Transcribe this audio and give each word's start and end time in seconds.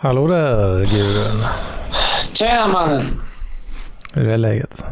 Hallå 0.00 0.26
där 0.26 0.78
Gudrun. 0.78 1.44
Tjena 2.32 2.68
mannen! 2.68 3.02
Hur 4.12 4.28
är 4.28 4.36
läget? 4.38 4.84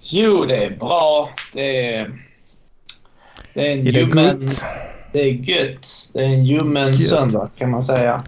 Jo, 0.00 0.44
det 0.44 0.64
är 0.64 0.70
bra. 0.76 1.30
Det 1.52 1.94
är... 1.94 2.20
Det 3.54 3.68
är 3.68 3.72
en 3.72 3.86
Är 3.86 3.92
det 3.92 4.00
ljummen... 4.00 4.40
gott? 4.40 4.64
Det 5.12 5.20
är 5.20 5.32
gött. 5.32 5.86
Det 6.12 6.18
är 6.20 6.24
en 6.28 6.44
ljummen 6.44 6.92
Gött. 6.92 7.00
söndag 7.08 7.50
kan 7.58 7.70
man 7.70 7.82
säga. 7.82 8.22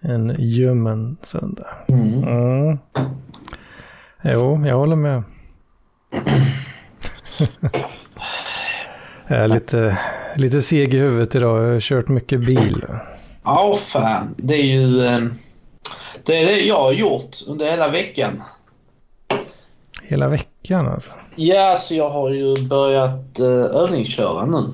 En 0.00 0.36
ljummen 0.38 1.16
söndag. 1.22 1.66
Mm. 1.88 2.22
Mm. 2.24 2.78
Jo, 4.22 4.66
jag 4.66 4.76
håller 4.76 4.96
med. 4.96 5.22
jag 9.26 9.38
är 9.38 9.48
lite, 9.48 9.98
lite 10.36 10.62
seg 10.62 10.94
i 10.94 10.98
huvudet 10.98 11.34
idag. 11.34 11.64
Jag 11.64 11.72
har 11.72 11.80
kört 11.80 12.08
mycket 12.08 12.40
bil. 12.40 12.84
Ja, 13.44 13.76
fan. 13.80 14.34
Det 14.36 14.54
är 14.54 14.64
ju... 14.64 15.06
eh, 15.06 15.20
Det 16.26 16.42
är 16.42 16.46
det 16.46 16.60
jag 16.60 16.78
har 16.78 16.92
gjort 16.92 17.36
under 17.48 17.70
hela 17.70 17.88
veckan. 17.88 18.42
Hela 20.02 20.28
veckan 20.28 20.88
alltså. 20.88 21.10
Ja, 21.36 21.76
så 21.76 21.94
jag 21.94 22.10
har 22.10 22.30
ju 22.30 22.54
börjat 22.68 23.40
uh, 23.40 23.46
övningsköra 23.64 24.44
nu. 24.46 24.64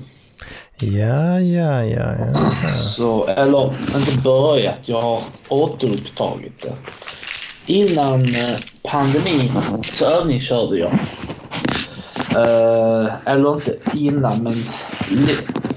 Ja, 0.81 1.39
ja, 1.39 1.83
ja, 1.85 2.25
just 2.27 2.61
det. 2.61 2.73
Så, 2.73 3.25
eller 3.27 3.73
inte 3.95 4.17
börjat, 4.23 4.79
jag 4.85 5.01
har 5.01 5.19
återupptagit 5.49 6.61
det. 6.61 6.73
Innan 7.73 8.19
eh, 8.21 8.59
pandemin 8.91 9.51
så 9.81 10.05
övningskörde 10.05 10.77
jag. 10.77 10.91
Eh, 12.35 13.11
eller 13.25 13.53
inte 13.53 13.75
innan, 13.93 14.43
men 14.43 14.63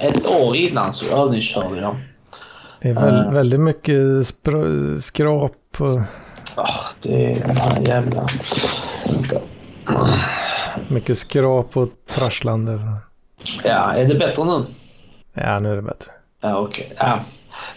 ett 0.01 0.27
år 0.27 0.57
innan 0.57 0.93
så 0.93 1.07
övningskörde 1.07 1.81
jag. 1.81 1.97
Det 2.81 2.89
är 2.89 2.95
väl, 2.95 3.27
Eh. 3.27 3.33
väldigt 3.33 3.61
mycket 3.61 4.01
skrap 5.03 5.53
och 5.81 6.01
Ah, 6.57 6.81
det 7.03 7.33
är 7.33 7.41
den 7.47 7.57
här 7.57 7.81
jävla... 7.81 8.27
Vänta. 9.07 9.37
mycket 10.89 11.19
skrap 11.19 11.77
och 11.77 11.89
trasslande. 12.09 12.81
Ja, 13.65 13.93
är 13.93 14.05
det 14.05 14.15
bättre 14.15 14.45
nu? 14.45 14.65
Ja, 15.35 15.59
nu 15.59 15.73
är 15.73 15.77
det 15.77 15.83
bättre. 15.83 16.11
Ja, 16.41 16.57
okej. 16.59 16.93
Ja. 16.99 17.19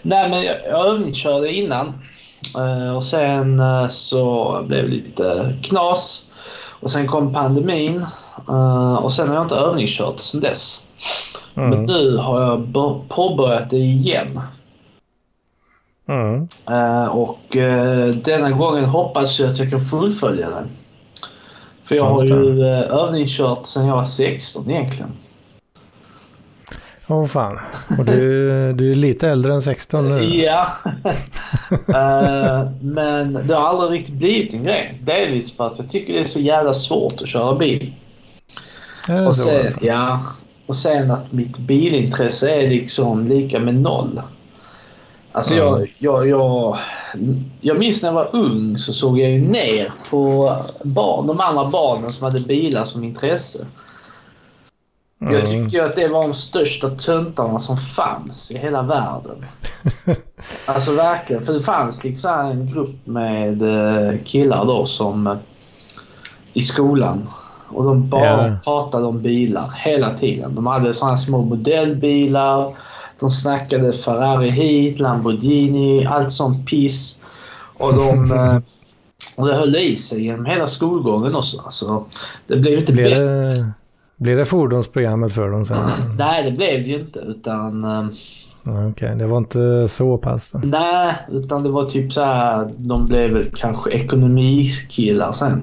Nej, 0.01 0.29
men 0.29 0.43
jag, 0.43 0.55
jag 0.69 0.85
övningskörde 0.87 1.53
innan. 1.53 1.93
Eh, 2.57 2.95
och 2.95 3.03
sen 3.03 3.59
eh, 3.59 3.87
så 3.87 4.63
blev 4.67 4.83
det 4.83 4.91
lite 4.95 5.53
knas. 5.63 6.25
Och 6.79 6.91
sen 6.91 7.07
kom 7.07 7.33
pandemin. 7.33 8.05
Eh, 8.49 8.95
och 8.95 9.11
sen 9.13 9.27
har 9.27 9.35
jag 9.35 9.45
inte 9.45 9.55
övningskört 9.55 10.19
sen 10.19 10.41
dess. 10.41 10.85
Men 11.53 11.65
Mm. 11.73 11.83
nu 11.85 12.17
har 12.17 12.41
jag 12.41 12.59
bör- 12.67 13.01
påbörjat 13.09 13.69
det 13.69 13.77
igen. 13.77 14.41
Mm. 16.09 16.47
Eh, 16.69 17.05
och 17.05 17.57
eh, 17.57 18.07
denna 18.07 18.51
gången 18.51 18.85
hoppas 18.85 19.39
jag 19.39 19.49
att 19.49 19.59
jag 19.59 19.69
kan 19.69 19.81
fullfölja 19.81 20.49
den. 20.49 20.67
För 21.83 21.95
jag 21.95 22.05
har 22.05 22.23
ju 22.25 22.61
eh, 22.61 22.79
övningskört 22.79 23.65
sen 23.65 23.85
jag 23.85 23.95
var 23.95 24.03
16 24.03 24.69
egentligen. 24.69 25.11
Åh 27.07 27.25
fan. 27.25 27.59
Och 27.99 28.05
du, 28.05 28.73
du 28.73 28.91
är 28.91 28.95
lite 28.95 29.29
äldre 29.29 29.53
än 29.53 29.61
16 29.61 30.09
nu. 30.09 30.23
Ja. 30.23 30.67
Eh, 31.71 32.71
men 32.81 33.33
det 33.33 33.55
har 33.55 33.67
aldrig 33.67 33.99
riktigt 33.99 34.15
blivit 34.15 34.53
en 34.53 34.63
grej. 34.63 35.01
Delvis 35.03 35.57
för 35.57 35.67
att 35.67 35.79
jag 35.79 35.89
tycker 35.89 36.13
det 36.13 36.19
är 36.19 36.23
så 36.23 36.39
jävla 36.39 36.73
svårt 36.73 37.21
att 37.21 37.29
köra 37.29 37.55
bil. 37.55 37.93
Är 39.07 39.21
det 39.21 39.27
Och 39.27 39.35
så? 39.35 39.43
sen, 39.49 39.65
alltså? 39.65 39.85
ja, 39.85 40.21
och 40.65 40.75
sen 40.75 41.11
att 41.11 41.31
mitt 41.31 41.57
bilintresse 41.57 42.51
är 42.51 42.67
liksom 42.67 43.27
lika 43.27 43.59
med 43.59 43.75
noll. 43.75 44.21
Alltså 45.39 45.55
jag, 45.55 45.87
jag, 45.99 46.27
jag, 46.29 46.77
jag 47.61 47.79
minns 47.79 48.01
när 48.01 48.09
jag 48.09 48.13
var 48.13 48.35
ung 48.35 48.77
så 48.77 48.93
såg 48.93 49.19
jag 49.19 49.31
ju 49.31 49.41
ner 49.41 49.91
på 50.09 50.51
barn, 50.83 51.27
de 51.27 51.39
andra 51.39 51.65
barnen 51.65 52.11
som 52.11 52.23
hade 52.23 52.39
bilar 52.39 52.85
som 52.85 53.03
intresse. 53.03 53.65
Jag 55.19 55.33
Mm. 55.33 55.45
tyckte 55.45 55.77
ju 55.77 55.83
att 55.83 55.95
det 55.95 56.07
var 56.07 56.21
de 56.27 56.33
största 56.33 56.89
töntarna 56.89 57.59
som 57.59 57.77
fanns 57.77 58.51
i 58.51 58.57
hela 58.57 58.81
världen. 58.81 59.45
Alltså 60.65 60.93
verkligen. 60.93 61.43
För 61.43 61.53
det 61.53 61.61
fanns 61.61 62.03
liksom 62.03 62.31
en 62.39 62.73
grupp 62.73 63.05
med 63.07 63.61
eh, 63.61 64.13
killar 64.25 64.65
då 64.65 64.85
som 64.85 65.27
eh, 65.27 65.35
i 66.53 66.61
skolan. 66.61 67.27
Och 67.69 67.83
de 67.83 68.09
bara 68.09 68.47
Ja. 68.47 68.57
pratade 68.63 69.05
om 69.05 69.21
bilar 69.21 69.73
hela 69.85 70.09
tiden. 70.09 70.55
De 70.55 70.67
hade 70.67 70.85
här 70.85 71.15
små 71.15 71.41
modellbilar. 71.41 72.75
De 73.19 73.31
snackade 73.31 73.93
Ferrari 73.93 74.49
hit, 74.49 74.99
Lamborghini, 74.99 76.05
allt 76.05 76.31
sånt 76.31 76.67
piss. 76.69 77.21
Och 77.77 77.93
de... 77.93 78.31
eh, 78.35 78.59
och 79.37 79.47
det 79.47 79.55
höll 79.55 79.75
i 79.75 79.95
sig 79.95 80.23
genom 80.23 80.45
hela 80.45 80.67
skolgången 80.67 81.35
också. 81.35 81.61
Alltså, 81.61 82.05
det 82.47 82.55
blev 82.55 82.79
inte 82.79 82.93
bättre. 82.93 83.19
det, 83.19 83.71
blir 84.17 84.35
det 84.35 84.45
fordonsprogrammet 84.45 85.33
för 85.33 85.49
dem 85.49 85.65
sen? 85.65 85.77
Nej, 86.17 86.43
det 86.43 86.51
blev 86.51 86.83
det 86.83 86.89
ju 86.89 86.99
inte. 86.99 87.19
Utan... 87.19 87.83
eh, 87.83 88.05
Ja, 88.63 88.87
Okej, 88.87 89.15
det 89.15 89.27
var 89.27 89.37
inte 89.37 89.87
så 89.87 90.17
pass 90.17 90.51
då. 90.51 90.59
Nej, 90.63 91.13
utan 91.31 91.63
det 91.63 91.69
var 91.69 91.85
typ 91.85 92.13
så 92.13 92.23
här. 92.23 92.73
De 92.77 93.05
blev 93.05 93.31
väl 93.31 93.45
kanske 93.55 93.91
ekonomikillar 93.91 95.33
sen. 95.33 95.61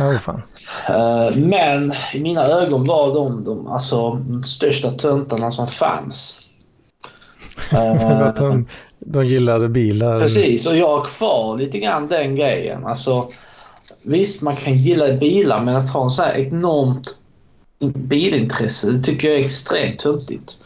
Åh 0.00 0.18
fan. 0.18 0.42
Eh, 0.88 1.36
Men 1.36 1.94
i 2.14 2.20
mina 2.20 2.46
ögon 2.46 2.84
var 2.84 3.14
de, 3.14 3.44
de 3.44 3.66
alltså, 3.66 4.10
de 4.10 4.44
största 4.44 4.90
töntarna 4.90 5.50
som 5.50 5.68
fanns. 5.68 6.40
Eh, 7.72 8.34
de, 8.34 8.66
de 8.98 9.26
gillade 9.26 9.68
bilar. 9.68 10.20
Precis, 10.20 10.66
och 10.66 10.76
jag 10.76 10.88
har 10.88 11.04
kvar 11.04 11.58
lite 11.58 11.78
grann 11.78 12.08
den 12.08 12.36
grejen. 12.36 12.86
Alltså, 12.86 13.28
visst, 14.02 14.42
man 14.42 14.56
kan 14.56 14.76
gilla 14.76 15.12
bilar, 15.12 15.60
men 15.60 15.76
att 15.76 15.90
ha 15.90 16.04
en 16.04 16.10
så 16.10 16.22
här 16.22 16.38
enormt 16.38 17.18
bilintresse, 17.80 18.90
det 18.90 19.02
tycker 19.02 19.28
jag 19.28 19.40
är 19.40 19.44
extremt 19.44 20.00
töntigt. 20.00 20.56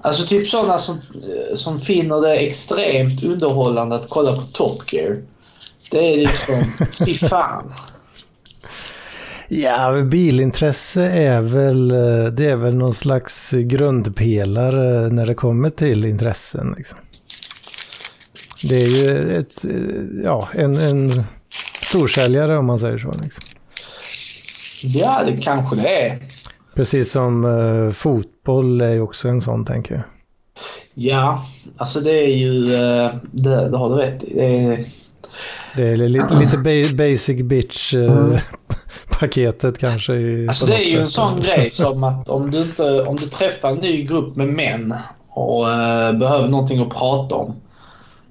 Alltså 0.00 0.26
typ 0.26 0.48
sådana 0.48 0.78
som, 0.78 0.94
eh, 0.96 1.54
som 1.54 1.80
finner 1.80 2.20
det 2.20 2.36
extremt 2.36 3.24
underhållande 3.24 3.96
att 3.96 4.08
kolla 4.08 4.32
på 4.32 4.42
Top 4.42 4.92
Gear. 4.92 5.22
Det 5.90 6.12
är 6.12 6.16
liksom, 6.16 6.72
fy 7.06 7.14
fan. 7.14 7.74
Ja, 9.48 10.02
bilintresse 10.02 11.02
är 11.10 11.40
väl, 11.40 11.90
eh, 11.90 12.26
det 12.32 12.46
är 12.46 12.56
väl 12.56 12.74
någon 12.74 12.94
slags 12.94 13.50
grundpelare 13.50 15.08
när 15.08 15.26
det 15.26 15.34
kommer 15.34 15.70
till 15.70 16.04
intressen. 16.04 16.74
Liksom. 16.76 16.98
Det 18.62 18.76
är 18.76 18.86
ju 18.86 19.36
ett, 19.38 19.64
eh, 19.64 20.22
ja, 20.24 20.48
en, 20.52 20.76
en 20.76 21.10
storsäljare 21.82 22.58
om 22.58 22.66
man 22.66 22.78
säger 22.78 22.98
så. 22.98 23.12
Liksom. 23.22 23.44
Ja, 24.82 25.22
det 25.26 25.36
kanske 25.36 25.76
det 25.76 25.88
är. 26.06 26.18
Precis 26.74 27.10
som 27.12 27.44
eh, 27.44 27.92
fotboll 27.92 28.80
är 28.80 28.92
ju 28.92 29.00
också 29.00 29.28
en 29.28 29.40
sån 29.40 29.64
tänker 29.64 29.94
jag. 29.94 30.04
Ja, 30.94 31.46
alltså 31.76 32.00
det 32.00 32.10
är 32.10 32.36
ju, 32.36 32.74
eh, 32.74 33.14
det, 33.32 33.68
det 33.68 33.76
har 33.78 33.88
du 33.96 34.02
rätt 34.02 34.24
i. 34.24 34.34
Det 35.76 35.82
är, 35.82 35.96
Det 35.96 36.04
är 36.04 36.08
lite, 36.08 36.34
lite 36.34 36.56
ba- 36.56 36.96
basic 36.96 37.42
bitch 37.42 37.94
eh, 37.94 38.08
paketet 39.20 39.78
kanske. 39.78 40.14
I, 40.14 40.48
Alltså 40.48 40.66
det 40.66 40.74
är 40.74 40.88
ju 40.92 40.98
en 41.00 41.08
sån 41.08 41.40
grej 41.40 41.70
som 41.70 42.04
att 42.04 42.28
om 42.28 42.50
du, 42.50 42.62
inte, 42.62 43.02
om 43.02 43.16
du 43.16 43.26
träffar 43.26 43.70
en 43.70 43.76
ny 43.78 44.02
grupp 44.02 44.36
med 44.36 44.46
män 44.48 44.94
och 45.28 45.70
eh, 45.72 46.12
behöver 46.12 46.48
någonting 46.48 46.82
att 46.82 46.90
prata 46.90 47.34
om. 47.34 47.54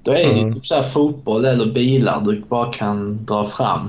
Då 0.03 0.11
är 0.11 0.15
det 0.15 0.21
ju 0.33 0.39
Mm. 0.41 0.53
typ 0.53 0.67
så 0.67 0.75
här 0.75 0.83
fotboll 0.83 1.45
eller 1.45 1.65
bilar 1.65 2.21
du 2.21 2.43
bara 2.49 2.73
kan 2.73 3.25
dra 3.25 3.47
fram. 3.47 3.87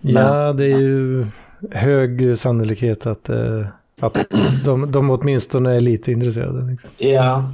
Ja, 0.00 0.52
det 0.52 0.64
är 0.64 0.78
ju 0.78 1.26
hög 1.72 2.38
sannolikhet 2.38 3.06
att, 3.06 3.28
eh, 3.28 3.66
att 4.00 4.16
de, 4.64 4.92
de 4.92 5.10
åtminstone 5.10 5.76
är 5.76 5.80
lite 5.80 6.12
intresserade. 6.12 6.70
Liksom. 6.70 6.90
Ja. 6.98 7.52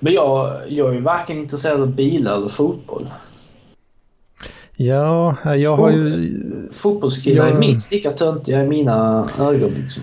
Men 0.00 0.12
jag, 0.12 0.56
jag 0.68 0.96
är 0.96 1.00
varken 1.00 1.36
intresserad 1.38 1.80
av 1.80 1.94
bilar 1.94 2.36
eller 2.36 2.48
fotboll. 2.48 3.06
Ja, 4.80 5.36
jag 5.54 5.76
har 5.76 5.90
ju... 5.90 6.32
Fotbollskillar 6.72 7.46
Ja. 7.46 7.54
är 7.54 7.58
minst 7.58 7.92
lika 7.92 8.10
töntiga 8.10 8.62
i 8.62 8.68
mina 8.68 9.26
ögon. 9.38 9.70
Liksom. 9.70 10.02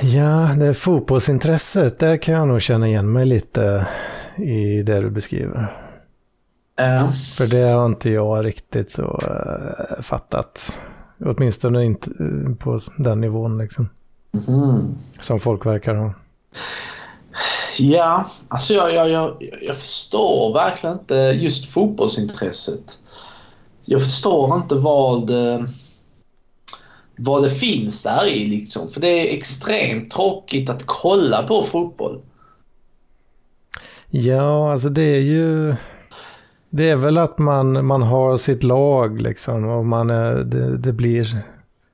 Ja, 0.00 0.54
det 0.60 0.74
fotbollsintresset, 0.74 1.98
där 1.98 2.16
kan 2.16 2.34
jag 2.34 2.48
nog 2.48 2.62
känna 2.62 2.88
igen 2.88 3.12
mig 3.12 3.26
lite 3.26 3.86
i 4.36 4.82
det 4.82 5.00
du 5.00 5.10
beskriver. 5.10 5.76
Ja. 6.76 7.12
För 7.36 7.46
det 7.46 7.62
har 7.62 7.86
inte 7.86 8.10
jag 8.10 8.44
riktigt 8.44 8.90
så 8.90 9.02
uh, 9.02 10.02
fattat. 10.02 10.78
Åtminstone 11.24 11.84
inte 11.84 12.10
eh, 12.10 12.54
på 12.54 12.78
den 12.98 13.20
nivån 13.20 13.58
liksom. 13.58 13.88
Mhm. 14.30 14.98
Som 15.20 15.40
folk 15.40 15.66
verkar 15.66 15.94
ha. 15.94 16.12
Ja, 17.78 18.30
alltså 18.48 18.74
jag, 18.74 18.94
jag, 18.94 19.10
jag, 19.10 19.50
jag 19.62 19.76
förstår 19.76 20.54
verkligen 20.54 20.98
inte 20.98 21.14
just 21.14 21.70
fotbollsintresset. 21.70 22.98
Jag 23.90 24.00
förstår 24.00 24.56
inte 24.56 24.74
vad, 24.74 25.30
eh, 25.30 25.64
vad 27.16 27.42
det 27.42 27.50
finns 27.50 28.02
där 28.02 28.26
i 28.26 28.46
liksom. 28.46 28.90
För 28.90 29.00
det 29.00 29.08
är 29.08 29.36
extremt 29.36 30.10
tråkigt 30.10 30.70
att 30.70 30.82
kolla 30.86 31.42
på 31.42 31.62
fotboll. 31.62 32.20
Ja, 34.10 34.72
alltså 34.72 34.88
det 34.88 35.02
är 35.02 35.20
ju... 35.20 35.74
Det 36.70 36.90
är 36.90 36.96
väl 36.96 37.18
att 37.18 37.38
man, 37.38 37.86
man 37.86 38.02
har 38.02 38.36
sitt 38.36 38.62
lag 38.62 39.20
liksom 39.20 39.64
och 39.64 39.86
man 39.86 40.08
det, 40.08 40.76
det 40.76 40.92
blir 40.92 41.42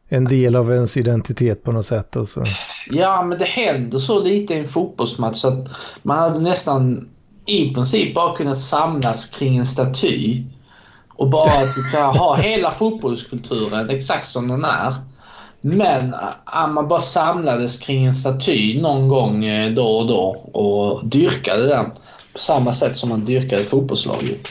en 0.09 0.25
del 0.25 0.57
av 0.57 0.73
ens 0.73 0.97
identitet 0.97 1.63
på 1.63 1.73
något 1.73 1.87
sätt. 1.87 2.17
Och 2.17 2.29
så. 2.29 2.45
Ja, 2.91 3.23
men 3.23 3.39
det 3.39 3.45
händer 3.45 3.99
så 3.99 4.21
lite 4.21 4.55
i 4.55 4.59
en 4.59 4.69
fotbollsmatch 4.69 5.37
så 5.37 5.49
att 5.49 5.69
man 6.03 6.19
hade 6.19 6.41
nästan 6.41 7.09
i 7.47 7.75
princip 7.75 8.15
bara 8.15 8.37
kunnat 8.37 8.61
samlas 8.61 9.27
kring 9.27 9.57
en 9.57 9.67
staty 9.67 10.45
och 11.17 11.31
bara 11.31 11.53
att 11.53 11.77
vi 11.77 11.91
kan 11.93 12.17
ha 12.17 12.37
hela 12.37 12.71
fotbollskulturen 12.71 13.91
exakt 13.91 14.29
som 14.29 14.49
den 14.49 14.65
är. 14.65 14.95
Men 15.61 16.15
att 16.45 16.73
man 16.73 16.89
bara 16.89 17.01
samlades 17.01 17.79
kring 17.79 18.05
en 18.05 18.15
staty 18.15 18.81
någon 18.81 19.09
gång 19.09 19.45
eh, 19.45 19.75
då 19.75 19.99
och 19.99 20.07
då 20.07 20.51
och 20.53 21.07
dyrkade 21.07 21.67
den 21.67 21.91
på 22.33 22.39
samma 22.39 22.73
sätt 22.73 22.97
som 22.97 23.09
man 23.09 23.25
dyrkade 23.25 23.63
fotbollslaget. 23.63 24.49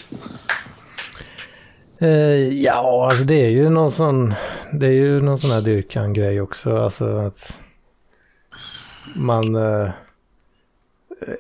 Eh, 2.01 2.63
ja, 2.63 3.07
alltså 3.09 3.24
det 3.25 3.45
är 3.45 3.50
ju 3.50 3.69
någon 3.69 3.92
sån, 3.92 4.33
det 4.71 4.88
är 4.88 4.92
ju 4.92 5.21
någon 5.21 5.39
sån 5.39 5.51
här 5.51 5.62
dyrkan-grej 5.62 6.42
också. 6.42 6.77
Alltså 6.77 7.18
att 7.18 7.59
man, 9.16 9.56
eh, 9.56 9.89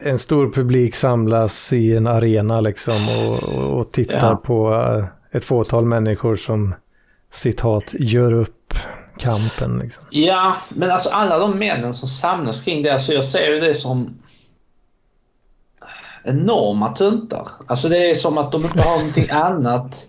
en 0.01 0.19
stor 0.19 0.51
publik 0.51 0.95
samlas 0.95 1.73
i 1.73 1.95
en 1.95 2.07
arena 2.07 2.61
liksom 2.61 3.09
och, 3.09 3.43
och 3.79 3.91
tittar 3.91 4.29
ja. 4.29 4.35
på 4.35 4.73
eh, 4.73 5.05
ett 5.37 5.45
fåtal 5.45 5.85
människor 5.85 6.35
som 6.35 6.75
citat 7.31 7.93
gör 7.99 8.33
upp 8.33 8.73
kampen. 9.17 9.79
Liksom. 9.79 10.03
Ja, 10.09 10.55
men 10.69 10.91
alltså 10.91 11.09
alla 11.09 11.37
de 11.37 11.59
männen 11.59 11.93
som 11.93 12.07
samlas 12.07 12.61
kring 12.61 12.83
det, 12.83 12.93
alltså 12.93 13.13
jag 13.13 13.25
ser 13.25 13.51
ju 13.51 13.59
det 13.59 13.73
som 13.73 14.17
enorma 16.23 16.95
tuntar. 16.95 17.47
Alltså 17.67 17.89
det 17.89 18.09
är 18.09 18.15
som 18.15 18.37
att 18.37 18.51
de 18.51 18.63
inte 18.63 18.81
har 18.81 18.97
någonting 18.97 19.27
annat. 19.31 20.07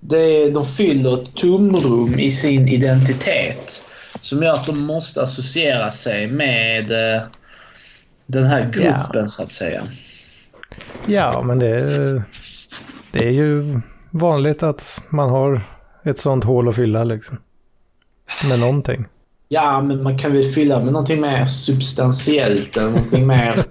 Det 0.00 0.18
är, 0.18 0.50
de 0.50 0.66
fyller 0.66 1.22
ett 1.22 1.34
tomrum 1.34 2.18
i 2.18 2.30
sin 2.30 2.68
identitet 2.68 3.82
som 4.20 4.42
gör 4.42 4.52
att 4.52 4.66
de 4.66 4.82
måste 4.84 5.22
associera 5.22 5.90
sig 5.90 6.26
med 6.26 6.90
eh, 6.90 7.22
den 8.32 8.46
här 8.46 8.70
gruppen 8.70 9.22
ja. 9.22 9.28
så 9.28 9.42
att 9.42 9.52
säga. 9.52 9.82
Ja, 11.06 11.42
men 11.42 11.58
det 11.58 11.68
är, 11.68 12.22
det 13.12 13.24
är 13.24 13.30
ju 13.30 13.80
vanligt 14.10 14.62
att 14.62 15.00
man 15.08 15.30
har 15.30 15.60
ett 16.04 16.18
sånt 16.18 16.44
hål 16.44 16.68
att 16.68 16.76
fylla 16.76 17.04
liksom. 17.04 17.38
Med 18.48 18.58
någonting. 18.58 19.04
Ja, 19.48 19.80
men 19.80 20.02
man 20.02 20.18
kan 20.18 20.32
väl 20.32 20.42
fylla 20.42 20.80
med 20.80 20.92
någonting 20.92 21.20
mer 21.20 21.44
substantiellt 21.44 22.76
eller 22.76 22.90
någonting 22.90 23.26
mer... 23.26 23.64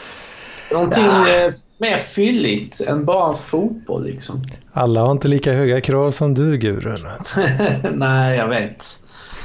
någonting 0.72 1.04
ja. 1.04 1.44
Eh, 1.44 1.52
mer 1.78 1.98
fylligt 1.98 2.80
än 2.80 3.04
bara 3.04 3.36
fotboll 3.36 4.04
liksom. 4.04 4.44
Alla 4.72 5.00
har 5.00 5.10
inte 5.10 5.28
lika 5.28 5.52
höga 5.52 5.80
krav 5.80 6.10
som 6.10 6.34
du, 6.34 6.58
Gurun. 6.58 7.06
Nej, 7.98 8.36
jag 8.36 8.48
vet. 8.48 8.98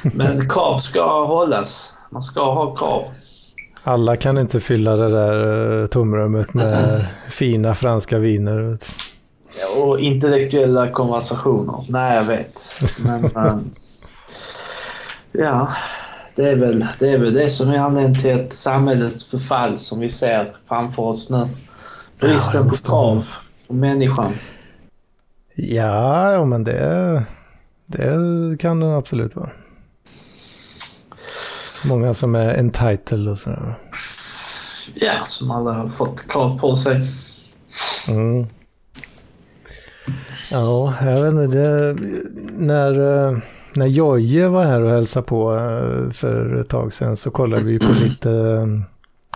Men 0.04 0.50
krav 0.50 0.78
ska 0.78 1.26
hållas. 1.26 1.98
Man 2.10 2.22
ska 2.22 2.54
ha 2.54 2.76
krav. 2.76 3.06
Alla 3.84 4.16
kan 4.16 4.38
inte 4.38 4.60
fylla 4.60 4.96
det 4.96 5.10
där 5.10 5.82
eh, 5.82 5.88
tomrummet 5.88 6.54
med 6.54 7.06
fina 7.30 7.76
franska 7.76 8.18
viner. 8.18 8.78
Och 9.78 10.00
intellektuella 10.00 10.88
konversationer. 10.88 11.86
Nej, 11.90 12.16
jag 12.16 12.24
vet. 12.24 12.62
Men... 13.06 13.26
uh, 13.26 13.60
ja, 15.32 15.70
det 16.36 16.50
är, 16.50 16.56
väl, 16.56 16.86
det 17.00 17.10
är 17.10 17.18
väl 17.18 17.34
det 17.34 17.50
som 17.50 17.70
är 17.70 17.78
anledningen 17.78 18.22
till 18.22 18.40
ett 18.40 18.54
samhällets 18.54 19.26
förfall 19.26 19.78
som 19.78 20.00
vi 20.00 20.10
ser 20.10 20.56
framför 20.68 21.04
oss 21.04 21.30
nu. 21.30 21.48
Bristen 22.20 22.64
ja, 22.64 22.70
på 22.70 22.76
krav 22.76 23.26
på 23.68 23.74
människan. 23.74 24.34
Ja, 25.56 26.46
men 26.46 26.64
det, 26.64 27.24
det 27.86 28.58
kan 28.60 28.80
det 28.80 28.98
absolut 28.98 29.36
vara. 29.36 29.50
Många 31.88 32.14
som 32.14 32.36
är 32.36 32.54
entitled 32.54 33.30
och 33.30 33.38
sådär. 33.38 33.76
Ja, 34.94 35.26
som 35.28 35.52
aldrig 35.52 35.78
har 35.78 35.90
fått 35.90 36.28
krav 36.28 36.60
på 36.60 36.76
sig. 36.76 37.02
Mm. 38.08 38.48
Ja, 40.52 40.94
jag 41.02 41.22
vet 41.22 41.34
inte. 41.34 41.58
Det, 41.58 41.96
när, 42.52 42.94
när 43.74 43.86
Jojje 43.88 44.48
var 44.48 44.64
här 44.64 44.82
och 44.82 44.90
hälsade 44.90 45.26
på 45.26 45.56
eh, 45.56 46.12
för 46.12 46.60
ett 46.60 46.70
tag 46.70 46.94
sedan 46.94 47.18
så 47.18 47.32
kollade 47.32 47.64
vi 47.64 47.80
på 47.80 47.94
lite 48.04 48.32
eh, 48.32 48.66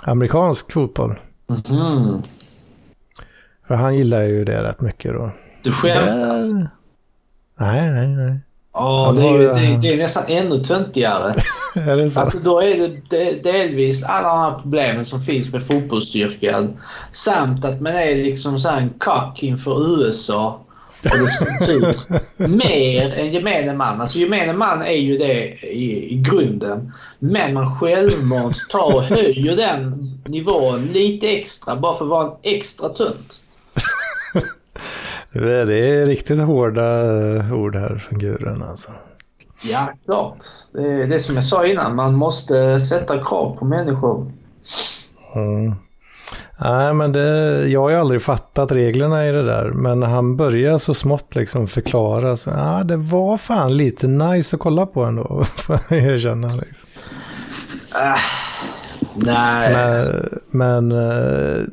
amerikansk 0.04 0.72
fotboll. 0.72 1.20
Mm. 1.50 2.22
För 3.68 3.76
han 3.76 3.96
gillar 3.96 4.22
ju 4.22 4.46
det 4.46 4.64
rätt 4.64 4.82
mycket 4.82 5.14
då. 5.14 5.32
Du 5.62 5.72
skämtar? 5.72 6.68
Nej, 7.60 7.92
nej, 7.92 8.08
nej. 8.08 8.40
Ja, 8.74 9.14
det, 9.18 9.28
är, 9.28 9.38
det, 9.38 9.78
det 9.82 9.94
är 9.94 9.98
nästan 9.98 10.24
ännu 10.28 10.64
töntigare. 10.64 11.34
är 11.76 11.98
det 11.98 12.10
så? 12.10 12.20
Alltså 12.20 12.44
då 12.44 12.62
är 12.62 13.00
det 13.10 13.44
delvis 13.44 14.04
alla 14.04 14.28
de 14.28 14.40
här 14.40 14.60
problemen 14.62 15.06
som 15.06 15.26
finns 15.26 15.54
med 15.54 15.68
fotbollsstyrkan. 15.68 16.78
Samt 17.12 17.66
att 17.66 17.82
man 17.82 17.94
är 17.94 18.16
liksom 18.16 18.60
så 18.60 18.70
en 18.70 18.94
kack 19.00 19.44
inför 19.44 20.00
USA 20.00 20.66
och 21.04 21.20
dess 21.20 21.38
kultur. 21.38 21.96
Mer 22.48 23.14
än 23.14 23.32
gemene 23.32 23.74
man. 23.74 24.02
Alltså 24.02 24.18
gemene 24.18 24.54
man 24.54 24.82
är 24.82 24.98
ju 24.98 25.18
det 25.18 25.44
i, 25.62 26.14
i 26.14 26.16
grunden. 26.16 26.94
Men 27.20 27.54
man 27.54 27.80
självmant 27.80 28.58
tar 28.70 28.96
och 28.96 29.04
höjer 29.04 29.56
den 29.56 30.12
nivån 30.26 30.86
lite 30.86 31.28
extra 31.28 31.76
bara 31.76 31.98
för 31.98 32.06
att 32.06 32.10
vara 32.10 32.26
en 32.26 32.38
extra 32.44 32.90
tunt. 32.90 33.40
Det 35.34 35.60
är 35.60 36.06
riktigt 36.06 36.40
hårda 36.40 36.84
ord 37.54 37.76
här 37.76 37.98
från 37.98 38.20
gurun 38.20 38.64
alltså. 38.64 38.92
Ja, 39.64 39.90
klart. 40.06 40.38
Det 40.74 40.92
är 40.92 41.08
det 41.08 41.20
som 41.20 41.36
jag 41.36 41.44
sa 41.44 41.66
innan. 41.66 41.96
Man 41.96 42.14
måste 42.16 42.80
sätta 42.80 43.24
krav 43.24 43.58
på 43.60 43.66
människor. 43.66 44.32
Mm. 45.36 45.76
Nej, 46.60 46.94
men 46.94 47.12
det, 47.12 47.68
jag 47.68 47.82
har 47.82 47.90
ju 47.90 47.96
aldrig 47.96 48.22
fattat 48.22 48.72
reglerna 48.72 49.28
i 49.28 49.32
det 49.32 49.44
där. 49.44 49.72
Men 49.72 50.04
han 50.04 50.38
börjar 50.38 50.78
så 50.78 50.94
smått 50.94 51.36
liksom 51.36 51.68
förklara. 51.68 52.38
Så, 52.38 52.50
ja, 52.50 52.84
det 52.84 52.98
var 52.98 53.38
fan 53.38 53.78
lite 53.78 54.08
nice 54.08 54.56
att 54.56 54.60
kolla 54.60 54.86
på 54.86 55.04
ändå. 55.04 55.44
Får 55.56 55.80
jag 55.90 56.00
erkänna. 56.00 56.48
Liksom. 56.48 56.90
Uh, 57.96 58.18
Nej. 59.16 59.74
Men, 59.74 60.90
men, 60.90 60.92
eh, 60.92 61.64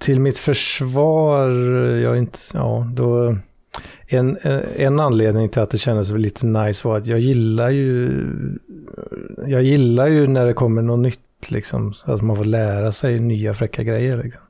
till 0.00 0.20
mitt 0.20 0.38
försvar, 0.38 1.48
jag 1.96 2.18
inte, 2.18 2.38
ja, 2.54 2.86
då, 2.94 3.36
en, 4.06 4.38
en 4.76 5.00
anledning 5.00 5.48
till 5.48 5.62
att 5.62 5.70
det 5.70 5.78
kändes 5.78 6.10
lite 6.10 6.46
nice 6.46 6.88
var 6.88 6.96
att 6.96 7.06
jag 7.06 7.18
gillar 7.18 7.70
ju, 7.70 8.10
jag 9.46 9.62
gillar 9.62 10.06
ju 10.06 10.26
när 10.26 10.46
det 10.46 10.54
kommer 10.54 10.82
något 10.82 10.98
nytt 10.98 11.50
liksom, 11.50 11.94
så 11.94 12.12
att 12.12 12.22
man 12.22 12.36
får 12.36 12.44
lära 12.44 12.92
sig 12.92 13.20
nya 13.20 13.54
fräcka 13.54 13.82
grejer 13.82 14.22
liksom. 14.22 14.42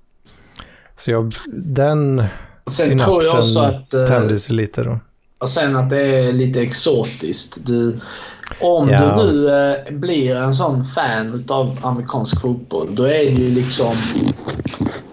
Så 0.96 1.10
jag, 1.10 1.30
den 1.56 2.24
Sen 2.66 2.86
synapsen 2.86 3.64
eh, 3.64 4.06
tändes 4.06 4.50
lite 4.50 4.84
då. 4.84 4.98
Och 5.38 5.50
sen 5.50 5.76
att 5.76 5.90
det 5.90 6.00
är 6.00 6.32
lite 6.32 6.60
exotiskt. 6.60 7.66
Du, 7.66 8.00
om 8.60 8.90
ja. 8.90 9.16
du 9.16 9.32
nu 9.32 9.48
eh, 9.48 9.94
blir 9.94 10.36
en 10.36 10.54
sån 10.54 10.84
fan 10.84 11.44
av 11.48 11.78
amerikansk 11.82 12.40
fotboll, 12.40 12.94
då 12.94 13.02
är 13.02 13.24
det 13.24 13.30
ju 13.30 13.50
liksom... 13.50 13.94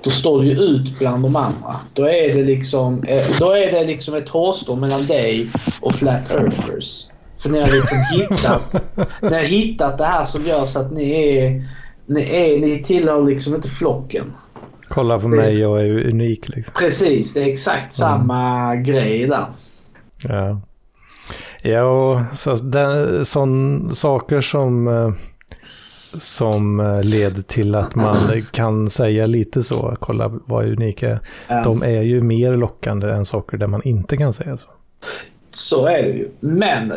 Då 0.01 0.09
står 0.09 0.41
du 0.41 0.47
ju 0.47 0.59
ut 0.59 0.99
bland 0.99 1.23
de 1.23 1.35
andra. 1.35 1.75
Då 1.93 2.09
är 2.09 2.35
det 2.35 2.43
liksom, 2.43 3.03
eh, 3.03 3.25
då 3.39 3.51
är 3.51 3.71
det 3.71 3.83
liksom 3.83 4.15
ett 4.15 4.29
hårstrå 4.29 4.75
mellan 4.75 5.05
dig 5.05 5.49
och 5.81 5.95
Flat 5.95 6.31
Earthers. 6.31 7.05
För 7.37 7.49
ni 7.49 7.59
har 7.59 7.71
liksom 7.71 7.97
hittat, 8.11 8.97
ni 9.21 9.35
har 9.35 9.43
hittat 9.43 9.97
det 9.97 10.05
här 10.05 10.25
som 10.25 10.45
gör 10.45 10.65
så 10.65 10.79
att 10.79 10.91
ni 10.91 11.37
är... 11.37 11.63
Ni, 12.07 12.21
är, 12.21 12.59
ni 12.59 12.83
tillhör 12.83 13.25
liksom 13.25 13.55
inte 13.55 13.69
flocken. 13.69 14.33
Kolla 14.87 15.19
på 15.19 15.27
mig, 15.27 15.59
jag 15.59 15.79
är 15.79 16.07
unik 16.07 16.49
liksom. 16.49 16.73
Precis, 16.77 17.33
det 17.33 17.41
är 17.41 17.47
exakt 17.47 17.93
samma 17.93 18.71
mm. 18.71 18.83
grej 18.83 19.27
där. 19.27 19.45
Ja. 20.29 20.61
Ja, 21.61 22.25
så 22.33 22.55
den, 22.55 23.25
sån, 23.25 23.95
saker 23.95 24.41
som, 24.41 24.87
eh, 24.87 25.11
som 26.19 26.79
eh, 26.79 27.03
leder 27.03 27.41
till 27.41 27.75
att 27.75 27.95
man 27.95 28.15
kan 28.51 28.89
säga 28.89 29.25
lite 29.25 29.63
så, 29.63 29.97
kolla 29.99 30.31
vad 30.45 30.65
unika 30.65 31.09
är. 31.09 31.19
Ja. 31.47 31.63
De 31.63 31.83
är 31.83 32.01
ju 32.01 32.21
mer 32.21 32.57
lockande 32.57 33.11
än 33.11 33.25
saker 33.25 33.57
där 33.57 33.67
man 33.67 33.81
inte 33.83 34.17
kan 34.17 34.33
säga 34.33 34.57
så. 34.57 34.67
Så 35.51 35.85
är 35.85 36.03
det 36.03 36.09
ju. 36.09 36.29
Men 36.39 36.93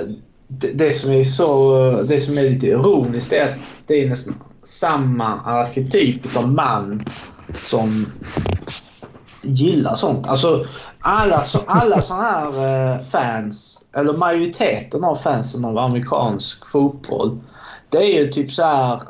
det, 0.49 0.71
det 0.73 0.91
som 0.91 1.13
är 1.13 1.25
så, 1.25 1.91
det 2.09 2.21
som 2.21 2.39
är 2.39 2.43
lite 2.43 2.67
ironiskt 2.67 3.33
är 3.33 3.53
att 3.53 3.59
det 3.87 4.03
är 4.03 4.09
nästan 4.09 4.35
samma 4.65 5.41
arketyp 5.41 6.37
av 6.37 6.49
man 6.53 7.01
som 7.55 8.07
gillar 9.43 9.95
sånt. 9.95 10.27
Alltså 10.27 10.67
alla, 11.01 11.45
så, 11.45 11.59
alla 11.67 12.03
sådana 12.03 12.23
här 12.25 12.47
eh, 12.95 13.01
fans, 13.01 13.83
eller 13.97 14.13
majoriteten 14.13 15.05
av 15.05 15.15
fansen 15.15 15.65
av 15.65 15.79
amerikansk 15.79 16.67
fotboll, 16.67 17.39
det 17.89 17.99
är 17.99 18.21
ju 18.21 18.33
typ 18.33 18.53
så 18.53 18.63
här 18.63 19.03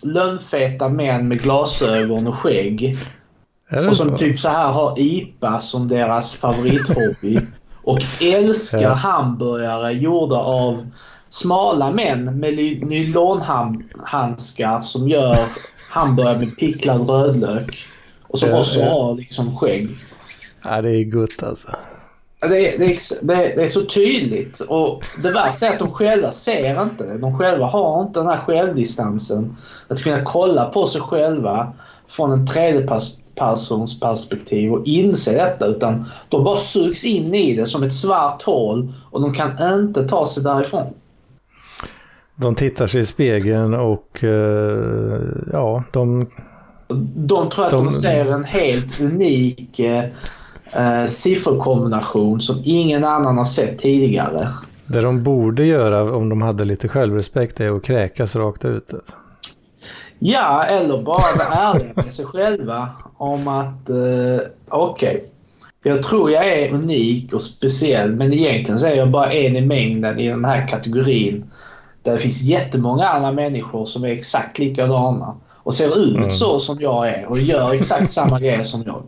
lönnfeta 0.00 0.88
män 0.88 1.28
med 1.28 1.42
glasögon 1.42 2.26
och 2.26 2.38
skägg. 2.38 2.98
och 3.88 3.96
som 3.96 4.10
så? 4.10 4.18
typ 4.18 4.40
så 4.40 4.48
här 4.48 4.72
har 4.72 4.98
IPA 4.98 5.60
som 5.60 5.88
deras 5.88 6.34
favorithobby. 6.34 7.38
och 7.84 7.98
älskar 8.20 8.82
ja. 8.82 8.92
hamburgare 8.92 9.92
gjorda 9.92 10.36
av 10.36 10.90
smala 11.28 11.90
män 11.90 12.38
med 12.40 12.54
nylonhandskar 12.86 14.80
som 14.80 15.08
gör 15.08 15.38
hamburgare 15.90 16.38
med 16.38 16.56
picklad 16.56 17.10
rödlök. 17.10 17.86
Och 18.22 18.38
som 18.38 18.52
också 18.52 18.84
har 18.84 19.14
liksom 19.14 19.56
skägg. 19.56 19.88
Ja, 20.64 20.82
det 20.82 20.90
är 20.90 21.04
gott 21.04 21.42
alltså. 21.42 21.68
Det 22.40 22.74
är, 22.74 22.78
det, 22.78 23.34
är, 23.34 23.56
det 23.56 23.64
är, 23.64 23.68
så 23.68 23.84
tydligt 23.84 24.60
och 24.60 25.04
det 25.22 25.30
värsta 25.30 25.66
är 25.66 25.72
att 25.72 25.78
de 25.78 25.92
själva 25.92 26.30
ser 26.30 26.82
inte 26.82 27.04
det. 27.04 27.18
De 27.18 27.38
själva 27.38 27.66
har 27.66 28.02
inte 28.02 28.20
den 28.20 28.28
här 28.28 28.40
självdistansen. 28.40 29.56
Att 29.88 30.02
kunna 30.02 30.24
kolla 30.24 30.64
på 30.64 30.86
sig 30.86 31.00
själva 31.00 31.72
från 32.08 32.32
en 32.32 32.46
tredjepersons 32.46 34.00
perspektiv 34.00 34.72
och 34.72 34.86
inse 34.86 35.32
detta 35.32 35.66
utan 35.66 36.04
de 36.28 36.44
bara 36.44 36.58
sugs 36.58 37.04
in 37.04 37.34
i 37.34 37.56
det 37.56 37.66
som 37.66 37.82
ett 37.82 37.94
svart 37.94 38.42
hål 38.42 38.92
och 39.10 39.20
de 39.20 39.34
kan 39.34 39.74
inte 39.80 40.08
ta 40.08 40.26
sig 40.26 40.42
därifrån. 40.42 40.94
De 42.36 42.54
tittar 42.54 42.86
sig 42.86 43.00
i 43.00 43.06
spegeln 43.06 43.74
och 43.74 44.20
uh, 44.22 45.20
ja, 45.52 45.84
de... 45.92 46.30
De 47.14 47.50
tror 47.50 47.64
att 47.64 47.70
de, 47.70 47.84
de 47.84 47.92
ser 47.92 48.26
en 48.26 48.44
helt 48.44 49.00
unik 49.00 49.80
uh, 50.78 51.06
sifferkombination 51.06 52.40
som 52.40 52.62
ingen 52.64 53.04
annan 53.04 53.38
har 53.38 53.44
sett 53.44 53.78
tidigare. 53.78 54.48
Det 54.86 55.00
de 55.00 55.22
borde 55.22 55.64
göra 55.64 56.16
om 56.16 56.28
de 56.28 56.42
hade 56.42 56.64
lite 56.64 56.88
självrespekt 56.88 57.60
är 57.60 57.76
att 57.76 57.84
kräkas 57.84 58.36
rakt 58.36 58.64
ut. 58.64 58.94
Alltså. 58.94 59.14
Ja, 60.18 60.64
eller 60.64 61.02
bara 61.02 61.36
vara 61.38 61.74
ärliga 61.74 61.92
med 61.94 62.12
sig 62.12 62.24
själva 62.24 62.88
om 63.16 63.48
att 63.48 63.90
uh, 63.90 64.40
okej, 64.68 65.16
okay, 65.16 65.20
jag 65.82 66.02
tror 66.02 66.30
jag 66.30 66.52
är 66.52 66.72
unik 66.72 67.32
och 67.32 67.42
speciell 67.42 68.14
men 68.14 68.32
egentligen 68.32 68.78
så 68.78 68.86
är 68.86 68.94
jag 68.94 69.10
bara 69.10 69.32
en 69.32 69.56
i 69.56 69.60
mängden 69.60 70.18
i 70.18 70.28
den 70.28 70.44
här 70.44 70.68
kategorin 70.68 71.50
där 72.02 72.12
det 72.12 72.18
finns 72.18 72.42
jättemånga 72.42 73.08
andra 73.08 73.32
människor 73.32 73.86
som 73.86 74.04
är 74.04 74.08
exakt 74.08 74.58
likadana 74.58 75.36
och 75.52 75.74
ser 75.74 75.98
ut 75.98 76.16
mm. 76.16 76.30
så 76.30 76.58
som 76.58 76.80
jag 76.80 77.08
är 77.08 77.26
och 77.26 77.38
gör 77.38 77.74
exakt 77.74 78.10
samma 78.10 78.40
grejer 78.40 78.64
som 78.64 78.82
jag. 78.86 79.02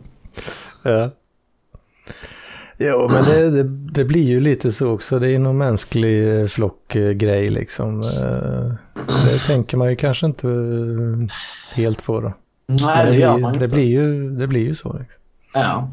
Ja. 0.83 1.09
Jo, 2.77 3.07
men 3.11 3.23
det, 3.23 3.49
det, 3.49 3.63
det, 3.91 4.05
blir 4.05 4.23
ju 4.23 4.39
lite 4.39 4.71
så 4.71 4.91
också. 4.91 5.19
Det 5.19 5.29
är 5.29 5.39
någon 5.39 5.57
mänsklig 5.57 6.41
eh, 6.41 6.47
flockgrej 6.47 7.49
liksom. 7.49 8.01
Eh, 8.01 8.73
det 9.25 9.39
tänker 9.47 9.77
man 9.77 9.89
ju 9.89 9.95
kanske 9.95 10.25
inte 10.25 10.47
helt 11.73 12.03
på 12.03 12.21
då. 12.21 12.33
Nej, 12.67 13.05
det, 13.05 13.11
det, 13.11 13.17
gör 13.17 13.37
man 13.37 13.53
inte. 13.53 13.67
Det 13.67 13.67
blir 13.67 13.85
ju, 13.85 14.29
det 14.29 14.47
blir 14.47 14.61
ju 14.61 14.75
så. 14.75 14.97
Liksom. 14.99 15.21
Ja. 15.53 15.91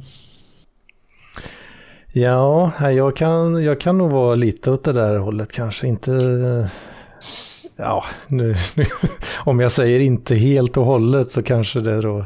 Ja, 2.13 2.91
jag 2.91 3.17
kan, 3.17 3.65
jag 3.65 3.81
kan 3.81 3.99
nog 3.99 4.11
vara 4.11 4.35
lite 4.35 4.71
åt 4.71 4.85
det 4.85 4.93
där 4.93 5.19
hållet 5.19 5.53
kanske. 5.53 5.87
Inte 5.87 6.11
ja, 7.77 8.05
nu, 8.29 8.55
nu, 8.75 8.85
om 9.45 9.61
jag 9.61 9.73
säger 9.73 10.01
inte 10.01 10.35
helt 10.35 10.77
och 10.77 10.85
hållet 10.85 11.33
så 11.33 11.43
kanske 11.43 11.81
det 11.81 12.01
då 12.01 12.25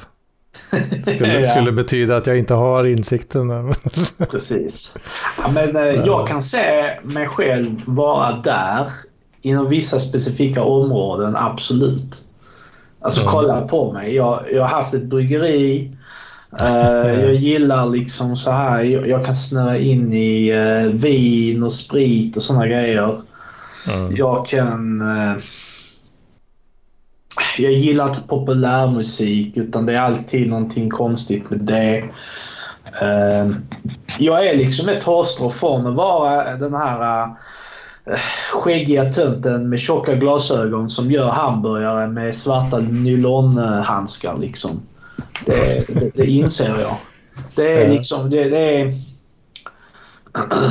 skulle, 1.03 1.41
ja. 1.41 1.51
skulle 1.51 1.73
betyda 1.73 2.17
att 2.17 2.27
jag 2.27 2.39
inte 2.39 2.55
har 2.55 2.85
insikten. 2.85 3.75
Precis. 4.31 4.95
Ja, 5.43 5.51
men 5.51 5.77
eh, 5.77 5.83
jag 5.83 6.27
kan 6.27 6.43
se 6.43 6.99
mig 7.03 7.29
själv 7.29 7.83
vara 7.87 8.33
där 8.33 8.91
inom 9.43 9.69
vissa 9.69 9.99
specifika 9.99 10.63
områden, 10.63 11.37
absolut. 11.37 12.25
Alltså 13.01 13.21
mm. 13.21 13.33
kolla 13.33 13.61
på 13.61 13.93
mig. 13.93 14.15
Jag, 14.15 14.43
jag 14.53 14.63
har 14.63 14.69
haft 14.69 14.95
ett 14.95 15.05
bryggeri. 15.05 15.93
Uh, 16.61 17.23
jag 17.23 17.35
gillar 17.35 17.87
liksom 17.87 18.37
så 18.37 18.51
här. 18.51 18.83
Jag, 18.83 19.09
jag 19.09 19.25
kan 19.25 19.37
snöa 19.37 19.77
in 19.77 20.13
i 20.13 20.53
uh, 20.53 20.93
vin 20.93 21.63
och 21.63 21.73
sprit 21.73 22.37
och 22.37 22.43
sådana 22.43 22.67
grejer. 22.67 23.21
Mm. 23.95 24.17
Jag 24.17 24.47
kan... 24.47 25.01
Eh, 25.01 25.37
jag 27.59 27.73
gillar 27.73 28.09
inte 28.09 28.21
populärmusik 28.21 29.57
utan 29.57 29.87
det 29.87 29.95
är 29.95 30.01
alltid 30.01 30.49
någonting 30.49 30.91
konstigt 30.91 31.51
med 31.51 31.61
det. 31.61 31.97
Eh, 33.03 33.51
jag 34.19 34.47
är 34.47 34.57
liksom 34.57 34.89
ett 34.89 35.03
hårstrå 35.03 35.51
från 35.51 35.87
att 35.87 35.95
vara 35.95 36.57
den 36.57 36.75
här 36.75 37.23
eh, 38.07 38.19
skäggiga 38.53 39.13
tönten 39.13 39.69
med 39.69 39.79
tjocka 39.79 40.15
glasögon 40.15 40.91
som 40.91 41.11
gör 41.11 41.29
hamburgare 41.29 42.09
med 42.09 42.35
svarta 42.35 42.79
nylonhandskar. 42.79 44.37
Liksom. 44.41 44.83
Det, 45.47 45.85
det, 45.89 46.11
det 46.15 46.27
inser 46.27 46.81
jag. 46.81 46.97
Det 47.55 47.83
är 47.83 47.91
liksom... 47.91 48.31
Det, 48.31 48.45
det 48.45 48.81
är, 48.81 49.08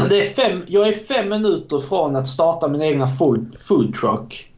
Det 0.10 0.28
är 0.28 0.34
fem, 0.34 0.64
jag 0.68 0.88
är 0.88 0.94
fem 0.94 1.30
minuter 1.30 1.80
från 1.80 2.16
att 2.16 2.28
starta 2.28 2.68
min 2.68 2.82
egna 2.82 3.08
food, 3.08 3.56
food 3.68 3.96
truck. 3.96 4.52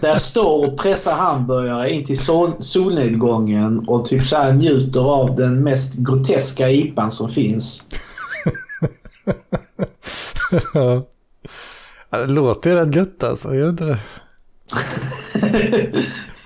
där 0.00 0.08
jag 0.08 0.20
står 0.20 0.66
och 0.66 0.78
pressar 0.78 1.14
hamburgare 1.14 1.90
in 1.90 2.04
till 2.04 2.18
sol, 2.18 2.52
solnedgången 2.60 3.88
och 3.88 4.06
typ 4.06 4.26
så 4.26 4.36
här 4.36 4.52
njuter 4.52 5.00
av 5.00 5.36
den 5.36 5.62
mest 5.62 5.94
groteska 5.94 6.70
IPan 6.70 7.10
som 7.10 7.28
finns. 7.28 7.82
ja. 10.74 11.02
Det 12.10 12.26
låter 12.26 12.70
ju 12.70 12.76
rätt 12.76 12.94
gött 12.94 13.22
alltså, 13.22 13.54
gör 13.54 13.64
det 13.64 13.70
inte 13.70 13.84
det? 13.84 13.98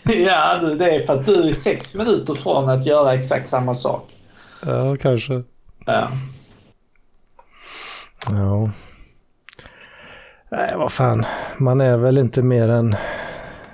ja, 0.12 0.56
det 0.78 0.94
är 0.94 1.06
för 1.06 1.20
att 1.20 1.26
du 1.26 1.49
är 1.49 1.52
sex 1.52 1.94
minuter 1.94 2.34
från 2.34 2.68
att 2.68 2.87
göra 2.87 3.14
exakt 3.14 3.49
samma 3.49 3.75
sak. 3.75 4.10
Ja, 4.66 4.96
kanske. 5.00 5.42
Ja. 5.87 6.08
Ja. 8.37 8.70
Nej, 10.49 10.75
vad 10.76 10.92
fan. 10.92 11.25
Man 11.58 11.80
är 11.80 11.96
väl 11.96 12.18
inte 12.18 12.42
mer 12.42 12.68
än 12.68 12.96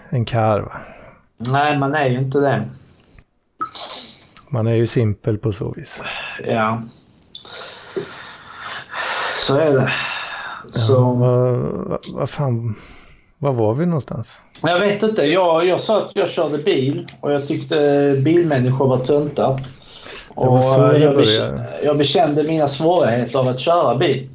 en 0.09 0.25
karv. 0.25 0.69
Nej, 1.37 1.79
man 1.79 1.95
är 1.95 2.07
ju 2.07 2.19
inte 2.19 2.39
det. 2.39 2.69
Man 4.49 4.67
är 4.67 4.75
ju 4.75 4.87
simpel 4.87 5.39
på 5.39 5.53
så 5.53 5.73
vis. 5.73 6.03
Ja. 6.47 6.83
Så 9.47 9.57
är 9.59 9.73
det. 9.73 9.93
Så... 10.69 10.93
Ja, 10.93 11.13
vad, 11.13 11.49
vad, 11.89 12.01
vad 12.13 12.31
fan. 12.31 12.75
Var 13.39 13.53
var 13.53 13.75
vi 13.75 13.87
någonstans? 13.87 14.41
Jag 14.63 14.81
vet 14.81 15.03
inte. 15.03 15.25
Jag, 15.25 15.67
jag 15.67 15.81
sa 15.81 15.99
att 15.99 16.11
jag 16.15 16.31
körde 16.31 16.59
bil 16.59 17.07
och 17.21 17.33
jag 17.33 17.47
tyckte 17.47 17.77
bilmänniskor 18.25 18.89
var 18.89 19.05
töntar. 19.05 19.61
Och 20.29 20.59
jag, 20.59 21.25
jag 21.85 21.99
bekände 21.99 22.43
mina 22.43 22.69
svårigheter 22.69 23.39
av 23.39 23.49
att 23.49 23.61
köra 23.61 23.95
bil. 23.95 24.31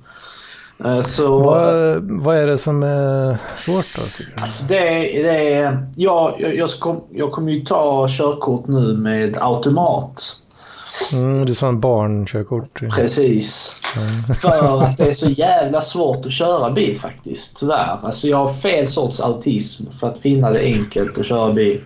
Eh, 0.85 1.01
så, 1.01 1.37
vad, 1.37 2.01
vad, 2.03 2.37
är 2.37 2.47
det 2.47 2.57
som 2.57 2.83
är 2.83 3.37
svårt 3.55 3.85
då? 3.95 4.01
Alltså 4.41 4.65
det, 4.65 4.77
det 5.23 5.53
är, 5.53 5.87
ja, 5.95 6.35
jag, 6.39 6.55
jag, 6.55 6.69
kom, 6.69 7.03
jag 7.11 7.31
kommer 7.31 7.51
ju 7.51 7.65
ta 7.65 8.07
körkort 8.09 8.67
nu 8.67 8.97
med 8.97 9.37
automat. 9.41 10.37
Mm, 11.13 11.45
du 11.45 11.55
sa 11.55 11.67
en 11.67 11.79
barnkörkort. 11.79 12.81
Precis. 12.95 13.81
Mm. 13.97 14.35
För 14.35 14.83
att 14.83 14.97
det 14.97 15.09
är 15.09 15.13
så 15.13 15.29
jävla 15.29 15.81
svårt 15.81 16.25
att 16.25 16.31
köra 16.31 16.71
bil 16.71 16.99
faktiskt, 16.99 17.59
tyvärr. 17.59 17.99
Alltså 18.03 18.27
jag 18.27 18.37
har 18.37 18.53
fel 18.53 18.87
sorts 18.87 19.21
autism 19.21 19.91
för 19.99 20.07
att 20.07 20.19
finna 20.19 20.49
det 20.49 20.59
enkelt 20.59 21.17
att 21.17 21.25
köra 21.25 21.53
bil. 21.53 21.81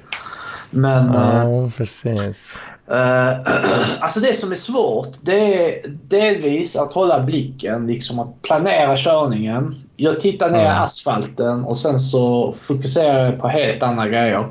Men... 0.70 1.14
Ja, 1.14 1.44
uh, 1.44 1.72
precis. 1.78 2.60
Uh, 2.92 3.39
alltså 4.00 4.20
det 4.20 4.34
som 4.34 4.51
är 4.51 4.56
svårt 4.56 5.18
det 5.22 5.70
är 5.70 5.88
delvis 5.88 6.75
att 6.75 6.94
hålla 6.94 7.20
blicken, 7.20 7.88
liksom 7.88 8.20
att 8.20 8.42
planera 8.42 8.98
körningen. 8.98 9.75
Jag 9.96 10.20
tittar 10.20 10.50
ner 10.50 10.60
i 10.60 10.65
mm. 10.65 10.82
asfalten 10.82 11.63
och 11.63 11.77
sen 11.77 12.00
så 12.00 12.54
fokuserar 12.54 13.25
jag 13.25 13.39
på 13.39 13.48
helt 13.48 13.84
andra 13.84 14.08
grejer. 14.08 14.48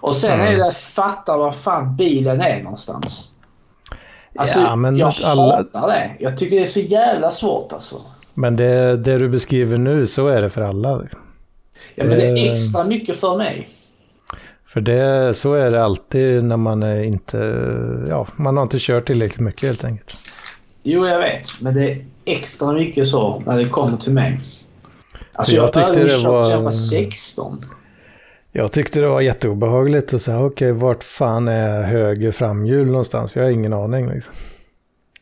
Och 0.00 0.16
sen 0.16 0.40
mm. 0.40 0.46
är 0.46 0.56
det 0.56 0.68
att 0.68 0.76
fatta 0.76 1.36
var 1.36 1.52
fan 1.52 1.96
bilen 1.96 2.40
är 2.40 2.62
någonstans. 2.62 3.32
Alltså, 4.36 4.60
ja, 4.60 4.76
men 4.76 4.96
jag 4.96 5.14
alla... 5.24 5.56
hatar 5.56 5.88
det. 5.88 6.10
Jag 6.18 6.38
tycker 6.38 6.56
det 6.56 6.62
är 6.62 6.66
så 6.66 6.80
jävla 6.80 7.30
svårt 7.30 7.72
alltså. 7.72 7.96
Men 8.34 8.56
det, 8.56 8.96
det 8.96 9.18
du 9.18 9.28
beskriver 9.28 9.78
nu, 9.78 10.06
så 10.06 10.28
är 10.28 10.42
det 10.42 10.50
för 10.50 10.62
alla. 10.62 11.02
Ja, 11.94 12.04
men 12.04 12.18
det 12.18 12.26
är 12.26 12.50
extra 12.50 12.84
mycket 12.84 13.16
för 13.16 13.36
mig. 13.36 13.68
För 14.76 14.80
det, 14.80 15.34
så 15.34 15.54
är 15.54 15.70
det 15.70 15.84
alltid 15.84 16.44
när 16.44 16.56
man 16.56 16.82
är 16.82 17.02
inte, 17.02 17.38
ja, 18.08 18.26
man 18.36 18.56
har 18.56 18.62
inte 18.62 18.76
kört 18.80 19.06
tillräckligt 19.06 19.40
mycket 19.40 19.62
helt 19.62 19.84
enkelt. 19.84 20.16
Jo, 20.82 21.06
jag 21.06 21.18
vet. 21.18 21.60
Men 21.60 21.74
det 21.74 21.90
är 21.90 22.04
extra 22.24 22.72
mycket 22.72 23.08
så 23.08 23.42
när 23.46 23.56
det 23.56 23.64
kommer 23.64 23.96
till 23.96 24.12
mig. 24.12 24.40
Alltså 25.32 25.54
jag, 25.54 25.64
jag 25.64 25.72
tyckte 25.72 26.04
det 26.04 26.28
var... 26.28 26.50
jag 26.50 26.62
var 26.62 26.70
16. 26.70 27.64
Jag 28.52 28.72
tyckte 28.72 29.00
det 29.00 29.08
var 29.08 29.20
jätteobehagligt 29.20 30.14
att 30.14 30.22
säga, 30.22 30.38
okej, 30.44 30.72
okay, 30.72 30.82
vart 30.82 31.04
fan 31.04 31.48
är 31.48 31.82
höger 31.82 32.32
framhjul 32.32 32.86
någonstans? 32.86 33.36
Jag 33.36 33.42
har 33.42 33.50
ingen 33.50 33.72
aning 33.72 34.08
liksom. 34.08 34.34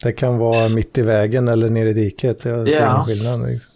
Det 0.03 0.13
kan 0.13 0.39
vara 0.39 0.69
mitt 0.69 0.99
i 0.99 1.03
vägen 1.03 1.49
eller 1.49 1.69
nere 1.69 1.91
i 1.91 1.93
diket. 1.93 2.45
Jag 2.45 2.69
ser 2.69 2.81
ja. 2.81 3.05
skillnad. 3.07 3.47
Liksom. 3.47 3.73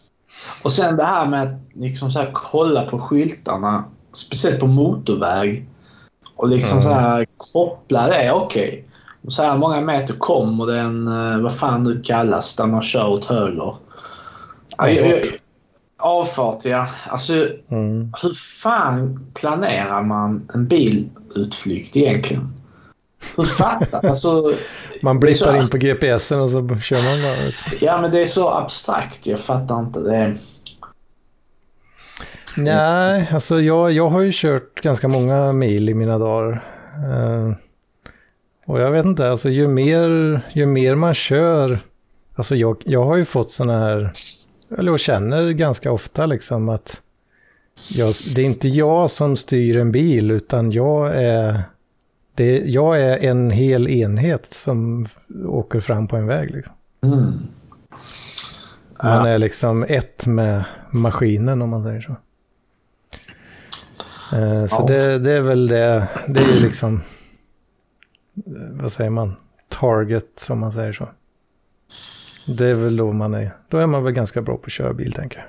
Och 0.62 0.72
sen 0.72 0.96
det 0.96 1.04
här 1.04 1.26
med 1.26 1.42
att 1.42 1.60
liksom 1.74 2.10
så 2.10 2.18
här, 2.18 2.30
kolla 2.34 2.90
på 2.90 2.98
skyltarna 2.98 3.84
speciellt 4.18 4.60
på 4.60 4.66
motorväg 4.66 5.66
Och 6.36 6.48
liksom 6.48 6.82
så 6.82 6.90
här 6.90 7.26
koppla 7.36 8.06
det, 8.08 8.32
okej. 8.32 8.68
Okay. 8.68 8.82
Så 9.28 9.42
här 9.42 9.58
många 9.58 9.80
meter 9.80 10.14
kommer 10.14 10.66
den, 10.66 11.08
eh, 11.08 11.40
vad 11.40 11.52
fan 11.56 11.82
nu 11.82 12.00
kallas, 12.04 12.56
där 12.56 12.66
man 12.66 12.82
kör 12.82 13.08
åt 13.08 13.24
höger. 13.24 13.74
Avfart. 14.76 15.40
Avfart, 15.98 16.64
ja. 16.64 16.86
Alltså, 17.08 17.48
Mm. 17.68 18.12
hur 18.22 18.34
fan 18.34 19.26
planerar 19.34 20.02
man 20.02 20.48
en 20.54 20.66
bilutflykt 20.66 21.96
egentligen? 21.96 22.54
Hur 23.36 23.44
fattar 23.44 24.08
alltså, 24.08 24.52
Man 25.02 25.20
blippar 25.20 25.56
in 25.62 25.68
på 25.68 25.76
GPSen 25.76 26.40
och 26.40 26.50
så 26.50 26.58
kör 26.82 26.96
man 26.96 27.22
bara. 27.22 27.52
Ja, 27.80 28.00
men 28.00 28.10
det 28.10 28.22
är 28.22 28.26
så 28.26 28.48
abstrakt. 28.48 29.26
Jag 29.26 29.40
fattar 29.40 29.78
inte. 29.78 30.00
Det 30.00 30.16
är... 30.16 30.38
Nej, 32.64 33.28
alltså 33.32 33.60
jag, 33.60 33.92
jag 33.92 34.08
har 34.08 34.20
ju 34.20 34.30
kört 34.34 34.82
ganska 34.82 35.08
många 35.08 35.52
mil 35.52 35.88
i 35.88 35.94
mina 35.94 36.18
dagar. 36.18 36.64
Eh, 36.94 37.52
och 38.66 38.80
jag 38.80 38.90
vet 38.90 39.06
inte, 39.06 39.30
alltså 39.30 39.48
ju 39.48 39.68
mer, 39.68 40.40
ju 40.52 40.66
mer 40.66 40.94
man 40.94 41.14
kör, 41.14 41.78
alltså 42.34 42.56
jag, 42.56 42.82
jag 42.84 43.04
har 43.04 43.16
ju 43.16 43.24
fått 43.24 43.50
sådana 43.50 43.78
här, 43.78 44.12
eller 44.78 44.92
jag 44.92 45.00
känner 45.00 45.50
ganska 45.50 45.92
ofta 45.92 46.26
liksom 46.26 46.68
att 46.68 47.02
jag, 47.88 48.14
det 48.34 48.42
är 48.42 48.46
inte 48.46 48.68
jag 48.68 49.10
som 49.10 49.36
styr 49.36 49.76
en 49.76 49.92
bil 49.92 50.30
utan 50.30 50.72
jag 50.72 51.14
är, 51.14 51.62
det, 52.34 52.58
jag 52.58 53.00
är 53.00 53.18
en 53.18 53.50
hel 53.50 53.88
enhet 53.88 54.46
som 54.46 55.06
åker 55.46 55.80
fram 55.80 56.08
på 56.08 56.16
en 56.16 56.26
väg. 56.26 56.50
Liksom. 56.50 56.74
Mm. 57.02 57.32
Man 59.02 59.26
är 59.26 59.38
liksom 59.38 59.84
ett 59.88 60.26
med 60.26 60.64
maskinen 60.90 61.62
om 61.62 61.70
man 61.70 61.82
säger 61.82 62.00
så. 62.00 62.16
Eh, 64.32 64.66
Så 64.66 64.76
Ja. 64.78 64.84
det, 64.86 65.18
det 65.18 65.32
är 65.32 65.40
väl 65.40 65.68
det, 65.68 66.08
det 66.28 66.40
är 66.40 66.46
ju 66.54 66.60
liksom, 66.60 67.02
eh, 68.36 68.52
vad 68.80 68.92
säger 68.92 69.10
man, 69.10 69.36
target 69.68 70.46
om 70.50 70.58
man 70.58 70.72
säger 70.72 70.92
så. 70.92 71.08
Det 72.46 72.66
är 72.66 72.74
väl 72.74 72.96
då 72.96 73.12
man 73.12 73.34
är, 73.34 73.50
då 73.68 73.78
är 73.78 73.86
man 73.86 74.04
väl 74.04 74.12
ganska 74.12 74.42
bra 74.42 74.56
på 74.56 74.62
att 74.66 74.72
köra 74.72 74.92
bil 74.92 75.12
tänker 75.12 75.46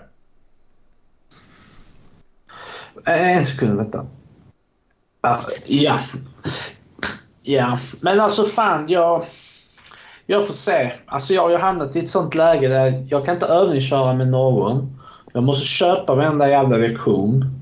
jag. 3.05 3.15
Eh, 3.15 3.37
En 3.37 3.45
sekund, 3.45 3.77
vänta. 3.77 4.05
Ja. 5.65 5.99
Ja, 7.43 7.79
men 8.01 8.19
alltså 8.19 8.43
fan 8.45 8.85
jag... 8.89 9.25
Jag 10.25 10.47
får 10.47 10.53
se. 10.53 10.91
Alltså 11.05 11.33
jag 11.33 11.41
har 11.41 11.49
ju 11.49 11.57
hamnat 11.57 11.95
i 11.95 11.99
ett 11.99 12.09
sånt 12.09 12.35
läge 12.35 12.67
där 12.67 13.05
jag 13.09 13.25
kan 13.25 13.33
inte 13.33 13.45
övningsköra 13.45 14.13
med 14.13 14.27
någon. 14.27 14.99
Jag 15.33 15.43
måste 15.43 15.65
köpa 15.67 16.15
varenda 16.15 16.49
jävla 16.49 16.77
lektion. 16.77 17.58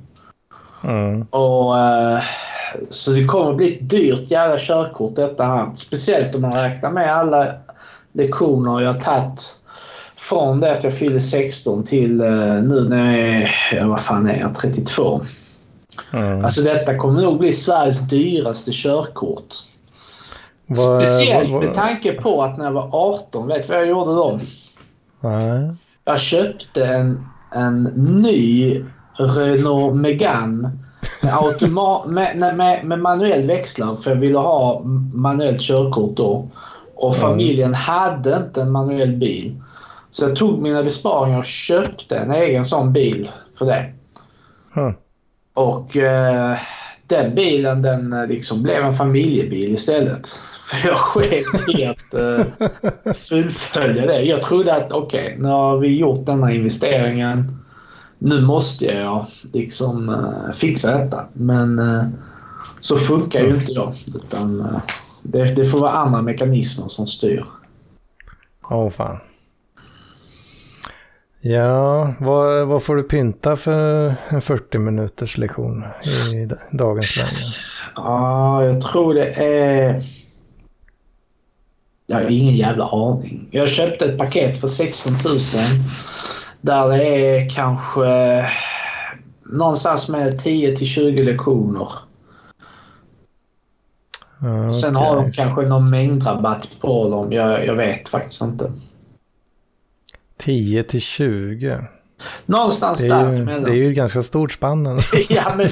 Mm. 0.83 1.21
Och, 1.29 1.79
eh, 1.79 2.19
så 2.89 3.11
det 3.11 3.25
kommer 3.25 3.53
bli 3.53 3.73
ett 3.75 3.89
dyrt 3.89 4.31
jävla 4.31 4.57
körkort 4.59 5.15
detta 5.15 5.43
här. 5.43 5.71
Speciellt 5.75 6.35
om 6.35 6.41
man 6.41 6.53
räknar 6.53 6.91
med 6.91 7.15
alla 7.15 7.45
lektioner 8.13 8.81
jag 8.81 9.01
tagit 9.01 9.53
från 10.15 10.59
det 10.59 10.71
att 10.71 10.83
jag 10.83 10.93
fyllde 10.97 11.21
16 11.21 11.83
till 11.83 12.21
eh, 12.21 12.27
nu 12.63 12.85
när 12.89 13.17
jag 13.17 13.29
är, 13.29 13.51
ja, 13.75 13.87
vad 13.87 14.01
fan 14.01 14.27
är 14.27 14.39
jag, 14.39 14.55
32. 14.55 15.21
Mm. 16.13 16.45
Alltså 16.45 16.61
detta 16.61 16.97
kommer 16.97 17.21
nog 17.21 17.39
bli 17.39 17.53
Sveriges 17.53 17.99
dyraste 17.99 18.71
körkort. 18.73 19.55
Vad- 20.65 20.77
Speciellt 21.03 21.49
vad- 21.49 21.63
med 21.63 21.73
tanke 21.73 22.11
på 22.13 22.43
att 22.43 22.57
när 22.57 22.65
jag 22.65 22.71
var 22.71 22.89
18, 22.91 23.47
vet 23.47 23.63
du 23.67 23.73
vad 23.73 23.81
jag 23.81 23.87
gjorde 23.89 24.11
då? 24.11 24.39
Nej. 25.19 25.69
Jag 26.05 26.19
köpte 26.19 26.85
en, 26.85 27.25
en 27.55 27.83
ny 28.21 28.83
Renault 29.17 29.95
Megane 29.95 30.71
med, 31.21 31.33
automa- 31.33 32.07
med, 32.07 32.55
med, 32.55 32.85
med 32.85 32.99
manuell 32.99 33.47
växlare 33.47 33.97
för 33.97 34.11
jag 34.11 34.17
ville 34.17 34.37
ha 34.37 34.81
manuellt 35.13 35.61
körkort 35.61 36.17
då. 36.17 36.49
Och 36.95 37.15
Mm. 37.15 37.21
familjen 37.21 37.73
hade 37.73 38.35
inte 38.35 38.61
en 38.61 38.71
manuell 38.71 39.15
bil. 39.17 39.61
Så 40.11 40.25
jag 40.25 40.35
tog 40.35 40.61
mina 40.61 40.83
besparingar 40.83 41.39
och 41.39 41.45
köpte 41.45 42.15
en 42.17 42.31
egen 42.31 42.65
sån 42.65 42.93
bil 42.93 43.31
för 43.57 43.65
det. 43.65 43.93
Hm. 44.73 44.93
Och 45.53 45.97
eh, 45.97 46.55
den 47.07 47.35
bilen 47.35 47.81
den 47.81 48.13
eh, 48.13 48.27
liksom 48.27 48.63
blev 48.63 48.83
en 48.83 48.93
familjebil 48.93 49.73
istället. 49.73 50.27
För 50.67 50.87
jag 50.87 50.97
sket 50.97 51.45
i 51.67 51.85
att 51.85 52.13
eh, 52.13 52.45
fullfölja 53.13 54.05
det. 54.05 54.21
Jag 54.21 54.41
trodde 54.41 54.75
att 54.75 54.91
okej, 54.91 55.35
nu 55.39 55.47
har 55.47 55.77
vi 55.77 55.87
gjort 55.97 56.25
denna 56.25 56.53
investeringen. 56.53 57.59
Nu 58.19 58.41
måste 58.41 58.85
jag 58.85 59.25
liksom 59.53 60.09
eh, 60.09 60.55
fixa 60.55 60.97
detta. 60.97 61.25
Men 61.33 61.79
eh, 61.79 62.03
så 62.79 62.97
funkar 62.97 63.39
ju 63.39 63.55
inte 63.55 63.71
jag. 63.71 63.95
Utan 64.15 64.61
eh, 64.61 64.81
det, 65.21 65.55
det 65.55 65.65
får 65.65 65.79
vara 65.79 65.91
andra 65.91 66.21
mekanismer 66.21 66.87
som 66.87 67.07
styr. 67.07 67.45
Åh 68.69 68.89
fan. 68.89 69.17
Ja, 71.41 72.13
vad, 72.19 72.67
vad 72.67 72.83
får 72.83 72.95
du 72.95 73.03
pynta 73.03 73.55
för 73.55 74.15
en 74.29 74.41
40 74.41 74.77
minuters 74.77 75.37
lektion 75.37 75.83
i 76.33 76.75
dagens 76.75 77.17
läge? 77.17 77.29
Ja, 77.95 78.63
jag 78.63 78.81
tror 78.81 79.13
det 79.13 79.33
är... 79.33 80.03
Jag 82.07 82.17
har 82.17 82.29
ingen 82.29 82.55
jävla 82.55 82.85
aning. 82.85 83.47
Jag 83.51 83.69
köpte 83.69 84.05
ett 84.05 84.17
paket 84.17 84.61
för 84.61 84.67
16 84.67 85.13
000. 85.25 85.39
Där 86.61 86.87
det 86.87 87.03
är 87.03 87.49
kanske 87.49 88.45
någonstans 89.45 90.09
med 90.09 90.39
10 90.39 90.75
till 90.75 90.87
20 90.87 91.23
lektioner. 91.23 91.89
Ja, 94.41 94.71
Sen 94.71 94.95
okej. 94.97 95.07
har 95.07 95.15
de 95.15 95.31
kanske 95.31 95.61
någon 95.61 95.89
mängdrabatt 95.89 96.67
på 96.81 97.09
dem. 97.09 97.31
Jag, 97.31 97.65
jag 97.65 97.75
vet 97.75 98.09
faktiskt 98.09 98.41
inte. 98.41 98.71
10 100.37 100.83
till 100.83 101.01
20. 101.01 101.79
Någonstans 102.45 102.99
Det 102.99 103.07
är, 103.07 103.29
ju, 103.31 103.35
däremellan. 103.35 103.63
det 103.63 103.71
är 103.71 103.75
ju 103.75 103.89
ett 103.89 103.95
ganska 103.95 104.23
stort 104.23 104.51
spann. 104.51 104.85
ja, 105.29 105.53
men 105.57 105.69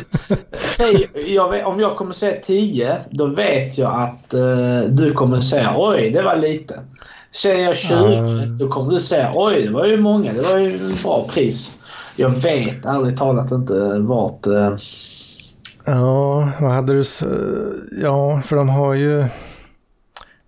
säg, 0.54 1.10
jag 1.36 1.50
vet, 1.52 1.66
om 1.66 1.80
jag 1.80 1.98
kommer 1.98 2.12
säga 2.12 2.42
10, 2.42 2.98
då 3.10 3.26
vet 3.28 3.78
jag 3.78 4.02
att 4.02 4.34
eh, 4.34 4.80
du 4.90 5.14
kommer 5.14 5.42
säga 5.42 5.74
oj, 5.78 6.12
det 6.12 6.22
var 6.22 6.36
lite. 6.36 6.80
Säger 7.42 7.66
jag 7.66 7.78
20, 7.78 7.94
Ja. 7.94 8.46
då 8.60 8.68
kommer 8.70 8.92
du 8.92 9.00
säga 9.00 9.32
oj, 9.36 9.62
det 9.62 9.72
var 9.72 9.86
ju 9.86 9.98
många. 9.98 10.34
Det 10.34 10.42
var 10.42 10.58
ju 10.58 10.86
en 10.86 10.96
bra 11.04 11.28
pris. 11.30 11.78
Jag 12.16 12.30
vet 12.30 12.86
ärligt 12.86 13.18
talat 13.18 13.52
inte 13.52 14.00
vart... 14.00 14.48
Eh, 14.48 14.76
Ja, 15.86 16.50
vad 16.60 16.72
hade 16.72 16.94
du... 16.94 17.04
Ja, 18.02 18.42
för 18.46 18.56
de 18.56 18.70
har 18.70 18.94
ju... 18.94 19.26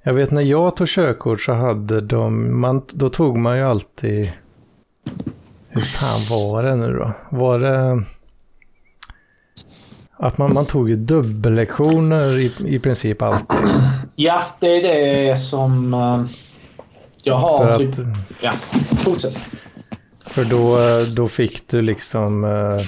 Jag 0.04 0.14
vet 0.14 0.32
när 0.32 0.42
jag 0.42 0.76
tog 0.76 0.88
körkort 0.88 1.42
så 1.42 1.54
hade 1.54 2.02
de... 2.02 2.60
Man, 2.62 2.82
då 2.92 3.10
tog 3.10 3.38
man 3.38 3.58
ju 3.58 3.64
alltid... 3.64 4.30
Hur 5.70 5.82
fan 5.82 6.22
var 6.30 6.64
det 6.64 6.76
nu 6.76 6.94
då? 6.94 7.12
Var 7.38 7.60
det... 7.60 8.04
Att 10.20 10.38
man, 10.38 10.54
man 10.54 10.66
tog 10.66 10.90
ju 10.90 10.96
dubbellektioner 10.96 12.38
i, 12.38 12.52
i 12.76 12.80
princip 12.80 13.22
alltid. 13.22 13.58
ja, 14.16 14.42
det 14.60 14.68
är 14.68 14.82
det 15.32 15.38
som 15.38 15.94
jag 17.28 17.36
har. 17.36 17.74
För 17.74 17.78
typ, 17.78 18.00
att... 18.00 18.06
Ja, 18.42 18.54
fortsätt. 19.04 19.38
För 20.26 20.46
då, 20.46 20.78
då 21.16 21.28
fick 21.28 21.68
du 21.68 21.82
liksom, 21.82 22.44
eh, 22.44 22.82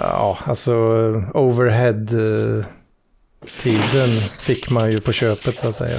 ja, 0.00 0.38
alltså 0.44 0.72
overhead-tiden 1.34 4.08
fick 4.40 4.70
man 4.70 4.90
ju 4.90 5.00
på 5.00 5.12
köpet 5.12 5.58
så 5.58 5.68
att 5.68 5.74
säga. 5.74 5.98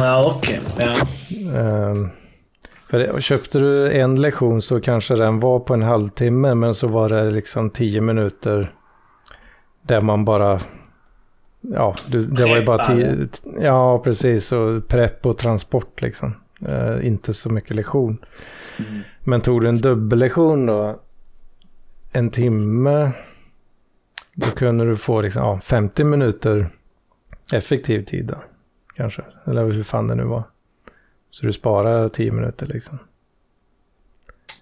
Ja, 0.00 0.34
okej. 0.36 0.60
Ja. 0.78 0.94
Ehm, 1.58 2.10
För 2.90 2.98
det, 2.98 3.22
köpte 3.22 3.58
du 3.58 3.92
en 3.92 4.20
lektion 4.20 4.62
så 4.62 4.80
kanske 4.80 5.14
den 5.14 5.40
var 5.40 5.60
på 5.60 5.74
en 5.74 5.82
halvtimme 5.82 6.54
men 6.54 6.74
så 6.74 6.86
var 6.86 7.08
det 7.08 7.30
liksom 7.30 7.70
tio 7.70 8.00
minuter 8.00 8.74
där 9.82 10.00
man 10.00 10.24
bara, 10.24 10.60
ja, 11.62 11.96
du, 12.08 12.26
det 12.26 12.44
var 12.44 12.56
ju 12.56 12.64
bara 12.64 12.84
tio, 12.84 13.28
ja 13.60 13.98
precis, 13.98 14.52
och 14.52 14.88
prepp 14.88 15.26
och 15.26 15.38
transport 15.38 16.02
liksom. 16.02 16.34
Eh, 16.66 17.06
inte 17.06 17.34
så 17.34 17.50
mycket 17.50 17.76
lektion. 17.76 18.18
Men 19.20 19.40
tog 19.40 19.60
du 19.60 19.68
en 19.68 19.80
dubbellektion 19.80 20.66
då, 20.66 21.00
en 22.12 22.30
timme, 22.30 23.12
då 24.34 24.46
kunde 24.46 24.84
du 24.84 24.96
få 24.96 25.20
liksom, 25.20 25.42
ja, 25.42 25.60
50 25.60 26.04
minuter 26.04 26.68
effektiv 27.52 28.04
tid 28.04 28.26
då, 28.26 28.36
kanske. 28.96 29.22
Eller 29.46 29.64
hur 29.64 29.82
fan 29.82 30.08
det 30.08 30.14
nu 30.14 30.24
var. 30.24 30.42
Så 31.30 31.46
du 31.46 31.52
sparar 31.52 32.08
10 32.08 32.32
minuter 32.32 32.66
liksom. 32.66 32.98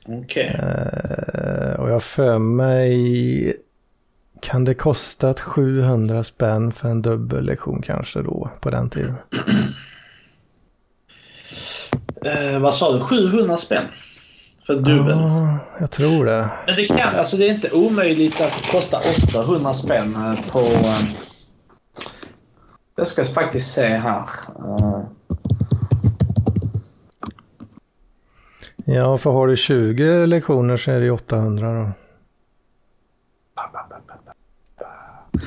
Okej. 0.06 0.56
Eh, 0.58 1.80
och 1.80 1.90
jag 1.90 2.02
för 2.02 2.38
mig, 2.38 3.56
kan 4.40 4.64
det 4.64 4.74
kostat 4.74 5.40
700 5.40 6.22
spänn 6.24 6.72
för 6.72 6.88
en 6.88 7.03
dubbellektion 7.03 7.83
kanske 7.83 8.22
då 8.22 8.50
på 8.61 8.70
den 8.70 8.90
tiden? 8.90 9.14
Eh, 12.24 12.59
vad 12.59 12.74
sa 12.74 12.92
du? 12.92 13.00
700 13.00 13.57
spänn? 13.57 13.85
För 14.66 14.74
dubbel. 14.74 15.16
Ja, 15.18 15.59
jag 15.81 15.90
tror 15.90 16.24
det. 16.24 16.50
Men 16.66 16.76
det 16.76 16.85
kan, 16.87 17.14
alltså 17.16 17.37
det 17.37 17.48
är 17.48 17.55
inte 17.55 17.70
omöjligt 17.70 18.40
att 18.40 18.62
det 18.62 18.70
kostar 18.72 19.00
800 19.29 19.74
spänn 19.74 20.14
eh, 20.16 20.50
på... 20.53 20.61
eh, 20.61 21.00
Jag 22.96 23.07
ska 23.07 23.24
faktiskt 23.24 23.72
se 23.72 23.87
här. 23.87 24.18
Eh, 24.59 25.00
Ja, 28.85 29.18
för 29.18 29.31
har 29.31 29.46
du 29.46 29.57
20 29.57 30.26
lektioner 30.26 30.76
så 30.76 30.90
är 30.90 30.98
det 30.98 31.05
ju 31.05 31.11
800 31.11 31.74
då. 31.74 31.90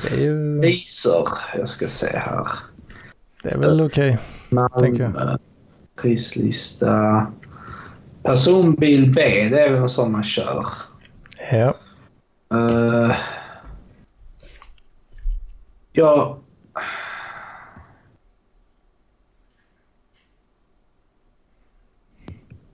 Det 0.02 0.10
är 0.10 0.20
ju... 0.20 0.60
Priser. 0.60 1.28
Jag 1.56 1.68
ska 1.68 1.88
se 1.88 2.18
här. 2.18 2.46
Det 3.42 3.50
är 3.50 3.58
väl 3.58 3.80
okej. 3.80 4.18
Tänker 4.78 5.02
jag. 5.02 5.12
Malmö. 5.12 5.38
Prislista. 5.96 7.26
Personbil 8.22 9.12
B, 9.14 9.48
det 9.50 9.60
är 9.60 9.70
väl 9.70 9.82
en 9.82 9.88
sån 9.88 10.12
man 10.12 10.24
kör. 10.24 10.66
Ja. 11.50 11.74
Uh, 12.54 13.12
ja... 15.92 16.38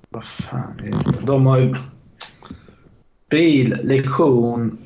Vad 0.09 0.24
fan 0.24 0.80
är 0.85 0.90
det? 0.90 1.26
De 1.26 1.46
har 1.46 1.59
ju... 1.59 1.74
Bil, 3.30 3.78
lektion, 3.83 4.78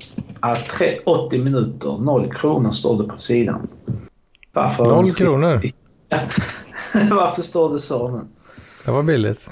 är 0.50 0.54
tre- 0.54 1.00
80 1.06 1.38
minuter, 1.38 1.98
0 1.98 2.32
kronor 2.32 2.70
står 2.70 3.02
det 3.02 3.08
på 3.08 3.18
sidan. 3.18 3.68
Varför 4.52 4.84
Noll 4.84 5.10
kronor. 5.10 5.60
Varför 7.10 7.42
står 7.42 7.72
det 7.72 7.78
så 7.80 8.10
nu? 8.10 8.20
Det 8.84 8.90
var 8.90 9.02
billigt. 9.02 9.48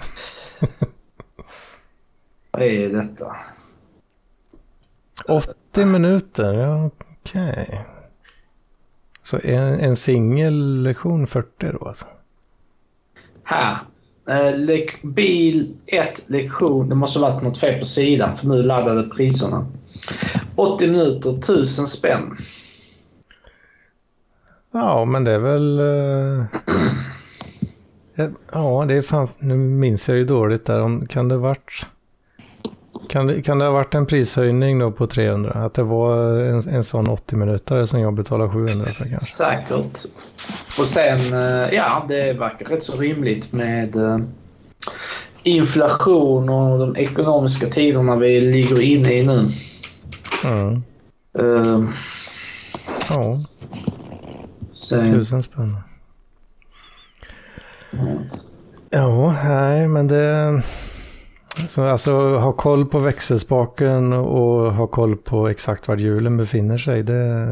Vad 2.51 2.63
är 2.63 2.89
detta? 2.89 3.37
80 5.29 5.85
minuter, 5.85 6.53
ja 6.55 6.91
okej. 7.21 7.85
Så 9.23 9.39
en, 9.45 9.81
en 9.81 9.97
singel 9.97 10.83
lektion 10.83 11.27
40 11.27 11.49
då 11.81 11.89
alltså? 11.89 12.07
Här. 13.45 13.77
Eh, 14.29 14.55
lek- 14.59 15.03
bil 15.03 15.77
1 15.87 16.25
lektion. 16.31 16.89
Det 16.89 16.95
måste 16.95 17.19
ha 17.19 17.31
varit 17.31 17.43
något 17.43 17.59
fel 17.59 17.79
på 17.79 17.85
sidan 17.85 18.37
för 18.37 18.47
nu 18.47 18.63
laddade 18.63 19.03
priserna. 19.03 19.67
80 20.57 20.87
minuter, 20.87 21.39
1000 21.39 21.87
spänn. 21.87 22.37
Ja, 24.73 25.05
men 25.05 25.25
det 25.25 25.33
är 25.33 25.39
väl... 25.39 25.79
eh, 25.79 26.45
Ja, 28.53 28.85
det 28.89 28.95
är 28.95 29.03
fan... 29.03 29.29
Nu 29.39 29.57
minns 29.57 30.09
jag 30.09 30.19
ju 30.19 30.25
dåligt 30.25 30.65
där. 30.67 30.81
Om, 30.81 31.07
kan 31.07 31.29
det 31.29 31.37
varit... 31.37 31.87
Kan 33.09 33.27
det, 33.27 33.43
kan 33.43 33.59
det 33.59 33.65
ha 33.65 33.73
varit 33.73 33.95
en 33.95 34.07
prishöjning 34.07 34.79
då 34.79 34.93
på 34.93 35.07
300? 35.07 35.51
Att 35.51 35.75
det 35.75 35.83
var 35.83 36.39
en, 36.41 36.69
en 36.69 36.85
sån 36.85 37.09
80 37.09 37.37
minuter 37.37 37.85
som 37.85 38.01
jag 38.01 38.15
betalar 38.15 38.49
700 38.49 38.87
för 38.93 39.05
kanske? 39.09 39.35
Säkert. 39.35 39.99
Och 40.79 40.87
sen, 40.87 41.19
eh, 41.33 41.75
ja 41.75 42.05
det 42.09 42.33
verkar 42.33 42.67
rätt 42.67 42.83
så 42.85 42.97
rimligt 42.97 43.53
med 43.53 43.97
eh, 43.97 44.19
inflation 45.43 46.49
och 46.49 46.79
de 46.79 46.97
ekonomiska 46.97 47.67
tiderna 47.67 48.17
vi 48.17 48.41
ligger 48.41 48.81
inne 48.81 49.13
i 49.13 49.27
nu. 49.27 49.49
Mm. 50.45 50.83
Eh, 51.39 51.89
Ja, 53.09 53.23
sen, 54.71 55.07
tusen 55.07 55.43
spänn. 55.43 55.77
Ja, 58.91 59.35
nej, 59.45 59.89
men 59.89 60.09
det... 60.09 60.63
Så 61.69 61.83
alltså 61.85 62.37
ha 62.39 62.53
koll 62.53 62.87
på 62.87 62.99
växelspaken 62.99 64.13
och 64.13 64.73
ha 64.75 64.87
koll 64.87 65.17
på 65.17 65.49
exakt 65.49 65.89
var 65.89 65.97
hjulen 65.97 66.37
befinner 66.37 66.79
sig. 66.79 67.03
Det, 67.03 67.49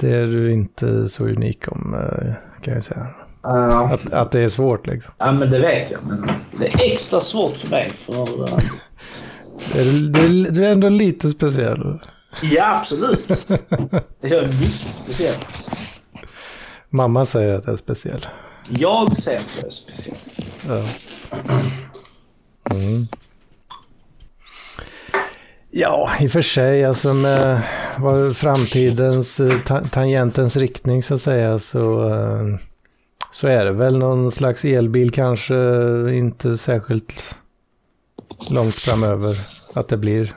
det 0.00 0.10
är 0.10 0.26
du 0.26 0.52
inte 0.52 1.08
så 1.08 1.24
unik 1.24 1.68
om 1.72 1.94
eh, 1.94 2.32
kan 2.62 2.74
jag 2.74 2.84
säga. 2.84 3.06
eh, 3.44 3.78
Att, 3.92 4.12
att 4.12 4.32
det 4.32 4.40
är 4.40 4.48
svårt 4.48 4.86
liksom. 4.86 5.14
ja 5.18 5.32
men 5.32 5.50
det 5.50 5.58
vet 5.58 5.90
jag. 5.90 6.00
Men 6.08 6.30
det 6.58 6.66
är 6.66 6.92
extra 6.92 7.20
svårt 7.20 7.56
för 7.56 7.68
mig. 7.70 7.90
För, 7.90 8.42
eh, 8.42 8.58
Du 10.52 10.64
är 10.64 10.72
ändå 10.72 10.88
lite 10.88 11.30
speciell. 11.30 11.98
ja 12.42 12.78
absolut. 12.80 13.50
Jag 14.20 14.32
är 14.32 14.48
mycket 14.48 14.72
speciell. 14.72 15.34
Mamma 16.90 17.26
säger 17.26 17.54
att 17.54 17.66
jag 17.66 17.72
är 17.72 17.76
speciell. 17.76 18.26
Jag 18.70 19.16
säger 19.16 19.38
att 19.38 19.56
jag 19.56 19.66
är 19.66 19.70
speciell. 19.70 20.16
Ja. 20.68 20.88
Mm. 22.70 23.06
Ja, 25.70 26.10
i 26.20 26.26
och 26.26 26.30
för 26.30 26.42
sig, 26.42 26.84
alltså 26.84 27.14
med 27.14 27.62
vad 27.98 28.36
framtidens, 28.36 29.40
eh, 29.40 29.58
ta 29.66 29.80
tangentens 29.80 30.56
riktning 30.56 31.02
så 31.02 31.14
att 31.14 31.20
säga, 31.20 31.58
så, 31.58 32.08
eh, 32.08 32.58
så 33.32 33.48
är 33.48 33.64
det 33.64 33.72
väl 33.72 33.98
någon 33.98 34.30
slags 34.30 34.64
elbil 34.64 35.10
kanske 35.10 35.54
inte 36.14 36.58
särskilt 36.58 37.36
långt 38.50 38.74
framöver 38.74 39.38
att 39.72 39.88
det 39.88 39.96
blir. 39.96 40.36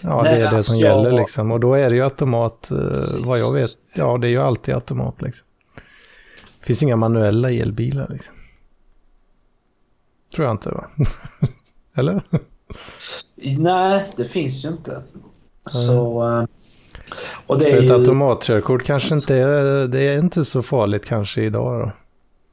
Ja, 0.00 0.22
Nej, 0.22 0.32
det 0.34 0.36
är 0.38 0.40
det 0.40 0.48
alltså 0.48 0.70
som 0.72 0.78
gäller 0.78 1.12
liksom. 1.12 1.52
Och 1.52 1.60
då 1.60 1.74
är 1.74 1.90
det 1.90 1.96
ju 1.96 2.04
automat, 2.04 2.70
eh, 2.70 2.78
vad 3.24 3.38
jag 3.38 3.52
vet. 3.54 3.70
Ja, 3.94 4.18
det 4.18 4.26
är 4.26 4.30
ju 4.30 4.42
alltid 4.42 4.74
automat 4.74 5.22
liksom. 5.22 5.46
Det 6.60 6.66
finns 6.66 6.82
inga 6.82 6.96
manuella 6.96 7.50
elbilar 7.50 8.08
liksom. 8.12 8.34
Tror 10.34 10.46
jag 10.46 10.54
inte 10.54 10.70
va? 10.70 10.86
Eller? 11.94 12.22
Nej, 13.58 14.12
det 14.16 14.24
finns 14.24 14.64
ju 14.64 14.68
inte. 14.68 15.02
Så... 15.66 16.22
eh, 16.40 16.44
Och 17.46 17.58
det 17.58 17.64
så 17.64 17.70
är 17.72 17.78
ett 17.78 17.84
ju... 17.84 17.92
automatkörkort 17.94 18.84
kanske 18.84 19.14
inte 19.14 19.36
är, 19.36 19.86
det 19.88 20.00
är 20.00 20.18
inte 20.18 20.44
så 20.44 20.62
farligt 20.62 21.04
kanske 21.04 21.42
idag 21.42 21.80
då. 21.80 21.92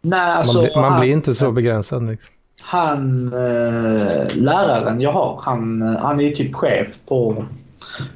Nej, 0.01 0.19
alltså, 0.19 0.53
Man, 0.53 0.63
blir, 0.63 0.75
man 0.75 0.99
blir 0.99 1.11
inte 1.11 1.35
så 1.35 1.51
begränsad 1.51 2.07
liksom. 2.07 2.35
Han, 2.61 3.27
eh, 3.33 4.35
läraren 4.35 5.01
jag 5.01 5.11
har, 5.11 5.39
han, 5.43 5.81
eh, 5.81 6.01
han 6.01 6.21
är 6.21 6.31
typ 6.31 6.55
chef 6.55 6.97
på 7.07 7.45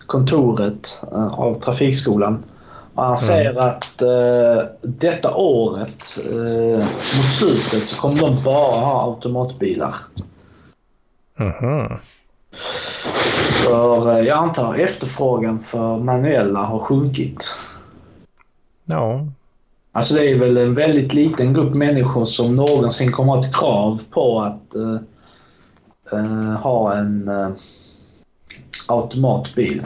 kontoret 0.06 1.04
eh, 1.12 1.40
av 1.40 1.54
trafikskolan. 1.54 2.44
Och 2.96 3.04
han 3.04 3.18
säger 3.18 3.60
att 3.60 4.02
eh, 4.02 4.66
detta 4.82 5.36
året, 5.36 6.18
eh, 6.32 6.86
mot 7.18 7.34
slutet, 7.34 7.86
så 7.86 7.98
kommer 7.98 8.22
de 8.22 8.44
bara 8.44 8.80
ha 8.80 9.04
automatbilar. 9.04 9.96
Mhm. 11.36 11.98
För 13.64 14.12
eh, 14.12 14.20
jag 14.20 14.38
antar 14.38 14.76
efterfrågan 14.76 15.60
för 15.60 15.98
manuella 15.98 16.60
har 16.60 16.80
sjunkit. 16.80 17.58
Ja, 18.86 19.28
Alltså 19.96 20.14
det 20.14 20.30
är 20.30 20.40
väl 20.40 20.58
en 20.58 20.76
väldigt 20.76 21.14
liten 21.14 21.54
grupp 21.54 21.74
människor 21.74 22.26
som 22.26 22.56
någonsin 22.56 23.12
kommer 23.12 23.34
ha 23.34 23.40
ett 23.40 23.56
krav 23.56 24.02
på 24.10 24.40
att 24.40 24.76
eh, 24.76 25.00
eh, 26.12 26.62
ha 26.62 26.94
en 26.94 27.28
eh, 27.28 27.50
automatbil. 28.88 29.86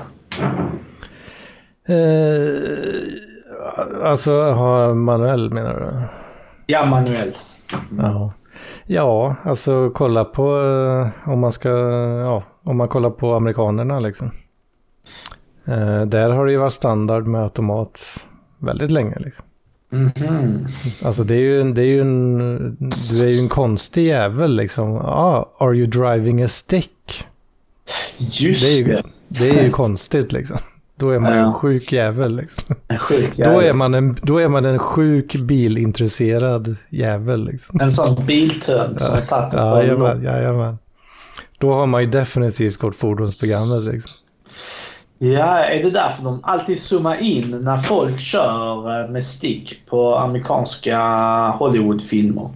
alltså 4.04 4.32
ha 4.32 4.94
manuell 4.94 5.50
menar 5.54 5.74
du? 5.74 6.02
Ja, 6.74 6.86
manuell. 6.86 7.38
Ja. 7.98 8.34
Ja, 8.86 9.36
alltså 9.44 9.90
kolla 9.90 10.26
på 10.26 10.44
om 11.26 11.40
man 11.40 11.52
ska, 11.52 11.70
ja, 12.24 12.44
om 12.64 12.78
man 12.78 12.88
kollar 12.88 13.10
på 13.10 13.34
amerikanerna 13.34 14.00
liksom. 14.00 14.32
Där 16.08 16.30
har 16.30 16.46
det 16.46 16.52
ju 16.52 16.58
varit 16.58 16.74
standard 16.74 17.28
med 17.28 17.44
automat 17.44 18.00
väldigt 18.60 18.92
länge 18.92 19.20
liksom. 19.20 19.46
Mhm. 19.92 20.68
Alltså 21.04 21.24
det 21.24 21.36
är 21.36 21.40
ju, 21.40 21.62
en- 21.62 21.74
det 21.74 21.82
är 21.82 21.86
ju 21.86 22.02
en, 22.02 22.78
du 23.10 23.24
är 23.24 23.28
ju 23.28 23.40
en 23.40 23.50
konstig 23.50 24.06
jävel 24.08 24.56
liksom. 24.56 24.96
Ah, 24.98 25.50
are 25.58 25.76
you 25.78 25.86
driving 25.88 26.44
a 26.44 26.48
stick? 26.48 27.26
Just 28.18 28.62
Det 28.62 28.68
är 28.68 28.78
ju, 28.98 29.02
det 29.28 29.50
är 29.50 29.64
ju 29.64 29.70
konstigt 29.70 30.32
liksom. 30.32 30.58
Då 30.96 31.10
är 31.10 31.20
man 31.20 31.32
ju 31.32 31.38
en 31.38 31.44
Ja. 31.46 31.54
sjuk 31.54 31.92
jävel 31.94 32.36
liksom. 32.36 32.76
En 32.88 33.00
sjuk 33.00 33.32
Då 33.38 33.44
jävel. 33.44 33.66
är, 33.66 33.74
man 33.74 33.94
en, 33.94 34.18
då 34.24 34.38
är 34.38 34.48
man 34.48 34.66
en 34.66 34.80
sjuk 34.80 35.36
bilintresserad 35.36 36.76
jävel 36.90 37.46
liksom. 37.46 37.80
En 37.82 37.92
sån 37.92 38.26
biltönt 38.26 39.02
som 39.02 39.14
har 39.14 39.22
tagit 39.22 39.54
Ja, 39.54 39.82
jajamän, 39.84 40.24
jajamän. 40.24 40.78
Då 41.58 41.74
har 41.74 41.86
man 41.86 42.02
ju 42.02 42.10
definitivt 42.10 42.78
gått 42.78 42.96
fordonsprogrammet 42.96 43.84
liksom. 43.94 44.16
Ja, 45.22 45.58
är 45.58 45.84
det 45.84 45.90
därför 45.90 46.24
de 46.24 46.40
alltid 46.44 46.80
zoomar 46.80 47.16
in 47.16 47.50
när 47.50 47.78
folk 47.78 48.20
kör 48.20 49.02
eh, 49.02 49.10
med 49.10 49.24
stick 49.24 49.86
på 49.86 50.16
amerikanska 50.16 51.00
Hollywoodfilmer? 51.48 52.50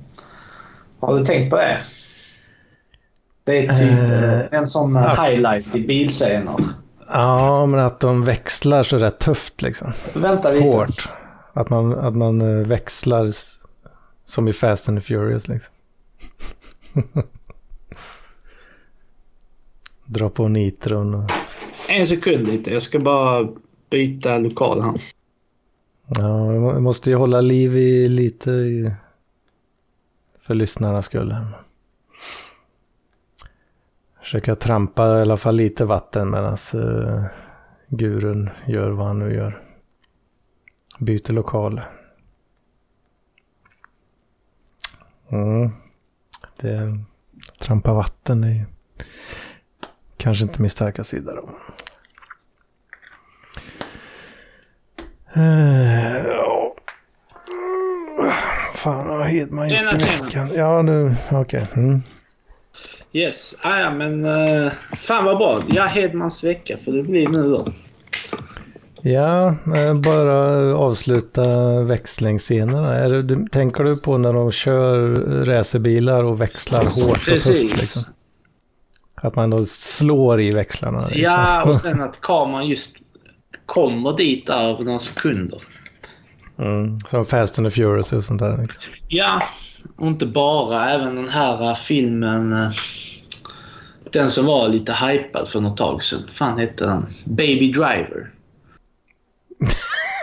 Har 0.99 1.19
du 1.19 1.25
tänkt 1.25 1.49
på 1.49 1.55
det? 1.55 1.83
Det 3.43 3.57
är 3.57 3.67
typ 3.67 4.51
eh, 4.51 4.59
en 4.59 4.67
sån 4.67 4.95
eh, 4.95 5.23
highlight 5.23 5.75
i 5.75 5.79
bilscener. 5.79 6.55
Ja, 7.07 7.65
men 7.65 7.79
att 7.79 7.99
de 7.99 8.23
växlar 8.23 8.83
så 8.83 8.97
rätt 8.97 9.19
tufft 9.19 9.61
liksom. 9.61 9.93
Vänta 10.13 10.51
lite. 10.51 10.63
Hårt. 10.63 11.09
Att 11.53 11.69
man, 11.69 11.93
att 11.93 12.15
man 12.15 12.63
växlar 12.63 13.31
som 14.25 14.47
i 14.47 14.53
Fast 14.53 14.89
and 14.89 15.03
Furious 15.03 15.47
liksom. 15.47 15.73
Dra 20.05 20.29
på 20.29 20.47
nitron. 20.47 21.13
Och... 21.13 21.31
En 21.93 22.07
sekund 22.07 22.47
lite. 22.47 22.73
Jag 22.73 22.81
ska 22.81 22.99
bara 22.99 23.49
byta 23.89 24.37
lokal 24.37 24.81
här. 24.81 25.01
Ja, 26.07 26.47
vi 26.47 26.79
måste 26.79 27.09
ju 27.09 27.15
hålla 27.15 27.41
liv 27.41 27.77
i 27.77 28.07
lite 28.07 28.51
i... 28.51 28.91
för 30.39 30.55
lyssnarnas 30.55 31.05
skull. 31.05 31.35
Försöka 34.19 34.55
trampa 34.55 35.17
i 35.17 35.21
alla 35.21 35.37
fall 35.37 35.55
lite 35.55 35.85
vatten 35.85 36.29
medan 36.29 36.57
uh, 36.75 37.15
eh, 37.15 37.25
gurun 37.87 38.49
gör 38.67 38.89
vad 38.89 39.07
han 39.07 39.19
nu 39.19 39.33
gör. 39.33 39.61
Byter 40.99 41.33
lokal. 41.33 41.81
Mm. 45.29 45.71
Det, 46.57 46.97
trampa 47.59 47.93
vatten 47.93 48.43
är 48.43 48.53
ju 48.53 48.65
kanske 50.17 50.43
inte 50.43 50.61
min 50.61 50.69
starka 50.69 51.03
sida 51.03 51.35
då. 51.35 51.49
Ja. 55.35 56.75
Fan, 58.73 59.07
vad 59.07 59.27
Hedman 59.27 59.69
gjort 59.69 59.93
i 59.93 60.21
veckan? 60.23 60.49
Ja, 60.55 60.81
nu, 60.81 61.15
okej. 61.31 61.67
Okay. 61.71 61.83
Mm. 61.83 62.01
Yes, 63.13 63.55
ah, 63.61 63.79
ja 63.79 63.91
men 63.91 64.25
uh, 64.25 64.71
fan 64.97 65.25
vad 65.25 65.37
bra. 65.37 65.61
Ja, 65.67 65.83
Hedmans 65.83 66.43
vecka 66.43 66.77
får 66.85 66.91
det 66.91 67.03
bli 67.03 67.27
nu 67.27 67.49
då. 67.49 67.67
Ja, 69.05 69.55
bara 70.05 70.37
avsluta 70.75 71.79
växlingsscenerna. 71.81 72.95
Är 72.95 73.09
det, 73.09 73.49
tänker 73.51 73.83
du 73.83 73.97
på 73.97 74.17
när 74.17 74.33
de 74.33 74.51
kör 74.51 75.09
racerbilar 75.45 76.23
och 76.23 76.41
växlar 76.41 76.83
hårt 76.83 77.25
Precis. 77.25 77.47
och 77.47 77.61
tufft? 77.61 77.81
Liksom? 77.81 78.03
Att 79.15 79.35
man 79.35 79.49
då 79.49 79.65
slår 79.65 80.41
i 80.41 80.51
växlarna? 80.51 81.07
Liksom. 81.07 81.23
Ja, 81.23 81.63
och 81.63 81.75
sen 81.77 82.01
att 82.09 82.21
kameran 82.21 82.67
just 82.67 82.95
kommer 83.65 84.17
dit 84.17 84.49
över 84.49 84.83
några 84.83 84.99
sekunder. 84.99 85.61
Mm, 86.57 86.99
som 86.99 87.25
Fast 87.25 87.59
and 87.59 87.67
the 87.67 87.71
Furious 87.71 88.13
och 88.13 88.23
sånt 88.23 88.39
där. 88.39 88.57
Liksom. 88.57 88.91
Ja, 89.07 89.43
och 89.95 90.07
inte 90.07 90.25
bara. 90.25 90.89
Även 90.89 91.15
den 91.15 91.27
här 91.27 91.69
uh, 91.69 91.75
filmen. 91.75 92.53
Uh, 92.53 92.71
den 94.11 94.29
som 94.29 94.45
var 94.45 94.69
lite 94.69 94.93
hypad 94.93 95.47
för 95.47 95.61
något 95.61 95.77
tag 95.77 96.03
sedan. 96.03 96.21
fan 96.33 96.59
hette 96.59 96.85
den? 96.85 97.05
Baby 97.25 97.71
Driver. 97.71 98.31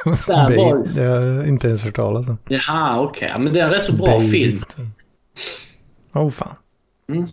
Baby, 0.27 0.57
var... 0.57 0.89
Det 0.95 1.03
har 1.03 1.21
jag 1.21 1.49
inte 1.49 1.69
ens 1.69 1.83
hört 1.83 1.97
talas 1.97 2.29
om. 2.29 2.39
Jaha, 2.49 3.01
okej. 3.01 3.29
Okay. 3.29 3.43
Men 3.45 3.53
det 3.53 3.61
är 3.61 3.65
en 3.65 3.71
rätt 3.71 3.83
så 3.83 3.93
bra 3.93 4.07
Baby. 4.07 4.31
film. 4.31 4.65
Oh 6.13 6.31
fan. 6.31 6.55
Mm. 7.09 7.29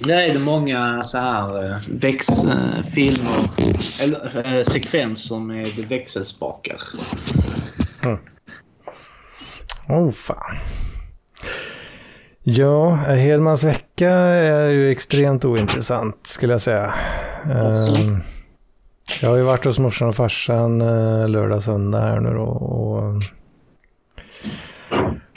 Det 0.00 0.14
är 0.14 0.38
många 0.38 1.02
så 1.02 1.18
här 1.18 1.70
eh, 1.70 1.78
växtfilmer 1.88 3.50
eller 4.02 4.56
äh, 4.56 4.62
sekvenser 4.62 5.38
med 5.38 5.68
växelspakar. 5.88 6.78
Mm. 8.04 8.18
Oh 9.88 10.10
fan. 10.10 10.56
Ja, 12.42 12.94
Hedmans 12.94 13.64
vecka 13.64 14.10
är 14.10 14.68
ju 14.68 14.90
extremt 14.90 15.44
ointressant 15.44 16.26
skulle 16.26 16.52
jag 16.52 16.62
säga. 16.62 16.94
Alltså. 17.54 18.00
Jag 19.20 19.28
har 19.28 19.36
ju 19.36 19.42
varit 19.42 19.64
hos 19.64 19.78
morsan 19.78 20.08
och 20.08 20.16
farsan 20.16 20.80
eh, 20.80 21.28
lördag, 21.28 21.62
söndag 21.62 22.00
här 22.00 22.20
nu 22.20 22.30
då. 22.30 22.44
Och 22.44 23.22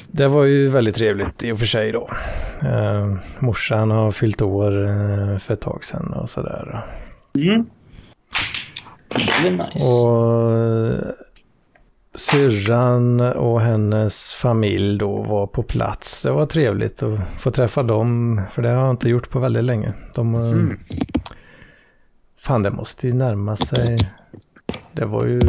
det 0.07 0.27
var 0.27 0.43
ju 0.43 0.67
väldigt 0.67 0.95
trevligt 0.95 1.43
i 1.43 1.51
och 1.51 1.59
för 1.59 1.65
sig 1.65 1.91
då. 1.91 2.09
Eh, 2.61 3.15
morsan 3.39 3.91
har 3.91 4.11
fyllt 4.11 4.41
år 4.41 4.85
eh, 4.85 5.37
för 5.37 5.53
ett 5.53 5.61
tag 5.61 5.83
sedan 5.83 6.13
och 6.13 6.29
sådär. 6.29 6.85
Mm. 7.35 7.65
Det 9.09 9.47
är 9.47 9.51
nice. 9.51 9.85
Och 9.85 11.15
syrran 12.15 13.19
och 13.19 13.61
hennes 13.61 14.33
familj 14.33 14.97
då 14.97 15.23
var 15.23 15.47
på 15.47 15.63
plats. 15.63 16.21
Det 16.23 16.31
var 16.31 16.45
trevligt 16.45 17.03
att 17.03 17.19
få 17.39 17.51
träffa 17.51 17.83
dem, 17.83 18.41
för 18.51 18.61
det 18.61 18.69
har 18.69 18.81
jag 18.81 18.89
inte 18.89 19.09
gjort 19.09 19.29
på 19.29 19.39
väldigt 19.39 19.63
länge. 19.63 19.93
De, 20.15 20.35
mm. 20.35 20.79
Fan, 22.37 22.63
det 22.63 22.71
måste 22.71 23.07
ju 23.07 23.13
närma 23.13 23.55
sig. 23.55 24.11
Det 24.91 25.05
var 25.05 25.25
ju... 25.25 25.39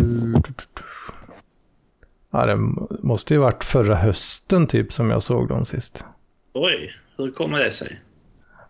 Ja, 2.37 2.47
det 2.47 2.57
måste 3.03 3.35
ju 3.35 3.41
varit 3.41 3.65
förra 3.65 3.95
hösten 3.95 4.67
typ 4.67 4.93
som 4.93 5.11
jag 5.11 5.23
såg 5.23 5.49
dem 5.49 5.65
sist. 5.65 6.05
Oj, 6.55 6.93
hur 7.17 7.31
kommer 7.31 7.59
det 7.59 7.73
sig? 7.73 8.01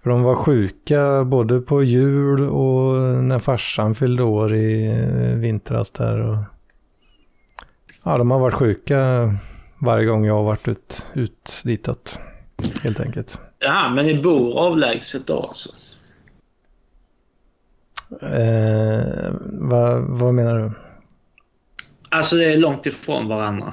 För 0.02 0.10
de 0.10 0.22
var 0.22 0.34
sjuka 0.34 1.24
både 1.24 1.60
på 1.60 1.82
jul 1.82 2.48
och 2.48 2.92
när 3.24 3.38
farsan 3.38 3.94
fyllde 3.94 4.22
år 4.22 4.54
i 4.54 4.94
vintras 5.36 5.90
där. 5.90 6.20
Och... 6.20 6.36
Ja, 8.02 8.18
de 8.18 8.30
har 8.30 8.38
varit 8.38 8.54
sjuka 8.54 9.30
varje 9.78 10.06
gång 10.06 10.24
jag 10.24 10.34
har 10.34 10.44
varit 10.44 10.68
ut, 10.68 11.06
ut 11.14 11.60
ditåt. 11.64 12.18
Helt 12.82 13.00
enkelt. 13.00 13.40
Ja, 13.58 13.92
men 13.94 14.06
ni 14.06 14.22
bor 14.22 14.58
avlägset 14.58 15.26
då 15.26 15.42
alltså? 15.42 15.70
Eh, 18.22 19.32
vad, 19.42 20.02
vad 20.02 20.34
menar 20.34 20.58
du? 20.58 20.85
Alltså 22.10 22.36
det 22.36 22.44
är 22.44 22.58
långt 22.58 22.86
ifrån 22.86 23.28
varandra. 23.28 23.72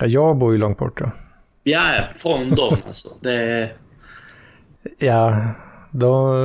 Ja, 0.00 0.06
jag 0.06 0.36
bor 0.36 0.52
ju 0.52 0.58
långt 0.58 0.78
bort 0.78 0.98
då. 0.98 1.10
Ja, 1.62 2.00
från 2.16 2.50
dem 2.50 2.74
alltså. 2.86 3.08
Det. 3.20 3.70
Ja, 4.98 5.46
då... 5.90 6.36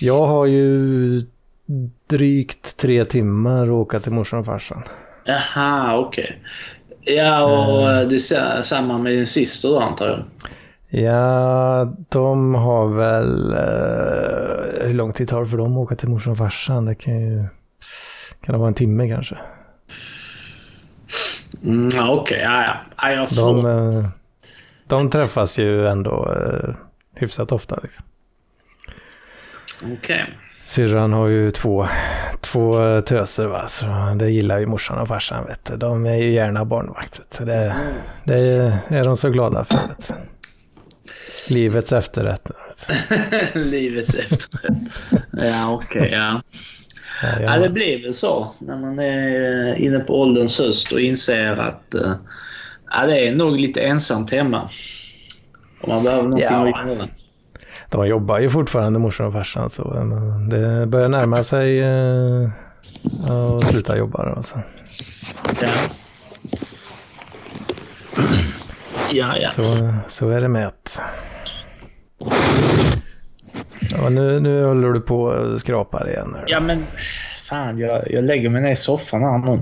Jag 0.00 0.26
har 0.26 0.46
ju 0.46 1.22
drygt 2.06 2.76
tre 2.76 3.04
timmar 3.04 3.62
att 3.62 3.68
åka 3.68 4.00
till 4.00 4.12
morsan 4.12 4.40
och 4.40 4.46
farsan. 4.46 4.82
Jaha, 5.24 5.98
okej. 5.98 6.40
Okay. 7.00 7.14
Ja, 7.14 7.44
och 7.44 7.90
mm. 7.90 8.08
det 8.08 8.14
är 8.14 8.62
samma 8.62 8.98
med 8.98 9.12
din 9.12 9.26
syster 9.26 9.68
då 9.68 9.80
antar 9.80 10.06
jag? 10.06 10.22
Ja, 11.02 11.92
de 12.08 12.54
har 12.54 12.88
väl... 12.88 13.52
Uh, 13.52 14.86
hur 14.86 14.94
lång 14.94 15.12
tid 15.12 15.28
tar 15.28 15.40
det 15.40 15.46
för 15.46 15.56
dem 15.58 15.72
att 15.72 15.78
åka 15.78 15.96
till 15.96 16.08
morsan 16.08 16.32
och 16.32 16.38
farsan? 16.38 16.84
Det 16.84 16.94
kan 16.94 17.20
ju... 17.20 17.44
Kan 18.42 18.52
det 18.52 18.58
vara 18.58 18.68
en 18.68 18.74
timme 18.74 19.08
kanske? 19.08 19.38
Mm, 21.62 21.86
Okej, 21.86 22.10
okay. 22.10 22.40
ja, 22.40 22.76
ja. 23.02 23.26
de, 23.36 23.66
uh, 23.66 24.08
de 24.86 25.10
träffas 25.10 25.58
ju 25.58 25.88
ändå 25.88 26.34
uh, 26.36 26.74
hyfsat 27.14 27.52
ofta. 27.52 27.78
Liksom. 27.82 28.04
Okej. 29.82 29.96
Okay. 29.96 30.24
Syrran 30.64 31.12
har 31.12 31.26
ju 31.26 31.50
två, 31.50 31.86
två 32.40 33.00
töser 33.00 33.46
va, 33.46 33.66
så 33.66 33.86
det 34.16 34.30
gillar 34.30 34.58
ju 34.58 34.66
morsan 34.66 34.98
och 34.98 35.08
farsan 35.08 35.46
vet 35.46 35.64
du. 35.64 35.76
De 35.76 36.06
är 36.06 36.16
ju 36.16 36.32
gärna 36.32 36.64
barnvakt. 36.64 37.38
Det, 37.38 37.54
mm. 37.54 37.94
det 38.24 38.38
är 38.88 39.04
de 39.04 39.16
så 39.16 39.30
glada 39.30 39.64
för. 39.64 39.88
Vet 39.88 40.08
du. 40.08 40.14
Livets 41.54 41.92
efterrätt. 41.92 42.50
Livets 43.54 44.14
efterrätt. 44.14 44.78
Ja, 45.32 45.72
okej. 45.72 46.02
Okay, 46.02 46.18
ja. 46.18 46.42
Ja, 47.22 47.28
ja. 47.40 47.40
ja, 47.40 47.58
det 47.58 47.68
blir 47.68 48.02
väl 48.02 48.14
så 48.14 48.54
när 48.58 48.76
man 48.76 48.98
är 48.98 49.74
inne 49.74 49.98
på 49.98 50.20
ålderns 50.20 50.58
höst 50.58 50.92
och 50.92 51.00
inser 51.00 51.56
att 51.56 51.94
uh, 51.94 52.14
ja, 52.90 53.06
det 53.06 53.26
är 53.26 53.34
nog 53.34 53.56
lite 53.56 53.80
ensamt 53.80 54.30
hemma. 54.30 54.70
Om 55.80 55.94
man 55.94 56.04
behöver 56.04 56.22
någonting 56.22 56.48
ja. 56.50 56.80
att 56.80 56.88
göra. 56.88 57.08
De 57.90 58.06
jobbar 58.06 58.38
ju 58.38 58.50
fortfarande 58.50 58.98
morsan 58.98 59.26
och 59.26 59.32
farsan 59.32 59.70
så 59.70 59.82
det 60.50 60.86
börjar 60.86 61.08
närma 61.08 61.42
sig 61.42 61.82
att 63.28 63.68
sluta 63.68 63.96
jobba. 63.96 64.34
Alltså. 64.36 64.60
Ja. 65.60 65.68
Ja, 69.12 69.36
ja. 69.36 69.48
Så, 69.48 69.94
så 70.08 70.30
är 70.30 70.40
det 70.40 70.48
med 70.48 70.66
att... 70.66 71.00
Ja, 73.96 74.08
nu, 74.08 74.40
nu 74.40 74.64
håller 74.64 74.88
du 74.88 75.00
på 75.00 75.22
och 75.22 75.60
skrapar 75.60 76.08
igen. 76.08 76.34
Här. 76.34 76.44
Ja, 76.46 76.60
men 76.60 76.84
fan, 77.42 77.78
jag, 77.78 78.10
jag 78.10 78.24
lägger 78.24 78.48
mig 78.48 78.62
ner 78.62 78.70
i 78.70 78.76
soffan 78.76 79.22
här 79.22 79.38
nu. 79.38 79.60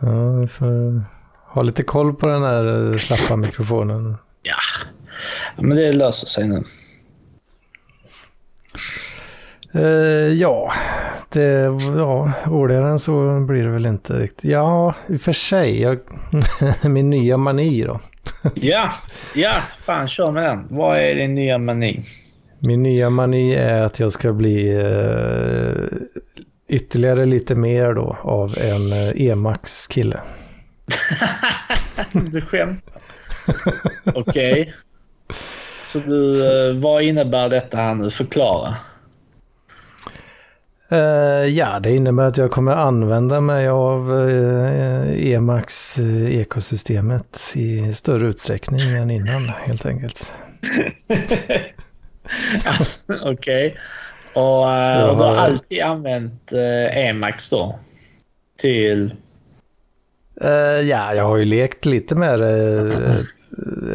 Ja, 0.00 0.32
vi 0.32 0.46
får 0.46 1.04
ha 1.46 1.62
lite 1.62 1.82
koll 1.82 2.14
på 2.14 2.28
den 2.28 2.42
här 2.42 2.90
eh, 2.90 2.92
slappa 2.92 3.36
mikrofonen. 3.36 4.16
Ja, 4.42 4.86
ja 5.56 5.62
men 5.62 5.76
det 5.76 5.92
löser 5.92 6.26
sig 6.26 6.48
nu. 6.48 6.62
Uh, 9.76 10.32
ja, 10.32 10.72
det, 11.28 11.50
ja, 11.96 12.32
roligare 12.44 12.90
än 12.90 12.98
så 12.98 13.40
blir 13.40 13.62
det 13.64 13.70
väl 13.70 13.86
inte 13.86 14.18
riktigt. 14.18 14.50
Ja, 14.50 14.94
i 15.06 15.16
och 15.16 15.20
för 15.20 15.32
sig. 15.32 15.82
Jag, 15.82 15.98
min 16.90 17.10
nya 17.10 17.36
mani 17.36 17.84
då. 17.84 18.00
Ja, 18.54 18.92
ja, 19.34 19.54
fan 19.84 20.08
kör 20.08 20.30
med 20.30 20.42
den. 20.42 20.66
Vad 20.70 20.96
är 20.96 21.14
din 21.14 21.34
nya 21.34 21.58
mani? 21.58 22.04
Min 22.58 22.82
nya 22.82 23.10
mani 23.10 23.54
är 23.54 23.82
att 23.82 24.00
jag 24.00 24.12
ska 24.12 24.32
bli 24.32 24.76
uh, 24.76 25.86
ytterligare 26.68 27.26
lite 27.26 27.54
mer 27.54 27.94
då 27.94 28.18
av 28.22 28.54
en 28.58 28.92
uh, 28.92 29.28
Emax 29.30 29.86
kille. 29.86 30.20
du 32.12 32.40
skämtar? 32.40 33.02
Okej. 34.04 34.60
Okay. 34.60 34.72
Så 35.84 35.98
du, 35.98 36.34
så. 36.34 36.72
vad 36.80 37.02
innebär 37.02 37.48
detta 37.48 37.76
här 37.76 37.94
nu? 37.94 38.10
Förklara. 38.10 38.76
Uh, 40.92 40.98
ja, 41.48 41.80
det 41.80 41.94
innebär 41.94 42.24
att 42.24 42.38
jag 42.38 42.50
kommer 42.50 42.72
använda 42.72 43.40
mig 43.40 43.68
av 43.68 44.12
uh, 44.12 45.32
Emacs 45.32 45.98
uh, 45.98 46.36
ekosystemet 46.36 47.52
i 47.54 47.94
större 47.94 48.26
utsträckning 48.26 48.80
än 48.80 49.10
innan 49.10 49.48
helt 49.48 49.86
enkelt. 49.86 50.32
Okej. 53.22 53.32
Okay. 53.32 53.72
Och, 54.34 54.66
uh, 54.66 55.04
och 55.04 55.16
du 55.18 55.24
har 55.24 55.36
alltid 55.36 55.82
använt 55.82 56.52
Emacs 56.92 57.50
då? 57.50 57.78
Till? 58.58 59.14
ja, 60.82 61.14
jag 61.14 61.24
har 61.24 61.36
ju 61.36 61.44
lekt 61.44 61.86
lite 61.86 62.14
med 62.14 62.40
det 62.40 62.92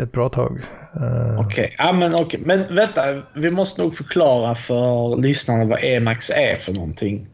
ett 0.02 0.12
bra 0.12 0.30
tag. 0.30 0.62
Okej, 0.94 1.46
okay. 1.46 1.76
ja, 1.78 1.92
men, 1.94 2.16
okay. 2.16 2.40
men 2.44 2.76
vänta. 2.76 3.22
Vi 3.34 3.52
måste 3.52 3.82
nog 3.82 3.96
förklara 3.96 4.56
för 4.56 5.22
lyssnarna 5.22 5.66
vad 5.66 5.84
Emacs 5.84 6.30
är 6.30 6.56
för 6.56 6.74
någonting. 6.74 7.28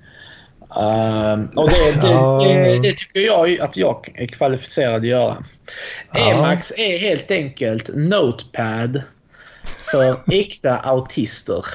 Uh, 0.62 1.44
och 1.56 1.70
det, 1.70 1.92
det, 2.02 2.44
det, 2.44 2.80
det, 2.80 2.94
tycker 2.98 3.20
jag 3.20 3.60
att 3.60 3.78
jag 3.78 4.12
är 4.16 4.28
kvalificerad 4.28 4.96
att 4.96 5.08
göra. 5.08 5.38
Ja. 6.14 6.20
Emacs 6.20 6.74
är 6.78 6.98
helt 6.98 7.32
enkelt 7.32 7.90
Notepad 7.94 9.02
för 9.92 10.18
äkta 10.32 10.78
autister. 10.78 11.66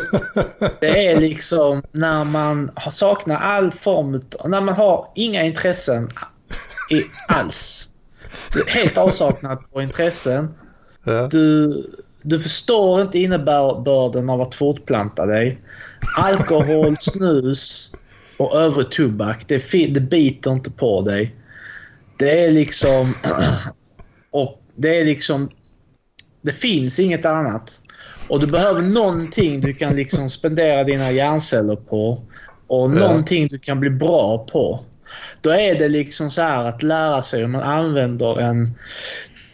Det 0.80 1.06
är 1.06 1.20
liksom 1.20 1.82
när 1.92 2.24
man 2.24 2.70
saknar 2.90 3.36
all 3.36 3.72
form 3.72 4.22
när 4.44 4.60
man 4.60 4.74
har 4.74 5.08
inga 5.14 5.42
intressen 5.42 6.08
i, 6.90 7.02
alls. 7.28 7.88
Helt 8.66 8.98
avsaknad 8.98 9.58
på 9.72 9.82
intressen. 9.82 10.54
Ja. 11.04 11.28
Du, 11.30 11.84
du 12.22 12.40
förstår 12.40 13.02
inte 13.02 13.18
innebörden 13.18 14.30
av 14.30 14.40
att 14.40 14.54
fortplanta 14.54 15.26
dig. 15.26 15.58
Alkohol, 16.16 16.96
snus 16.98 17.90
och 18.36 18.54
övrig 18.54 18.90
tobak, 18.90 19.48
det, 19.48 19.72
det 19.72 20.00
biter 20.00 20.50
inte 20.50 20.70
på 20.70 21.02
dig. 21.02 21.34
Det 22.18 22.44
är 22.44 22.50
liksom... 22.50 23.14
Och 24.30 24.62
det 24.76 25.00
är 25.00 25.04
liksom... 25.04 25.50
Det 26.42 26.52
finns 26.52 26.98
inget 26.98 27.24
annat. 27.24 27.80
Och 28.28 28.40
du 28.40 28.46
behöver 28.46 28.82
någonting 28.82 29.60
du 29.60 29.74
kan 29.74 29.96
liksom 29.96 30.30
spendera 30.30 30.84
dina 30.84 31.10
hjärnceller 31.10 31.76
på. 31.76 32.22
Och 32.66 32.90
ja. 32.90 32.94
någonting 32.94 33.48
du 33.48 33.58
kan 33.58 33.80
bli 33.80 33.90
bra 33.90 34.46
på. 34.52 34.84
Då 35.40 35.50
är 35.50 35.78
det 35.78 35.88
liksom 35.88 36.30
så 36.30 36.42
här 36.42 36.64
att 36.64 36.82
lära 36.82 37.22
sig 37.22 37.40
hur 37.40 37.46
man 37.46 37.62
använder 37.62 38.40
en 38.40 38.74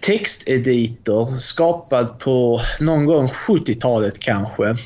texteditor 0.07 1.37
skapad 1.37 2.19
på 2.19 2.61
någon 2.81 3.05
gång 3.05 3.27
70-talet 3.27 4.21
kanske. 4.21 4.77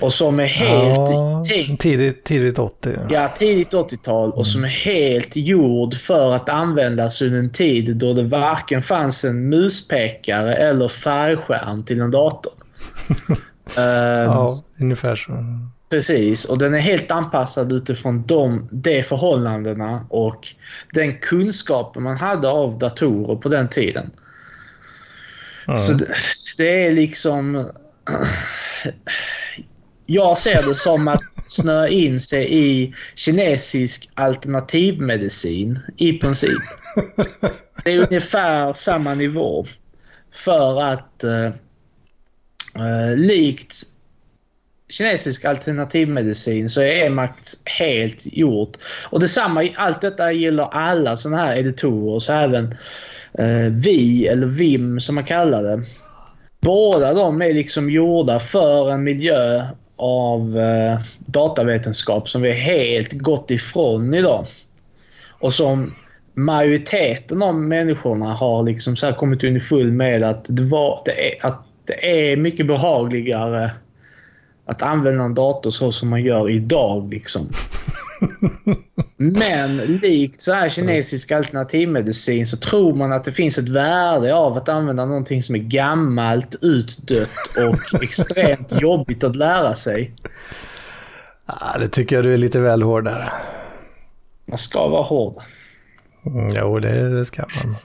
Och 0.00 0.12
som 0.12 0.40
är 0.40 0.46
helt... 0.46 1.10
Ja, 1.10 1.44
tidigt, 1.78 2.24
tidigt 2.24 2.58
80. 2.58 2.98
Ja, 3.10 3.28
tidigt 3.28 3.72
80-tal. 3.72 4.32
Och 4.32 4.46
som 4.46 4.64
är 4.64 4.68
helt 4.68 5.36
gjord 5.36 5.94
för 5.94 6.34
att 6.34 6.48
användas 6.48 7.22
under 7.22 7.38
en 7.38 7.52
tid 7.52 7.96
då 7.96 8.12
det 8.12 8.22
varken 8.22 8.82
fanns 8.82 9.24
en 9.24 9.48
muspekare 9.48 10.54
eller 10.54 10.88
färgskärm 10.88 11.84
till 11.84 12.00
en 12.00 12.10
dator. 12.10 12.52
um, 13.28 13.36
ja, 14.24 14.62
ungefär 14.80 15.16
så. 15.16 15.32
Precis, 15.90 16.44
och 16.44 16.58
den 16.58 16.74
är 16.74 16.78
helt 16.78 17.10
anpassad 17.10 17.72
utifrån 17.72 18.24
de, 18.26 18.68
de 18.70 19.02
förhållandena 19.02 20.06
och 20.08 20.48
den 20.92 21.18
kunskapen 21.18 22.02
man 22.02 22.16
hade 22.16 22.48
av 22.48 22.78
datorer 22.78 23.36
på 23.36 23.48
den 23.48 23.68
tiden. 23.68 24.10
Så 25.66 25.92
det, 25.92 26.14
det, 26.56 26.86
är 26.86 26.92
liksom... 26.92 27.70
Jag 30.06 30.38
ser 30.38 30.62
det 30.68 30.74
som 30.74 31.08
att 31.08 31.22
snöa 31.46 31.88
in 31.88 32.20
sig 32.20 32.54
i 32.54 32.94
kinesisk 33.14 34.10
alternativmedicin 34.14 35.78
i 35.96 36.12
princip. 36.12 36.62
Det 37.84 37.92
är 37.92 38.06
ungefär 38.06 38.72
samma 38.72 39.14
nivå. 39.14 39.66
För 40.32 40.82
att 40.82 41.24
eh, 41.24 41.46
eh 42.74 43.16
likt 43.16 43.82
kinesisk 44.88 45.44
alternativmedicin 45.44 46.70
så 46.70 46.80
är 46.80 47.10
makt 47.10 47.58
helt 47.64 48.26
gjort. 48.26 48.76
Och 49.10 49.20
detsamma, 49.20 49.68
allt 49.76 50.00
detta 50.00 50.32
gäller 50.32 50.64
alla 50.64 51.16
sådana 51.16 51.42
här 51.42 51.56
editorer, 51.56 52.20
så 52.20 52.32
även 52.32 52.74
eh, 53.38 53.70
Vi 53.70 54.26
eller 54.26 54.46
VIM 54.46 55.00
som 55.00 55.14
man 55.14 55.24
kallar 55.24 55.62
det. 55.62 55.82
Båda 56.60 57.14
de 57.14 57.42
är 57.42 57.52
liksom 57.52 57.90
gjorda 57.90 58.38
för 58.38 58.90
en 58.90 59.04
miljö 59.04 59.66
av 59.96 60.58
eh, 60.58 60.98
datavetenskap 61.26 62.28
som 62.28 62.42
vi 62.42 62.52
helt 62.52 63.12
gått 63.12 63.50
ifrån 63.50 64.14
idag. 64.14 64.46
Och 65.40 65.52
som 65.52 65.92
majoriteten 66.34 67.42
av 67.42 67.54
människorna 67.54 68.32
har 68.34 68.62
liksom 68.62 68.96
så 68.96 69.12
kommit 69.12 69.44
underfull 69.44 69.92
med 69.92 70.22
att 70.22 70.44
det, 70.48 70.62
var, 70.62 71.02
det 71.04 71.32
är, 71.32 71.46
att 71.46 71.62
det 71.84 72.30
är 72.32 72.36
mycket 72.36 72.66
behagligare 72.66 73.70
att 74.66 74.82
använda 74.82 75.24
en 75.24 75.34
dator 75.34 75.70
så 75.70 75.92
som 75.92 76.08
man 76.08 76.22
gör 76.22 76.50
idag. 76.50 77.14
Liksom. 77.14 77.48
Men 79.16 79.76
likt 79.76 80.40
så 80.40 80.52
här 80.52 80.68
kinesisk 80.68 81.32
alternativmedicin 81.32 82.46
så 82.46 82.56
tror 82.56 82.94
man 82.94 83.12
att 83.12 83.24
det 83.24 83.32
finns 83.32 83.58
ett 83.58 83.68
värde 83.68 84.34
av 84.34 84.56
att 84.56 84.68
använda 84.68 85.04
någonting 85.04 85.42
som 85.42 85.54
är 85.54 85.60
gammalt, 85.60 86.56
utdött 86.62 87.30
och 87.56 88.02
extremt 88.02 88.80
jobbigt 88.80 89.24
att 89.24 89.36
lära 89.36 89.74
sig. 89.74 90.14
Ja, 91.46 91.76
det 91.78 91.88
tycker 91.88 92.16
jag 92.16 92.24
du 92.24 92.34
är 92.34 92.38
lite 92.38 92.60
väl 92.60 92.82
hård 92.82 93.04
där. 93.04 93.32
Man 94.48 94.58
ska 94.58 94.88
vara 94.88 95.02
hård. 95.02 95.42
Mm, 96.26 96.56
jo, 96.56 96.78
det, 96.78 97.18
det 97.18 97.24
ska 97.24 97.42
man. 97.42 97.76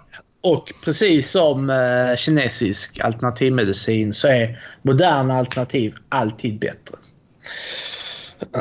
Och 0.43 0.73
precis 0.85 1.31
som 1.31 1.69
eh, 1.69 2.15
kinesisk 2.17 2.99
alternativmedicin 2.99 4.13
så 4.13 4.27
är 4.27 4.59
moderna 4.81 5.37
alternativ 5.37 5.95
alltid 6.09 6.59
bättre. 6.59 6.97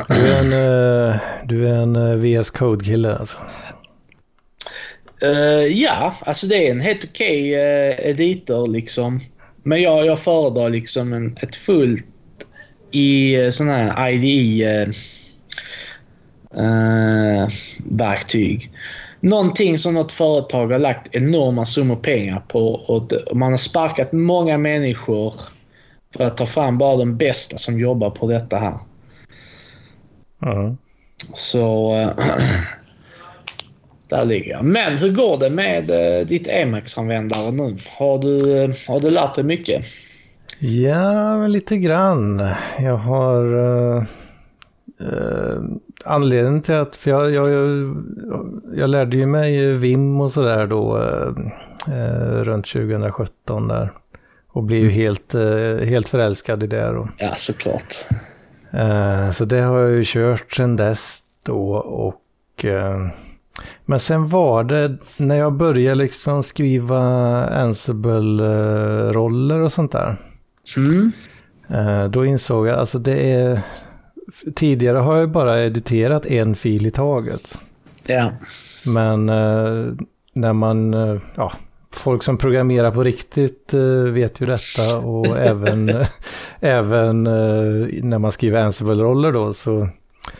Du 0.09 0.27
är 0.27 0.39
en, 0.39 0.53
uh, 0.53 1.15
du 1.45 1.67
är 1.67 1.73
en 1.73 1.95
uh, 1.95 2.15
VS 2.15 2.49
Code-kille 2.49 3.15
alltså? 3.15 3.37
Uh, 5.23 5.67
ja, 5.67 6.15
alltså 6.21 6.47
det 6.47 6.67
är 6.67 6.71
en 6.71 6.81
helt 6.81 7.03
okej 7.03 7.49
okay, 7.49 8.09
editor 8.09 8.67
liksom. 8.67 9.19
Men 9.63 9.81
jag, 9.81 10.05
jag 10.05 10.19
föredrar 10.19 10.69
liksom 10.69 11.13
en, 11.13 11.37
ett 11.41 11.55
fullt 11.55 12.07
i 12.91 13.37
sån 13.51 13.69
här 13.69 14.09
IDE 14.09 14.93
verktyg 17.83 18.71
någonting 19.21 19.77
som 19.77 19.93
något 19.93 20.11
företag 20.11 20.67
har 20.71 20.79
lagt 20.79 21.15
enorma 21.15 21.65
summor 21.65 21.95
pengar 21.95 22.43
på 22.47 22.73
och 22.73 23.13
man 23.37 23.51
har 23.51 23.57
sparkat 23.57 24.11
många 24.11 24.57
människor 24.57 25.33
för 26.15 26.23
att 26.23 26.37
ta 26.37 26.45
fram 26.45 26.77
bara 26.77 26.97
de 26.97 27.17
bästa 27.17 27.57
som 27.57 27.79
jobbar 27.79 28.09
på 28.09 28.27
detta 28.31 28.57
här. 28.57 28.77
Mm. 30.45 30.77
Så... 31.33 31.93
där 34.07 34.25
ligger 34.25 34.51
jag. 34.51 34.65
Men 34.65 34.97
hur 34.97 35.11
går 35.11 35.37
det 35.37 35.49
med 35.49 35.89
uh, 35.89 36.27
ditt 36.27 36.47
Emacs-användare 36.47 37.51
nu? 37.51 37.77
Har 37.97 38.19
du, 38.19 38.29
uh, 38.29 38.75
har 38.87 38.99
du 38.99 39.09
lärt 39.09 39.35
dig 39.35 39.43
mycket? 39.43 39.85
Ja, 40.59 41.47
lite 41.47 41.77
grann. 41.77 42.49
Jag 42.79 42.97
har... 42.97 43.55
Uh, 43.55 44.03
anledningen 46.05 46.61
till 46.61 46.75
att, 46.75 46.95
för 46.95 47.11
jag, 47.11 47.31
jag, 47.31 47.47
jag, 48.75 48.89
lärde 48.89 49.17
ju 49.17 49.25
mig 49.25 49.73
Vim 49.73 50.21
och 50.21 50.31
sådär 50.31 50.67
då 50.67 50.97
eh, 51.87 52.43
runt 52.43 52.67
2017 52.67 53.67
där. 53.67 53.91
Och 54.47 54.63
blev 54.63 54.79
ju 54.79 54.85
mm. 54.85 54.95
helt, 54.95 55.35
eh, 55.35 55.87
helt 55.87 56.09
förälskad 56.09 56.63
i 56.63 56.67
det 56.67 56.91
då. 56.91 57.09
Ja, 57.17 57.35
såklart. 57.37 58.05
Eh, 58.71 59.31
så 59.31 59.45
det 59.45 59.61
har 59.61 59.79
jag 59.79 59.91
ju 59.91 60.03
kört 60.05 60.53
sedan 60.53 60.75
dess 60.75 61.23
då 61.45 61.75
och 61.75 62.65
eh, 62.65 63.07
men 63.85 63.99
sen 63.99 64.27
var 64.27 64.63
det 64.63 64.97
när 65.17 65.35
jag 65.35 65.53
började 65.53 65.95
liksom 65.95 66.43
skriva 66.43 66.99
Ansible-roller 67.49 69.59
och 69.59 69.71
sånt 69.71 69.91
där. 69.91 70.17
Mm. 70.77 71.11
Eh, 71.67 72.03
då 72.03 72.25
insåg 72.25 72.67
jag, 72.67 72.79
alltså 72.79 72.99
det 72.99 73.31
är, 73.31 73.61
tidigare 74.55 74.97
har 74.97 75.15
jag 75.15 75.31
bara 75.31 75.61
editerat 75.61 76.25
en 76.25 76.55
fil 76.55 76.85
i 76.85 76.91
taget. 76.91 77.57
Ja. 78.05 78.31
Men 78.85 79.29
eh, 79.29 79.85
när 80.33 80.53
man, 80.53 80.93
ja, 81.35 81.51
folk 81.91 82.23
som 82.23 82.37
programmerar 82.37 82.91
på 82.91 83.03
riktigt 83.03 83.73
eh, 83.73 83.81
vet 83.89 84.41
ju 84.41 84.45
detta 84.45 84.97
och 84.97 85.37
även, 85.37 86.05
även 86.59 87.27
eh, 87.27 88.03
när 88.03 88.19
man 88.19 88.31
skriver 88.31 88.61
Ansible-roller 88.61 89.31
då 89.31 89.53
så, 89.53 89.89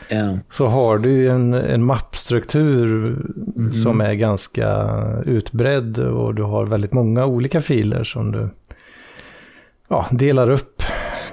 ja. 0.10 0.38
så 0.50 0.68
har 0.68 0.98
du 0.98 1.28
en, 1.28 1.54
en 1.54 1.84
mappstruktur 1.84 3.16
mm. 3.58 3.74
som 3.74 4.02
är 4.02 4.14
ganska 4.14 4.98
utbredd 5.26 5.98
och 5.98 6.36
du 6.36 6.44
har 6.44 6.66
väldigt 6.66 6.94
många 6.94 7.26
olika 7.26 7.62
filer 7.62 8.04
som 8.04 8.32
du 8.32 8.50
ja, 9.88 10.08
delar 10.12 10.50
upp 10.50 10.84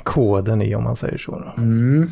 koden 0.02 0.62
i 0.62 0.74
om 0.74 0.84
man 0.84 0.96
säger 0.96 1.18
så. 1.18 1.42
Mm. 1.56 2.10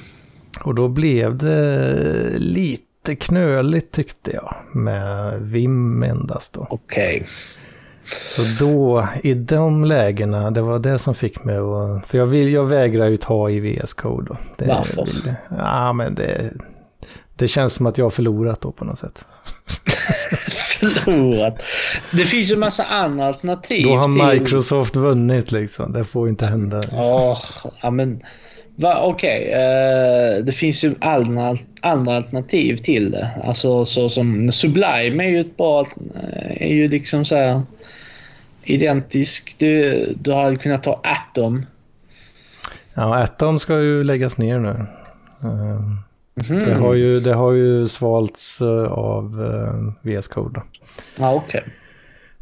Och 0.61 0.75
då 0.75 0.89
blev 0.89 1.37
det 1.37 2.39
lite 2.39 3.17
knöligt 3.17 3.93
tyckte 3.93 4.31
jag 4.31 4.55
med 4.73 5.41
Vim 5.43 6.03
endast 6.03 6.53
då. 6.53 6.67
Okej. 6.71 7.27
Så 8.07 8.43
då, 8.65 9.09
i 9.23 9.35
de 9.35 9.85
lägena, 9.85 10.51
det 10.51 10.61
var 10.63 10.79
det 10.79 10.99
som 10.99 11.15
fick 11.15 11.45
mig 11.45 11.57
att... 11.57 12.07
För 12.07 12.19
jag, 12.19 12.27
vill, 12.27 12.53
jag 12.53 12.65
vägrar 12.65 13.07
ju 13.07 13.17
ta 13.17 13.51
i 13.51 13.61
VS 13.61 13.95
Code. 13.95 14.27
Då. 14.29 14.37
Det, 14.57 14.67
Varför? 14.67 15.05
vill- 15.05 15.35
Ja, 15.51 15.93
men 15.93 16.15
det, 16.15 16.51
det 17.37 17.49
känns 17.49 17.73
som 17.73 17.87
att 17.87 17.99
jag 17.99 18.05
har 18.05 18.11
förlorat 18.11 18.61
då 18.61 18.73
på 18.73 18.85
något 18.85 18.99
sätt. 18.99 19.25
Förlorat. 21.05 21.63
Det 22.13 22.23
finns 22.23 22.51
ju 22.51 22.55
en 22.55 22.61
massa 22.61 22.85
andra 22.85 23.27
alternativ. 23.27 23.87
Då 23.87 23.97
har 23.97 24.31
till- 24.33 24.41
Microsoft 24.41 24.97
vunnit 24.97 25.53
liksom. 25.53 25.93
Det 25.93 26.05
får 26.05 26.29
inte 26.29 26.47
hända. 26.47 26.81
Åh, 26.93 27.39
ja 27.83 27.91
men... 27.91 28.21
Okej, 29.03 29.53
eh, 29.53 30.45
det 30.45 30.53
finns 30.53 30.85
ju 30.85 30.95
andra, 31.01 31.57
andra 31.81 32.17
alternativ 32.17 32.77
till 32.77 33.11
det. 33.11 33.31
Alltså 33.45 33.85
så 33.85 34.09
som 34.09 34.53
Sublime 34.53 35.25
är 35.25 35.29
ju 35.29 35.41
ett 35.41 35.57
bra... 35.57 35.87
är 36.61 36.69
ju 36.75 36.89
liksom 36.89 37.25
så 37.25 37.37
här 37.37 37.63
identisk. 38.71 39.55
Du, 39.59 40.15
du 40.21 40.33
hade 40.33 40.57
kunnat 40.57 40.83
ta 40.83 41.01
Atom. 41.05 41.67
Ja, 42.95 43.23
Atom 43.23 43.59
ska 43.59 43.81
ju 43.81 44.05
läggas 44.05 44.39
ner 44.39 44.59
nu. 44.59 44.87
Mhm. 46.35 46.65
Det, 46.65 46.75
har 46.75 46.95
ju, 46.95 47.21
det 47.21 47.35
har 47.35 47.53
ju 47.53 47.89
svalts 47.89 48.61
eh, 48.61 48.93
av 48.93 49.45
eh, 49.45 49.93
VS 50.03 50.29
Code. 50.29 50.63
Ja, 51.19 51.35
okej. 51.35 51.65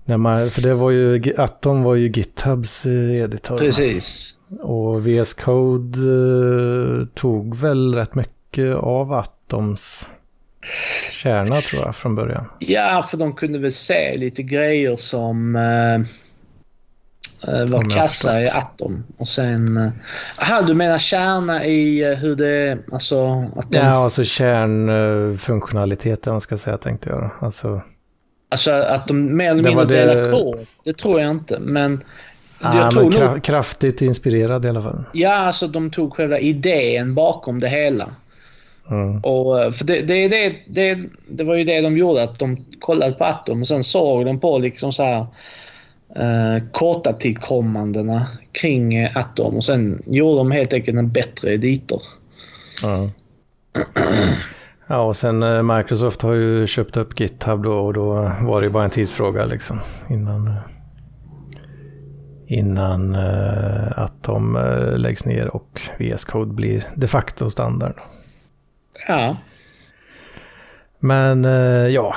Man, 0.05 0.51
för 0.51 0.63
det 0.63 0.75
var 0.75 0.91
ju, 0.91 1.35
Atom 1.39 1.83
var 1.83 1.95
ju 1.95 2.09
GitHubs 2.09 2.87
eh, 2.87 3.15
editor. 3.17 3.59
Precis. 3.59 4.37
Och 4.61 5.07
VS 5.07 5.35
Code 5.35 7.07
tog 7.15 7.57
väl 7.57 7.95
rätt 7.95 8.15
mycket 8.15 8.75
av 8.75 9.13
Atoms 9.13 10.09
kärna 11.11 11.61
tror 11.61 11.83
jag 11.83 11.97
från 11.97 12.15
början. 12.15 12.45
Ja, 12.59 13.07
för 13.11 13.17
de 13.17 13.33
kunde 13.33 13.59
väl 13.59 13.73
se 13.73 14.15
lite 14.19 14.43
grejer 14.43 14.97
som 14.97 15.57
eh, 15.57 15.95
eh, 17.55 17.65
var 17.67 17.91
kassa 17.91 18.43
i. 18.43 18.51
Atom. 18.51 19.05
Och 19.17 19.29
sen... 19.29 19.77
Eh, 19.77 19.91
aha, 20.39 20.63
du 20.63 20.75
menar 20.75 20.99
kärna 20.99 21.65
i 21.65 22.03
eh, 22.03 22.11
hur 22.19 22.37
det... 22.37 22.79
Alltså 22.93 23.45
att 23.57 23.71
de... 23.71 23.79
Ja, 23.79 24.05
alltså 24.05 24.25
kärnfunktionalitet, 24.25 26.27
om 26.27 26.33
man 26.33 26.41
ska 26.41 26.59
säga, 26.59 26.79
tänkte 26.79 27.09
jag. 27.09 27.31
Alltså, 27.41 27.83
Alltså 28.49 28.71
att 28.71 29.09
de 29.09 29.37
mer 29.37 29.51
eller 29.51 29.63
mindre 29.63 29.85
det- 29.85 30.07
delar 30.07 30.31
kod. 30.33 30.67
Det 30.85 30.93
tror 30.93 31.21
jag 31.21 31.31
inte. 31.31 31.59
Men 31.59 32.05
ja, 32.61 32.81
jag 32.83 32.91
tror 32.91 33.29
nog... 33.29 33.43
kraftigt 33.43 34.03
inspirerad 34.03 34.65
i 34.65 34.69
alla 34.69 34.83
fall. 34.83 35.05
Ja, 35.13 35.35
alltså 35.35 35.67
de 35.67 35.91
tog 35.91 36.15
själva 36.15 36.39
idén 36.39 37.15
bakom 37.15 37.61
det 37.61 37.69
hela. 37.69 38.09
Mm. 38.91 39.21
Och, 39.21 39.63
eh, 39.63 39.73
för 39.73 39.85
det, 39.85 40.03
det, 40.03 40.29
det, 40.29 40.55
det, 40.67 40.99
det 41.29 41.45
var 41.45 41.55
ju 41.55 41.65
det 41.65 41.81
de 41.81 41.99
gjorde, 41.99 42.23
att 42.23 42.39
de 42.39 42.65
kollade 42.81 43.13
på 43.13 43.25
Atom 43.25 43.61
och 43.61 43.69
sen 43.69 43.85
såg 43.85 44.25
de 44.25 44.41
på 44.41 44.59
liksom 44.59 44.93
så 44.93 45.03
här 45.03 45.27
eh, 46.17 46.63
korta 46.73 47.13
tillkommandena 47.13 48.27
kring 48.53 48.95
eh, 48.95 49.17
Atom 49.17 49.57
och 49.57 49.65
sen 49.65 50.03
gjorde 50.07 50.39
de 50.39 50.51
helt 50.51 50.73
enkelt 50.73 50.99
en 50.99 51.13
bättre 51.13 51.53
editor. 51.53 52.03
Ja. 52.83 53.11
Ja, 54.87 55.01
och 55.01 55.17
sen 55.17 55.43
eh, 55.43 55.63
Microsoft 55.63 56.23
har 56.23 56.33
ju 56.33 56.67
köpt 56.67 56.97
upp 56.97 57.21
GitHub 57.21 57.63
då 57.63 57.73
och 57.73 57.93
då 57.93 58.33
var 58.41 58.61
det 58.61 58.67
ju 58.67 58.73
bara 58.73 58.85
en 58.85 58.91
tidsfråga 58.91 59.45
liksom 59.45 59.81
innan 60.11 60.55
innan 62.47 63.17
att 63.97 64.23
de 64.23 64.59
läggs 64.97 65.25
ner 65.25 65.57
och 65.57 65.81
VS 65.99 66.25
Code 66.25 66.53
blir 66.53 66.85
de 66.95 67.09
facto 67.09 67.51
standard. 67.51 67.95
Ja, 69.09 69.37
Men 70.99 71.45
eh, 71.45 71.89
ja, 71.89 72.15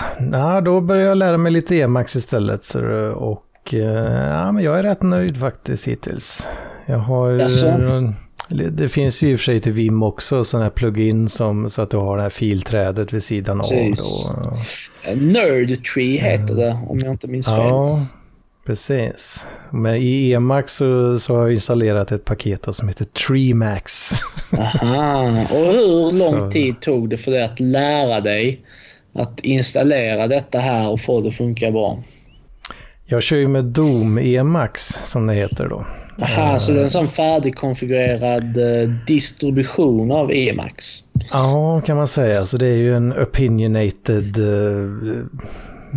då 0.65 0.81
börjar 0.81 1.07
jag 1.07 1.17
lära 1.17 1.38
mig 1.38 1.51
lite 1.51 1.81
Emacs 1.81 2.15
istället 2.15 2.75
och 3.15 3.73
eh, 3.73 4.29
ja, 4.29 4.51
men 4.51 4.63
jag 4.63 4.79
är 4.79 4.83
rätt 4.83 5.01
nöjd 5.01 5.39
faktiskt 5.39 5.88
hittills. 5.88 6.47
Jag 6.85 6.97
har 6.97 7.29
ju, 7.29 7.39
Jaså? 7.39 8.13
det 8.49 8.89
finns 8.89 9.23
ju 9.23 9.31
i 9.31 9.35
och 9.35 9.39
för 9.39 9.43
sig 9.43 9.59
till 9.59 9.71
Vim 9.71 10.03
också 10.03 10.43
sådana 10.43 10.65
här 10.65 10.71
plugin 10.71 11.29
som 11.29 11.69
så 11.69 11.81
att 11.81 11.91
du 11.91 11.97
har 11.97 12.17
det 12.17 12.23
här 12.23 12.29
filträdet 12.29 13.13
vid 13.13 13.23
sidan 13.23 13.59
Precis. 13.59 14.25
av. 14.25 14.43
Då. 14.43 14.57
Eh, 15.09 15.17
Nerd 15.17 15.85
Tree 15.93 16.17
heter 16.21 16.55
det 16.55 16.79
om 16.88 16.99
jag 16.99 17.11
inte 17.11 17.27
minns 17.27 17.47
fel. 17.47 17.57
Ja, 17.57 18.05
precis. 18.68 19.45
Men 19.72 19.95
i 19.95 20.32
Emacs 20.32 20.74
så, 20.76 21.20
så 21.20 21.36
har 21.36 21.41
jag 21.41 21.51
installerat 21.53 22.11
ett 22.11 22.26
paket 22.26 22.68
som 22.76 22.88
heter 22.88 23.05
Treemax. 23.05 24.11
Aha. 24.59 25.24
Och 25.51 25.57
hur 25.74 26.11
lång 26.20 26.39
Så- 26.39 26.51
tid 26.51 26.80
tog 26.82 27.09
det 27.09 27.18
för 27.18 27.32
dig 27.32 27.43
att 27.43 27.59
lära 27.59 28.22
dig 28.22 28.61
att 29.13 29.39
installera 29.39 30.28
detta 30.28 30.59
här 30.59 30.89
och 30.89 31.01
få 31.01 31.22
det 31.22 31.28
att 31.28 31.36
funka 31.36 31.72
bra? 31.72 31.99
Jag 33.05 33.24
kör 33.24 33.38
ju 33.38 33.47
med 33.47 33.63
Doom 33.65 34.18
Emacs 34.18 34.88
som 35.03 35.28
det 35.28 35.34
heter 35.34 35.68
då. 35.68 35.86
Aha, 36.22 36.59
så 36.59 36.72
det 36.72 36.80
är 36.80 36.84
en 36.84 36.89
sån 36.89 37.07
färdigkonfigurerad 37.07 38.57
eh, 38.57 38.89
distribution 39.07 40.11
av 40.11 40.32
Emacs. 40.32 41.03
Ja, 41.32 41.82
kan 41.86 41.97
man 41.97 42.07
säga. 42.07 42.45
Så 42.45 42.57
det 42.57 42.68
är 42.68 42.76
ju 42.78 42.95
en 42.95 43.13
opinionated 43.13 44.38
eh, 44.38 45.26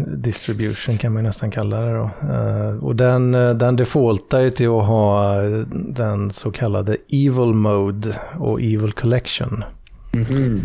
distribution 0.08 0.98
kan 0.98 1.12
man 1.12 1.22
nästan 1.22 1.50
kalla 1.50 1.80
det 1.80 1.92
då. 1.92 2.10
Eh, 2.32 2.84
och 2.84 2.96
den, 2.96 3.34
eh, 3.34 3.54
den 3.54 3.76
defaultar 3.76 4.40
ju 4.40 4.50
till 4.50 4.68
att 4.68 4.86
ha 4.86 5.42
eh, 5.44 5.58
den 5.72 6.30
så 6.30 6.50
kallade 6.50 6.96
Evil 7.08 7.54
Mode 7.54 8.16
och 8.38 8.60
Evil 8.60 8.92
Collection. 8.92 9.64
Mhm. 10.12 10.60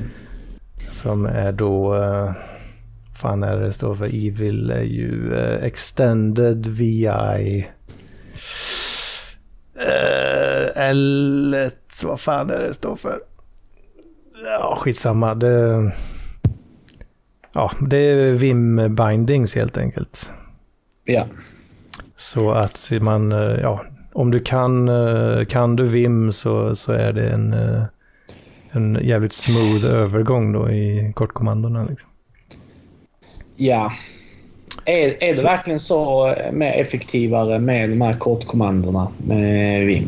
Som 0.91 1.25
är 1.25 1.51
då, 1.51 1.95
fan 3.15 3.43
är 3.43 3.57
det 3.57 3.73
står 3.73 3.95
för? 3.95 4.05
Evil 4.05 4.71
är 4.71 4.83
ju 4.83 5.35
Extended 5.61 6.67
VI. 6.67 7.67
L, 10.75 11.55
vad 12.03 12.19
fan 12.19 12.49
är 12.49 12.59
det 12.59 12.67
det 12.67 12.73
står 12.73 12.95
för? 12.95 13.19
Ja, 14.45 14.77
skitsamma. 14.79 15.35
Det, 15.35 15.91
ja, 17.55 17.71
det 17.79 17.97
är 17.97 18.31
Vim 18.31 18.95
Bindings 18.95 19.55
helt 19.55 19.77
enkelt. 19.77 20.31
Ja. 21.05 21.25
Så 22.15 22.51
att 22.51 22.91
man, 23.01 23.31
eh, 23.31 23.59
ja, 23.61 23.85
om 24.13 24.31
du 24.31 24.39
kan, 24.39 24.89
eh, 24.89 25.45
kan 25.45 25.75
du 25.75 25.83
Vim 25.83 26.33
så, 26.33 26.75
så 26.75 26.91
är 26.91 27.13
det 27.13 27.29
en, 27.29 27.53
eh, 27.53 27.83
en 28.71 28.99
jävligt 29.01 29.33
smooth 29.33 29.85
övergång 29.85 30.51
då 30.51 30.69
i 30.69 31.13
kortkommandona. 31.15 31.85
Liksom. 31.89 32.09
Ja. 33.55 33.93
Är, 34.85 35.23
är 35.23 35.35
det 35.35 35.43
verkligen 35.43 35.79
så 35.79 36.33
mer 36.51 36.71
effektivare 36.71 37.59
med 37.59 37.89
de 37.89 38.01
här 38.01 38.17
kortkommandona 38.17 39.11
med 39.17 39.85
Vim? 39.85 40.07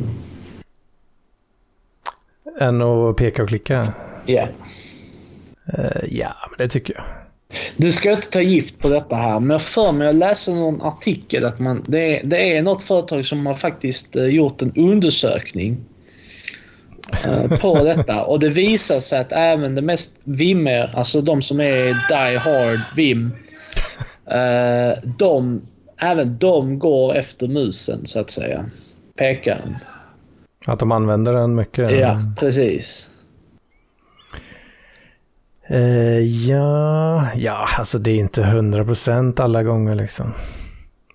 Än 2.59 2.81
att 2.81 3.15
peka 3.15 3.43
och 3.43 3.49
klicka? 3.49 3.93
Ja. 4.25 4.47
Eh, 5.73 6.03
ja, 6.07 6.35
men 6.49 6.57
det 6.57 6.67
tycker 6.67 6.93
jag. 6.93 7.03
Du 7.77 7.91
ska 7.91 8.11
inte 8.11 8.27
ta 8.27 8.41
gift 8.41 8.79
på 8.79 8.89
detta 8.89 9.15
här, 9.15 9.39
men 9.39 9.49
jag 9.49 9.61
för 9.61 9.91
mig 9.91 10.07
att 10.07 10.15
läsa 10.15 10.51
någon 10.51 10.81
artikel 10.81 11.45
att 11.45 11.59
man, 11.59 11.85
det, 11.87 12.19
är, 12.19 12.23
det 12.23 12.57
är 12.57 12.61
något 12.61 12.83
företag 12.83 13.25
som 13.25 13.45
har 13.45 13.55
faktiskt 13.55 14.15
eh, 14.15 14.25
gjort 14.25 14.61
en 14.61 14.73
undersökning 14.75 15.77
eh, 17.25 17.59
på 17.59 17.73
detta. 17.83 18.23
Och 18.23 18.39
det 18.39 18.49
visar 18.49 18.99
sig 18.99 19.19
att 19.19 19.31
även 19.31 19.75
det 19.75 19.81
mest 19.81 20.17
vimmer, 20.23 20.93
alltså 20.95 21.21
de 21.21 21.41
som 21.41 21.59
är 21.59 22.07
die 22.09 22.37
hard 22.37 22.79
vim, 22.95 23.31
eh, 24.25 25.03
de, 25.17 25.61
även 25.97 26.37
de 26.37 26.79
går 26.79 27.15
efter 27.15 27.47
musen 27.47 28.05
så 28.05 28.19
att 28.19 28.29
säga. 28.29 28.65
Pekaren. 29.15 29.75
Att 30.65 30.79
de 30.79 30.91
använder 30.91 31.33
den 31.33 31.55
mycket. 31.55 31.99
Ja, 31.99 32.21
precis. 32.39 33.06
Eh, 35.69 36.19
ja, 36.19 37.27
ja, 37.35 37.67
alltså 37.77 37.99
det 37.99 38.11
är 38.11 38.15
inte 38.15 38.43
100% 38.43 39.41
alla 39.41 39.63
gånger 39.63 39.95
liksom. 39.95 40.33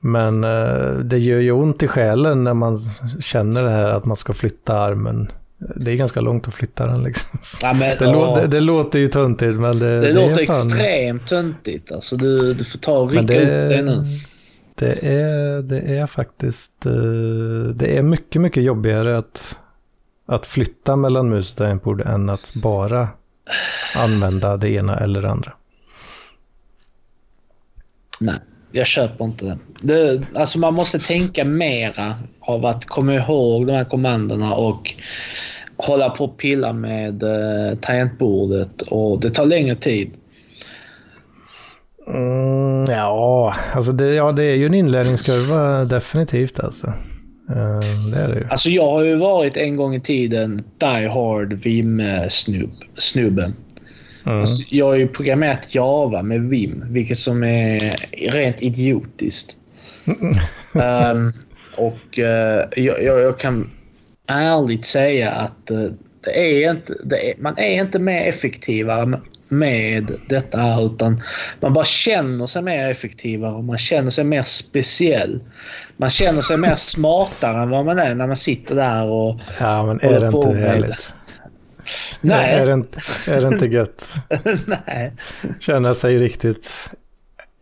Men 0.00 0.44
eh, 0.44 0.92
det 1.04 1.18
gör 1.18 1.40
ju 1.40 1.52
ont 1.52 1.82
i 1.82 1.88
själen 1.88 2.44
när 2.44 2.54
man 2.54 2.78
känner 3.20 3.62
det 3.64 3.70
här 3.70 3.88
att 3.90 4.04
man 4.04 4.16
ska 4.16 4.32
flytta 4.32 4.78
armen. 4.78 5.32
Det 5.76 5.90
är 5.90 5.96
ganska 5.96 6.20
långt 6.20 6.48
att 6.48 6.54
flytta 6.54 6.86
den 6.86 7.02
liksom. 7.02 7.38
Ja, 7.62 7.72
men, 7.72 7.98
Det, 7.98 8.04
ja. 8.04 8.12
låter, 8.12 8.48
det 8.48 8.60
låter 8.60 8.98
ju 8.98 9.08
töntigt 9.08 9.60
men 9.60 9.78
det, 9.78 10.00
Det, 10.00 10.12
det 10.12 10.12
låter 10.28 10.42
är 10.42 10.46
fan... 10.46 10.66
extremt 10.68 11.26
töntigt. 11.28 11.92
Alltså, 11.92 12.16
du, 12.16 12.52
du 12.54 12.64
får 12.64 12.78
ta 12.78 12.98
och 12.98 13.10
rycka 13.10 13.22
det, 13.22 13.34
upp 13.40 13.70
det 13.76 13.82
nu. 13.82 14.04
det, 14.74 15.06
är, 15.08 15.62
det 15.62 15.80
är 15.98 16.06
faktiskt... 16.06 16.86
eh, 16.86 16.92
Det 17.74 17.96
är 17.98 18.02
mycket, 18.02 18.42
mycket 18.42 18.62
jobbigare 18.62 19.18
att, 19.18 19.58
att 20.26 20.46
flytta 20.46 20.96
mellan 20.96 21.28
mus 21.28 21.60
och 21.60 22.00
än 22.06 22.30
att 22.30 22.52
bara 22.54 23.08
använda 23.94 24.56
det 24.56 24.70
ena 24.70 24.98
eller 24.98 25.22
det 25.22 25.30
andra. 25.30 25.52
Nej. 28.20 28.38
jag 28.72 28.86
köper 28.86 29.24
inte 29.24 29.44
det. 29.44 29.58
det. 29.80 30.22
Alltså 30.34 30.58
man 30.58 30.74
måste 30.74 30.98
tänka 30.98 31.44
mera 31.44 32.16
av 32.40 32.66
att 32.66 32.84
komma 32.84 33.14
ihåg 33.14 33.66
de 33.66 33.72
här 33.72 33.84
kommandona 33.84 34.54
och 34.54 34.94
hålla 35.76 36.10
på 36.10 36.24
och 36.24 36.38
pilla 36.38 36.72
med 36.72 37.22
uh, 37.22 37.74
tangentbordet 37.80 38.82
och 38.82 39.20
det 39.20 39.30
tar 39.30 39.46
längre 39.46 39.76
tid. 39.76 40.10
Mm, 42.06 42.84
ja, 42.88 43.54
alltså 43.74 43.92
det, 43.92 44.14
ja, 44.14 44.32
det 44.32 44.44
är 44.44 44.54
ju 44.54 44.66
en 44.66 44.74
inlärningskurva 44.74 45.84
definitivt 45.84 46.60
alltså. 46.60 46.92
Uh, 47.50 48.10
det 48.12 48.18
är 48.18 48.28
det 48.28 48.40
ju. 48.40 48.46
Alltså 48.48 48.70
jag 48.70 48.90
har 48.90 49.02
ju 49.02 49.16
varit 49.16 49.56
en 49.56 49.76
gång 49.76 49.94
i 49.94 50.00
tiden 50.00 50.62
Die 50.78 51.08
Hard 51.08 51.52
Vim-snubben. 51.52 53.54
Mm. 54.26 54.40
Alltså, 54.40 54.74
jag 54.74 54.86
har 54.86 54.94
ju 54.94 55.08
programmerat 55.08 55.74
Java 55.74 56.22
med 56.22 56.40
Vim, 56.40 56.84
vilket 56.88 57.18
som 57.18 57.44
är 57.44 57.80
rent 58.32 58.62
idiotiskt. 58.62 59.56
um, 60.72 61.32
och 61.76 62.18
uh, 62.18 62.84
jag, 62.84 63.02
jag, 63.02 63.38
kan 63.38 63.70
ärligt 64.26 64.84
säga 64.84 65.30
att 65.30 65.70
uh, 65.70 65.90
det 66.24 66.64
är 66.64 66.70
inte, 66.70 66.94
det 67.04 67.30
är, 67.30 67.34
man 67.38 67.58
är 67.58 67.80
inte 67.80 67.98
mer 67.98 68.28
effektivare 68.28 69.20
med 69.52 70.12
detta 70.26 70.58
här 70.58 70.86
utan 70.86 71.22
man 71.60 71.72
bara 71.72 71.84
känner 71.84 72.46
sig 72.46 72.62
mer 72.62 72.90
effektivare 72.90 73.54
och 73.54 73.64
man 73.64 73.78
känner 73.78 74.10
sig 74.10 74.24
mer 74.24 74.42
speciell. 74.42 75.40
Man 75.96 76.10
känner 76.10 76.40
sig 76.42 76.56
mer 76.56 76.76
smartare 76.76 77.62
än 77.62 77.70
vad 77.70 77.84
man 77.84 77.98
är 77.98 78.14
när 78.14 78.26
man 78.26 78.36
sitter 78.36 78.74
där 78.74 79.04
och 79.04 79.40
Ja, 79.60 79.86
men 79.86 80.00
är 80.00 80.20
det 80.20 80.26
inte 80.26 80.48
härligt? 80.48 81.14
Nej. 82.20 82.54
Är 82.54 82.66
det 82.66 82.72
inte, 82.72 83.00
är 83.26 83.40
det 83.40 83.48
inte 83.48 83.66
gött? 83.66 84.14
Nej. 84.86 85.12
Känna 85.60 85.94
sig 85.94 86.18
riktigt 86.18 86.90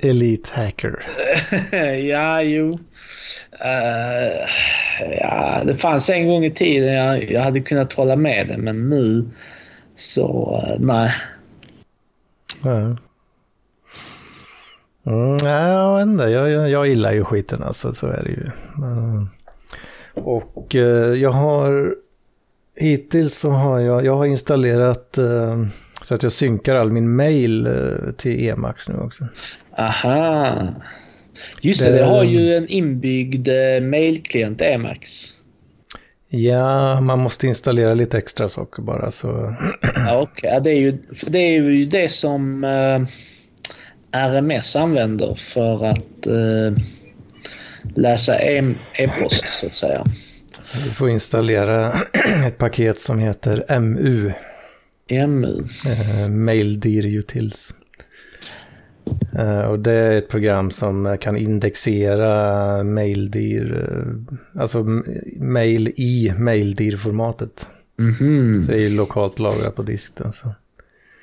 elite 0.02 0.50
hacker. 0.54 1.02
ja, 2.10 2.42
jo. 2.42 2.78
Uh, 3.64 4.46
ja, 5.20 5.62
det 5.66 5.74
fanns 5.74 6.10
en 6.10 6.28
gång 6.28 6.44
i 6.44 6.50
tiden 6.50 6.94
jag, 6.94 7.30
jag 7.30 7.42
hade 7.42 7.60
kunnat 7.60 7.92
hålla 7.92 8.16
med 8.16 8.48
det, 8.48 8.56
men 8.58 8.88
nu 8.88 9.30
så 9.94 10.60
uh, 10.66 10.86
nej. 10.86 11.12
Nej. 12.62 12.96
Mm, 15.06 15.36
nej, 15.36 15.72
jag 15.72 15.96
vet 15.96 16.06
inte. 16.06 16.24
Jag, 16.24 16.50
jag, 16.50 16.70
jag 16.70 16.88
gillar 16.88 17.12
ju 17.12 17.24
skiten 17.24 17.62
alltså, 17.62 17.92
så 17.92 18.06
är 18.06 18.22
det 18.22 18.30
ju. 18.30 18.46
Mm. 18.84 19.28
Och 20.14 20.74
uh, 20.74 20.82
jag 21.14 21.30
har 21.30 21.94
hittills 22.76 23.38
så 23.38 23.50
har 23.50 23.78
jag, 23.78 24.04
jag 24.04 24.16
har 24.16 24.26
installerat 24.26 25.18
uh, 25.18 25.66
så 26.02 26.14
att 26.14 26.22
jag 26.22 26.32
synkar 26.32 26.76
all 26.76 26.92
min 26.92 27.16
mail 27.16 27.66
uh, 27.66 28.12
till 28.16 28.48
Emacs 28.48 28.88
nu 28.88 28.94
också. 28.94 29.24
Aha. 29.78 30.68
Just 31.60 31.84
det, 31.84 31.90
det, 31.90 31.98
det 31.98 32.04
har 32.04 32.24
ju 32.24 32.56
en 32.56 32.68
inbyggd 32.68 33.48
uh, 33.48 33.80
mailklient 33.82 34.60
Emacs. 34.62 35.34
Ja, 36.32 37.00
man 37.00 37.18
måste 37.18 37.46
installera 37.46 37.94
lite 37.94 38.18
extra 38.18 38.48
saker 38.48 38.82
bara 38.82 39.10
så. 39.10 39.54
ja, 39.94 40.22
okay. 40.22 40.60
det, 40.60 40.70
är 40.70 40.78
ju, 40.78 40.98
det 41.26 41.38
är 41.38 41.62
ju 41.62 41.86
det 41.86 42.08
som 42.08 42.64
RMS 44.12 44.76
använder 44.76 45.34
för 45.34 45.84
att 45.84 46.26
läsa 47.94 48.38
e-, 48.38 48.74
e-post 48.92 49.48
så 49.48 49.66
att 49.66 49.74
säga. 49.74 50.04
Du 50.84 50.90
får 50.90 51.10
installera 51.10 51.92
ett 52.46 52.58
paket 52.58 53.00
som 53.00 53.18
heter 53.18 53.80
MU. 53.80 54.32
MU? 55.26 55.64
Eh, 55.86 56.28
Maildir 56.28 57.06
Utils. 57.06 57.74
Eh, 59.38 59.60
och 59.60 59.78
det 59.78 59.92
är 59.92 60.18
ett 60.18 60.28
program 60.28 60.70
som 60.70 61.16
kan 61.20 61.36
indexera 61.36 62.82
Maildir, 62.82 63.88
eh, 63.88 64.62
alltså 64.62 64.84
mail 65.36 65.88
i 65.88 66.32
Maildir-formatet. 66.38 67.66
Mm 67.98 68.12
-hmm. 68.12 68.62
Så 68.62 68.72
det 68.72 68.82
är 68.82 68.90
lokalt 68.90 69.38
lagrat 69.38 69.76
på 69.76 69.82
disk. 69.82 70.12
Okej, 70.20 70.52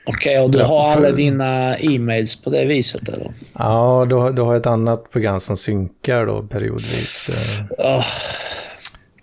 okay, 0.05 0.39
och 0.39 0.51
du 0.51 0.63
har 0.63 0.91
alla 0.91 1.11
dina 1.11 1.77
e-mails 1.77 2.41
på 2.41 2.49
det 2.49 2.65
viset 2.65 3.09
eller? 3.09 3.33
Ja, 3.53 4.05
du 4.09 4.15
har, 4.15 4.31
du 4.31 4.41
har 4.41 4.55
ett 4.55 4.65
annat 4.65 5.11
program 5.11 5.39
som 5.39 5.57
synkar 5.57 6.25
då 6.25 6.43
periodvis. 6.43 7.29
Oh, 7.77 8.05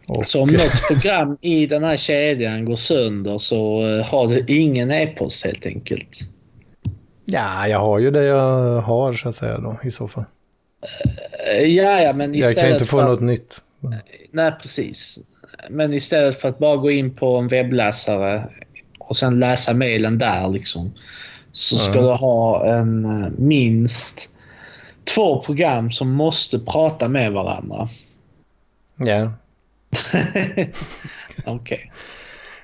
och... 0.06 0.28
Så 0.28 0.42
om 0.42 0.48
något 0.48 0.88
program 0.88 1.38
i 1.40 1.66
den 1.66 1.84
här 1.84 1.96
kedjan 1.96 2.64
går 2.64 2.76
sönder 2.76 3.38
så 3.38 3.80
har 4.04 4.28
du 4.28 4.44
ingen 4.46 4.90
e-post 4.90 5.44
helt 5.44 5.66
enkelt? 5.66 6.33
Ja, 7.24 7.68
jag 7.68 7.78
har 7.78 7.98
ju 7.98 8.10
det 8.10 8.24
jag 8.24 8.80
har 8.80 9.12
så 9.12 9.28
att 9.28 9.36
säga 9.36 9.58
då 9.58 9.78
i 9.82 9.90
så 9.90 10.08
fall. 10.08 10.24
Eh, 11.46 11.62
ja, 11.62 12.00
ja, 12.00 12.12
men 12.12 12.34
istället 12.34 12.56
Jag 12.56 12.64
kan 12.64 12.72
inte 12.72 12.84
få 12.84 12.98
för... 12.98 13.08
något 13.08 13.20
nytt. 13.20 13.60
Nej, 14.30 14.52
precis. 14.62 15.18
Men 15.70 15.94
istället 15.94 16.40
för 16.40 16.48
att 16.48 16.58
bara 16.58 16.76
gå 16.76 16.90
in 16.90 17.14
på 17.14 17.36
en 17.36 17.48
webbläsare 17.48 18.48
och 18.98 19.16
sen 19.16 19.38
läsa 19.38 19.74
mejlen 19.74 20.18
där 20.18 20.48
liksom. 20.48 20.92
Så 21.52 21.78
ska 21.78 21.92
mm. 21.92 22.04
du 22.04 22.10
ha 22.10 22.66
en 22.66 23.04
eh, 23.04 23.30
minst 23.38 24.30
två 25.04 25.42
program 25.42 25.90
som 25.90 26.10
måste 26.10 26.58
prata 26.58 27.08
med 27.08 27.32
varandra. 27.32 27.88
Ja. 28.96 29.32
Okej. 30.12 30.72
Okay. 31.46 31.78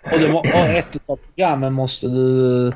Och, 0.02 0.46
ett 0.46 0.98
av 1.06 1.16
programmen 1.16 1.72
måste 1.72 2.06
du 2.06 2.72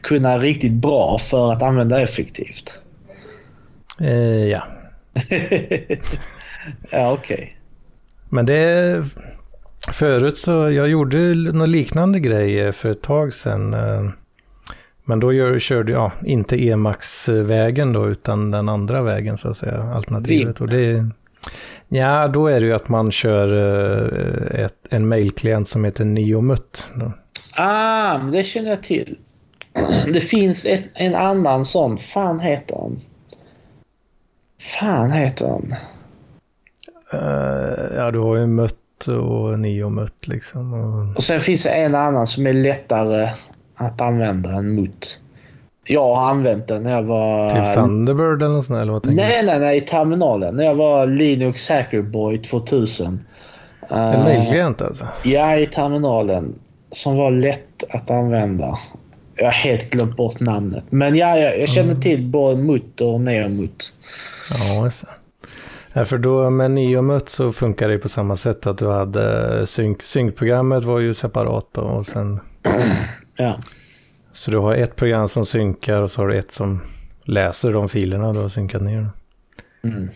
kunna 0.00 0.38
riktigt 0.38 0.72
bra 0.72 1.18
för 1.18 1.52
att 1.52 1.62
använda 1.62 2.00
effektivt. 2.00 2.80
Eh, 4.00 4.48
ja. 4.48 4.62
ja, 6.90 7.12
okej. 7.12 7.34
Okay. 7.34 7.48
Men 8.28 8.46
det... 8.46 9.04
Förut 9.92 10.38
så, 10.38 10.70
jag 10.70 10.88
gjorde 10.88 11.34
någon 11.34 11.72
liknande 11.72 12.20
grej 12.20 12.72
för 12.72 12.90
ett 12.90 13.02
tag 13.02 13.32
sedan. 13.32 13.74
Eh, 13.74 14.10
men 15.04 15.20
då 15.20 15.32
gör, 15.32 15.58
körde 15.58 15.92
jag, 15.92 16.00
ja, 16.00 16.12
inte 16.26 16.68
Emax-vägen 16.68 17.92
då, 17.92 18.08
utan 18.08 18.50
den 18.50 18.68
andra 18.68 19.02
vägen 19.02 19.36
så 19.36 19.48
att 19.48 19.56
säga, 19.56 19.82
alternativet. 19.82 20.60
Och 20.60 20.68
det, 20.68 21.10
Ja, 21.88 22.28
då 22.28 22.46
är 22.46 22.60
det 22.60 22.66
ju 22.66 22.74
att 22.74 22.88
man 22.88 23.12
kör 23.12 23.52
uh, 23.52 24.60
ett, 24.60 24.86
en 24.90 25.08
mailklient 25.08 25.68
som 25.68 25.84
heter 25.84 26.04
Neomut. 26.04 26.88
Ah, 27.56 28.18
det 28.18 28.44
känner 28.44 28.70
jag 28.70 28.82
till. 28.82 29.18
Det 30.12 30.20
finns 30.20 30.66
ett, 30.66 30.84
en 30.94 31.14
annan 31.14 31.64
sån. 31.64 31.98
Fan 31.98 32.40
heter 32.40 32.76
han? 32.76 33.00
Fan 34.60 35.12
heter 35.12 35.48
han? 35.48 35.74
Uh, 37.14 37.96
ja, 37.96 38.10
du 38.10 38.18
har 38.18 38.36
ju 38.36 38.46
Mött 38.46 39.06
och 39.06 39.58
Neomut 39.58 40.28
liksom. 40.28 40.74
Och... 40.74 41.16
och 41.16 41.22
sen 41.22 41.40
finns 41.40 41.62
det 41.62 41.70
en 41.70 41.94
annan 41.94 42.26
som 42.26 42.46
är 42.46 42.52
lättare 42.52 43.30
att 43.74 44.00
använda 44.00 44.50
än 44.50 44.74
Mut. 44.74 45.20
Jag 45.92 46.14
har 46.14 46.30
använt 46.30 46.66
den 46.66 46.82
när 46.82 46.92
jag 46.92 47.02
var... 47.02 47.50
Typ 47.50 47.74
Thunderbird 47.74 48.42
eller 48.42 48.54
något 48.54 48.64
sånt 48.64 48.80
eller 48.80 48.92
vad 48.92 49.06
Nej, 49.06 49.42
nej, 49.42 49.58
nej. 49.58 49.76
I 49.76 49.80
terminalen. 49.80 50.56
När 50.56 50.64
jag 50.64 50.74
var 50.74 51.06
Linux 51.06 51.68
Hackerboy 51.68 52.38
2000. 52.38 53.20
En 53.88 53.98
uh, 53.98 54.24
mailklient 54.24 54.82
alltså? 54.82 55.06
Ja, 55.22 55.56
i 55.56 55.66
terminalen. 55.66 56.54
Som 56.90 57.16
var 57.16 57.30
lätt 57.30 57.84
att 57.90 58.10
använda. 58.10 58.78
Jag 59.36 59.44
har 59.44 59.52
helt 59.52 59.90
glömt 59.90 60.16
bort 60.16 60.40
namnet. 60.40 60.84
Men 60.90 61.16
ja, 61.16 61.38
jag, 61.38 61.60
jag 61.60 61.68
känner 61.68 61.90
mm. 61.90 62.02
till 62.02 62.26
både 62.26 62.56
Mut 62.56 63.00
och 63.00 63.20
Neomut. 63.20 63.92
Ja, 64.50 64.84
just 64.84 65.04
Ja, 65.92 66.04
för 66.04 66.18
då 66.18 66.50
med 66.50 66.70
Neomut 66.70 67.28
så 67.28 67.52
funkar 67.52 67.88
det 67.88 67.98
på 67.98 68.08
samma 68.08 68.36
sätt 68.36 68.66
att 68.66 68.78
du 68.78 68.90
hade 68.90 69.66
synk, 69.66 70.02
synkprogrammet 70.02 70.84
var 70.84 70.98
ju 70.98 71.14
separat 71.14 71.66
då, 71.72 71.80
och 71.80 72.06
sen... 72.06 72.40
ja. 73.36 73.54
Så 74.32 74.50
du 74.50 74.58
har 74.58 74.74
ett 74.74 74.96
program 74.96 75.28
som 75.28 75.46
synkar 75.46 76.02
och 76.02 76.10
så 76.10 76.22
har 76.22 76.28
du 76.28 76.38
ett 76.38 76.52
som 76.52 76.80
läser 77.24 77.72
de 77.72 77.88
filerna 77.88 78.32
du 78.32 78.38
har 78.38 78.48
synkat 78.48 78.82
ner. 78.82 79.10
Mm. 79.82 80.08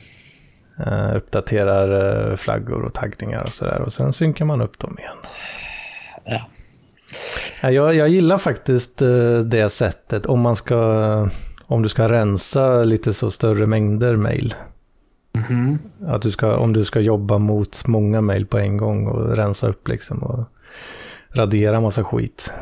Uh, 0.87 1.17
uppdaterar 1.17 1.91
uh, 2.31 2.37
flaggor 2.37 2.83
och 2.83 2.95
taggningar 2.95 3.43
och 3.43 3.49
sådär. 3.49 3.81
Och 3.81 3.93
sen 3.93 4.13
synkar 4.13 4.45
man 4.45 4.61
upp 4.61 4.79
dem 4.79 4.99
igen. 4.99 5.17
Ja. 6.25 6.41
Uh, 7.65 7.75
jag, 7.75 7.95
jag 7.95 8.09
gillar 8.09 8.39
faktiskt 8.39 9.03
det 9.45 9.71
sättet 9.71 10.27
om 10.27 10.41
man 10.41 10.57
ska, 10.57 11.29
om 11.67 11.83
du 11.83 11.89
ska 11.89 12.09
rensa 12.09 12.85
lite 12.85 13.15
så 13.15 13.31
större 13.31 13.67
mängder 13.67 14.17
mail. 14.17 14.55
Mm. 15.51 15.79
Att 16.07 16.23
du 16.23 16.31
ska, 16.31 16.57
om 16.57 16.73
du 16.73 16.85
ska 16.85 17.01
jobba 17.01 17.39
mot 17.39 17.87
många 17.87 18.21
mail 18.21 18.47
på 18.47 18.59
en 18.59 18.77
gång 18.77 19.07
och 19.07 19.37
rensa 19.37 19.69
upp 19.69 19.89
liksom 19.89 20.23
och 20.23 20.45
radera 21.29 21.81
massa 21.81 22.05
skit. 22.05 22.53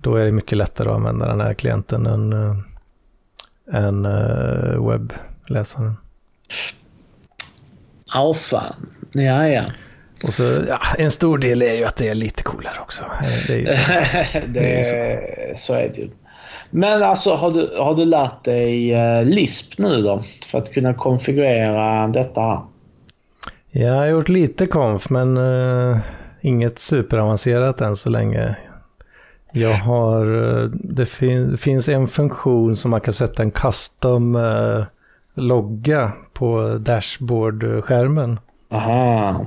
Då 0.00 0.16
är 0.16 0.24
det 0.24 0.32
mycket 0.32 0.58
lättare 0.58 0.88
att 0.88 0.94
använda 0.94 1.26
den 1.28 1.40
här 1.40 1.54
klienten 1.54 2.06
än, 2.06 2.32
äh, 2.32 2.56
än 3.84 4.04
äh, 4.04 4.88
webbläsaren. 4.88 5.96
Ja, 8.14 8.28
oh, 8.28 8.34
fan. 8.34 8.90
Ja, 9.12 9.48
ja. 9.48 9.62
Och 10.24 10.34
så, 10.34 10.42
ja, 10.68 10.78
en 10.98 11.10
stor 11.10 11.38
del 11.38 11.62
är 11.62 11.74
ju 11.74 11.84
att 11.84 11.96
det 11.96 12.08
är 12.08 12.14
lite 12.14 12.42
coolare 12.42 12.80
också. 12.80 13.04
Det 13.46 13.54
är 13.54 13.58
ju 13.58 13.66
så. 13.66 14.38
det, 14.46 14.80
är 14.80 15.54
så. 15.54 15.58
så 15.58 15.74
är 15.74 15.88
det 15.88 16.00
ju. 16.00 16.10
Men 16.70 17.02
alltså 17.02 17.34
har 17.34 17.52
du, 17.52 17.76
har 17.78 17.94
du 17.94 18.04
lärt 18.04 18.44
dig 18.44 18.94
LISP 19.24 19.78
nu 19.78 20.02
då? 20.02 20.24
För 20.46 20.58
att 20.58 20.72
kunna 20.72 20.94
konfigurera 20.94 22.06
detta? 22.06 22.62
Jag 23.70 23.94
har 23.94 24.06
gjort 24.06 24.28
lite 24.28 24.66
konf 24.66 25.10
men 25.10 25.38
uh, 25.38 25.98
inget 26.40 26.78
superavancerat 26.78 27.80
än 27.80 27.96
så 27.96 28.10
länge. 28.10 28.56
Jag 29.52 29.74
har, 29.74 30.24
det, 30.72 31.06
fin, 31.06 31.56
finns 31.58 31.88
en 31.88 32.08
funktion 32.08 32.76
som 32.76 32.90
man 32.90 33.00
kan 33.00 33.14
sätta 33.14 33.42
en 33.42 33.50
custom 33.50 34.34
uh, 34.34 34.84
logga 35.34 36.12
på 36.32 36.78
dashboard-skärmen. 36.78 38.38
Aha. 38.70 39.46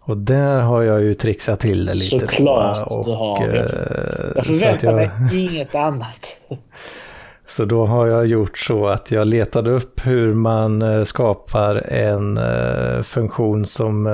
Och 0.00 0.16
där 0.16 0.60
har 0.60 0.82
jag 0.82 1.02
ju 1.02 1.14
trixat 1.14 1.60
till 1.60 1.82
det 1.82 1.94
lite. 1.94 2.18
Såklart 2.18 2.86
och, 2.86 3.04
du 3.04 3.10
har. 3.10 3.46
Jag, 3.46 3.56
jag 4.36 4.46
förväntar 4.46 4.94
mig 4.94 5.10
inget 5.32 5.74
annat. 5.74 6.36
Så 7.46 7.64
då 7.64 7.86
har 7.86 8.06
jag 8.06 8.26
gjort 8.26 8.58
så 8.58 8.86
att 8.86 9.10
jag 9.10 9.26
letade 9.26 9.70
upp 9.70 10.06
hur 10.06 10.34
man 10.34 10.82
eh, 10.82 11.04
skapar 11.04 11.92
en 11.92 12.40
funktion 13.04 13.66
som, 13.66 14.06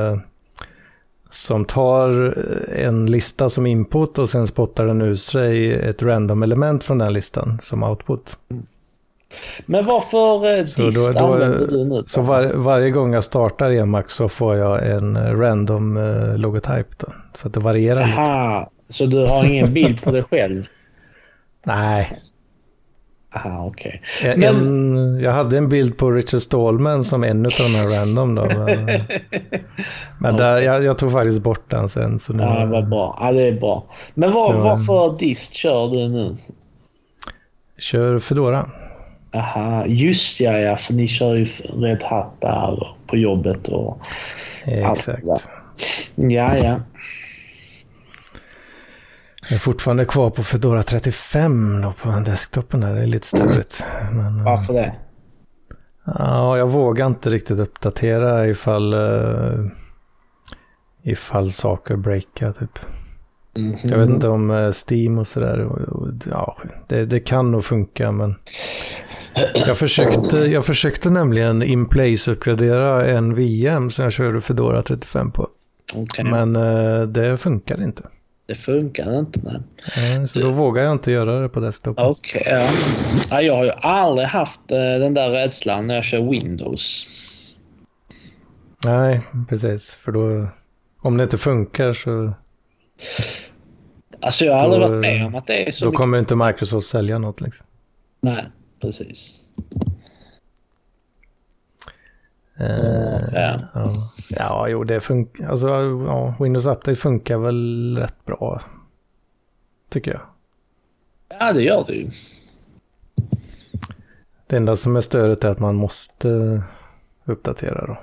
som 1.30 1.64
tar 1.64 2.34
en 2.72 3.10
lista 3.10 3.50
som 3.50 3.66
input 3.66 4.18
och 4.18 4.30
sen 4.30 4.46
spottar 4.46 4.86
den 4.86 5.02
ur 5.02 5.14
sig 5.14 5.72
ett 5.72 6.02
random 6.02 6.42
element 6.42 6.84
från 6.84 6.98
den 6.98 7.12
listan 7.12 7.58
som 7.62 7.82
output. 7.82 8.38
Men 9.66 9.84
varför 9.84 10.58
eh, 10.58 10.64
så 10.64 10.82
dist 10.82 11.14
då, 11.14 11.20
då, 11.20 11.26
använder 11.26 11.66
du 11.66 11.84
nu? 11.84 12.02
Så 12.06 12.20
var, 12.20 12.52
varje 12.54 12.90
gång 12.90 13.12
jag 13.12 13.24
startar 13.24 13.70
Emacs 13.70 14.14
så 14.14 14.28
får 14.28 14.56
jag 14.56 14.86
en 14.86 15.16
eh, 15.16 15.38
random 15.38 15.96
eh, 15.96 16.38
logotyp 16.38 16.98
då. 16.98 17.06
Så 17.34 17.46
att 17.46 17.54
det 17.54 17.60
varierar 17.60 18.02
Aha, 18.02 18.60
lite. 18.60 18.92
så 18.92 19.06
du 19.06 19.26
har 19.26 19.44
ingen 19.44 19.72
bild 19.72 20.02
på 20.02 20.10
dig 20.10 20.22
själv? 20.22 20.66
Nej. 21.64 22.18
Aha. 23.34 23.66
Okay. 23.66 24.00
Men... 24.36 25.20
jag 25.20 25.32
hade 25.32 25.58
en 25.58 25.68
bild 25.68 25.96
på 25.96 26.10
Richard 26.10 26.42
Stallman 26.42 27.04
som 27.04 27.24
en 27.24 27.46
av 27.46 27.52
de 27.58 27.74
här 27.74 28.00
random 28.00 28.34
då. 28.34 28.44
Men, 28.44 28.86
men 30.20 30.36
där, 30.36 30.60
jag, 30.60 30.84
jag, 30.84 30.98
tog 30.98 31.12
faktiskt 31.12 31.42
bort 31.42 31.70
den 31.70 31.88
sen. 31.88 32.18
Så 32.18 32.32
nu, 32.32 32.42
ja, 32.42 32.64
vad 32.64 32.88
bra. 32.88 33.18
Ja, 33.20 33.32
det 33.32 33.42
är 33.42 33.52
bra. 33.52 33.84
Men 34.14 34.32
var, 34.32 34.54
varför 34.54 35.18
dist 35.18 35.54
kör 35.54 35.90
du 35.90 36.08
nu? 36.08 36.36
Kör 37.78 38.18
Fedora. 38.18 38.66
Aha, 39.34 39.86
just 39.86 40.40
ja, 40.40 40.58
ja, 40.58 40.76
för 40.76 40.94
ni 40.94 41.08
kör 41.08 41.34
ju 41.34 41.44
Red 41.74 42.02
Hat 42.02 42.40
där 42.40 42.96
på 43.06 43.16
jobbet 43.16 43.68
och 43.68 44.00
Exakt. 44.64 45.22
Ja, 46.14 46.56
ja. 46.56 46.80
Jag 49.48 49.54
är 49.54 49.58
fortfarande 49.58 50.04
kvar 50.04 50.30
på 50.30 50.42
Fedora 50.42 50.82
35 50.82 51.82
då 51.82 51.92
på 51.92 52.20
desktopen 52.26 52.80
där. 52.80 52.94
Det 52.94 53.02
är 53.02 53.06
lite 53.06 53.26
störigt. 53.26 53.84
Men, 54.12 54.44
Varför 54.44 54.72
det? 54.72 54.94
Ja, 56.04 56.58
jag 56.58 56.68
vågar 56.68 57.06
inte 57.06 57.30
riktigt 57.30 57.58
uppdatera 57.58 58.46
ifall, 58.46 58.94
uh, 58.94 59.66
ifall 61.02 61.50
saker 61.50 61.96
breakar 61.96 62.52
typ. 62.52 62.78
Mm 63.56 63.74
-hmm. 63.74 63.90
Jag 63.90 63.98
vet 63.98 64.08
inte 64.08 64.28
om 64.28 64.50
uh, 64.50 64.72
Steam 64.88 65.18
och 65.18 65.26
sådär. 65.26 65.68
Ja, 66.30 66.56
det, 66.86 67.04
det 67.04 67.20
kan 67.20 67.50
nog 67.50 67.64
funka 67.64 68.12
men 68.12 68.34
jag 69.66 69.78
försökte, 69.78 70.36
jag 70.36 70.64
försökte 70.64 71.10
nämligen 71.10 71.62
in 71.62 71.88
place-uppgradera 71.88 73.06
en 73.06 73.34
VM 73.34 73.90
som 73.90 74.02
jag 74.02 74.12
körde 74.12 74.40
Fedora 74.40 74.82
35 74.82 75.30
på. 75.30 75.48
Okay. 75.94 76.24
Men 76.24 76.52
det 77.12 77.36
funkar 77.36 77.82
inte. 77.82 78.02
Det 78.48 78.54
funkar 78.54 79.18
inte, 79.18 79.40
nej. 79.42 80.18
Uh, 80.18 80.24
så 80.24 80.38
du... 80.38 80.44
då 80.44 80.50
vågar 80.50 80.82
jag 80.82 80.92
inte 80.92 81.10
göra 81.10 81.40
det 81.40 81.48
på 81.48 81.60
desktop. 81.60 81.98
Okej, 81.98 82.40
okay, 82.40 82.54
ja. 82.54 82.70
ja. 83.30 83.42
Jag 83.42 83.56
har 83.56 83.64
ju 83.64 83.70
aldrig 83.70 84.28
haft 84.28 84.60
uh, 84.72 84.78
den 84.78 85.14
där 85.14 85.30
rädslan 85.30 85.86
när 85.86 85.94
jag 85.94 86.04
kör 86.04 86.30
Windows. 86.30 87.06
Nej, 88.84 89.20
precis. 89.48 89.94
För 89.94 90.12
då, 90.12 90.48
om 91.00 91.16
det 91.16 91.22
inte 91.22 91.38
funkar 91.38 91.92
så... 91.92 92.32
Alltså 94.20 94.44
jag 94.44 94.54
har 94.54 94.68
då, 94.68 94.74
aldrig 94.74 94.90
varit 94.90 95.00
med 95.00 95.26
om 95.26 95.34
att 95.34 95.46
det 95.46 95.68
är 95.68 95.70
så 95.70 95.84
Då 95.84 95.90
mycket... 95.90 95.98
kommer 95.98 96.18
inte 96.18 96.36
Microsoft 96.36 96.88
sälja 96.88 97.18
något 97.18 97.40
liksom. 97.40 97.66
Nej, 98.20 98.44
precis. 98.80 99.40
Uh, 102.60 103.34
ja. 103.34 103.60
ja. 103.74 104.10
ja, 104.28 104.68
jo 104.68 104.84
det 104.84 105.00
funkar. 105.00 105.48
Alltså, 105.48 105.68
ja, 106.06 106.34
Windows 106.40 106.66
Update 106.66 106.96
funkar 106.96 107.38
väl 107.38 107.96
rätt 108.00 108.24
bra. 108.24 108.60
Tycker 109.90 110.10
jag. 110.10 110.20
Ja, 111.40 111.52
det 111.52 111.62
gör 111.62 111.84
det 111.86 111.94
ju. 111.94 112.10
Det 114.46 114.56
enda 114.56 114.76
som 114.76 114.96
är 114.96 115.00
stödet 115.00 115.44
är 115.44 115.48
att 115.48 115.58
man 115.58 115.74
måste 115.74 116.62
uppdatera 117.24 117.86
då. 117.86 117.98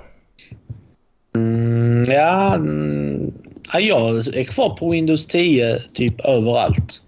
Mm, 1.36 2.02
ja, 2.06 2.54
mm, 2.54 3.32
jag 3.72 4.16
är 4.16 4.44
kvar 4.44 4.76
på 4.76 4.90
Windows 4.90 5.26
10 5.26 5.82
typ 5.94 6.20
överallt. 6.20 7.02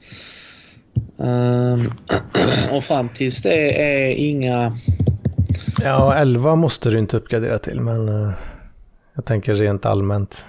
Um, 1.16 1.92
och 2.72 2.84
fram 2.84 3.08
tills 3.08 3.42
det 3.42 3.82
är 3.82 4.14
inga... 4.14 4.78
Ja, 5.82 6.14
11 6.14 6.54
måste 6.54 6.90
du 6.90 6.98
inte 6.98 7.16
uppgradera 7.16 7.58
till, 7.58 7.80
men 7.80 8.08
uh, 8.08 8.32
jag 9.14 9.24
tänker 9.24 9.54
rent 9.54 9.86
allmänt. 9.86 10.44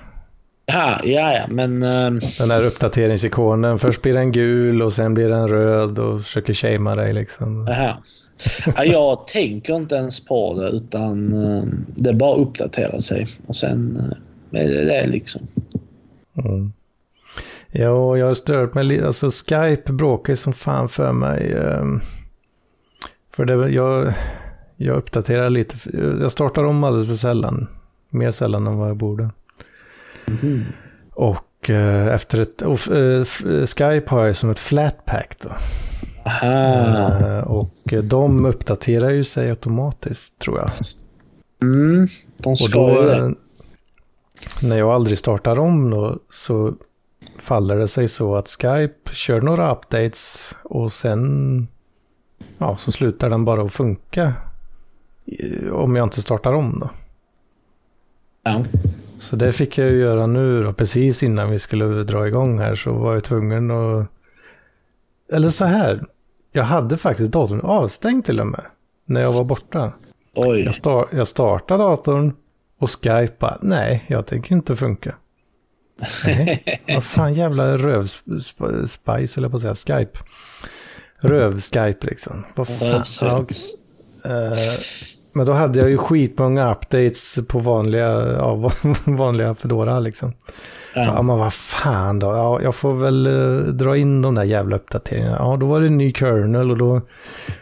Ja, 0.65 0.99
ja, 1.03 1.33
ja, 1.33 1.47
men... 1.49 1.83
Uh, 1.83 2.11
den 2.37 2.51
här 2.51 2.63
uppdateringsikonen, 2.63 3.79
först 3.79 4.01
blir 4.01 4.13
den 4.13 4.31
gul 4.31 4.81
och 4.81 4.93
sen 4.93 5.13
blir 5.13 5.29
den 5.29 5.47
röd 5.47 5.99
och 5.99 6.21
försöker 6.21 6.53
shamea 6.53 6.95
dig 6.95 7.13
liksom. 7.13 7.67
Aha. 7.67 7.97
Ja, 8.75 8.83
jag 8.85 9.27
tänker 9.27 9.75
inte 9.75 9.95
ens 9.95 10.25
på 10.25 10.59
det 10.59 10.69
utan 10.69 11.33
uh, 11.33 11.63
det 11.95 12.13
bara 12.13 12.35
uppdaterar 12.35 12.99
sig 12.99 13.27
och 13.47 13.55
sen 13.55 13.97
uh, 14.51 14.61
är 14.61 14.69
det 14.69 14.85
det 14.85 15.05
liksom. 15.05 15.41
Mm. 16.37 16.73
Ja, 17.71 18.17
jag 18.17 18.25
har 18.27 18.33
stört 18.33 18.73
mig 18.73 18.83
lite. 18.83 19.07
Alltså 19.07 19.29
Skype 19.29 19.93
bråkar 19.93 20.35
som 20.35 20.53
fan 20.53 20.89
för 20.89 21.11
mig. 21.11 21.53
Ehm, 21.53 22.01
för 23.35 23.45
det, 23.45 23.69
jag, 23.69 24.13
jag 24.81 24.97
uppdaterar 24.97 25.49
lite. 25.49 25.77
Jag 26.21 26.31
startar 26.31 26.63
om 26.63 26.83
alldeles 26.83 27.07
för 27.07 27.15
sällan. 27.15 27.67
Mer 28.09 28.31
sällan 28.31 28.67
än 28.67 28.77
vad 28.77 28.89
jag 28.89 28.97
borde. 28.97 29.29
Mm. 30.27 30.63
Och 31.11 31.69
eh, 31.69 32.07
efter 32.07 32.41
ett... 32.41 32.61
Och, 32.61 32.87
äh, 32.91 33.25
Skype 33.65 34.03
har 34.07 34.25
jag 34.25 34.35
som 34.35 34.49
ett 34.49 34.59
flatpack 34.59 35.35
då. 35.41 35.49
Aha. 36.25 37.41
och 37.41 37.93
de 38.03 38.45
uppdaterar 38.45 39.09
ju 39.09 39.23
sig 39.23 39.49
automatiskt 39.49 40.39
tror 40.39 40.59
jag. 40.59 40.71
Mm, 41.61 42.07
de 42.37 42.57
ska 42.57 42.79
och 42.79 42.95
då, 42.95 43.01
det. 43.01 43.33
När 44.61 44.77
jag 44.77 44.89
aldrig 44.89 45.17
startar 45.17 45.59
om 45.59 45.89
då 45.89 46.17
så 46.29 46.73
faller 47.37 47.77
det 47.77 47.87
sig 47.87 48.07
så 48.07 48.35
att 48.35 48.47
Skype 48.47 49.13
kör 49.13 49.41
några 49.41 49.71
updates 49.71 50.55
och 50.63 50.91
sen 50.91 51.67
ja, 52.57 52.77
så 52.77 52.91
slutar 52.91 53.29
den 53.29 53.45
bara 53.45 53.61
att 53.61 53.73
funka 53.73 54.33
om 55.71 55.95
jag 55.95 56.05
inte 56.05 56.21
startar 56.21 56.53
om 56.53 56.79
då. 56.79 56.89
Ja. 58.43 58.63
Så 59.19 59.35
det 59.35 59.53
fick 59.53 59.77
jag 59.77 59.89
ju 59.89 59.99
göra 59.99 60.27
nu 60.27 60.63
då, 60.63 60.73
precis 60.73 61.23
innan 61.23 61.51
vi 61.51 61.59
skulle 61.59 62.03
dra 62.03 62.27
igång 62.27 62.59
här 62.59 62.75
så 62.75 62.93
var 62.93 63.13
jag 63.13 63.23
tvungen 63.23 63.71
att... 63.71 64.07
Eller 65.33 65.49
så 65.49 65.65
här, 65.65 66.05
jag 66.51 66.63
hade 66.63 66.97
faktiskt 66.97 67.31
datorn 67.31 67.61
avstängd 67.61 68.25
till 68.25 68.39
och 68.39 68.47
med, 68.47 68.65
när 69.05 69.21
jag 69.21 69.33
var 69.33 69.43
borta. 69.43 69.93
Oj. 70.35 70.63
Jag, 70.63 70.75
star 70.75 71.07
jag 71.11 71.27
startade 71.27 71.83
datorn 71.83 72.33
och 72.79 72.89
Skype 72.89 73.33
bara, 73.39 73.57
nej, 73.61 74.05
jag 74.07 74.25
tänker 74.25 74.55
inte 74.55 74.75
funka. 74.75 75.15
Nej, 76.25 76.81
vad 76.87 77.03
fan 77.03 77.33
jävla 77.33 77.77
rövspice 77.77 79.37
eller 79.37 79.49
på 79.49 79.55
att 79.55 79.61
säga, 79.61 79.75
Skype. 79.75 80.19
Röv-Skype 81.21 82.05
liksom. 82.05 82.45
Vad 82.55 82.67
fan. 82.67 83.03
Ja, 83.21 83.45
men 85.31 85.45
då 85.45 85.53
hade 85.53 85.79
jag 85.79 85.91
ju 85.91 85.97
skitmånga 85.97 86.71
updates 86.71 87.39
på 87.47 87.59
vanliga, 87.59 88.33
ja, 88.37 88.71
vanliga 89.05 89.55
Fedora 89.55 89.99
liksom. 89.99 90.33
Ja. 90.95 91.03
Så, 91.03 91.09
ja 91.09 91.21
men 91.21 91.37
vad 91.37 91.53
fan 91.53 92.19
då, 92.19 92.27
ja, 92.27 92.61
jag 92.61 92.75
får 92.75 92.93
väl 92.93 93.27
uh, 93.27 93.67
dra 93.67 93.97
in 93.97 94.21
de 94.21 94.35
där 94.35 94.43
jävla 94.43 94.75
uppdateringarna. 94.75 95.35
Ja, 95.39 95.57
då 95.59 95.65
var 95.65 95.81
det 95.81 95.87
en 95.87 95.97
ny 95.97 96.13
kernel 96.13 96.71
och 96.71 96.77
då 96.77 97.01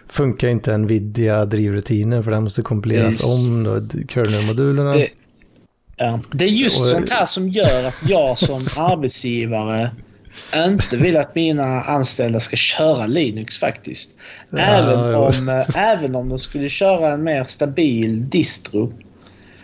funkar 0.08 0.48
inte 0.48 0.78
Nvidia 0.78 1.46
drivrutiner 1.46 2.22
för 2.22 2.32
den 2.32 2.44
måste 2.44 2.62
kompileras 2.62 3.12
Just. 3.12 3.48
om 3.48 3.64
då, 3.64 3.82
kernelmodulerna. 4.08 4.92
Det, 4.92 5.10
Ja. 5.98 6.20
Det 6.32 6.46
är 6.46 6.50
just 6.50 6.82
och... 6.82 6.88
sånt 6.88 7.10
här 7.10 7.26
som 7.26 7.50
gör 7.50 7.88
att 7.88 7.98
jag 8.08 8.38
som 8.38 8.68
arbetsgivare 8.78 9.92
inte 10.56 10.98
vill 10.98 11.18
att 11.18 11.36
mina 11.36 11.82
anställda 11.84 12.40
ska 12.40 12.56
köra 12.56 13.08
Linux 13.08 13.58
faktiskt. 13.58 14.10
Även, 14.58 15.00
ja. 15.00 15.18
Om, 15.18 15.50
äh, 15.50 15.66
även 15.76 16.16
om 16.16 16.30
de 16.30 16.40
skulle 16.40 16.70
köra 16.70 17.10
en 17.10 17.24
mer 17.24 17.44
stabil 17.44 18.30
distro. 18.30 18.92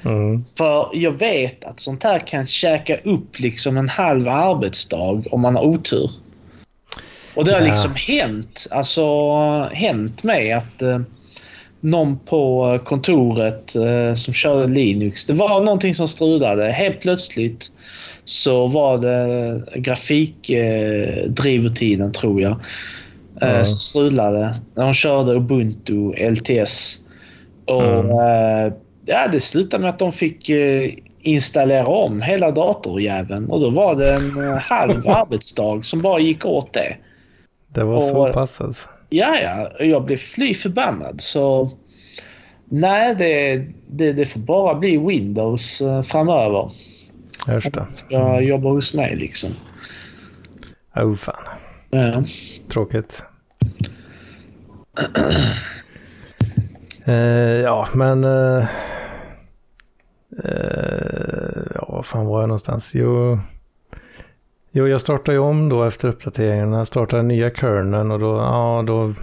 Mm. 0.06 0.46
För 0.58 0.90
jag 0.94 1.12
vet 1.12 1.64
att 1.64 1.80
sånt 1.80 2.04
här 2.04 2.20
kan 2.20 2.48
käka 2.48 2.98
upp 2.98 3.40
liksom 3.40 3.78
en 3.78 3.90
halv 3.90 4.28
arbetsdag 4.28 5.24
om 5.32 5.42
man 5.42 5.56
har 5.56 5.64
otur. 5.64 6.12
Och 7.36 7.46
det 7.46 7.52
har 7.54 7.62
Ja. 7.62 7.66
liksom 7.68 7.92
hänt, 7.96 8.68
alltså 8.72 9.04
hänt 9.74 10.24
mig 10.24 10.52
att 10.52 10.82
eh, 10.82 11.00
någon 11.80 12.20
på 12.20 12.80
kontoret 12.86 13.76
eh, 13.76 14.16
som 14.16 14.34
körde 14.34 14.68
Linux, 14.74 15.26
det 15.26 15.34
var 15.34 15.64
någonting 15.64 15.96
som 15.96 16.08
strulade. 16.08 16.72
Helt 16.72 17.00
plötsligt 17.00 17.72
så 18.26 18.68
var 18.68 18.98
det 18.98 19.64
grafikdrivrutinen 19.76 21.24
eh, 21.24 21.30
drivrutinen, 21.32 22.12
tror 22.12 22.42
jag 22.42 22.52
eh, 23.42 23.50
Ja. 23.58 23.66
som 23.66 23.80
strulade 23.80 24.56
de 24.76 24.94
körde 24.94 25.34
Ubuntu 25.36 26.14
LTS. 26.32 26.98
Och 27.66 27.84
Mm. 27.84 28.06
eh, 28.10 28.74
ja, 29.06 29.28
det 29.32 29.40
slutade 29.40 29.82
med 29.82 29.90
att 29.90 30.00
de 30.00 30.12
fick 30.12 30.50
eh, 30.50 30.92
installera 31.22 31.88
om 31.88 32.22
hela 32.22 32.52
datorjäveln 32.52 33.50
och 33.50 33.60
då 33.60 33.70
var 33.70 33.96
det 33.96 34.14
en 34.14 34.50
eh, 34.50 34.58
halv 34.58 35.08
arbetsdag 35.10 35.86
som 35.86 36.02
bara 36.02 36.20
gick 36.20 36.46
åt 36.46 36.74
det. 36.74 36.98
Det 37.74 37.84
var 37.84 37.96
Och- 37.96 38.02
så 38.04 38.34
pass 38.34 38.62
alltså. 38.62 38.90
Ja, 39.10 39.36
ja, 39.44 39.86
jag 39.86 40.04
blev 40.06 40.18
fly 40.18 40.54
förbannad 40.54 41.22
så 41.22 41.70
nej, 42.70 43.16
det, 43.16 43.64
det, 43.88 44.14
det 44.14 44.26
får 44.26 44.40
bara 44.40 44.76
bli 44.76 44.98
Windows 44.98 45.82
eh, 45.82 46.02
framöver. 46.02 46.72
Förstår. 47.46 47.82
man 47.82 47.92
ska 47.92 48.42
jobba 48.42 48.70
hos 48.70 48.94
mig 48.94 49.16
liksom. 49.16 49.50
Oh 50.96 51.16
fan. 51.16 51.44
Ja. 51.90 52.24
Tråkigt. 52.70 53.24
eh, 57.06 57.14
ja, 57.64 57.88
men... 57.94 58.24
Eh, 58.24 58.66
eh, 60.44 61.62
ja, 61.76 61.86
var 61.90 62.04
fan 62.04 62.26
var 62.26 62.40
jag 62.40 62.48
någonstans? 62.48 62.96
Jo, 62.96 63.40
jo, 64.72 64.88
jag 64.88 65.02
startade 65.02 65.36
ju 65.36 65.40
om 65.40 65.70
då 65.70 65.84
efter 65.84 66.08
uppdateringarna. 66.08 66.78
Jag 66.78 66.88
startade 66.88 67.24
nya 67.24 67.50
kerneln 67.50 68.12
och 68.12 68.20
då, 68.20 68.36
ja, 68.36 68.84
då... 68.88 69.14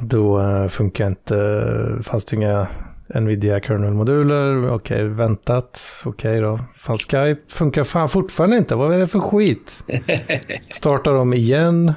Då 0.00 0.40
eh, 0.40 0.68
funkar 0.68 1.06
inte, 1.06 1.98
fanns 2.02 2.24
det 2.24 2.36
inga 2.36 2.68
Nvidia 3.14 3.60
kernel-moduler. 3.60 4.70
Okej, 4.70 5.08
väntat. 5.08 5.80
Okej 6.04 6.40
då. 6.40 6.60
Fan, 6.74 6.98
Skype 6.98 7.40
funkar 7.48 7.84
fan 7.84 8.08
fortfarande 8.08 8.56
inte. 8.56 8.74
Vad 8.74 8.94
är 8.94 8.98
det 8.98 9.06
för 9.06 9.20
skit? 9.20 9.84
Startar 10.70 11.14
om 11.14 11.34
igen. 11.34 11.92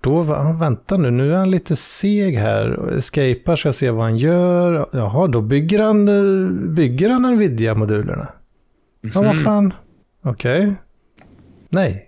Då, 0.00 0.22
han 0.22 0.58
vänta 0.58 0.96
nu, 0.96 1.10
nu 1.10 1.32
är 1.32 1.36
han 1.36 1.50
lite 1.50 1.76
seg 1.76 2.36
här. 2.36 2.92
Escapar, 2.98 3.56
ska 3.56 3.68
jag 3.68 3.74
se 3.74 3.90
vad 3.90 4.04
han 4.04 4.16
gör. 4.16 4.88
Jaha, 4.92 5.26
då 5.26 5.40
bygger 5.40 5.82
han, 5.82 6.08
eh, 6.08 6.50
bygger 6.74 7.10
han 7.10 7.24
Nvidia-modulerna. 7.24 8.28
Ja, 9.00 9.22
vad 9.22 9.42
fan. 9.42 9.72
Okej. 10.24 10.74
Nej. 11.68 12.07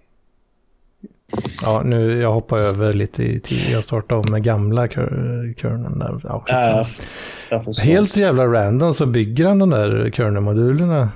Ja, 1.63 1.83
nu, 1.85 2.21
jag 2.21 2.33
hoppar 2.33 2.59
över 2.59 2.93
lite 2.93 3.25
i 3.25 3.41
tid. 3.41 3.71
Jag 3.73 3.85
startar 3.85 4.17
om 4.17 4.25
med 4.31 4.45
gamla 4.45 4.89
kör- 4.89 5.55
där. 5.97 6.21
Ja. 6.25 6.45
Ja. 7.51 7.63
Helt 7.85 8.17
jävla 8.17 8.47
random 8.47 8.95
så 8.95 9.07
bygger 9.07 9.47
han 9.47 9.59
de 9.59 9.71
där 9.71 10.11
kernel-modulerna. 10.15 11.09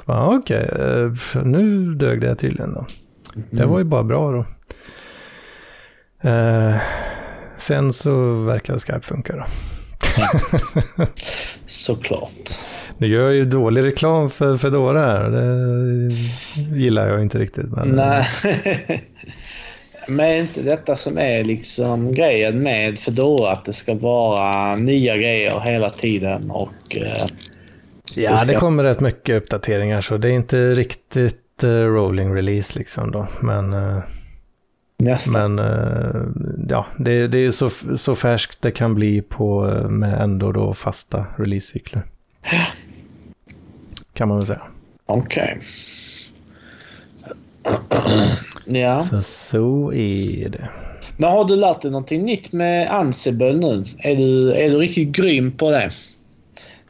Så 0.00 0.02
bara, 0.06 0.26
Okej, 0.28 0.68
eh, 0.78 1.42
nu 1.44 1.94
dög 1.94 2.20
det 2.20 2.34
tydligen 2.34 2.74
då. 2.74 2.86
Det 3.50 3.56
Mm. 3.56 3.68
var 3.70 3.78
ju 3.78 3.84
bara 3.84 4.02
bra 4.02 4.30
då. 4.32 4.44
Eh, 6.30 6.74
sen 7.58 7.92
så 7.92 8.42
verkar 8.42 8.78
Skype 8.78 9.00
funka 9.00 9.36
då. 9.36 9.44
Såklart. 11.66 12.50
Nu 12.98 13.06
gör 13.06 13.22
jag 13.22 13.34
ju 13.34 13.44
dålig 13.44 13.84
reklam 13.84 14.30
för 14.30 14.56
Fedora 14.56 15.00
här. 15.00 15.30
Det 15.30 16.14
gillar 16.78 17.08
jag 17.08 17.22
inte 17.22 17.38
riktigt. 17.38 17.66
Men, 17.70 17.88
Nej. 17.88 18.26
Men 20.06 20.26
är 20.26 20.34
inte 20.40 20.62
detta 20.62 20.96
som 20.96 21.18
är 21.18 21.44
liksom 21.44 22.12
grejen 22.12 22.62
med 22.62 22.98
Fedora 22.98 23.50
att 23.52 23.64
det 23.64 23.72
ska 23.72 23.94
vara 23.94 24.76
nya 24.76 25.16
grejer 25.16 25.60
hela 25.60 25.90
tiden 25.90 26.50
och 26.50 26.96
eh, 26.96 27.26
ja, 28.14 28.30
det 28.30 28.36
ska- 28.38 28.52
det 28.52 28.58
kommer 28.58 28.84
rätt 28.84 29.00
mycket 29.00 29.42
uppdateringar 29.42 30.00
så 30.00 30.16
det 30.16 30.28
är 30.28 30.32
inte 30.32 30.74
riktigt 30.74 31.64
eh, 31.64 31.68
rolling 31.68 32.34
release 32.34 32.78
liksom 32.78 33.10
då. 33.10 33.26
Men, 33.42 33.72
eh, 33.72 33.98
men 35.32 35.58
eh, 35.58 36.22
ja, 36.68 36.86
det, 36.98 37.28
det 37.28 37.38
är 37.38 37.42
ju 37.42 37.52
så, 37.52 37.70
så 37.96 38.14
färskt 38.14 38.62
det 38.62 38.70
kan 38.70 38.94
bli 38.94 39.22
på 39.22 39.68
eh, 39.68 39.88
med 39.88 40.20
ändå 40.20 40.52
då 40.52 40.74
fasta 40.74 41.26
releasecykler. 41.38 42.02
Kan 44.14 44.28
man 44.28 44.36
väl 44.38 44.46
säga. 44.46 44.62
Okej. 45.06 45.60
ja. 48.64 49.00
Så 49.00 49.22
så 49.22 49.92
är 49.92 50.48
det. 50.48 50.68
Men 51.16 51.30
har 51.30 51.44
du 51.44 51.56
lärt 51.56 51.82
dig 51.82 51.90
någonting 51.90 52.24
nytt 52.24 52.52
med 52.52 52.90
Ansible 52.90 53.52
nu? 53.52 53.84
Är 53.98 54.16
du, 54.16 54.52
är 54.52 54.70
du 54.70 54.78
riktigt 54.78 55.08
grym 55.08 55.52
på 55.52 55.70
det? 55.70 55.92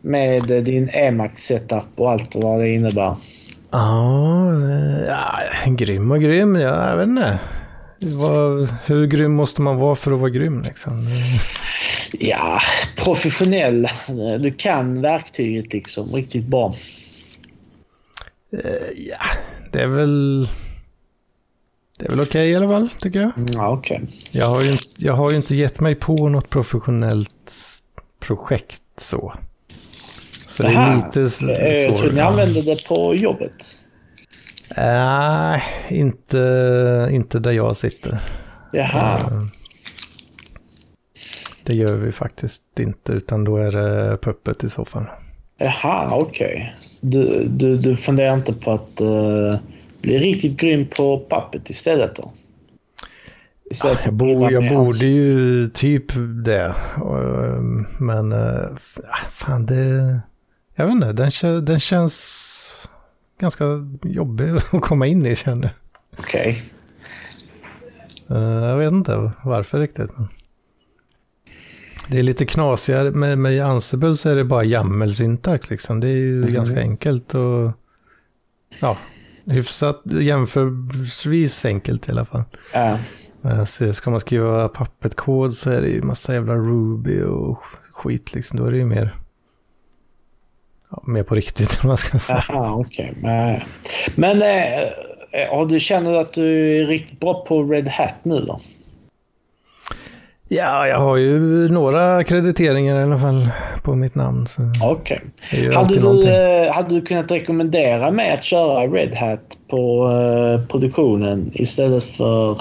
Med 0.01 0.43
din 0.64 0.89
Emacs 0.93 1.43
setup 1.43 1.85
och 1.97 2.11
allt 2.11 2.35
vad 2.35 2.61
det 2.61 2.68
innebär. 2.68 3.16
Ja, 3.70 4.53
ja, 5.07 5.41
grym 5.66 6.11
och 6.11 6.20
grym. 6.20 6.57
Ja, 6.57 6.91
jag 6.91 6.97
vet 6.97 7.09
inte. 7.09 7.39
Vad, 8.03 8.68
hur 8.87 9.07
grym 9.07 9.35
måste 9.35 9.62
man 9.62 9.77
vara 9.77 9.97
för 9.97 10.12
att 10.12 10.20
vara 10.20 10.31
grym 10.31 10.62
liksom? 10.62 10.93
Ja, 12.12 12.61
professionell. 12.97 13.89
Du 14.41 14.51
kan 14.53 15.03
verktyget 15.03 15.72
liksom 15.72 16.12
riktigt 16.12 16.47
bra. 16.47 16.74
Eh, 18.53 18.61
Ja, 18.97 19.18
det 19.72 19.81
är 19.83 19.87
väl... 19.87 20.49
Det 21.99 22.07
är 22.07 22.11
väl 22.11 22.20
okej 22.20 22.51
i 22.51 22.57
alla 22.57 22.68
fall, 22.68 22.88
tycker 22.99 23.20
jag. 23.20 23.32
Ja, 23.55 23.68
okej. 23.70 24.03
Jag 24.30 24.47
har, 24.47 24.62
ju 24.62 24.70
inte, 24.72 24.84
jag 24.99 25.12
har 25.12 25.30
ju 25.30 25.36
inte 25.36 25.57
gett 25.57 25.80
mig 25.80 25.94
på 25.94 26.28
något 26.28 26.51
professionellt 26.51 27.53
projekt 28.20 28.82
så. 28.99 29.32
Så 30.49 30.62
det 30.62 30.68
är 30.68 30.74
Aha. 30.76 30.94
lite 30.97 31.20
Eh, 31.20 31.82
Jag 31.82 31.97
tror 31.97 32.07
svårt. 32.07 32.14
ni 32.14 32.20
använder 32.20 32.62
det 32.62 32.88
på 32.88 33.14
jobbet. 33.14 33.80
Nej, 34.76 35.62
inte, 35.88 37.09
inte 37.12 37.38
där 37.38 37.53
jag 37.53 37.76
sitter. 37.76 38.18
Jaha. 38.72 39.18
Eh, 39.18 39.42
Det 41.62 41.72
gör 41.76 41.97
vi 41.97 42.12
faktiskt 42.12 42.62
inte, 42.80 43.12
utan 43.12 43.44
då 43.44 43.57
är 43.57 43.70
det 43.70 44.16
puppet 44.22 44.64
i 44.64 44.68
så 44.68 44.84
fall. 44.84 45.05
Jaha, 45.59 46.16
okej. 46.16 46.74
Du, 47.01 47.44
du, 47.49 47.76
du 47.76 47.97
funderar 47.97 48.34
inte 48.34 48.53
på 48.53 48.70
att 48.72 49.01
uh, 49.01 49.57
bli 50.07 50.18
riktigt 50.18 50.61
grym 50.61 50.86
på 50.96 51.18
pappet 51.18 51.70
istället 51.70 52.16
då? 52.16 52.32
Istället 53.70 53.98
för 53.98 54.04
Jag, 54.07 54.12
att 54.12 54.18
bo, 54.18 54.26
driva 54.26 54.50
jag 54.50 54.68
borde 54.74 55.07
ju 55.07 55.68
typ 55.68 56.04
det. 56.44 56.74
Och, 56.96 57.16
Men 58.00 58.32
eh, 58.32 58.64
ah, 59.11 59.28
fan, 59.30 59.66
det... 59.66 60.20
Jag 60.74 60.86
vet 60.86 60.92
inte, 60.94 61.12
den, 61.12 61.64
den 61.64 61.80
känns 61.80 62.70
ganska 63.40 63.64
jobbig 64.02 64.50
att 64.72 64.80
komma 64.80 65.07
in 65.07 65.26
i 65.26 65.36
känner 65.36 65.62
jag. 65.62 65.72
Okej. 66.18 66.64
Eh, 68.30 68.36
Jag 68.38 68.76
vet 68.78 68.92
inte 68.92 69.30
varför 69.44 69.80
riktigt. 69.80 70.11
Det 72.09 72.18
är 72.18 72.22
lite 72.22 72.46
knasigare. 72.46 73.11
Med, 73.11 73.38
med 73.38 73.61
Ansible 73.66 74.14
så 74.14 74.28
är 74.28 74.36
det 74.36 74.44
bara 74.44 74.64
YAML-syntax 74.64 75.70
liksom. 75.70 76.00
Det 76.00 76.09
är 76.09 76.16
ju 76.16 76.40
Mhm. 76.40 76.50
ganska 76.50 76.80
enkelt 76.80 77.34
och 77.34 77.72
ja, 78.80 78.96
hyfsat 79.47 80.03
jämförelsevis 80.05 81.64
enkelt 81.64 82.09
i 82.09 82.12
alla 82.12 82.24
fall. 82.24 82.42
Ja. 82.72 82.99
Men 83.40 83.66
ser, 83.66 83.92
ska 83.92 84.11
man 84.11 84.20
skriva 84.20 84.68
Puppet-kod 84.68 85.55
så 85.55 85.70
är 85.70 85.82
det 85.82 85.88
ju 85.88 86.03
massa 86.03 86.34
jävla 86.34 86.55
Ruby 86.55 87.22
och 87.22 87.62
skit 87.92 88.34
liksom. 88.34 88.59
Då 88.59 88.66
är 88.66 88.70
det 88.70 88.78
ju 88.78 88.84
mer, 88.84 89.16
ja, 90.90 91.03
mer 91.07 91.22
på 91.22 91.34
riktigt 91.34 91.78
om 91.82 91.88
man 91.88 91.97
ska 91.97 92.18
säga. 92.18 92.44
Jaha, 92.49 92.74
okej. 92.74 93.14
Men, 93.20 93.61
men 94.16 94.40
har 95.51 95.66
du 95.66 95.80
känner 95.80 96.12
att 96.12 96.32
du 96.32 96.76
är 96.80 96.86
riktigt 96.86 97.20
bra 97.20 97.44
på 97.44 97.62
Red 97.62 97.88
Hat 97.88 98.24
nu 98.24 98.40
då? 98.40 98.61
Ja, 100.49 100.88
jag 100.88 100.99
har 100.99 101.16
ju 101.16 101.68
några 101.68 102.24
krediteringar 102.24 103.01
i 103.01 103.03
alla 103.03 103.18
fall 103.18 103.49
på 103.82 103.94
mitt 103.94 104.14
namn. 104.14 104.47
Okej. 104.82 105.20
ju 105.53 105.72
Hade, 105.72 106.01
du, 106.01 106.28
eh, 106.28 106.72
hade 106.72 106.94
du 106.94 107.03
kunnat 107.03 107.30
rekommendera 107.30 108.11
mig 108.11 108.32
att 108.32 108.44
köra 108.44 108.86
Red 108.86 109.14
Hat 109.14 109.59
på 109.68 110.11
eh, 110.12 110.66
produktionen 110.68 111.51
istället 111.55 112.05
för 112.05 112.61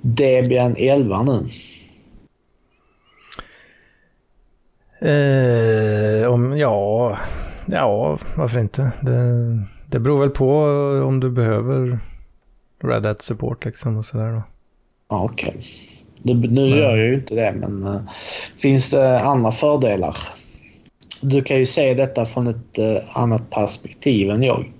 Debian 0.00 0.74
11 0.78 1.22
nu? 1.22 1.48
Eh, 5.00 6.32
om, 6.32 6.58
ja, 6.58 7.18
ja, 7.66 8.18
varför 8.36 8.60
inte? 8.60 8.90
Det, 9.00 9.20
det 9.86 10.00
beror 10.00 10.20
väl 10.20 10.30
på 10.30 10.62
om 11.06 11.20
du 11.20 11.30
behöver 11.30 11.98
Red 12.84 13.06
Hat 13.06 13.22
support 13.22 13.64
liksom 13.64 13.96
och 13.96 14.04
sådär 14.04 14.32
då. 14.32 14.42
Okej. 15.16 15.66
Nu, 16.22 16.34
nu 16.34 16.68
gör 16.68 16.96
jag 16.96 17.06
ju 17.06 17.14
inte 17.14 17.34
det, 17.34 17.54
men 17.56 17.86
eh, 17.86 18.00
finns 18.58 18.90
det 18.90 19.20
andra 19.20 19.52
fördelar? 19.52 20.16
Du 21.22 21.42
kan 21.42 21.56
ju 21.56 21.66
se 21.66 21.94
detta 21.94 22.26
från 22.26 22.46
ett 22.46 22.78
eh, 22.78 23.18
annat 23.18 23.50
perspektiv 23.50 24.30
än 24.30 24.42
jag. 24.42 24.72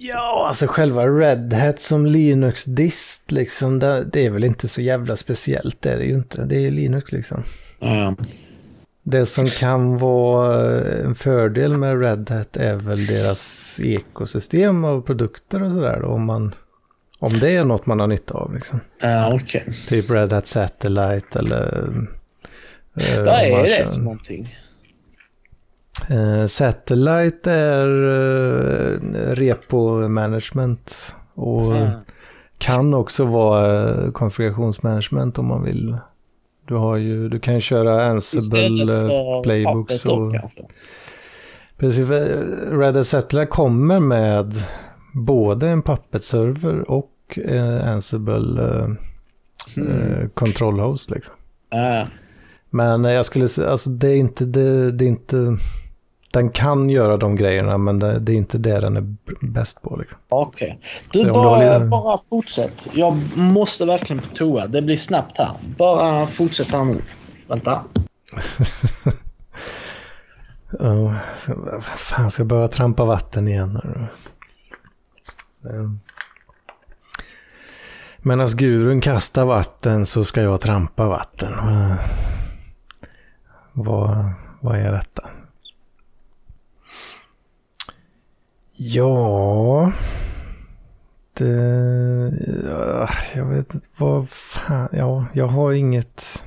Ja, 0.00 0.44
alltså 0.48 0.66
själva 0.66 1.06
Red 1.06 1.52
Hat 1.52 1.80
som 1.80 2.06
Linux-dist 2.06 3.32
liksom, 3.32 3.78
det, 3.78 4.04
det, 4.04 4.26
är 4.26 4.30
väl 4.30 4.44
inte 4.44 4.68
så 4.68 4.80
jävla 4.80 5.16
speciellt, 5.16 5.82
det 5.82 5.90
är 5.90 5.98
det 5.98 6.04
ju 6.04 6.14
inte. 6.14 6.44
Det 6.44 6.56
är 6.56 6.60
ju 6.60 6.70
Linux 6.70 7.12
liksom. 7.12 7.42
Mm. 7.80 8.16
Det 9.02 9.26
som 9.26 9.46
kan 9.46 9.98
vara 9.98 10.80
en 10.84 11.14
fördel 11.14 11.76
med 11.76 12.00
Red 12.00 12.30
Hat 12.30 12.56
är 12.56 12.74
väl 12.74 13.06
deras 13.06 13.76
ekosystem 13.82 14.84
av 14.84 15.00
produkter 15.00 15.62
och 15.62 15.72
sådär 15.72 16.04
om 16.04 16.24
man 16.24 16.54
om 17.18 17.40
det 17.40 17.50
är 17.50 17.64
något 17.64 17.86
man 17.86 18.00
har 18.00 18.06
nytta 18.06 18.34
av 18.34 18.54
liksom. 18.54 18.80
Ja, 19.00 19.34
okej. 19.34 19.62
Okay. 19.66 19.74
Typ 19.86 20.10
Red 20.10 20.32
Hat 20.32 20.46
Satellite 20.46 21.38
eller... 21.38 21.88
Eh, 23.00 23.24
Vad 23.24 23.34
är 23.34 23.62
det 23.62 23.90
för 23.92 24.00
någonting? 24.00 24.56
Uh, 26.10 26.46
Satellite 26.46 27.52
är 27.52 27.88
uh, 27.88 29.00
repo 29.34 30.08
management 30.08 31.14
och 31.34 31.76
mm. 31.76 31.90
kan 32.58 32.94
också 32.94 33.24
vara 33.24 33.92
uh, 33.94 34.12
konfigurationsmanagement 34.12 35.38
om 35.38 35.46
man 35.46 35.64
vill. 35.64 35.96
Du, 36.66 36.74
har 36.74 36.96
ju, 36.96 37.28
du 37.28 37.40
kan 37.40 37.54
ju 37.54 37.60
köra 37.60 38.04
Ansible 38.04 39.42
playbooks. 39.42 40.04
Och, 40.04 40.34
precis, 41.76 42.10
Red 42.70 42.96
Hat 42.96 43.06
Satellite 43.06 43.50
kommer 43.50 44.00
med 44.00 44.54
både 45.12 45.68
en 45.68 45.82
Puppet-server 45.82 46.90
och 46.90 47.38
uh, 47.48 47.88
Ansible 47.88 48.62
uh, 48.62 48.96
mm. 49.76 50.30
kontrollhost 50.34 51.10
liksom. 51.10 51.34
Men 52.70 53.04
jag 53.04 53.26
skulle 53.26 53.48
säga, 53.48 53.70
alltså 53.70 53.90
det 53.90 54.08
är 54.08 54.16
inte, 54.16 54.44
det, 54.44 54.92
det 54.92 55.04
är 55.04 55.08
inte 55.08 55.56
den 56.30 56.50
kan 56.50 56.90
göra 56.90 57.16
de 57.16 57.36
grejerna 57.36 57.78
men 57.78 57.98
det, 57.98 58.18
det 58.18 58.32
är 58.32 58.36
inte 58.36 58.58
det 58.58 58.80
den 58.80 58.96
är 58.96 59.14
bäst 59.46 59.82
på. 59.82 59.96
Liksom. 59.96 60.18
Okej. 60.28 60.78
Okay. 61.08 61.24
Du, 61.24 61.32
bara, 61.32 61.74
lite... 61.74 61.86
bara 61.86 62.18
fortsätt. 62.18 62.88
Jag 62.92 63.16
måste 63.36 63.84
verkligen 63.84 64.22
på 64.22 64.36
toa. 64.36 64.66
Det 64.66 64.82
blir 64.82 64.96
snabbt 64.96 65.38
här. 65.38 65.50
Bara 65.76 66.26
fortsätt 66.26 66.72
här 66.72 66.84
nu. 66.84 67.00
Vänta. 67.46 67.84
oh, 70.78 71.14
fan, 71.96 72.30
ska 72.30 72.40
jag 72.40 72.46
börja 72.48 72.68
trampa 72.68 73.04
vatten 73.04 73.48
igen. 73.48 73.80
Eh. 75.68 75.90
Medan 78.22 78.40
alltså, 78.40 78.56
gurun 78.56 79.00
kastar 79.00 79.46
vatten 79.46 80.06
så 80.06 80.24
ska 80.24 80.42
jag 80.42 80.60
trampa 80.60 81.08
vatten. 81.08 81.52
Eh. 81.52 81.96
Vad, 83.72 84.32
vad 84.60 84.76
är 84.76 84.92
detta? 84.92 85.28
Ja... 88.76 89.92
Det... 91.34 91.46
Eh, 91.46 93.08
jag 93.34 93.44
vet 93.44 93.74
inte 93.74 93.88
vad 93.96 94.30
fan... 94.30 94.88
Ja, 94.92 95.26
jag 95.32 95.46
har 95.46 95.72
inget... 95.72 96.44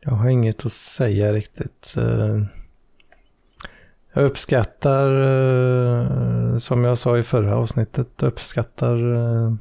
Jag 0.00 0.12
har 0.12 0.28
inget 0.28 0.66
att 0.66 0.72
säga 0.72 1.32
riktigt. 1.32 1.94
Jag 4.16 4.24
uppskattar, 4.24 5.08
eh, 5.22 6.56
som 6.56 6.84
jag 6.84 6.98
sa 6.98 7.18
i 7.18 7.22
förra 7.22 7.56
avsnittet, 7.56 8.22
uppskattar 8.22 9.12
eh, 9.14 9.52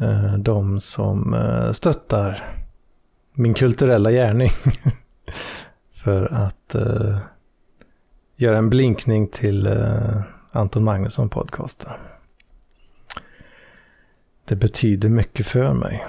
eh, 0.00 0.34
de 0.38 0.80
som 0.80 1.36
stöttar 1.72 2.56
min 3.32 3.54
kulturella 3.54 4.10
gärning. 4.10 4.50
För 5.90 6.32
att 6.32 6.74
göra 8.36 8.58
en 8.58 8.70
blinkning 8.70 9.28
till 9.28 9.68
Anton 10.52 10.84
Magnusson 10.84 11.28
podcasten. 11.28 11.92
Det 14.44 14.56
betyder 14.56 15.08
mycket 15.08 15.46
för 15.46 15.72
mig. 15.72 16.06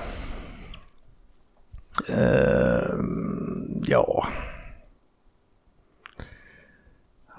Uh, 2.09 2.99
ja. 3.85 4.27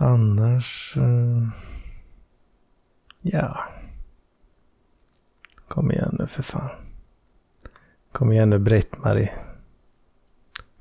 Annars... 0.01 0.97
Eh, 0.97 1.49
ja. 3.23 3.65
Kom 5.69 5.93
igen 5.93 6.17
nu 6.19 6.27
för 6.27 6.43
fan. 6.43 6.71
Kom 8.13 8.33
igen 8.33 8.51
nu 8.51 8.59
Britt-Marie. 8.59 9.33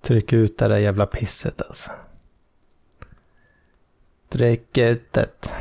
Tryck 0.01 0.33
ut 0.33 0.57
det 0.57 0.67
där 0.67 0.77
jävla 0.77 1.05
pisset 1.05 1.61
alltså. 1.61 1.91
Tryck 4.29 4.77
ut 4.77 5.13
det. 5.13 5.53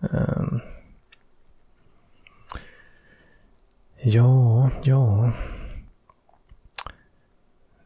Um. 0.00 0.60
Ja, 3.96 4.70
ja. 4.82 5.32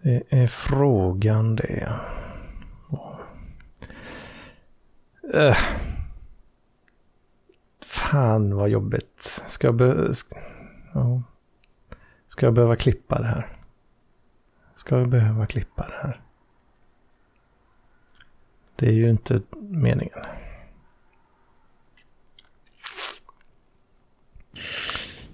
Det 0.03 0.22
är 0.28 0.47
frågan 0.47 1.57
det. 1.57 2.01
Uh. 5.35 5.57
Fan 7.85 8.57
vad 8.57 8.68
jobbigt. 8.68 9.43
Ska 9.47 9.66
jag, 9.66 9.75
be 9.75 10.14
ska, 10.14 10.39
ja. 10.93 11.22
ska 12.27 12.47
jag 12.47 12.55
behöva 12.55 12.77
klippa 12.77 13.18
det 13.18 13.27
här? 13.27 13.59
Ska 14.75 14.99
jag 14.99 15.09
behöva 15.09 15.47
klippa 15.47 15.89
det 15.89 15.97
här? 16.03 16.20
Det 18.77 18.87
är 18.87 18.93
ju 18.93 19.11
inte 19.11 19.41
meningen. 19.61 20.18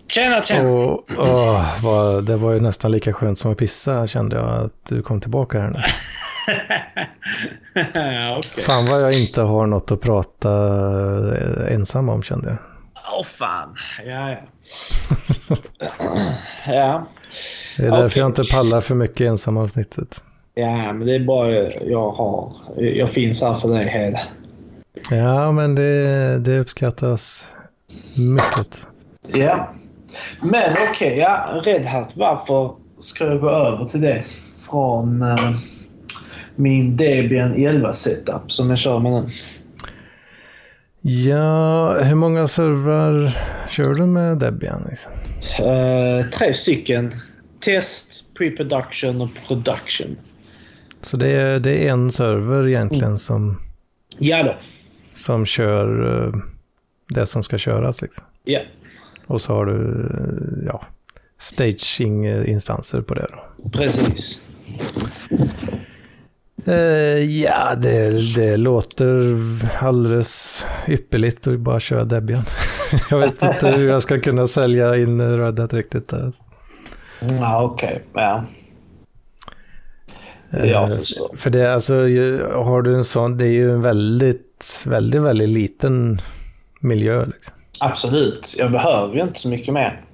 Tjena, 0.07 0.43
tjena! 0.43 0.69
Och, 0.69 1.05
åh, 1.19 1.83
vad, 1.83 2.25
det 2.25 2.37
var 2.37 2.53
ju 2.53 2.61
nästan 2.61 2.93
lika 2.93 3.13
skönt 3.13 3.39
som 3.39 3.53
att 3.53 3.59
pissa 3.59 4.07
kände 4.07 4.37
jag 4.37 4.65
att 4.65 4.85
du 4.89 5.03
kom 5.03 5.21
tillbaka 5.21 5.61
här 5.61 5.71
nu. 5.71 5.83
okay. 8.39 8.63
Fan 8.63 8.87
vad 8.87 9.03
jag 9.03 9.21
inte 9.21 9.43
har 9.43 9.67
något 9.67 9.91
att 9.91 10.01
prata 10.01 10.51
eh, 11.35 11.75
ensam 11.75 12.09
om 12.09 12.23
kände 12.23 12.49
jag. 12.49 12.59
Åh 13.13 13.21
oh, 13.21 13.25
fan, 13.25 13.77
ja 14.07 14.31
ja. 14.31 14.39
ja. 16.67 17.07
Det 17.77 17.87
är 17.87 17.91
därför 17.91 18.07
okay. 18.07 18.21
jag 18.21 18.29
inte 18.29 18.45
pallar 18.45 18.81
för 18.81 18.95
mycket 18.95 19.21
ensam 19.21 19.57
avsnittet. 19.57 20.23
Ja, 20.55 20.93
men 20.93 21.07
det 21.07 21.15
är 21.15 21.25
bara 21.25 21.53
jag 21.73 22.11
har. 22.11 22.53
Jag 22.77 23.11
finns 23.11 23.43
här 23.43 23.55
för 23.55 23.69
dig, 23.69 23.89
Hed. 23.89 24.19
Ja, 25.11 25.53
men 25.53 25.75
det, 25.75 26.39
det 26.39 26.59
uppskattas 26.59 27.49
mycket. 28.15 28.87
Ja, 29.27 29.75
men 30.43 30.73
okej. 30.73 31.13
Okay, 31.13 31.19
ja, 31.19 31.63
Red 31.65 31.87
Hat. 31.87 32.09
Varför 32.15 32.75
ska 32.99 33.25
jag 33.25 33.41
gå 33.41 33.51
över 33.51 33.85
till 33.85 34.01
det 34.01 34.25
från 34.71 35.23
uh, 35.23 35.57
min 36.61 36.97
Debian 36.97 37.55
11 37.55 37.93
setup 37.93 38.53
som 38.53 38.71
jag 38.71 38.79
kör 38.79 38.99
med 38.99 39.13
nu? 39.13 39.31
Ja, 41.03 41.93
hur 42.03 42.15
många 42.15 42.49
servrar 42.49 43.39
kör 43.69 43.95
du 43.95 44.07
med 44.07 44.39
Debian? 44.39 44.87
Liksom? 44.91 45.13
Uh, 45.61 46.31
tre 46.31 46.55
stycken. 46.55 47.15
Test, 47.61 48.25
pre-production 48.39 49.21
och 49.21 49.31
production. 49.47 50.17
Så 51.03 51.17
det 51.17 51.29
är, 51.29 51.61
det 51.61 51.89
är 51.89 51.93
en 51.93 52.11
server 52.11 52.69
egentligen 52.69 53.05
mm. 53.05 53.19
som, 53.19 53.61
ja 54.19 54.43
då. 54.43 54.55
som 55.15 55.47
kör 55.47 56.07
uh, 56.07 56.35
det 57.09 57.27
som 57.27 57.43
ska 57.43 57.59
köras. 57.59 58.03
Liksom. 58.03 58.25
Ja. 58.45 58.61
Och 59.27 59.41
så 59.41 59.53
har 59.53 59.67
du 59.67 59.73
uh, 59.73 60.67
ja, 60.67 60.85
staging-instanser 61.39 63.01
på 63.01 63.15
det. 63.15 63.27
Då. 63.31 63.71
Precis. 63.71 64.41
Uh, 66.69 66.75
ja, 67.43 67.75
det, 67.75 68.35
det 68.35 68.57
låter 68.57 69.37
alldeles 69.81 70.67
ypperligt 70.89 71.47
att 71.47 71.59
bara 71.59 71.81
köra 71.81 72.05
Debian. 72.05 72.43
jag 73.11 73.19
vet 73.19 73.43
inte 73.43 73.69
hur 73.69 73.89
jag 73.89 74.03
ska 74.03 74.21
kunna 74.21 74.47
sälja 74.47 74.97
in 74.97 75.39
Red 75.39 75.59
Hat 75.59 75.75
riktigt 75.75 76.09
där. 76.09 76.33
Ja, 77.41 77.63
okej. 77.63 78.03
Ja. 78.13 78.45
Ja, 80.51 80.91
för, 81.37 81.51
det, 81.51 81.75
alltså, 81.75 81.95
har 82.65 82.83
du 82.83 82.95
en 82.95 83.05
sån, 83.05 83.39
det 83.39 83.47
är 83.47 83.53
ju 83.53 83.73
en 83.73 83.83
väldigt, 83.83 84.85
väldigt, 84.87 85.23
väldigt 85.23 85.49
liten 85.49 86.21
miljö. 86.81 87.27
Liksom. 87.27 87.55
Absolut, 87.81 88.55
jag 88.59 88.73
behöver 88.73 89.15
ju 89.15 89.23
inte 89.23 89.41
så 89.41 89.49
mycket 89.49 89.75
mer. 89.75 90.05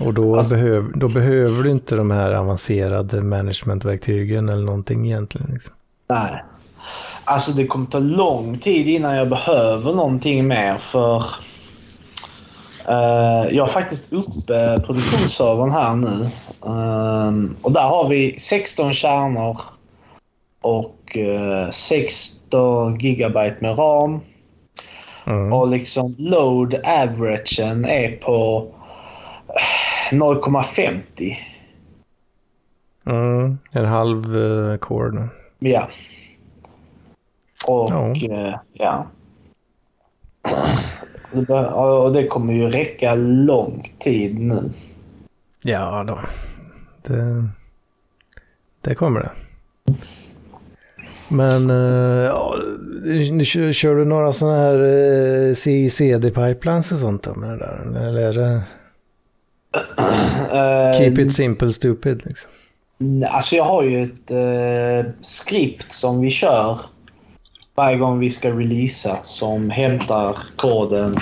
Och 0.00 0.14
då, 0.14 0.36
alltså, 0.36 0.54
behöv, 0.54 0.92
då 0.98 1.08
behöver 1.08 1.62
du 1.62 1.70
inte 1.70 1.96
de 1.96 2.10
här 2.10 2.32
avancerade 2.32 3.20
managementverktygen 3.20 4.48
eller 4.48 4.64
någonting 4.64 5.06
egentligen. 5.06 5.50
Liksom. 5.52 5.74
Nej. 6.08 6.44
Alltså 7.24 7.52
det 7.52 7.66
kommer 7.66 7.86
ta 7.86 7.98
lång 7.98 8.58
tid 8.58 8.88
innan 8.88 9.16
jag 9.16 9.28
behöver 9.28 9.94
någonting 9.94 10.48
mer 10.48 10.78
för 10.78 11.24
Uh, 12.88 13.54
jag 13.54 13.62
har 13.62 13.68
faktiskt 13.68 14.12
uppe 14.12 14.82
produktionsservern 14.86 15.70
här 15.70 15.94
nu. 15.94 16.30
Uh, 16.66 17.50
och 17.62 17.72
där 17.72 17.88
har 17.88 18.08
vi 18.08 18.38
16 18.38 18.92
kärnor 18.92 19.60
och 20.60 21.16
eh, 21.16 21.70
16 21.70 22.98
gigabyte 22.98 23.56
med 23.60 23.78
ram. 23.78 24.20
Mm. 25.26 25.52
Och 25.52 25.68
liksom 25.68 26.14
load 26.18 26.74
averagen 26.74 27.84
är 27.84 28.16
på 28.16 28.66
eh, 28.74 28.79
0,50. 30.10 31.36
Mm. 33.06 33.58
En 33.72 33.84
halv 33.84 34.36
uh, 34.36 34.76
core 34.76 35.10
nu. 35.10 35.28
Ja. 35.58 35.88
Och 37.66 37.90
Ja. 37.90 38.14
ja. 38.16 38.60
ja. 38.72 39.06
Och 41.84 42.12
det 42.12 42.26
kommer 42.26 42.52
ju 42.52 42.70
räcka 42.70 43.14
lång 43.14 43.92
tid 43.98 44.38
nu. 44.38 44.70
Ja 45.62 46.04
då. 46.06 46.18
Det, 47.02 47.48
det 48.80 48.94
kommer 48.94 49.20
det. 49.20 49.30
Men 51.28 51.70
uh, 51.70 52.24
ja, 52.24 52.54
kör, 53.44 53.72
kör 53.72 53.96
du 53.96 54.04
några 54.04 54.32
sådana 54.32 54.56
här 54.58 54.78
uh, 54.78 55.54
CICD-pipelines 55.54 56.92
och 56.92 56.98
sånt 56.98 57.36
med 57.36 57.50
det 57.50 57.56
där? 57.56 58.08
Eller 58.08 58.28
är 58.28 58.32
det 58.32 58.62
keep 60.98 61.18
it 61.18 61.32
simple 61.32 61.70
stupid 61.70 62.22
liksom? 62.24 62.50
Alltså 63.30 63.56
jag 63.56 63.64
har 63.64 63.82
ju 63.82 64.02
ett 64.04 64.30
eh, 64.30 65.12
skript 65.20 65.92
som 65.92 66.20
vi 66.20 66.30
kör 66.30 66.78
varje 67.74 67.96
gång 67.96 68.18
vi 68.18 68.30
ska 68.30 68.50
releasa 68.50 69.18
som 69.24 69.70
hämtar 69.70 70.36
koden, 70.56 71.16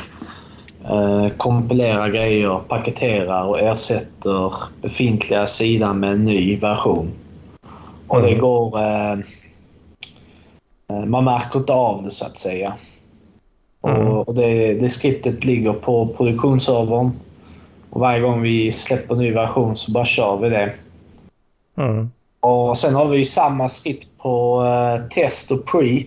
eh, 0.84 1.28
kompilerar 1.36 2.08
grejer, 2.08 2.58
paketerar 2.68 3.44
och 3.44 3.60
ersätter 3.60 4.52
befintliga 4.82 5.46
sidan 5.46 6.00
med 6.00 6.12
en 6.12 6.24
ny 6.24 6.56
version. 6.56 7.10
Och 8.06 8.22
det 8.22 8.28
Mm. 8.28 8.40
går... 8.40 8.78
Eh, 8.78 9.12
eh, 10.90 11.04
man 11.06 11.24
märker 11.24 11.58
inte 11.58 11.72
av 11.72 12.02
det 12.02 12.10
så 12.10 12.24
att 12.24 12.38
säga. 12.38 12.74
Mm. 13.88 14.08
Och, 14.08 14.28
och 14.28 14.34
det, 14.34 14.74
det 14.74 14.88
skriptet 14.88 15.44
ligger 15.44 15.72
på 15.72 16.06
produktionsservern. 16.06 17.10
Och 17.90 18.00
varje 18.00 18.20
gång 18.20 18.42
vi 18.42 18.72
släpper 18.72 19.14
ny 19.14 19.32
version 19.32 19.76
så 19.76 19.92
bara 19.92 20.04
kör 20.04 20.36
vi 20.36 20.48
det. 20.48 20.72
Mm. 21.76 22.10
Och 22.40 22.78
sen 22.78 22.94
har 22.94 23.08
vi 23.08 23.24
samma 23.24 23.68
skript 23.68 24.08
på 24.18 24.64
eh, 24.64 25.08
test 25.08 25.50
och 25.50 25.66
pre. 25.66 26.04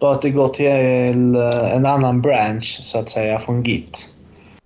Bara 0.00 0.14
att 0.14 0.22
det 0.22 0.30
går 0.30 0.48
till 0.48 1.36
eh, 1.36 1.76
en 1.76 1.86
annan 1.86 2.22
branch 2.22 2.78
så 2.82 2.98
att 2.98 3.08
säga 3.08 3.38
från 3.38 3.62
Git. 3.62 4.08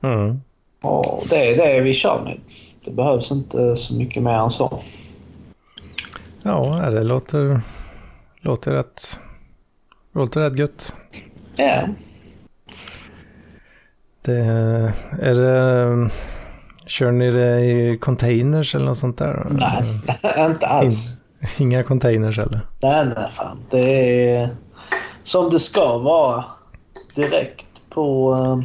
Mm. 0.02 0.40
Och 0.82 1.24
det 1.30 1.36
är 1.36 1.56
det 1.56 1.80
vi 1.80 1.94
kör 1.94 2.24
med. 2.24 2.40
Det 2.84 2.90
behövs 2.90 3.30
inte 3.30 3.76
så 3.76 3.94
mycket 3.94 4.22
mer 4.22 4.38
än 4.38 4.50
så. 4.50 4.82
Ja, 6.42 6.90
det 6.90 7.04
låter, 7.04 7.60
låter 8.40 8.72
rätt, 8.72 9.18
låter 10.12 10.40
rätt 10.40 10.58
gött. 10.58 10.94
Ja. 11.56 11.88
Det, 14.22 14.38
är 15.20 15.34
det, 15.34 16.10
kör 16.86 17.10
ni 17.12 17.30
det 17.30 17.60
i 17.60 17.98
containers 18.00 18.74
eller 18.74 18.84
något 18.84 18.98
sånt 18.98 19.18
där? 19.18 19.46
Nej, 19.50 20.00
inte 20.46 20.66
alls. 20.66 21.08
Inga 21.58 21.82
containers 21.82 22.38
eller? 22.38 22.60
Nej, 22.82 23.04
nej 23.04 23.28
fan. 23.32 23.58
Det 23.70 24.30
är 24.34 24.48
som 25.24 25.50
det 25.50 25.58
ska 25.58 25.98
vara. 25.98 26.44
Direkt 27.16 27.66
på... 27.90 28.36
eh, 28.40 28.60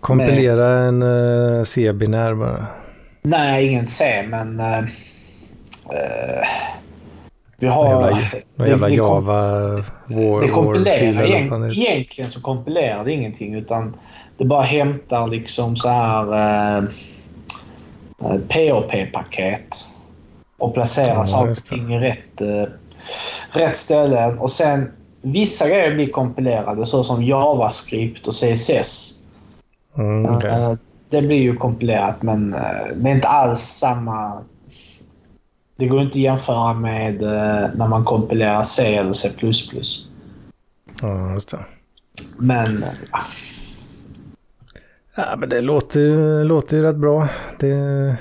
Kompilera 0.00 0.78
en 0.78 1.02
uh, 1.02 1.64
C-binär 1.64 2.34
bara. 2.34 2.66
nej, 3.22 3.66
ingen 3.66 3.86
C, 3.86 4.24
men... 4.28 4.60
eh, 4.60 4.78
eh, 4.78 6.46
vi 7.58 7.66
Någon 7.66 7.76
har... 7.76 8.10
jävla, 8.10 8.18
någon 8.56 8.68
jävla 8.68 8.88
det 8.88 8.96
kom- 8.96 9.06
Java 9.06 9.42
war, 9.60 9.84
Det 10.08 10.14
war 10.30 10.48
kompilerar. 10.48 11.22
eller 11.22 11.50
vad 11.50 11.64
Egent, 11.64 11.74
det 11.74 11.80
egentligen 11.80 12.30
så 12.30 12.40
kompilerar 12.40 13.04
det 13.04 13.12
ingenting 13.12 13.54
utan 13.54 13.96
det 14.38 14.44
bara 14.44 14.62
hämtar 14.62 15.28
liksom 15.28 15.76
så 15.76 15.88
här 15.88 16.78
eh, 16.78 16.84
POP-paket 18.48 19.86
och 20.58 20.74
placerar 20.74 21.14
Ja, 21.14 21.24
saker 21.24 21.50
och 21.50 21.64
ting 21.64 21.94
i 21.94 21.98
rätt, 21.98 22.40
eh, 22.40 22.64
rätt 23.50 23.76
ställen. 23.76 24.38
Och 24.38 24.50
sen 24.50 24.92
vissa 25.22 25.68
grejer 25.68 25.94
blir 25.94 26.10
kompilerade 26.10 26.86
så 26.86 27.04
som 27.04 27.24
JavaScript 27.24 28.26
och 28.26 28.34
CSS. 28.34 29.14
Mm. 29.96 30.40
Eh, 30.40 30.74
det 31.08 31.22
blir 31.22 31.36
ju 31.36 31.56
kompilerat 31.56 32.22
men 32.22 32.54
eh, 32.54 32.60
det 32.94 33.10
är 33.10 33.14
inte 33.14 33.28
alls 33.28 33.60
samma... 33.60 34.42
Det 35.76 35.86
går 35.86 36.02
inte 36.02 36.12
att 36.12 36.22
jämföra 36.22 36.74
med 36.74 37.22
eh, 37.22 37.70
när 37.74 37.88
man 37.88 38.04
kompilerar 38.04 38.62
C 38.62 38.96
eller 38.96 39.12
C++. 39.12 39.30
Ja, 41.02 41.32
just 41.32 41.50
det. 41.50 41.64
Men 42.38 42.82
eh, 42.82 42.88
Ja, 45.14 45.36
men 45.38 45.48
det 45.48 45.60
låter, 45.60 46.00
ju- 46.00 46.44
låter 46.44 46.76
ju 46.76 46.82
rätt 46.82 46.96
bra. 46.96 47.28
Det 47.58 47.68
är 47.70 48.16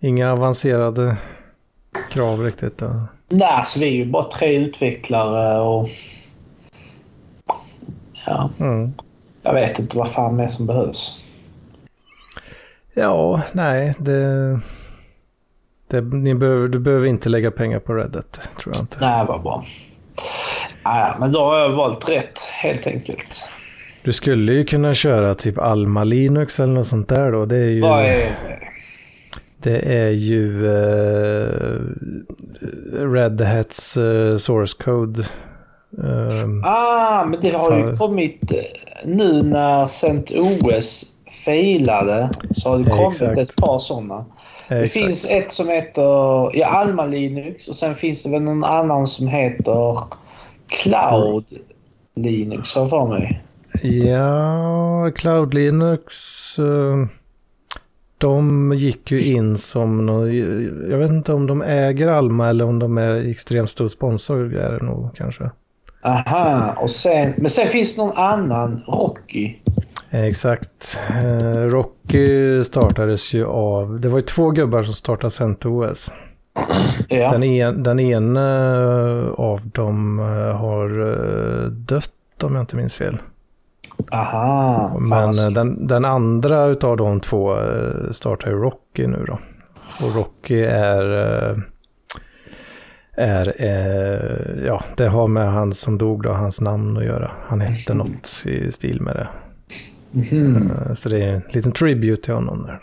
inga 0.00 0.32
avancerade 0.32 1.16
krav 2.10 2.40
riktigt. 2.44 2.78
Då. 2.78 3.02
nej, 3.28 3.48
alltså 3.48 3.80
vi 3.80 3.86
är 3.86 3.90
ju 3.92 4.04
bara 4.04 4.30
tre 4.30 4.56
utvecklare 4.56 5.60
och... 5.60 5.88
Ja, 8.26 8.50
Mm. 8.60 8.92
jag 9.42 9.54
vet 9.54 9.78
inte 9.78 9.96
vad 9.98 10.08
fan 10.08 10.36
det 10.36 10.44
är 10.44 10.48
som 10.48 10.66
behövs. 10.66 11.20
Ja, 12.94 13.42
nej, 13.52 13.94
det, 13.98 14.60
det, 15.88 16.00
ni 16.00 16.34
behöver, 16.34 16.68
du 16.68 16.78
behöver 16.78 17.06
inte 17.06 17.28
lägga 17.28 17.50
pengar 17.50 17.78
på 17.78 17.94
Reddit, 17.94 18.32
tror 18.58 18.74
jag 18.74 18.82
inte. 18.82 18.96
Nej, 19.00 19.24
vad 19.28 19.42
bra. 19.42 19.64
Ja, 20.84 21.16
men 21.20 21.32
då 21.32 21.40
har 21.44 21.58
jag 21.58 21.68
valt 21.70 22.08
rätt 22.08 22.38
helt 22.62 22.86
enkelt. 22.86 23.44
Du 24.04 24.12
skulle 24.12 24.52
ju 24.52 24.64
kunna 24.64 24.94
köra 24.94 25.34
typ 25.34 25.58
Alma 25.58 26.04
Linux 26.04 26.60
eller 26.60 26.72
något 26.72 26.86
sånt 26.86 27.08
där 27.08 27.32
då. 27.32 27.44
Det 27.46 27.56
är 27.56 27.68
ju, 27.70 27.80
Vad 27.80 28.04
är... 28.04 28.30
det 29.62 29.78
är 29.98 30.10
ju 30.10 30.66
eh, 30.66 31.80
Red 33.12 33.40
Hats 33.40 33.96
eh, 33.96 34.36
source 34.36 34.76
code. 34.84 35.22
Ehm, 36.04 36.64
Ah, 36.64 37.24
men 37.26 37.40
det 37.42 37.50
har 37.50 37.78
ju 37.78 37.96
kommit... 37.96 38.52
eh, 38.52 38.58
Nu 39.04 39.42
när 39.42 39.86
CentOS 39.86 41.04
failade 41.44 42.30
så 42.50 42.68
har 42.70 42.78
det 42.78 42.90
kommit 42.90 43.08
exakt. 43.22 43.40
ett 43.40 43.56
par 43.56 43.78
sådana. 43.78 44.24
Det 44.68 44.74
exakt. 44.80 44.92
finns 45.06 45.30
ett 45.30 45.52
som 45.52 45.68
heter 45.68 46.02
ja, 46.56 46.66
Alma 46.66 47.06
Linux 47.06 47.68
och 47.68 47.76
sen 47.76 47.94
finns 47.94 48.22
det 48.22 48.30
väl 48.30 48.42
någon 48.42 48.64
annan 48.64 49.06
som 49.06 49.28
heter 49.28 49.98
Cloud 50.68 51.44
Linux 52.16 52.74
har 52.74 52.82
jag 52.82 52.90
för 52.90 53.06
mig. 53.06 53.42
Ja, 53.82 55.10
Cloud 55.14 55.54
Linux. 55.54 56.14
eh, 56.58 57.06
De 58.18 58.72
gick 58.76 59.10
ju 59.10 59.20
in 59.20 59.58
som 59.58 60.08
Jag 60.90 60.98
vet 60.98 61.10
inte 61.10 61.32
om 61.32 61.46
de 61.46 61.62
äger 61.62 62.08
Alma 62.08 62.48
eller 62.48 62.64
om 62.64 62.78
de 62.78 62.98
är 62.98 63.30
extremt 63.30 63.70
stor 63.70 63.88
sponsor. 63.88 64.54
Är 64.54 64.72
det 64.72 64.84
nog 64.84 65.14
kanske. 65.14 65.50
Aha, 66.02 66.74
och 66.76 66.90
sen, 66.90 67.34
men 67.38 67.50
sen 67.50 67.68
finns 67.68 67.96
det 67.96 68.02
någon 68.02 68.16
annan, 68.16 68.82
Rocky. 68.86 69.54
Exakt. 70.10 70.98
Eh, 71.10 71.60
Rocky 71.60 72.64
startades 72.64 73.32
ju 73.32 73.46
av... 73.46 74.00
Det 74.00 74.08
var 74.08 74.18
ju 74.18 74.22
två 74.22 74.50
gubbar 74.50 74.82
som 74.82 74.94
startade 74.94 75.30
CentOS. 75.30 76.12
Ja. 77.08 77.30
Den, 77.30 77.42
en, 77.42 77.82
den 77.82 78.00
ena 78.00 78.50
av 79.36 79.60
dem 79.68 80.18
eh, 80.18 80.56
har 80.56 80.88
dött 81.70 82.12
om 82.42 82.54
jag 82.54 82.62
inte 82.62 82.76
minns 82.76 82.94
fel. 82.94 83.18
Aha. 84.12 84.96
Men 84.98 85.08
fan. 85.10 85.46
eh, 85.46 85.50
den, 85.54 85.86
den 85.86 86.04
andra 86.04 86.64
utav 86.64 86.96
de 86.96 87.20
två 87.20 87.58
eh, 87.60 88.10
startar 88.10 88.50
ju 88.50 88.56
Rocky 88.56 89.06
nu 89.06 89.24
då. 89.26 89.38
Och 90.06 90.14
Rocky 90.14 90.60
är... 90.62 91.12
eh, 91.50 91.58
är 93.14 93.54
ja, 94.66 94.84
det 94.96 95.08
har 95.08 95.26
med 95.28 95.52
han 95.52 95.72
som 95.74 95.98
dog 95.98 96.22
då, 96.22 96.32
hans 96.32 96.60
namn 96.60 96.96
att 96.96 97.04
göra. 97.04 97.30
Han 97.46 97.60
hette 97.60 97.94
något 97.94 98.42
i 98.46 98.72
stil 98.72 99.00
med 99.00 99.16
det. 99.16 99.28
Eh, 100.88 100.94
Så 100.94 101.08
det 101.08 101.24
är 101.24 101.28
en 101.34 101.42
liten 101.50 101.72
tribute 101.72 102.22
till 102.22 102.34
honom 102.34 102.62
där. 102.66 102.80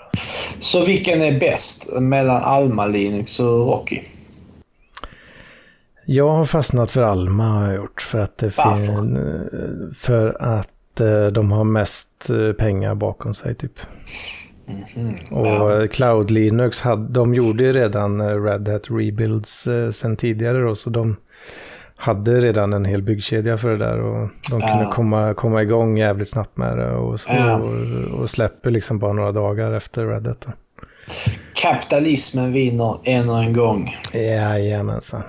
Så 0.60 0.86
vilken 0.86 1.22
är 1.22 1.40
bäst 1.40 1.90
mellan 2.00 2.42
Alma 2.44 2.86
Linux 2.86 3.40
och 3.40 3.68
Rocky? 3.68 4.02
Jag 6.06 6.30
har 6.30 6.46
fastnat 6.46 6.92
för 6.92 7.02
Alma 7.02 7.44
har 7.44 7.66
jag 7.66 7.76
gjort. 7.76 8.02
För 8.02 8.20
att 8.20 8.38
det 8.38 8.58
Varför? 8.58 9.94
För 9.94 10.42
att 10.44 10.70
eh, 11.00 11.26
de 11.28 11.52
har 11.52 11.64
mest 11.64 12.30
eh, 12.30 12.52
pengar 12.54 12.96
bakom 12.96 13.34
sig 13.34 13.56
typ. 13.56 13.80
Mhm. 14.66 15.16
Och 15.32 15.48
Ja. 15.48 15.82
eh, 15.82 15.88
Cloud 15.88 16.32
Linux, 16.32 16.82
hade, 16.82 17.14
de 17.14 17.34
gjorde 17.34 17.64
ju 17.64 17.74
redan 17.74 18.44
Red 18.44 18.68
Hat 18.68 18.82
Rebuilds 18.90 19.68
sen 19.92 20.16
tidigare 20.18 20.62
då. 20.62 20.76
Så 20.76 20.90
de 20.90 21.16
hade 21.96 22.40
redan 22.40 22.74
en 22.74 22.86
hel 22.86 23.02
byggkedja 23.02 23.58
för 23.58 23.70
det 23.70 23.78
där. 23.78 24.00
Och 24.00 24.30
de 24.52 24.62
kunde 24.62 24.90
komma, 24.92 25.34
komma 25.34 25.62
igång 25.62 25.98
jävligt 25.98 26.30
snabbt 26.30 26.58
med 26.58 26.78
det. 26.78 26.92
Och, 26.92 27.20
Ja. 27.28 27.56
och, 27.56 28.20
och 28.20 28.30
släpper 28.30 28.72
liksom 28.72 29.00
bara 29.00 29.14
några 29.14 29.32
dagar 29.32 29.72
efter 29.74 30.06
Red 30.08 30.28
Hat. 30.28 30.42
Då. 30.42 30.52
Kapitalismen 31.54 32.54
vinner 32.54 33.00
ännu 33.04 33.34
en 33.34 33.54
gång. 33.54 33.96
Jajamensan. 34.14 35.24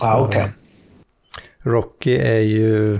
ah, 0.00 0.18
okej. 0.20 0.42
Okay. 0.42 0.52
Rocky 1.62 2.16
är 2.16 2.40
ju 2.40 2.98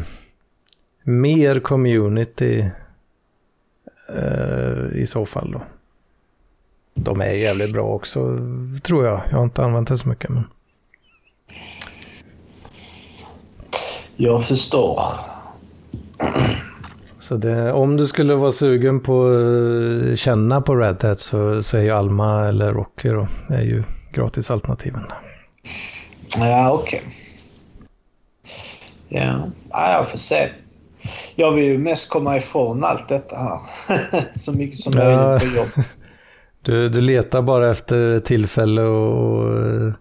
mer 1.03 1.61
community 1.61 2.71
eh, 4.09 5.01
i 5.01 5.07
så 5.07 5.27
fall 5.27 5.53
då. 5.53 5.63
De 6.95 7.21
är 7.21 7.33
jävligt 7.33 7.73
bra 7.73 7.83
också, 7.83 8.39
tror 8.83 9.07
jag. 9.07 9.21
Jag 9.31 9.37
har 9.37 9.45
inte 9.45 9.65
använt 9.65 9.89
det 9.89 9.99
så 9.99 10.09
mycket. 10.09 10.31
Men... 10.31 10.45
Jag 14.17 14.45
förstår. 14.45 15.03
Så 17.19 17.37
det, 17.37 17.73
om 17.73 17.97
du 17.97 18.07
skulle 18.07 18.35
vara 18.35 18.53
sugen 18.53 19.01
på 19.01 19.27
att 20.13 20.19
känna 20.19 20.61
på 20.61 20.77
Red 20.77 21.03
Hat 21.05 21.21
så, 21.21 21.63
så 21.63 21.77
är 21.77 21.83
ju 21.83 21.91
Alma 21.91 22.49
eller 22.49 22.73
Rocky 22.73 23.09
då, 23.09 23.29
är 23.49 23.63
ju 23.63 23.85
gratisalternativen. 24.13 25.03
Ja, 26.37 26.73
okej. 26.73 27.03
Okay. 27.05 27.20
Ja, 29.13 29.51
ja, 29.71 29.93
jag 29.93 30.09
får 30.09 30.19
se. 30.19 30.49
Jag 31.35 31.53
vill 31.53 31.65
ju 31.65 31.79
mest 31.79 32.09
komma 32.09 32.37
ifrån 32.37 32.85
allt 32.85 33.09
detta 33.09 33.37
här. 33.37 33.61
så 34.39 34.53
mycket 34.53 34.79
som 34.79 34.95
möjligt 34.95 35.13
ja, 35.13 35.39
på 35.39 35.57
jobb. 35.57 35.87
Du, 36.63 36.89
du 36.89 37.01
letar 37.01 37.43
bara 37.43 37.71
efter 37.71 38.19
tillfälle 38.19 38.83
och, 38.83 39.93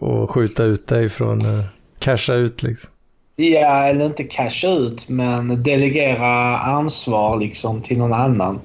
och 0.00 0.30
skjuta 0.30 0.64
ut 0.64 0.86
dig 0.86 1.08
från, 1.08 1.46
uh, 1.46 1.64
casha 1.98 2.34
ut 2.34 2.62
liksom. 2.62 2.90
Ja, 3.36 3.86
eller 3.86 4.06
inte 4.06 4.24
casha 4.24 4.68
ut, 4.68 5.08
men 5.08 5.62
delegera 5.62 6.58
ansvar 6.58 7.38
liksom 7.38 7.82
till 7.82 7.98
någon 7.98 8.12
annan. 8.12 8.60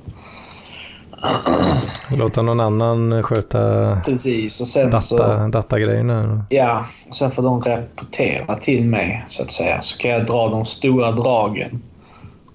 Låta 2.11 2.41
någon 2.41 2.59
annan 2.59 3.23
sköta 3.23 4.01
Precis, 4.05 4.61
och 4.61 4.67
sen 4.67 4.85
data, 4.85 4.97
så, 4.99 5.47
datagrejerna. 5.51 6.45
Ja, 6.49 6.85
och 7.09 7.15
sen 7.15 7.31
får 7.31 7.43
de 7.43 7.61
rapportera 7.61 8.57
till 8.57 8.85
mig 8.85 9.25
så 9.27 9.43
att 9.43 9.51
säga. 9.51 9.81
Så 9.81 9.97
kan 9.97 10.11
jag 10.11 10.25
dra 10.25 10.49
de 10.49 10.65
stora 10.65 11.11
dragen. 11.11 11.81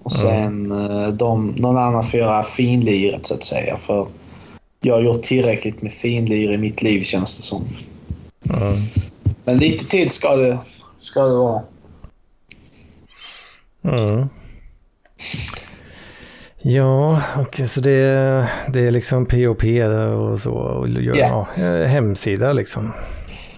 Och 0.03 0.11
sen 0.11 0.71
mm. 0.71 1.17
de, 1.17 1.47
någon 1.47 1.77
annan 1.77 2.03
får 2.03 2.19
göra 2.19 2.43
finliret 2.43 3.25
så 3.25 3.33
att 3.33 3.43
säga. 3.43 3.77
För 3.77 4.07
jag 4.81 4.93
har 4.93 5.01
gjort 5.01 5.23
tillräckligt 5.23 5.81
med 5.81 5.91
finlir 5.91 6.51
i 6.51 6.57
mitt 6.57 6.81
liv 6.81 7.03
känns 7.03 7.37
det 7.37 7.43
som. 7.43 7.63
Mm. 8.49 8.81
Men 9.43 9.57
lite 9.57 9.85
tid 9.85 10.11
ska 10.11 10.35
det, 10.35 10.57
ska 10.99 11.23
det 11.23 11.35
vara. 11.35 11.61
Mm. 13.83 14.29
Ja, 16.67 17.21
okay, 17.41 17.67
så 17.67 17.81
det, 17.81 18.47
det 18.67 18.79
är 18.79 18.91
liksom 18.91 19.25
POP 19.25 19.63
och 20.31 20.39
så. 20.39 20.51
Och, 20.51 20.87
yeah. 20.87 21.17
ja, 21.17 21.47
hemsida 21.85 22.53
liksom. 22.53 22.93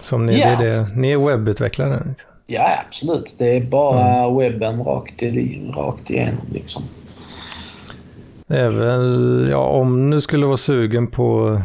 Som 0.00 0.26
ni, 0.26 0.38
yeah. 0.38 0.60
det 0.60 0.66
är 0.66 0.76
det, 0.76 0.88
ni 0.96 1.10
är 1.10 1.18
webbutvecklare? 1.18 2.02
Liksom. 2.08 2.30
Ja, 2.46 2.78
absolut. 2.86 3.34
Det 3.38 3.56
är 3.56 3.60
bara 3.60 4.24
mm. 4.24 4.36
webben 4.38 4.84
rakt, 4.84 5.22
i, 5.22 5.70
rakt 5.76 6.10
igenom 6.10 6.46
liksom. 6.52 6.82
Det 8.46 8.58
är 8.58 8.70
väl, 8.70 9.48
ja 9.50 9.68
om 9.68 10.10
du 10.10 10.20
skulle 10.20 10.46
vara 10.46 10.56
sugen 10.56 11.06
på 11.06 11.60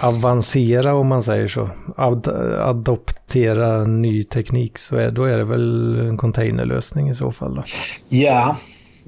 avancera 0.00 0.94
om 0.94 1.06
man 1.08 1.22
säger 1.22 1.48
så. 1.48 1.70
Ad, 1.96 2.28
adoptera 2.58 3.84
ny 3.84 4.24
teknik 4.24 4.78
så 4.78 4.96
är, 4.96 5.10
då 5.10 5.24
är 5.24 5.38
det 5.38 5.44
väl 5.44 5.98
en 6.00 6.16
containerlösning 6.16 7.08
i 7.08 7.14
så 7.14 7.32
fall 7.32 7.54
då. 7.54 7.62
Ja, 8.08 8.56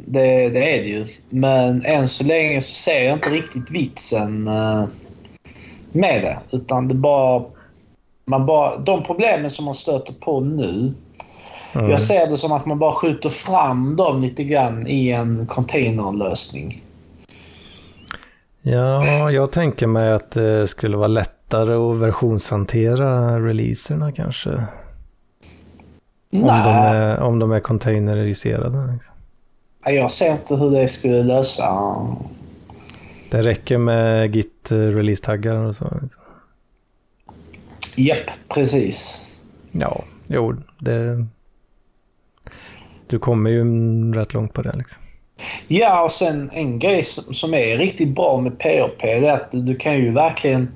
det, 0.07 0.49
det, 0.49 0.77
är 0.77 0.83
det 0.83 0.89
ju. 0.89 1.07
Men 1.29 1.85
än 1.85 2.09
så 2.09 2.25
länge 2.25 2.61
så 2.61 2.73
ser 2.73 3.03
jag 3.05 3.17
inte 3.17 3.31
riktigt 3.31 3.71
vitsen 3.71 4.49
uh, 4.49 4.85
med 5.93 6.23
det. 6.23 6.57
Utan 6.57 6.89
det 6.89 6.95
bara... 6.95 7.45
Man 8.25 8.47
bara 8.47 8.77
de 8.77 9.03
problemen 9.03 9.51
som 9.51 9.65
man 9.65 9.75
stöter 9.75 10.13
på 10.13 10.41
nu. 10.41 10.95
Mm. 11.75 11.91
Jag 11.91 12.01
ser 12.01 12.27
det 12.27 12.37
som 12.37 12.53
att 12.53 12.67
man 12.67 12.79
bara 12.79 12.95
skjuter 12.95 13.29
fram 13.29 13.97
dem 13.97 14.23
lite 14.23 14.45
grann 14.45 14.87
i 14.87 15.11
en 15.11 15.47
containerlösning. 15.47 16.85
Ja, 18.63 19.31
jag 19.31 19.53
tänker 19.53 19.87
mig 19.87 20.13
att 20.13 20.31
det 20.31 20.69
skulle 20.69 20.97
vara 20.97 21.09
lättare 21.09 21.75
att 21.75 21.97
versionshantera 21.97 23.41
releaserna 23.41 24.13
kanske. 24.13 24.51
Om 26.33 26.41
de, 26.41 26.71
är, 26.71 27.21
om 27.21 27.39
de 27.39 27.53
är 27.53 27.61
containeriserade. 27.61 28.93
Liksom. 28.93 29.15
Jag 29.85 30.11
ser 30.11 30.33
inte 30.33 30.55
hur 30.57 30.71
det 30.71 30.89
skulle 30.89 31.23
lösa. 31.23 31.97
Det 33.31 33.43
räcker 33.43 33.79
med 33.79 34.37
git 34.37 34.69
release-taggar 34.71 35.57
och 35.57 35.77
så. 35.77 36.01
Japp, 37.97 38.31
precis. 38.49 39.27
Ja, 39.73 40.05
jo, 40.27 40.55
det... 40.79 41.27
Du 43.07 43.19
kommer 43.19 43.51
ju 43.51 43.65
rätt 44.13 44.35
långt 44.35 44.53
på 44.53 44.63
det 44.63 44.77
liksom. 44.77 45.03
Ja, 45.69 46.03
och 46.03 46.13
sen 46.13 46.51
en 46.53 46.79
grej 46.79 47.05
som 47.05 47.55
är 47.55 47.79
riktigt 47.79 48.15
bra 48.15 48.41
med 48.41 48.59
PHP 48.59 49.03
är 49.03 49.33
att 49.33 49.49
du 49.53 49.77
kan 49.77 49.97
ju 49.99 50.11
verkligen... 50.13 50.69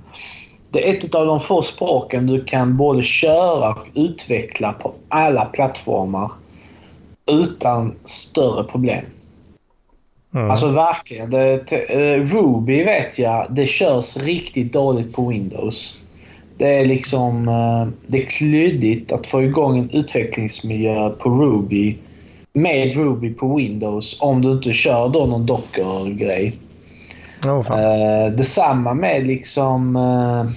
Det 0.71 0.91
är 0.91 0.95
ett 0.95 1.15
av 1.15 1.27
de 1.27 1.41
få 1.41 1.63
språken 1.63 2.27
du 2.27 2.45
kan 2.45 2.77
både 2.77 3.03
köra 3.03 3.75
och 3.75 3.87
utveckla 3.95 4.73
på 4.73 4.95
alla 5.09 5.45
plattformar 5.45 6.31
utan 7.27 7.95
större 8.05 8.65
problem. 8.65 9.05
Mm. 10.35 10.51
Alltså 10.51 10.69
verkligen. 10.69 11.31
Det, 11.31 11.73
uh, 11.73 12.27
Ruby 12.27 12.85
vet 12.85 13.19
jag, 13.19 13.47
det 13.51 13.67
körs 13.67 14.17
riktigt 14.17 14.73
dåligt 14.73 15.13
på 15.13 15.29
Windows. 15.29 16.03
Det 16.59 16.69
är 16.69 16.85
liksom... 16.85 17.49
Uh, 17.49 17.89
det 18.07 18.23
är 18.23 18.27
klyddigt 18.27 19.13
att 19.13 19.27
få 19.27 19.43
igång 19.43 19.79
en 19.79 19.91
utvecklingsmiljö 19.91 21.11
på 21.11 21.31
Ruby 21.31 21.97
med 22.53 22.95
Ruby 22.95 23.35
på 23.35 23.57
Windows 23.57 24.19
om 24.21 24.43
du 24.43 24.53
inte 24.53 24.73
kör 24.73 25.09
då 25.09 25.27
någon 25.27 25.47
Docker-grej. 25.47 26.59
Oh, 27.47 27.59
uh, 27.59 28.37
detsamma 28.37 28.95
med 28.95 29.27
liksom 29.27 29.97
uh, 29.97 30.51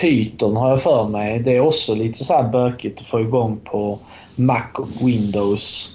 Python 0.00 0.56
har 0.56 0.70
jag 0.70 0.82
för 0.82 1.08
mig. 1.08 1.38
Det 1.38 1.56
är 1.56 1.60
också 1.60 1.94
lite 1.94 2.24
så 2.24 2.34
här 2.34 2.48
bökigt 2.48 3.00
att 3.00 3.06
få 3.06 3.20
igång 3.20 3.60
på 3.64 3.98
Mac 4.36 4.66
och 4.74 5.08
Windows. 5.08 5.90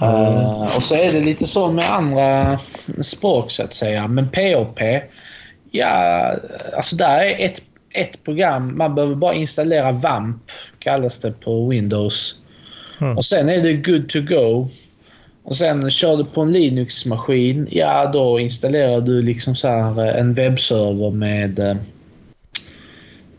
Mm. 0.00 0.14
Uh, 0.14 0.76
och 0.76 0.82
så 0.82 0.94
är 0.94 1.12
det 1.12 1.20
lite 1.20 1.46
så 1.46 1.72
med 1.72 1.94
andra 1.94 2.58
språk 3.00 3.50
så 3.50 3.62
att 3.62 3.72
säga. 3.72 4.08
Men 4.08 4.28
POP, 4.28 4.80
ja, 5.70 6.34
alltså 6.76 6.96
där 6.96 7.20
är 7.20 7.44
ett, 7.44 7.62
ett 7.90 8.24
program. 8.24 8.78
Man 8.78 8.94
behöver 8.94 9.14
bara 9.14 9.34
installera 9.34 9.92
VAMP, 9.92 10.42
kallas 10.78 11.18
det 11.18 11.32
på 11.32 11.68
Windows. 11.68 12.34
Mm. 13.00 13.16
Och 13.16 13.24
sen 13.24 13.48
är 13.48 13.60
det 13.62 13.72
good 13.72 14.08
to 14.08 14.20
go. 14.20 14.68
Och 15.44 15.56
sen 15.56 15.90
kör 15.90 16.16
du 16.16 16.24
på 16.24 16.40
en 16.40 16.52
Linux-maskin, 16.52 17.68
ja 17.70 18.10
då 18.12 18.38
installerar 18.38 19.00
du 19.00 19.22
liksom 19.22 19.56
så 19.56 19.68
här 19.68 20.08
eh, 20.08 20.20
en 20.20 20.34
webbserver 20.34 21.10
med 21.10 21.58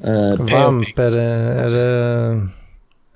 uh, 0.06 0.36
VAMP, 0.36 1.00
är 1.00 1.12
det, 1.12 1.22
är, 1.22 1.70
det, 1.70 2.48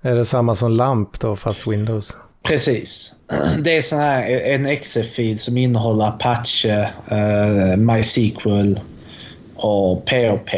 är 0.02 0.16
det 0.16 0.26
samma 0.26 0.56
som 0.56 0.72
LAMP 0.72 1.20
då 1.20 1.36
fast 1.36 1.68
Windows? 1.68 2.18
Precis. 2.44 3.14
Det 3.60 3.78
är 3.78 3.82
sån 3.82 4.00
här, 4.00 4.30
en 4.30 4.66
exe-fil 4.66 5.40
som 5.40 5.58
innehåller 5.58 6.06
Apache, 6.06 6.90
uh, 7.12 7.78
MySQL 7.78 8.80
och 9.56 10.06
POP 10.06 10.50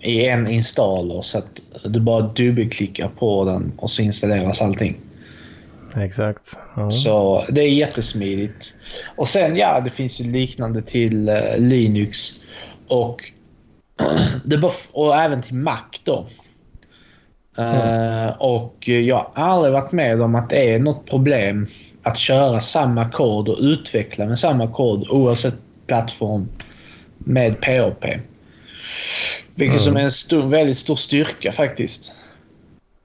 i 0.00 0.26
en 0.26 0.50
installer 0.50 1.22
så 1.22 1.38
att 1.38 1.50
du 1.84 2.00
bara 2.00 2.20
dubbelklickar 2.20 3.08
på 3.08 3.44
den 3.44 3.72
och 3.76 3.90
så 3.90 4.02
installeras 4.02 4.62
allting. 4.62 5.00
Exakt. 5.96 6.56
Ja. 6.76 6.90
Så 6.90 7.44
det 7.48 7.60
är 7.60 7.68
jättesmidigt. 7.68 8.74
Och 9.16 9.28
sen 9.28 9.56
ja, 9.56 9.80
det 9.80 9.90
finns 9.90 10.20
ju 10.20 10.32
liknande 10.32 10.82
till 10.82 11.28
uh, 11.28 11.58
Linux 11.58 12.32
och, 12.88 13.32
det 14.44 14.70
och 14.92 15.16
även 15.16 15.42
till 15.42 15.54
Mac 15.54 15.84
då. 16.04 16.26
Mm. 17.56 18.26
Uh, 18.26 18.32
och 18.38 18.88
jag 18.88 19.16
har 19.16 19.44
aldrig 19.44 19.72
varit 19.72 19.92
med 19.92 20.22
om 20.22 20.34
att 20.34 20.50
det 20.50 20.74
är 20.74 20.78
något 20.78 21.10
problem 21.10 21.66
att 22.02 22.18
köra 22.18 22.60
samma 22.60 23.08
kod 23.08 23.48
och 23.48 23.58
utveckla 23.60 24.26
med 24.26 24.38
samma 24.38 24.72
kod 24.72 25.08
oavsett 25.10 25.54
plattform 25.86 26.48
med 27.18 27.60
POP. 27.60 28.04
Vilket 29.54 29.80
mm. 29.80 29.84
som 29.84 29.96
är 29.96 30.02
en 30.02 30.10
stor, 30.10 30.46
väldigt 30.46 30.78
stor 30.78 30.96
styrka 30.96 31.52
faktiskt. 31.52 32.12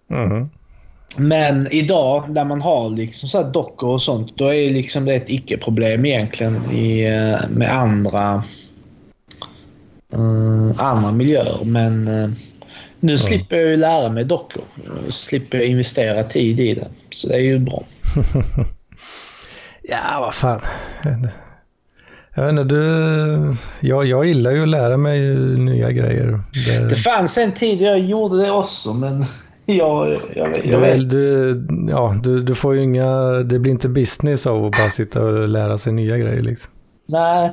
Mm. 0.10 0.50
Men 1.16 1.68
idag 1.72 2.30
när 2.30 2.46
man 2.46 2.62
har 2.62 2.90
liksom 2.90 3.30
så 3.30 3.44
dockor 3.44 3.90
och 3.90 4.02
sånt, 4.02 4.38
då 4.38 4.54
är 4.54 4.70
liksom 4.70 5.06
det 5.06 5.14
ett 5.14 5.30
icke-problem 5.30 6.06
egentligen 6.06 6.72
i, 6.72 7.04
eh, 7.04 7.50
med 7.50 7.74
andra, 7.74 8.44
uh, 10.16 10.72
andra 10.78 11.12
miljöer. 11.12 11.58
Men 11.64 12.08
uh, 12.08 12.32
nu 13.00 13.12
mm. 13.12 13.18
slipper 13.18 13.56
jag 13.56 13.70
ju 13.70 13.78
lära 13.78 14.10
mig 14.10 14.24
dockor. 14.24 14.64
Slipper 15.10 15.58
jag 15.58 15.68
investera 15.68 16.24
tid 16.24 16.60
i 16.60 16.74
det. 16.74 16.88
Så 17.12 17.28
det 17.28 17.34
är 17.34 17.40
ju 17.40 17.60
bra. 17.60 17.84
ja, 19.82 20.18
vad 20.20 20.34
fan. 20.34 20.62
Jag 22.36 22.44
vet 22.44 22.50
inte, 22.50 22.64
du, 22.64 23.56
jag, 23.82 24.06
jag 24.06 24.26
gillar 24.26 24.52
ju 24.52 24.62
att 24.62 24.68
lära 24.68 24.98
mig 24.98 25.20
nya 25.58 25.92
grejer. 25.92 26.40
Det, 26.66 26.90
det 26.90 26.96
fanns 26.96 27.38
en 27.38 27.52
tid 27.52 27.82
jag 27.82 28.00
gjorde 28.00 28.38
det 28.38 28.52
också, 28.52 28.94
men 28.94 29.26
jag, 29.66 30.10
jag, 30.14 30.20
jag, 30.36 30.66
jag 30.66 30.80
vet. 30.80 31.10
Du, 31.10 31.68
ja, 31.90 32.16
du, 32.24 32.42
du 32.42 32.56
får 32.56 32.76
ju 32.76 32.84
inga, 32.84 33.30
det 33.30 33.60
blir 33.60 33.72
inte 33.72 33.90
business 33.90 34.48
av 34.48 34.66
att 34.66 34.72
bara 34.72 34.90
sitta 34.90 35.26
och 35.26 35.48
lära 35.48 35.78
sig 35.78 35.94
nya 35.94 36.18
grejer 36.18 36.42
liksom. 36.42 36.72
Nej, 37.08 37.52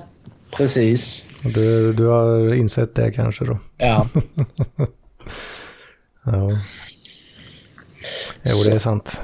precis. 0.56 1.24
Du, 1.54 1.92
du 1.92 2.06
har 2.06 2.54
insett 2.54 2.94
det 2.94 3.12
kanske 3.12 3.44
då? 3.44 3.58
Ja. 3.78 4.06
ja. 6.24 6.58
Jo, 8.42 8.56
det 8.64 8.72
är 8.74 8.78
sant. 8.78 9.22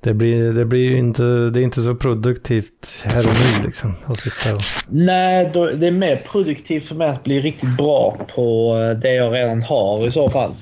Det 0.00 0.14
blir, 0.14 0.52
det 0.52 0.64
blir 0.64 0.90
ju 0.90 0.98
inte, 0.98 1.22
det 1.22 1.60
är 1.60 1.62
inte 1.62 1.82
så 1.82 1.94
produktivt 1.94 3.04
här 3.04 3.28
och 3.28 3.34
nu 3.34 3.64
liksom. 3.66 3.94
Att 4.06 4.20
sitta 4.20 4.54
och... 4.54 4.62
Nej, 4.88 5.50
då, 5.54 5.66
det 5.66 5.86
är 5.86 5.90
mer 5.90 6.16
produktivt 6.16 6.84
för 6.84 6.94
mig 6.94 7.08
att 7.08 7.24
bli 7.24 7.40
riktigt 7.40 7.76
bra 7.76 8.16
på 8.34 8.76
eh, 8.78 8.98
det 8.98 9.14
jag 9.14 9.34
redan 9.34 9.62
har 9.62 10.06
i 10.06 10.10
så 10.10 10.30
fall. 10.30 10.54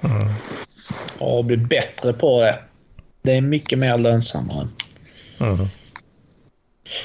Mm. 0.00 0.32
Och 1.18 1.44
bli 1.44 1.56
bättre 1.56 2.12
på 2.12 2.40
det. 2.40 2.58
Det 3.22 3.32
är 3.32 3.40
mycket 3.40 3.78
mer 3.78 3.98
lönsammare. 3.98 4.68
Mm. 5.40 5.66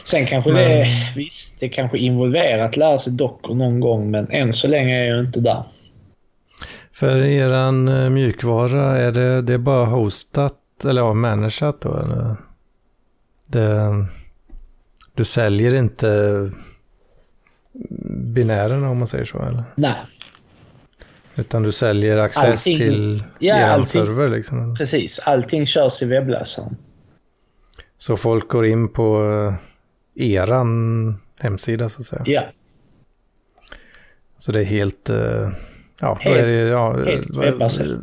Sen 0.03 0.25
kanske 0.25 0.51
men... 0.51 0.63
det, 0.63 0.87
visst, 1.15 1.59
det 1.59 1.69
kanske 1.69 1.97
involverar 1.97 2.59
att 2.59 2.77
lära 2.77 2.99
sig 2.99 3.13
dockor 3.13 3.55
någon 3.55 3.79
gång, 3.79 4.11
men 4.11 4.31
än 4.31 4.53
så 4.53 4.67
länge 4.67 5.01
är 5.01 5.05
jag 5.05 5.25
inte 5.25 5.39
där. 5.39 5.63
För 6.91 7.17
eran 7.17 7.87
eh, 7.87 8.09
mjukvara, 8.09 8.97
är 8.97 9.11
det, 9.11 9.41
det 9.41 9.53
är 9.53 9.57
bara 9.57 9.85
hostat 9.85 10.53
eller 10.85 11.01
ja, 11.01 11.13
manageat 11.13 11.81
då? 11.81 11.97
Eller? 11.97 12.35
Det, 13.47 14.05
du 15.13 15.25
säljer 15.25 15.75
inte 15.75 16.51
binärerna 18.09 18.89
om 18.89 18.97
man 18.97 19.07
säger 19.07 19.25
så 19.25 19.39
eller? 19.39 19.63
Nej. 19.75 19.95
Utan 21.35 21.63
du 21.63 21.71
säljer 21.71 22.17
access 22.17 22.43
allting, 22.43 22.77
till 22.77 23.23
ja, 23.39 23.55
er 23.55 23.83
server 23.83 24.29
liksom? 24.29 24.75
Precis, 24.75 25.19
allting 25.19 25.65
körs 25.65 26.01
i 26.01 26.05
webbläsaren. 26.05 26.77
Så 27.97 28.17
folk 28.17 28.47
går 28.47 28.65
in 28.65 28.89
på 28.89 29.23
eh, 29.23 29.55
eran 30.17 31.17
hemsida 31.39 31.89
så 31.89 32.01
att 32.01 32.07
säga? 32.07 32.23
Ja. 32.25 32.43
Så 34.37 34.51
det 34.51 34.59
är 34.59 34.65
helt... 34.65 35.09
Eh, 35.09 35.51
ja, 35.99 36.17
helt, 36.21 36.25
vad 36.25 36.37
är 36.37 36.45
det? 36.45 36.53
Ja, 36.53 37.05
helt 37.05 37.37
webbaserat 37.37 37.99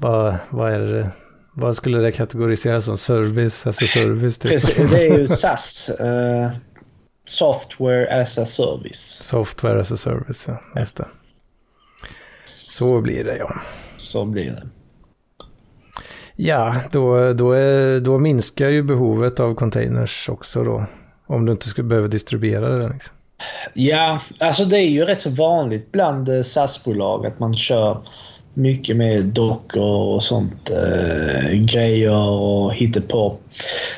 vad, 0.00 0.36
vad 0.50 0.72
är 0.72 0.80
det? 0.80 1.10
Vad 1.52 1.76
skulle 1.76 1.98
det 1.98 2.12
kategoriseras 2.12 2.84
som? 2.84 2.98
Service 2.98 3.66
as 3.66 3.82
a 3.82 3.86
service? 3.86 4.38
Typ? 4.38 4.50
Precis, 4.50 4.92
det 4.92 5.08
är 5.08 5.18
ju 5.18 5.26
SAS. 5.26 5.90
Uh, 6.00 6.06
eh, 6.06 6.50
software 7.24 8.22
as 8.22 8.38
a 8.38 8.46
service. 8.46 9.20
Software 9.22 9.80
as 9.80 9.92
a 9.92 9.96
service, 9.96 10.44
ja. 10.48 10.80
Just 10.80 10.96
det. 10.96 11.06
Så 12.68 13.00
blir 13.00 13.24
det, 13.24 13.36
ja. 13.36 13.60
Så 13.96 14.24
blir 14.24 14.50
det. 14.50 14.68
Ja, 16.40 16.76
då, 16.90 17.32
då, 17.32 17.52
är, 17.52 18.00
då 18.00 18.18
minskar 18.18 18.68
ju 18.68 18.82
behovet 18.82 19.40
av 19.40 19.54
containers 19.54 20.28
också 20.28 20.64
då. 20.64 20.84
Om 21.26 21.46
du 21.46 21.52
inte 21.52 21.68
skulle 21.68 21.88
behöva 21.88 22.08
distribuera 22.08 22.68
det. 22.68 22.88
Liksom. 22.88 23.14
Ja, 23.74 24.22
alltså 24.38 24.64
det 24.64 24.78
är 24.78 24.88
ju 24.88 25.04
rätt 25.04 25.20
så 25.20 25.30
vanligt 25.30 25.92
bland 25.92 26.28
eh, 26.28 26.42
SAS-bolag 26.42 27.26
att 27.26 27.38
man 27.38 27.56
kör 27.56 27.98
mycket 28.54 28.96
med 28.96 29.24
dockor 29.24 30.14
och 30.14 30.22
sånt. 30.22 30.70
Eh, 30.70 31.50
grejer 31.52 32.18
och 32.18 32.72
på. 33.08 33.36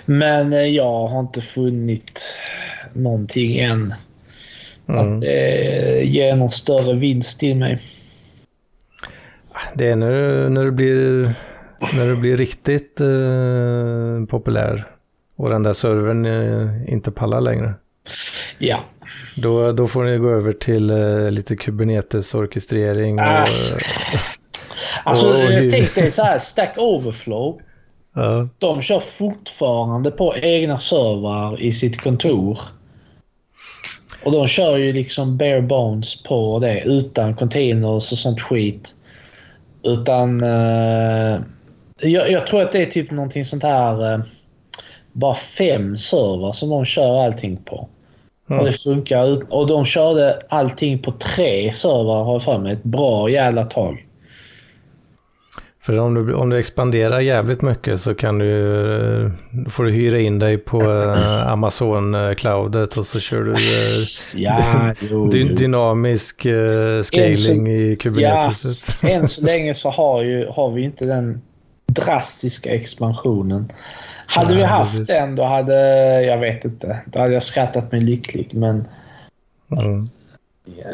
Men 0.04 0.52
eh, 0.52 0.64
jag 0.64 1.08
har 1.08 1.20
inte 1.20 1.40
funnit 1.40 2.38
någonting 2.92 3.58
än. 3.58 3.94
Mm. 4.88 5.00
Att 5.00 5.20
det 5.20 6.04
ger 6.04 6.36
någon 6.36 6.50
större 6.50 6.94
vinst 6.94 7.40
till 7.40 7.56
mig. 7.56 7.82
Det 9.74 9.88
är 9.88 9.96
när, 9.96 10.48
när 10.48 10.64
du 10.64 10.70
blir 10.70 11.34
när 11.92 12.06
du 12.06 12.16
blir 12.16 12.36
riktigt 12.36 13.00
eh, 13.00 14.26
populär 14.28 14.86
och 15.36 15.50
den 15.50 15.62
där 15.62 15.72
servern 15.72 16.26
eh, 16.26 16.92
inte 16.92 17.10
pallar 17.10 17.40
längre. 17.40 17.74
Ja. 18.58 18.84
Då, 19.36 19.72
då 19.72 19.88
får 19.88 20.04
ni 20.04 20.18
gå 20.18 20.30
över 20.30 20.52
till 20.52 20.90
eh, 20.90 21.30
lite 21.30 21.54
Kubernetes-orkestrering. 21.56 23.14
Och. 23.14 23.48
Alltså 25.04 25.26
oh, 25.26 25.54
jag 25.54 25.70
tänkte 25.70 26.10
så 26.10 26.22
här, 26.22 26.38
Stack 26.38 26.78
Overflow. 26.78 27.60
Ja. 28.14 28.48
De 28.58 28.82
kör 28.82 29.00
fortfarande 29.00 30.10
på 30.10 30.36
egna 30.36 30.78
servrar 30.78 31.62
i 31.62 31.72
sitt 31.72 32.00
kontor. 32.00 32.58
Och 34.24 34.32
de 34.32 34.48
kör 34.48 34.76
ju 34.76 34.92
liksom 34.92 35.36
bare 35.36 35.62
bones 35.62 36.22
på 36.22 36.58
det 36.58 36.82
utan 36.84 37.36
containers 37.36 38.12
och 38.12 38.18
sånt 38.18 38.40
skit. 38.40 38.94
Utan... 39.82 40.42
Uh, 40.42 41.40
jag, 42.02 42.30
jag, 42.30 42.46
tror 42.46 42.62
att 42.62 42.72
det 42.72 42.82
är 42.82 42.86
typ 42.86 43.10
någonting 43.10 43.44
sånt 43.44 43.62
här... 43.62 44.14
Uh, 44.14 44.24
bara 45.12 45.34
fem 45.34 45.96
servrar 45.96 46.52
som 46.52 46.68
de 46.68 46.84
kör 46.84 47.24
allting 47.24 47.56
på. 47.56 47.88
Mm. 48.50 48.60
Och 48.60 48.66
det 48.66 48.72
funkar. 48.72 49.54
Och 49.54 49.66
de 49.66 49.84
körde 49.84 50.42
allting 50.48 50.98
på 50.98 51.12
tre 51.12 51.74
servrar 51.74 52.24
har 52.24 52.32
jag 52.32 52.42
för 52.42 52.58
mig. 52.58 52.72
Ett 52.72 52.82
bra 52.82 53.30
jävla 53.30 53.64
tag. 53.64 54.06
För 55.82 55.98
om 55.98 56.14
du, 56.14 56.34
om 56.34 56.50
du 56.50 56.58
expanderar 56.58 57.20
jävligt 57.20 57.62
mycket 57.62 58.00
så 58.00 58.14
kan 58.14 58.38
du, 58.38 58.84
eh, 59.24 59.30
får 59.70 59.84
du 59.84 59.90
hyra 59.90 60.20
in 60.20 60.38
dig 60.38 60.58
på 60.58 60.80
eh, 60.80 61.52
Amazon-cloudet 61.52 62.98
och 62.98 63.06
så 63.06 63.20
kör 63.20 63.42
du 63.42 63.52
eh, 63.52 64.06
ja, 64.34 64.94
jo, 65.10 65.30
dy, 65.30 65.54
dynamisk 65.54 66.46
scaling 67.02 67.36
så, 67.36 67.52
i 67.52 67.96
Kubernetes. 68.00 68.96
Ja, 69.02 69.08
än 69.08 69.28
så 69.28 69.44
länge 69.44 69.74
så 69.74 69.90
har, 69.90 70.22
ju, 70.22 70.46
har 70.46 70.70
vi 70.70 70.82
inte 70.82 71.04
den 71.04 71.40
drastiska 71.94 72.74
expansionen. 72.74 73.72
Hade 74.26 74.48
Nej, 74.48 74.56
vi 74.56 74.62
haft 74.62 74.92
precis. 74.92 75.08
den 75.08 75.36
då 75.36 75.44
hade, 75.44 75.74
jag 76.22 76.38
vet 76.38 76.64
inte, 76.64 77.00
då 77.06 77.20
hade 77.20 77.32
jag 77.32 77.42
skrattat 77.42 77.92
mig 77.92 78.00
lycklig 78.00 78.50
men 78.54 78.88
mm. 79.70 80.10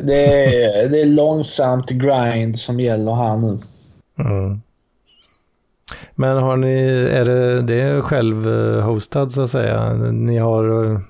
det, 0.03 0.55
är, 0.65 0.89
det 0.89 1.01
är 1.01 1.07
långsamt 1.07 1.91
grind 1.91 2.59
som 2.59 2.81
gäller 2.81 3.15
här 3.15 3.37
nu. 3.37 3.59
Mm. 4.19 4.61
Men 6.15 6.37
har 6.37 6.57
ni, 6.57 7.09
är 7.13 7.25
det, 7.25 7.63
det 7.63 7.81
är 7.81 8.01
självhostad 8.01 9.31
så 9.31 9.41
att 9.41 9.51
säga? 9.51 9.93
Ni 10.13 10.39
har 10.39 10.85
eh, 10.85 11.01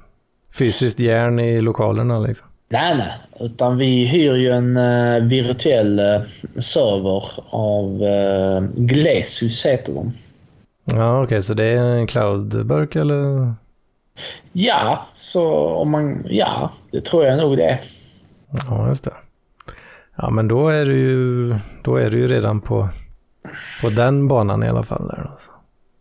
fysiskt 0.58 1.00
järn 1.00 1.38
i 1.38 1.60
lokalerna 1.60 2.18
liksom? 2.18 2.46
Nej, 2.68 2.96
nej. 2.96 3.12
Utan 3.40 3.76
vi 3.76 4.06
hyr 4.06 4.34
ju 4.34 4.50
en 4.50 4.76
uh, 4.76 5.22
virtuell 5.22 6.00
uh, 6.00 6.22
server 6.58 7.24
av 7.50 8.02
uh, 8.02 8.68
Glesius 8.74 9.66
heter 9.66 9.92
de. 9.92 10.12
Ja, 10.84 11.14
okej. 11.14 11.24
Okay, 11.24 11.42
så 11.42 11.54
det 11.54 11.64
är 11.64 11.84
en 11.84 12.06
cloudburk 12.06 12.96
eller? 12.96 13.54
Ja, 14.52 15.06
så 15.12 15.54
om 15.66 15.90
man... 15.90 16.26
Ja, 16.28 16.72
det 16.90 17.00
tror 17.00 17.24
jag 17.24 17.38
nog 17.38 17.56
det 17.56 17.64
är. 17.64 17.80
Ja, 18.68 18.88
just 18.88 19.04
det. 19.04 19.12
Ja, 20.16 20.30
men 20.30 20.48
då 20.48 20.68
är 20.68 20.84
du 20.84 20.98
ju, 20.98 21.54
då 21.82 21.96
är 21.96 22.10
du 22.10 22.18
ju 22.18 22.28
redan 22.28 22.60
på 22.60 22.88
på 23.80 23.88
den 23.88 24.28
banan 24.28 24.62
i 24.62 24.68
alla 24.68 24.82
fall. 24.82 25.08
Där, 25.08 25.30
alltså. 25.30 25.50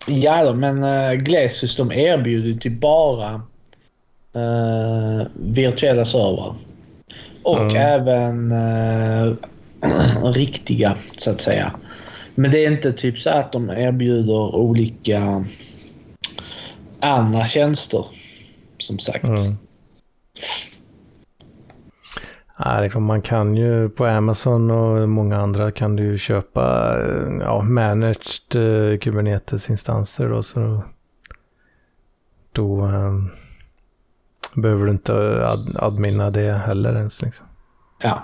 Ja, 0.08 0.54
men 0.54 0.84
uh, 0.84 1.14
Glesius 1.14 1.78
de 1.78 1.92
erbjuder 1.92 2.60
typ 2.60 2.80
bara 2.80 3.42
virtuella 5.56 6.06
servrar. 6.06 6.56
Och 7.44 7.62
mm. 7.62 7.76
även 7.76 8.52
uh, 8.52 9.36
riktiga, 10.34 10.96
så 11.18 11.32
att 11.32 11.42
säga. 11.42 11.80
Men 12.36 12.52
det 12.52 12.66
är 12.66 12.72
inte 12.72 12.92
typ 12.92 13.20
så 13.20 13.30
att 13.30 13.52
de 13.52 13.70
erbjuder 13.70 14.56
olika 14.56 15.46
andra 17.00 17.46
tjänster. 17.46 18.06
Som 18.78 19.00
sagt. 19.00 19.24
Mm. 19.24 19.58
Ja, 22.58 23.00
man 23.00 23.22
kan 23.22 23.56
ju 23.56 23.90
på 23.90 24.06
Amazon 24.06 24.72
och 24.72 25.10
många 25.10 25.38
andra 25.38 25.72
kan 25.72 25.96
du 25.96 26.04
ju 26.04 26.18
köpa 26.18 26.98
ja, 27.40 27.62
managed 27.62 28.56
uh, 28.56 28.98
Kubernetes-instanser 28.98 30.30
då. 30.30 30.44
Så 30.44 30.60
då, 30.60 30.84
då 32.52 32.86
um, 32.86 33.32
behöver 34.56 34.86
du 34.86 34.92
inte 34.92 35.14
ad 35.48 35.78
admina 35.80 36.30
det 36.30 36.54
heller 36.54 36.96
ens. 36.96 37.22
Liksom. 37.22 37.46
Ja. 38.02 38.24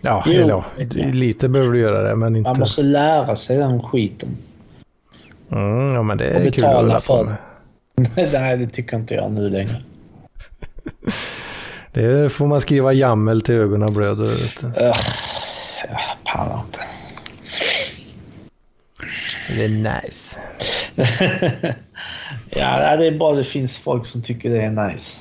Ja, 0.00 0.22
jo, 0.26 0.32
eller, 0.32 0.48
ja, 0.48 0.64
lite 1.12 1.48
behöver 1.48 1.72
du 1.72 1.80
göra 1.80 2.08
det, 2.08 2.16
men 2.16 2.36
inte... 2.36 2.50
Man 2.50 2.58
måste 2.58 2.82
lära 2.82 3.36
sig 3.36 3.56
den 3.56 3.82
skiten. 3.82 4.36
Mm, 5.52 5.94
ja, 5.94 6.02
men 6.02 6.18
det 6.18 6.24
är 6.24 6.50
kul 6.50 6.64
att 6.64 6.76
hålla 6.76 7.00
på 7.00 7.24
med. 7.24 7.36
Nej, 8.32 8.56
det 8.56 8.66
tycker 8.66 8.96
inte 8.96 9.14
jag 9.14 9.32
nu 9.32 9.50
längre. 9.50 9.82
Det 11.92 12.32
får 12.32 12.46
man 12.46 12.60
skriva 12.60 12.92
jammel 12.92 13.40
till 13.40 13.54
ögonen 13.54 13.94
blöder. 13.94 14.32
Uh, 14.32 14.50
jag 15.88 15.98
pallar 16.24 16.60
inte. 16.66 16.78
Det 19.48 19.64
är 19.64 19.68
nice. 19.68 20.38
Ja, 22.50 22.96
det 22.96 23.06
är 23.06 23.18
bara 23.18 23.36
det 23.36 23.44
finns 23.44 23.78
folk 23.78 24.06
som 24.06 24.22
tycker 24.22 24.50
det 24.50 24.62
är 24.62 24.70
nice. 24.88 25.20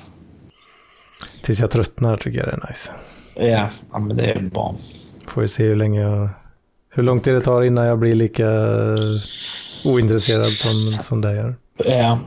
Tills 1.44 1.60
jag 1.60 1.72
tröttnar 1.72 2.18
tycker 2.18 2.40
jag 2.40 2.48
det 2.48 2.52
är 2.52 2.68
nice. 2.70 2.92
Ja, 3.36 3.70
ja 3.92 4.00
men 4.00 4.18
det 4.18 4.32
är 4.32 4.42
bra. 4.42 4.76
Får 5.28 5.42
vi 5.42 5.48
se 5.48 5.64
hur 5.64 5.76
länge 5.76 6.02
jag... 6.02 6.30
Hur 6.90 7.04
lång 7.04 7.20
tid 7.20 7.34
det 7.34 7.42
tar 7.42 7.62
innan 7.64 7.86
jag 7.86 8.00
blir 8.00 8.16
lika 8.16 8.50
ointresserad 9.86 10.52
som, 10.52 10.98
som 11.02 11.22
dig 11.22 11.38
är. 11.38 11.56
Ja, 11.86 12.20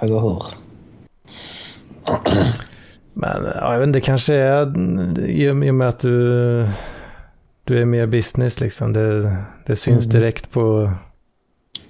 eller 0.00 0.20
hur? 0.20 0.42
Men 3.12 3.44
ja, 3.54 3.72
jag 3.72 3.78
vet 3.78 3.86
inte, 3.86 3.96
det 3.96 4.04
kanske 4.04 4.34
är 4.34 4.78
i 5.20 5.50
och 5.50 5.56
med 5.56 5.88
att 5.88 6.00
du, 6.00 6.68
du 7.64 7.80
är 7.80 7.84
mer 7.84 8.06
business 8.06 8.60
liksom. 8.60 8.92
Det, 8.92 9.36
det 9.66 9.76
syns 9.76 10.06
Mm. 10.06 10.20
direkt 10.20 10.50
på, 10.50 10.92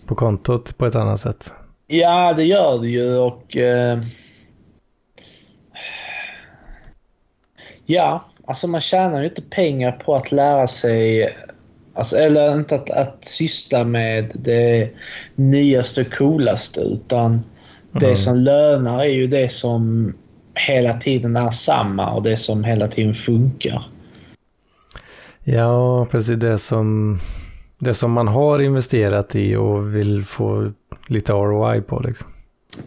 på 0.07 0.15
kontot 0.15 0.79
på 0.79 0.87
ett 0.87 0.95
annat 0.95 1.21
sätt. 1.21 1.53
Ja, 1.87 2.33
det 2.33 2.45
gör 2.45 2.79
det 2.79 2.89
ju 2.89 3.17
och... 3.17 3.57
Eh, 3.57 3.99
ja, 7.87 8.25
alltså 8.47 8.67
man 8.67 8.81
tjänar 8.81 9.21
ju 9.21 9.29
inte 9.29 9.43
pengar 9.43 9.93
på 9.93 10.17
att 10.17 10.33
lära 10.33 10.67
sig... 10.67 11.37
Alltså, 11.95 12.17
eller 12.17 12.55
inte 12.55 12.75
att, 12.75 12.91
att 12.91 13.25
syssla 13.25 13.85
med 13.85 14.31
det 14.35 14.91
nyaste 15.35 16.01
och 16.01 16.13
coolaste 16.13 16.81
utan 16.81 17.45
det 17.93 18.07
Mm. 18.07 18.17
som 18.17 18.37
lönar 18.37 19.01
är 19.01 19.09
ju 19.09 19.27
det 19.27 19.53
som 19.53 20.13
hela 20.55 20.93
tiden 20.93 21.37
är 21.37 21.51
samma 21.51 22.13
och 22.13 22.23
det 22.23 22.37
som 22.37 22.65
hela 22.65 22.89
tiden 22.89 23.15
funkar. 23.15 23.83
Ja, 25.45 26.07
precis 26.11 26.37
det 26.37 26.59
som, 26.59 27.19
det 27.79 27.95
som 27.95 28.13
man 28.13 28.29
har 28.29 28.63
investerat 28.63 29.37
i 29.37 29.57
och 29.57 29.97
vill 29.97 30.25
få 30.25 30.73
lite 31.09 31.33
ROI 31.33 31.81
på 31.81 32.01
liksom. 32.01 32.29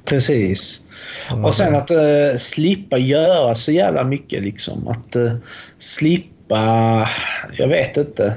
Precis. 0.05 0.81
Man 1.29 1.45
Och 1.45 1.53
sen 1.53 1.75
att 1.75 1.91
eh, 1.91 2.37
slippa 2.37 2.97
göra 2.97 3.55
så 3.55 3.71
jävla 3.71 4.03
mycket 4.03 4.43
liksom. 4.43 4.87
Att 4.87 5.15
eh, 5.15 5.33
slippa, 5.79 7.09
jag 7.57 7.67
vet 7.67 7.97
inte, 7.97 8.35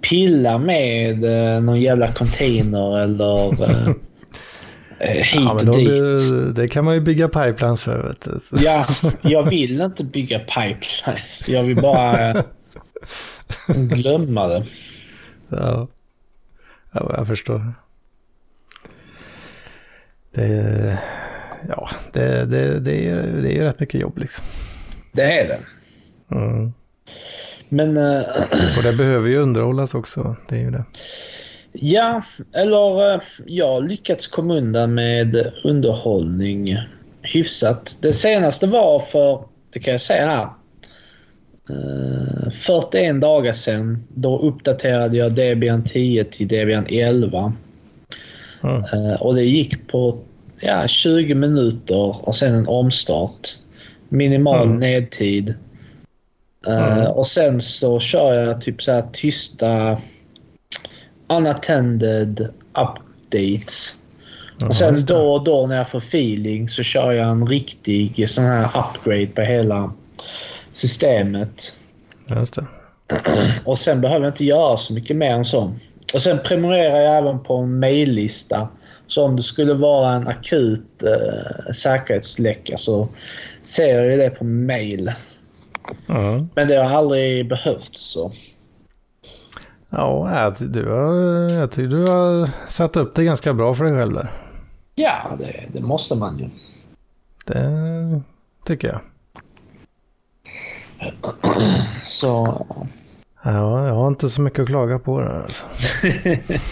pilla 0.00 0.58
med 0.58 1.24
eh, 1.24 1.60
någon 1.60 1.80
jävla 1.80 2.12
container 2.12 2.98
eller 2.98 3.62
eh, 3.70 3.88
eh, 4.98 5.24
hit 5.24 5.34
Ja, 5.34 5.52
och 5.52 5.76
dit. 5.76 5.88
det, 5.88 6.52
det 6.52 6.68
kan 6.68 6.84
man 6.84 6.94
ju 6.94 7.00
bygga 7.00 7.28
pipelines 7.28 7.84
för. 7.84 8.02
Vet 8.02 8.20
du. 8.50 8.58
Ja, 8.64 8.86
jag 9.22 9.50
vill 9.50 9.80
inte 9.80 10.04
bygga 10.04 10.38
pipelines. 10.38 11.48
Jag 11.48 11.62
vill 11.62 11.76
bara 11.76 12.44
glömma 13.66 14.46
det. 14.46 14.66
Ja. 15.50 15.88
ja, 16.92 17.14
jag 17.16 17.26
förstår. 17.26 17.74
Det, 20.32 20.98
ja, 21.68 21.90
det, 22.12 22.44
det, 22.44 22.80
det, 22.80 23.08
är, 23.08 23.16
det 23.16 23.52
är 23.52 23.56
ju 23.56 23.64
rätt 23.64 23.80
mycket 23.80 24.00
jobb 24.00 24.18
liksom. 24.18 24.44
Det 25.12 25.22
är 25.22 25.48
det. 25.48 25.60
Mm. 26.36 26.72
Men 27.68 27.96
eh, 27.96 28.22
Och 28.76 28.82
det 28.82 28.92
behöver 28.92 29.28
ju 29.28 29.36
underhållas 29.36 29.94
också. 29.94 30.36
Det 30.48 30.56
är 30.56 30.60
ju 30.60 30.70
det. 30.70 30.84
Ja, 31.72 32.22
eller 32.52 33.14
eh, 33.14 33.20
jag 33.46 33.68
har 33.68 33.82
lyckats 33.82 34.26
komma 34.26 34.54
undan 34.54 34.94
med 34.94 35.52
underhållning 35.64 36.78
hyfsat. 37.22 37.98
Det 38.00 38.12
senaste 38.12 38.66
var 38.66 39.00
för, 39.00 39.44
det 39.72 39.80
kan 39.80 39.92
jag 39.92 40.00
säga 40.00 40.26
här, 40.26 40.48
41 42.52 43.20
dagar 43.20 43.52
sedan. 43.52 44.04
Då 44.14 44.38
uppdaterade 44.38 45.16
jag 45.16 45.32
Debian 45.32 45.84
10 45.84 46.24
till 46.24 46.48
Debian 46.48 46.86
11. 46.88 47.52
Mm. 48.62 48.76
Eh, 48.84 49.22
Och 49.22 49.34
det 49.34 49.44
gick 49.44 49.88
på 49.88 50.18
ja, 50.60 50.88
20 50.88 51.34
minuter 51.34 52.28
och 52.28 52.34
sen 52.34 52.54
en 52.54 52.68
omstart. 52.68 53.48
Minimal 54.08 54.66
Mm. 54.66 54.76
nedtid. 54.78 55.54
Eh, 56.66 56.92
Mm. 56.98 57.06
Och 57.06 57.26
sen 57.26 57.60
så 57.60 58.00
kör 58.00 58.34
jag 58.34 58.60
typ 58.60 58.82
så 58.82 58.92
här 58.92 59.04
tysta 59.12 59.98
unattended 61.28 62.48
updates. 62.68 63.94
Och 64.68 64.76
sen 64.76 65.06
då 65.06 65.32
och 65.32 65.44
då 65.44 65.66
när 65.66 65.76
jag 65.76 65.88
får 65.88 65.98
feeling 65.98 66.68
så 66.68 66.82
kör 66.82 67.12
jag 67.12 67.28
en 67.28 67.46
riktig 67.46 68.30
sån 68.30 68.44
här 68.44 68.64
upgrade 68.64 69.26
på 69.26 69.40
hela 69.42 69.92
systemet. 70.80 71.72
Just 72.26 72.54
det. 72.54 72.66
Och 73.64 73.78
sen 73.78 74.00
behöver 74.00 74.24
jag 74.26 74.32
inte 74.32 74.44
göra 74.44 74.76
så 74.76 74.92
mycket 74.92 75.16
mer 75.16 75.30
än 75.30 75.44
så. 75.44 75.74
Och 76.14 76.20
sen 76.22 76.38
prenumererar 76.44 77.00
jag 77.00 77.18
även 77.18 77.42
på 77.42 77.56
en 77.56 77.80
maillista. 77.80 78.68
Så 79.06 79.24
om 79.24 79.36
det 79.36 79.42
skulle 79.42 79.74
vara 79.74 80.12
en 80.12 80.28
akut 80.28 81.02
eh, 81.02 81.72
säkerhetsläcka 81.72 82.76
så 82.78 83.08
ser 83.62 84.02
jag 84.04 84.18
det 84.18 84.30
på 84.30 84.44
mail. 84.44 85.12
Ja, 86.06 86.46
Men 86.54 86.68
det 86.68 86.76
har 86.76 86.90
aldrig 86.98 87.48
behövts 87.48 88.00
så. 88.12 88.32
ja 89.90 90.40
jag- 90.40 90.70
du 90.72 90.88
har, 90.88 91.14
jag 91.60 91.70
tycker 91.70 91.88
du 91.96 92.06
har 92.06 92.50
satt 92.70 92.96
upp 92.96 93.14
det 93.14 93.24
ganska 93.24 93.54
bra 93.54 93.74
för 93.74 93.84
dig 93.84 93.94
själv 93.94 94.12
där. 94.12 94.30
Ja, 94.94 95.36
det, 95.38 95.64
det 95.72 95.80
måste 95.80 96.14
man 96.14 96.38
ju. 96.38 96.48
Det 97.44 98.22
tycker 98.66 98.88
jag. 98.88 99.00
Så 102.04 102.66
Ja, 103.42 103.86
jag 103.86 103.94
har 103.94 104.08
inte 104.08 104.28
så 104.28 104.40
mycket 104.40 104.60
att 104.60 104.66
klaga 104.66 104.98
på 104.98 105.20
där 105.20 105.42
alltså. 105.42 105.66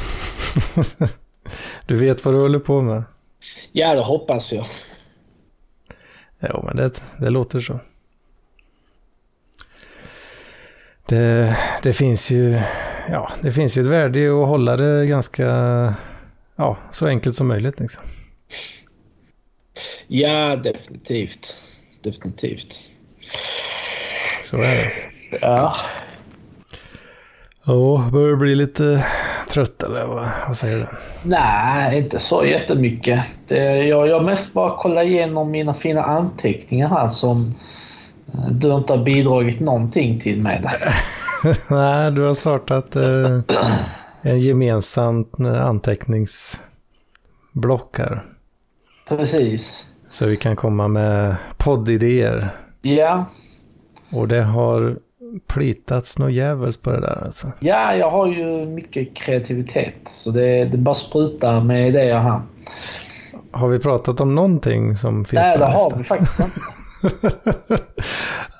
Du 1.86 1.96
vet 1.96 2.24
vad 2.24 2.34
du 2.34 2.38
håller 2.38 2.58
på 2.58 2.82
med. 2.82 3.02
ja, 3.72 3.94
det 3.94 4.00
hoppas 4.00 4.52
jag. 4.52 4.66
Jo, 6.40 6.62
men 6.66 6.76
det, 6.76 7.02
det 7.18 7.30
låter 7.30 7.60
så. 7.60 7.80
Det, 11.06 11.56
det 11.82 11.92
finns 11.92 12.30
ju, 12.30 12.60
ja, 13.08 13.32
det 13.42 13.52
finns 13.52 13.76
ju 13.76 13.80
ett 13.82 13.86
värde 13.88 14.20
i 14.20 14.28
att 14.28 14.48
hålla 14.48 14.76
det 14.76 15.06
ganska, 15.06 15.44
ja, 16.56 16.76
så 16.92 17.06
enkelt 17.06 17.36
som 17.36 17.48
möjligt 17.48 17.80
liksom. 17.80 18.02
Ja, 20.06 20.56
definitivt. 20.56 21.56
Definitivt. 22.02 22.80
Så 24.50 24.56
är 24.56 24.76
det. 24.76 24.92
Ja. 25.40 25.74
Ja, 27.64 28.08
börjar 28.12 28.28
du 28.28 28.36
bli 28.36 28.54
lite 28.54 29.06
trött 29.48 29.82
eller 29.82 30.06
vad, 30.06 30.28
vad 30.46 30.56
säger 30.56 30.78
du? 30.78 30.86
Nej, 31.22 31.98
inte 31.98 32.18
så 32.18 32.44
jättemycket. 32.44 33.24
Det, 33.48 33.84
jag, 33.84 34.08
jag 34.08 34.24
mest 34.24 34.54
bara 34.54 34.76
kollar 34.76 35.02
igenom 35.02 35.50
mina 35.50 35.74
fina 35.74 36.02
anteckningar 36.02 36.88
här 36.88 37.08
som 37.08 37.54
eh, 38.34 38.46
du 38.50 38.74
inte 38.74 38.92
har 38.92 39.04
bidragit 39.04 39.60
någonting 39.60 40.20
till 40.20 40.42
med. 40.42 40.62
Nej, 41.68 42.12
du 42.12 42.22
har 42.22 42.34
startat 42.34 42.96
eh, 42.96 43.40
en 44.22 44.38
gemensam 44.38 45.26
eh, 45.38 45.66
anteckningsblock 45.66 47.98
här. 47.98 48.22
Precis. 49.08 49.90
Så 50.10 50.26
vi 50.26 50.36
kan 50.36 50.56
komma 50.56 50.88
med 50.88 51.36
poddidéer. 51.56 52.50
Ja. 52.82 53.26
Och 54.10 54.28
det 54.28 54.42
har 54.42 54.96
plitats 55.46 56.18
något 56.18 56.32
jävligt 56.32 56.82
på 56.82 56.90
det 56.90 57.00
där 57.00 57.22
alltså. 57.24 57.52
ja, 57.60 57.94
jag 57.94 58.10
har 58.10 58.26
ju 58.26 58.66
mycket 58.66 59.16
kreativitet. 59.16 59.94
Så 60.04 60.30
det, 60.30 60.64
det 60.64 60.78
bara 60.78 60.94
sprutar 60.94 61.60
med 61.60 61.88
idéer 61.88 62.18
här. 62.18 62.40
Har 63.50 63.68
vi 63.68 63.78
pratat 63.78 64.20
om 64.20 64.34
någonting 64.34 64.96
som 64.96 65.24
finns 65.24 65.42
Nej, 65.42 65.58
på 65.58 65.64
det 65.64 65.70
har 65.70 65.96
vi 65.96 66.04
faktiskt 66.04 66.40
inte. 66.40 66.60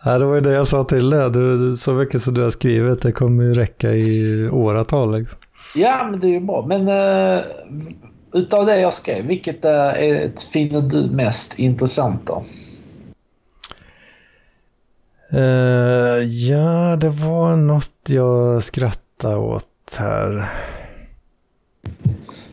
Nej, 0.04 0.18
det 0.18 0.24
var 0.24 0.34
ju 0.34 0.40
det 0.40 0.52
jag 0.52 0.68
sa 0.68 0.84
till 0.84 1.10
dig. 1.10 1.30
Du, 1.30 1.76
så 1.76 1.92
mycket 1.92 2.22
som 2.22 2.34
du 2.34 2.42
har 2.42 2.50
skrivit, 2.50 3.02
det 3.02 3.12
kommer 3.12 3.44
ju 3.44 3.54
räcka 3.54 3.92
i 3.92 4.48
åratal. 4.52 5.18
Liksom. 5.18 5.38
Ja, 5.74 6.08
men 6.10 6.20
det 6.20 6.26
är 6.26 6.30
ju 6.30 6.40
bra. 6.40 6.66
Men 6.68 6.88
uh, 6.88 7.44
utav 8.32 8.66
det 8.66 8.80
jag 8.80 8.92
skrev, 8.92 9.26
vilket 9.26 9.64
uh, 9.64 9.70
är, 9.70 10.30
finner 10.52 10.80
du 10.80 11.10
mest 11.10 11.58
intressant 11.58 12.26
då? 12.26 12.44
Eh, 15.30 16.24
ja, 16.24 16.96
det 16.96 17.08
var 17.08 17.56
något 17.56 18.00
jag 18.06 18.62
skrattade 18.62 19.36
åt 19.36 19.96
här. 19.98 20.50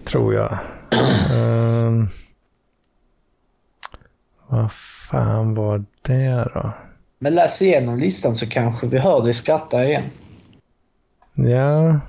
Tror 0.03 0.33
jag. 0.33 0.57
Uh, 1.33 2.05
vad 4.47 4.71
fan 5.09 5.55
var 5.55 5.85
det 6.01 6.47
då? 6.53 6.71
Men 7.19 7.35
läs 7.35 7.61
igenom 7.61 7.97
listan 7.97 8.35
så 8.35 8.49
kanske 8.49 8.87
vi 8.87 8.99
hör 8.99 9.23
dig 9.23 9.33
skratta 9.33 9.85
igen. 9.85 10.03
Ja. 11.33 11.99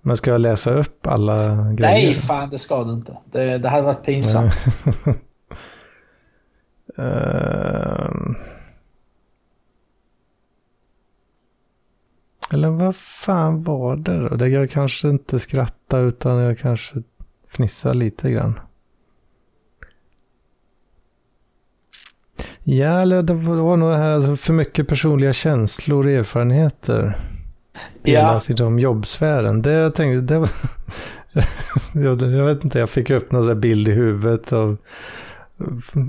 Men 0.00 0.16
ska 0.16 0.30
jag 0.30 0.40
läsa 0.40 0.70
upp 0.70 1.06
alla 1.06 1.54
grejer? 1.72 2.06
Nej, 2.06 2.14
fan 2.14 2.50
det 2.50 2.58
ska 2.58 2.84
du 2.84 2.92
inte. 2.92 3.16
Det, 3.24 3.58
det 3.58 3.68
hade 3.68 3.82
varit 3.82 4.04
pinsamt. 4.04 4.54
Ehm. 6.98 8.36
Eller 12.52 12.70
vad 12.70 12.96
fan 12.96 13.62
var 13.62 13.96
det 13.96 14.28
då? 14.28 14.36
Det 14.36 14.48
jag 14.48 14.70
kanske 14.70 15.08
inte 15.08 15.38
skrattade 15.38 16.02
utan 16.02 16.36
jag 16.36 16.58
kanske... 16.58 17.02
fnissa 17.50 17.92
lite 17.92 18.30
grann. 18.30 18.60
Ja, 22.62 23.00
eller 23.00 23.22
det 23.22 23.34
var 23.34 23.76
nog 23.76 23.90
det 23.90 23.96
här 23.96 24.14
alltså, 24.14 24.36
för 24.36 24.52
mycket 24.52 24.88
personliga 24.88 25.32
känslor 25.32 26.06
och 26.06 26.12
erfarenheter. 26.12 27.18
Delas 28.02 28.48
ja. 28.48 28.52
i 28.52 28.56
de 28.56 28.78
jobbsfären. 28.78 29.62
Det 29.62 29.72
jag 29.72 29.94
tänkte, 29.94 30.34
det 30.34 30.38
var, 30.38 30.50
jag, 32.04 32.22
jag 32.22 32.44
vet 32.44 32.64
inte, 32.64 32.78
jag 32.78 32.90
fick 32.90 33.10
upp 33.10 33.32
någon 33.32 33.60
bild 33.60 33.88
i 33.88 33.92
huvudet 33.92 34.52
av 34.52 34.76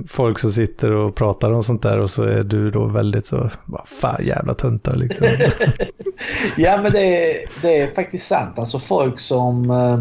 folk 0.07 0.39
som 0.39 0.51
sitter 0.51 0.91
och 0.91 1.15
pratar 1.15 1.51
om 1.51 1.63
sånt 1.63 1.81
där 1.81 1.99
och 1.99 2.09
så 2.09 2.23
är 2.23 2.43
du 2.43 2.69
då 2.69 2.85
väldigt 2.85 3.25
så, 3.25 3.49
vad 3.65 3.87
fan 3.87 4.25
jävla 4.25 4.53
töntar 4.53 4.95
liksom. 4.95 5.27
ja 6.57 6.81
men 6.81 6.91
det 6.91 7.31
är, 7.31 7.45
det 7.61 7.81
är 7.81 7.87
faktiskt 7.87 8.27
sant. 8.27 8.59
Alltså 8.59 8.79
folk 8.79 9.19
som 9.19 9.71
eh, 9.71 9.99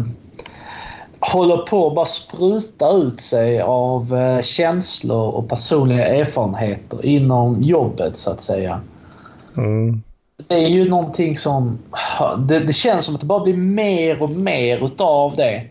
håller 1.19 1.57
på 1.57 1.87
att 1.87 1.95
bara 1.95 2.05
spruta 2.05 2.91
ut 2.91 3.21
sig 3.21 3.61
av 3.61 4.15
eh, 4.15 4.41
känslor 4.41 5.29
och 5.29 5.49
personliga 5.49 6.07
erfarenheter 6.07 7.05
inom 7.05 7.61
jobbet 7.61 8.17
så 8.17 8.31
att 8.31 8.41
säga. 8.41 8.81
Mm. 9.57 10.01
Det 10.47 10.55
är 10.55 10.69
ju 10.69 10.89
någonting 10.89 11.37
som... 11.37 11.79
Det, 12.47 12.59
det, 12.59 12.73
känns 12.73 13.05
som 13.05 13.15
att 13.15 13.21
det 13.21 13.27
bara 13.27 13.43
blir 13.43 13.57
mer 13.57 14.21
och 14.21 14.29
mer 14.29 14.85
utav 14.85 15.35
det 15.35 15.63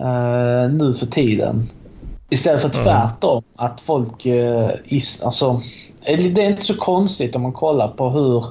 uh, 0.00 0.72
nu 0.72 0.94
för 0.94 1.06
tiden. 1.06 1.68
Istället 2.30 2.62
för 2.62 2.68
tvärtom. 2.68 3.42
Mm. 3.58 3.72
Att 3.72 3.80
folk... 3.80 4.26
Is, 4.84 5.22
alltså, 5.22 5.60
det 6.04 6.42
är 6.42 6.50
inte 6.50 6.64
så 6.64 6.76
konstigt 6.76 7.36
om 7.36 7.42
man 7.42 7.52
kollar 7.52 7.88
på 7.88 8.10
hur 8.10 8.44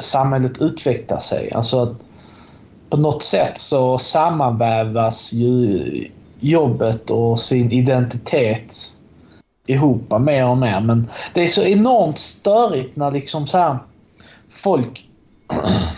samhället 0.00 0.62
utvecklar 0.62 1.20
sig. 1.20 1.52
Alltså 1.52 1.82
att 1.82 1.92
på 2.90 2.96
något 2.96 3.22
sätt 3.22 3.58
så 3.58 3.98
sammanvävas 3.98 5.32
ju 5.32 6.08
jobbet 6.40 7.10
och 7.10 7.40
sin 7.40 7.72
identitet 7.72 8.92
ihop 9.66 10.20
mer 10.20 10.46
och 10.46 10.58
mer. 10.58 10.80
Men 10.80 11.10
det 11.34 11.42
är 11.42 11.48
så 11.48 11.62
enormt 11.62 12.18
störigt 12.18 12.96
när 12.96 13.10
liksom 13.10 13.46
så 13.46 13.58
här 13.58 13.78
folk 14.50 15.08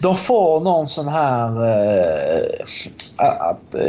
de 0.00 0.16
får 0.16 0.60
någon 0.60 0.88
sån 0.88 1.08
här... 1.08 1.68
Eh, 1.68 2.42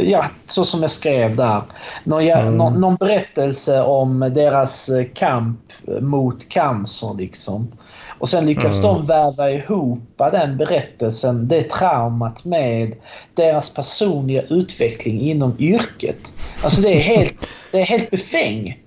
ja, 0.03 0.25
så 0.47 0.65
som 0.65 0.81
jag 0.81 0.91
skrev 0.91 1.35
där. 1.35 1.61
Någon, 2.03 2.23
mm. 2.23 2.57
någon, 2.57 2.81
någon, 2.81 2.95
berättelse 2.95 3.81
om 3.81 4.19
deras 4.19 4.89
kamp 5.13 5.59
mot 6.01 6.49
cancer 6.49 7.15
liksom. 7.17 7.71
Och 8.19 8.29
sen 8.29 8.45
lyckas 8.45 8.77
mm. 8.77 8.81
de 8.81 9.05
väva 9.05 9.51
ihop 9.51 9.99
den 10.17 10.57
berättelsen, 10.57 11.47
det 11.47 11.69
traumat 11.69 12.45
med 12.45 12.95
deras 13.33 13.69
personliga 13.69 14.41
utveckling 14.41 15.19
inom 15.19 15.55
yrket. 15.59 16.33
Alltså 16.63 16.81
det 16.81 16.89
är 16.89 17.01
helt, 17.01 17.47
det 17.71 17.79
är 17.79 17.85
helt 17.85 18.09
befäng. 18.09 18.80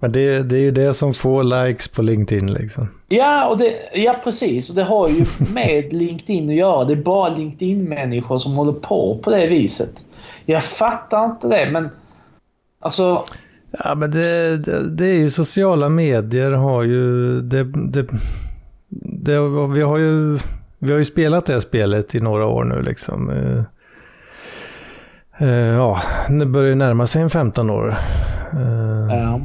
Men 0.00 0.12
det, 0.12 0.42
det 0.42 0.56
är 0.56 0.60
ju 0.60 0.70
det 0.70 0.94
som 0.94 1.14
får 1.14 1.44
likes 1.44 1.88
på 1.88 2.02
LinkedIn 2.02 2.52
liksom. 2.52 2.88
Ja, 3.08 3.46
och 3.46 3.58
det, 3.58 3.74
ja 3.94 4.20
precis. 4.24 4.70
Och 4.70 4.76
det 4.76 4.82
har 4.82 5.08
ju 5.08 5.26
med 5.54 5.92
LinkedIn 5.92 6.50
att 6.50 6.56
göra. 6.56 6.84
Det 6.84 6.92
är 6.92 6.96
bara 6.96 7.34
LinkedIn-människor 7.34 8.38
som 8.38 8.52
håller 8.52 8.72
på 8.72 9.20
på 9.24 9.30
det 9.30 9.46
viset. 9.46 10.04
Jag 10.44 10.64
fattar 10.64 11.24
inte 11.24 11.48
det, 11.48 11.70
men 11.70 11.88
alltså... 12.80 13.24
Ja, 13.84 13.94
men 13.94 14.10
det, 14.10 14.56
det, 14.64 14.90
det 14.90 15.06
är 15.06 15.14
ju 15.14 15.30
sociala 15.30 15.88
medier 15.88 16.50
har 16.50 16.82
ju... 16.82 17.40
Det, 17.40 17.64
det, 17.64 18.06
det, 19.22 19.40
vi, 19.74 19.82
har 19.82 19.98
ju, 19.98 20.38
vi 20.78 20.92
har 20.92 20.98
ju 20.98 21.04
spelat 21.04 21.46
det 21.46 21.60
spelet 21.60 22.14
i 22.14 22.20
några 22.20 22.46
år 22.46 22.64
nu 22.64 22.82
liksom. 22.82 23.30
Uh, 23.30 23.62
uh, 25.42 25.48
ja, 25.48 26.00
det 26.28 26.46
börjar 26.46 26.68
ju 26.68 26.74
närma 26.74 27.06
sig 27.06 27.22
en 27.22 27.30
15 27.30 27.70
år. 27.70 27.96
Uh, 28.54 29.14
ja. 29.14 29.40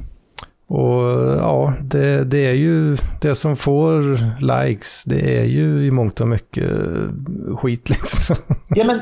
Och 0.68 1.02
ja, 1.40 1.74
det, 1.82 2.24
det, 2.24 2.46
är 2.46 2.54
ju 2.54 2.98
det 3.22 3.36
som 3.36 3.56
får 3.58 4.02
likes, 4.42 5.04
det 5.04 5.40
är 5.40 5.44
ju 5.44 5.86
i 5.86 5.92
mångt 5.92 6.22
och 6.22 6.28
mycket 6.28 6.72
skit 7.56 7.90
liksom. 7.90 8.36
Ja 8.70 8.84
men 8.84 9.00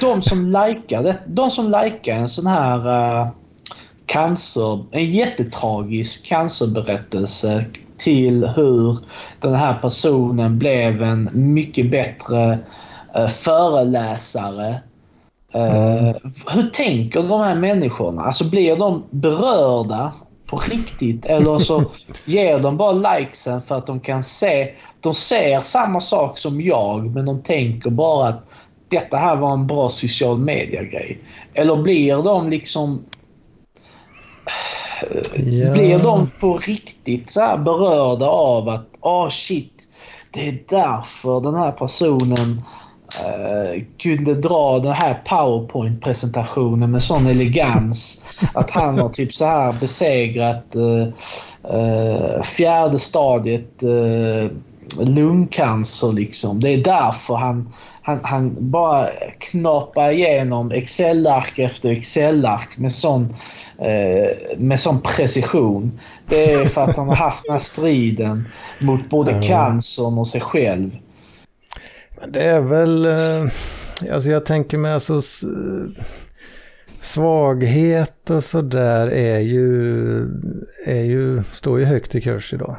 de 0.00 0.22
som 0.22 0.46
likar 0.46 1.02
det, 1.02 1.16
de 1.26 1.50
som 1.50 1.66
likar 1.66 2.12
en 2.12 2.28
sån 2.28 2.46
här 2.46 2.88
uh, 3.20 3.28
cancer, 4.06 4.84
en 4.90 5.10
jättetragisk 5.10 6.26
cancerberättelse 6.26 7.64
till 7.96 8.46
hur 8.46 8.98
den 9.40 9.54
här 9.54 9.74
personen 9.74 10.58
blev 10.58 11.02
en 11.02 11.28
mycket 11.32 11.90
bättre 11.90 12.58
uh, 13.18 13.26
föreläsare. 13.26 14.80
Uh, 15.54 15.62
mm. 15.62 16.14
Hur 16.46 16.70
tänker 16.70 17.22
de 17.22 17.40
här 17.40 17.54
människorna? 17.54 18.22
Alltså 18.22 18.50
blir 18.50 18.76
de 18.76 19.04
berörda 19.10 20.12
på 20.48 20.56
riktigt 20.56 21.24
eller 21.24 21.58
så 21.58 21.84
ger 22.24 22.58
de 22.58 22.76
bara 22.76 23.16
likesen 23.18 23.62
för 23.62 23.74
att 23.74 23.86
de 23.86 24.00
kan 24.00 24.22
se 24.22 24.74
de 25.00 25.14
ser 25.14 25.60
samma 25.60 26.00
sak 26.00 26.38
som 26.38 26.60
jag 26.60 27.14
men 27.14 27.24
de 27.24 27.42
tänker 27.42 27.90
bara 27.90 28.28
att 28.28 28.44
detta 28.88 29.16
här 29.16 29.36
var 29.36 29.52
en 29.52 29.66
bra 29.66 29.88
social 29.88 30.38
media-grej. 30.38 31.18
Eller 31.54 31.76
blir 31.76 32.16
de 32.16 32.50
liksom... 32.50 33.04
Ja. 35.34 35.72
Blir 35.72 35.98
de 35.98 36.30
på 36.40 36.56
riktigt 36.56 37.30
så 37.30 37.40
berörda 37.64 38.26
av 38.26 38.68
att 38.68 38.86
åh 39.00 39.26
oh 39.26 39.30
shit, 39.30 39.88
det 40.30 40.48
är 40.48 40.58
därför 40.68 41.40
den 41.40 41.54
här 41.54 41.72
personen 41.72 42.62
uh, 43.16 43.82
kunde 43.98 44.34
dra 44.34 44.78
den 44.78 44.92
här 44.92 45.20
powerpoint-presentationen 45.24 46.90
med 46.90 47.02
sån 47.02 47.26
elegans. 47.26 48.24
att 48.54 48.70
han 48.70 48.98
har 48.98 49.08
typ 49.08 49.34
så 49.34 49.44
här 49.44 49.74
besegrat 49.80 50.76
uh, 50.76 51.08
uh, 51.74 52.42
fjärde 52.42 52.98
stadiet 52.98 53.82
lungcancer 55.00 56.12
liksom. 56.12 56.60
Det 56.60 56.68
är 56.70 56.84
därför 56.84 57.34
han, 57.34 57.72
han, 58.02 58.20
han 58.22 58.56
bara 58.58 59.08
knapar 59.38 60.10
igenom 60.10 60.72
Excel-ark 60.72 61.58
efter 61.58 61.90
Excel-ark 61.90 62.78
med 62.78 62.92
sån, 62.92 63.34
med 64.56 64.80
sån 64.80 65.00
precision. 65.00 66.00
Det 66.26 66.52
är 66.52 66.64
för 66.64 66.80
att 66.80 66.96
han 66.96 67.08
har 67.08 67.16
haft 67.16 67.44
den 67.44 67.52
här 67.52 67.60
striden 67.60 68.48
mot 68.78 69.10
både 69.10 69.42
cancern 69.42 70.18
och 70.18 70.28
sig 70.28 70.40
själv. 70.40 70.96
Det 72.26 72.42
är 72.42 72.60
väl, 72.60 73.04
eh, 73.04 73.50
alltså 74.12 74.30
jag 74.30 74.46
tänker 74.46 74.78
mig 74.78 74.92
alltså 74.92 75.20
svaghet 77.00 78.30
och 78.30 78.44
sådär 78.44 79.06
är 79.06 79.38
ju, 79.38 80.20
är 80.86 81.02
ju, 81.02 81.42
står 81.52 81.78
ju 81.78 81.84
högt 81.84 82.14
i 82.14 82.20
kurs 82.20 82.52
idag. 82.52 82.76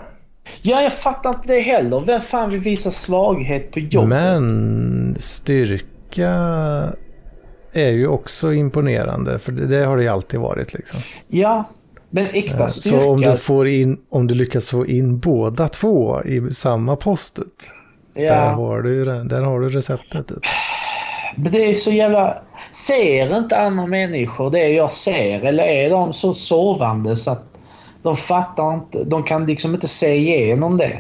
Ja, 0.61 0.82
jag 0.82 0.94
fattar 0.94 1.30
inte 1.30 1.48
det 1.48 1.60
heller. 1.60 2.03
Vem 2.06 2.22
fan 2.22 2.49
vill 2.49 2.60
visa 2.60 2.91
svaghet 2.91 3.72
på 3.72 3.80
jobbet? 3.80 4.10
Men 4.10 5.16
styrka 5.20 6.34
är 7.74 7.90
ju 7.90 8.07
också 8.07 8.53
imponerande, 8.53 9.40
för 9.40 9.52
det, 9.52 9.66
det 9.66 9.86
har 9.86 9.98
det 9.98 10.03
ju 10.03 10.10
alltid 10.10 10.40
varit 10.40 10.74
liksom. 10.74 10.99
Ja, 11.28 11.70
men 12.10 12.26
äkta 12.26 12.68
styrka... 12.68 13.02
Så 13.02 13.11
om 13.11 13.22
du, 13.22 13.38
får 13.38 13.68
in, 13.68 13.98
om 14.10 14.28
du 14.28 14.36
lyckas 14.36 14.70
få 14.70 14.88
in 14.88 15.20
båda 15.20 15.68
två 15.68 16.24
i 16.24 16.53
samma 16.53 16.95
postet 16.95 17.48
Ja. 18.20 18.34
Där 18.34 18.52
har 18.52 18.82
du, 18.82 19.06
där 19.06 19.41
har 19.41 19.60
du 19.60 19.70
receptet. 19.70 20.32
Men 21.36 21.52
det 21.52 21.70
är 21.70 21.74
så 21.74 21.91
jävla... 21.91 22.38
Ser 22.72 23.38
inte 23.38 23.58
andra 23.58 23.86
människor 23.86 24.52
det 24.52 24.70
jag 24.70 24.91
ser? 24.91 25.44
Eller 25.44 25.64
är 25.64 25.90
de 25.90 26.14
så 26.14 26.34
sovande 26.34 27.16
så 27.16 27.32
att 27.32 27.44
de 28.04 28.16
fattar 28.16 28.74
inte? 28.74 29.04
De 29.04 29.24
kan 29.24 29.46
liksom 29.46 29.74
inte 29.74 29.88
se 29.88 30.16
igenom 30.16 30.78
det. 30.78 31.00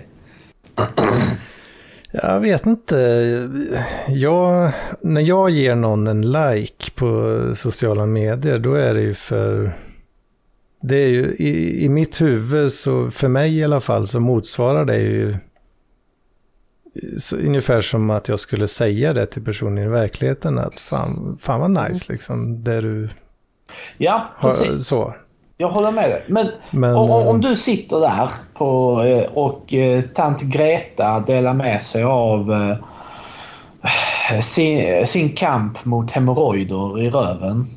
Jag 2.11 2.39
vet 2.39 2.65
inte. 2.65 2.95
Jag, 4.07 4.71
när 5.01 5.21
jag 5.21 5.49
ger 5.49 5.75
någon 5.75 6.07
en 6.07 6.31
like 6.31 6.91
på 6.95 7.41
sociala 7.55 8.05
medier 8.05 8.59
då 8.59 8.73
är 8.73 8.93
det 8.93 9.01
ju 9.01 9.13
för... 9.13 9.71
Det 10.81 10.95
är 10.95 11.07
ju 11.07 11.35
i, 11.39 11.85
i 11.85 11.89
mitt 11.89 12.21
huvud 12.21 12.73
så 12.73 13.11
för 13.11 13.27
mig 13.27 13.57
i 13.57 13.63
alla 13.63 13.81
fall 13.81 14.07
så 14.07 14.19
motsvarar 14.19 14.85
det 14.85 14.97
ju 14.97 15.35
så, 17.17 17.37
ungefär 17.37 17.81
som 17.81 18.09
att 18.09 18.27
jag 18.27 18.39
skulle 18.39 18.67
säga 18.67 19.13
det 19.13 19.25
till 19.25 19.45
personen 19.45 19.83
i 19.83 19.87
verkligheten. 19.87 20.57
Att 20.57 20.79
fan, 20.79 21.37
fan 21.41 21.59
vad 21.59 21.71
nice 21.71 21.81
mm. 21.83 21.99
liksom. 22.07 22.63
Det 22.63 22.81
du 22.81 23.09
Ja, 23.97 24.29
precis. 24.41 24.69
Har, 24.69 24.77
så. 24.77 25.13
Jag 25.57 25.69
håller 25.69 25.91
med 25.91 26.09
dig. 26.09 26.23
Men, 26.27 26.47
Men 26.71 26.95
om, 26.95 27.11
om, 27.11 27.35
eh, 27.35 27.41
du 27.41 27.55
sitter 27.55 27.99
där 27.99 28.29
på, 28.53 29.01
eh, 29.03 29.31
och 29.33 29.73
eh, 29.73 30.01
tant 30.01 30.41
Greta 30.41 31.19
delar 31.19 31.53
med 31.53 31.81
sig 31.81 32.03
av 32.03 32.75
sin, 34.41 35.05
sin 35.05 35.29
kamp 35.29 35.85
mot 35.85 36.11
hemorrojder 36.11 36.99
i 36.99 37.09
röven. 37.09 37.67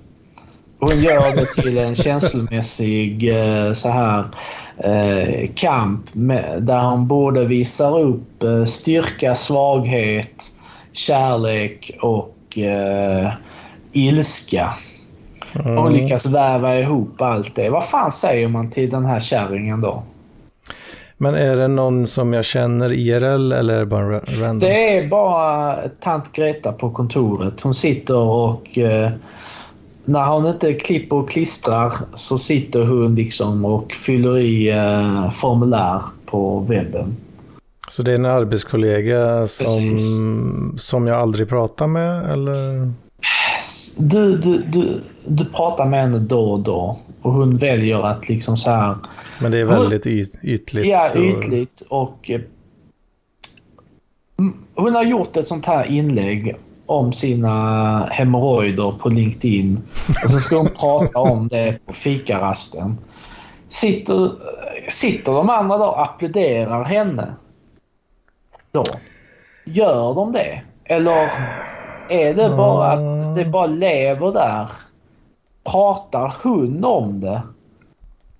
Hon 0.84 1.02
gör 1.02 1.36
det 1.36 1.62
till 1.62 1.78
en 1.78 1.94
känslomässig 1.94 3.34
så 3.74 3.88
här 3.88 4.24
eh, 4.76 5.50
kamp 5.54 6.14
med, 6.14 6.62
där 6.62 6.76
han 6.76 7.06
både 7.06 7.44
visar 7.44 8.00
upp 8.00 8.42
eh, 8.42 8.64
styrka, 8.64 9.34
svaghet, 9.34 10.44
kärlek 10.92 11.90
och 12.00 12.58
eh, 12.58 13.32
ilska. 13.92 14.68
Mm. 15.64 15.78
Och 15.78 15.90
lyckas 15.90 16.26
väva 16.26 16.78
ihop 16.78 17.20
allt 17.20 17.54
det. 17.54 17.70
Vad 17.70 17.84
fan 17.84 18.12
säger 18.12 18.48
man 18.48 18.70
till 18.70 18.90
den 18.90 19.04
här 19.04 19.20
kärringen 19.20 19.80
då? 19.80 20.02
Men 21.16 21.34
är 21.34 21.56
det 21.56 21.68
någon 21.68 22.06
som 22.06 22.32
jag 22.32 22.44
känner 22.44 22.92
IRL 22.92 23.52
eller 23.52 23.74
är 23.74 23.78
det 23.78 23.86
bara 23.86 24.04
ra- 24.04 24.40
random? 24.42 24.58
Det 24.58 24.96
är 24.96 25.08
bara 25.08 25.76
tant 26.00 26.32
Greta 26.32 26.72
på 26.72 26.90
kontoret. 26.90 27.60
Hon 27.60 27.74
sitter 27.74 28.16
och... 28.16 28.78
Eh, 28.78 29.10
när 30.04 30.26
hon 30.26 30.46
inte 30.46 30.74
klipper 30.74 31.16
och 31.16 31.30
klistrar 31.30 31.92
så 32.14 32.38
sitter 32.38 32.84
hon 32.86 33.14
liksom 33.14 33.64
och 33.64 33.92
fyller 33.92 34.38
i 34.38 34.70
eh, 34.70 35.30
formulär 35.30 36.00
på 36.26 36.60
webben. 36.60 37.16
Så 37.90 38.02
det 38.02 38.10
är 38.10 38.14
en 38.14 38.24
arbetskollega 38.24 39.46
som, 39.46 39.66
Precis. 39.66 40.06
som 40.78 41.06
jag 41.06 41.16
aldrig 41.20 41.48
pratar 41.48 41.86
med 41.86 42.30
eller? 42.32 42.92
Du, 43.98 44.36
du, 44.38 44.58
du, 44.58 45.00
du 45.26 45.44
pratar 45.44 45.86
med 45.86 46.00
henne 46.00 46.18
då 46.18 46.50
och 46.52 46.60
då 46.60 46.98
och 47.22 47.32
hon 47.32 47.56
väljer 47.56 48.06
att 48.06 48.28
liksom 48.28 48.56
så 48.56 48.70
här... 48.70 48.96
Men 49.40 49.52
det 49.52 49.58
är 49.58 49.64
Hon- 49.64 49.74
väldigt 49.80 50.06
yt, 50.06 50.32
ytligt. 50.42 50.86
Ja, 50.86 51.08
så... 51.12 51.18
ytligt 51.18 51.82
och... 51.88 52.30
eh, 52.30 52.40
Hon 54.74 54.94
har 54.94 55.04
gjort 55.04 55.36
ett 55.36 55.46
sånt 55.46 55.66
här 55.66 55.84
inlägg 55.84 56.56
om 56.86 57.12
sina 57.12 58.06
hemorrojder 58.06 58.92
på 58.98 59.08
LinkedIn. 59.08 59.82
Och 60.24 60.30
så 60.30 60.38
ska 60.38 60.56
hon 60.56 60.68
prata 60.68 61.18
om 61.18 61.48
det 61.48 61.78
på 61.86 61.92
fikarasten. 61.92 62.96
Sitter, 63.68 64.30
sitter 64.90 65.32
de 65.32 65.50
andra 65.50 65.78
då 65.78 65.84
och 65.84 66.02
applåderar 66.02 66.84
henne? 66.84 67.34
Då? 68.72 68.84
Gör 69.64 70.14
de 70.14 70.32
det? 70.32 70.62
Eller 70.84 71.30
är 72.08 72.34
det 72.34 72.48
bara 72.48 72.86
att 72.86 73.36
det 73.36 73.44
bara 73.44 73.66
lever 73.66 74.32
där? 74.32 74.70
Pratar 75.64 76.34
hon 76.42 76.84
om 76.84 77.20
det? 77.20 77.42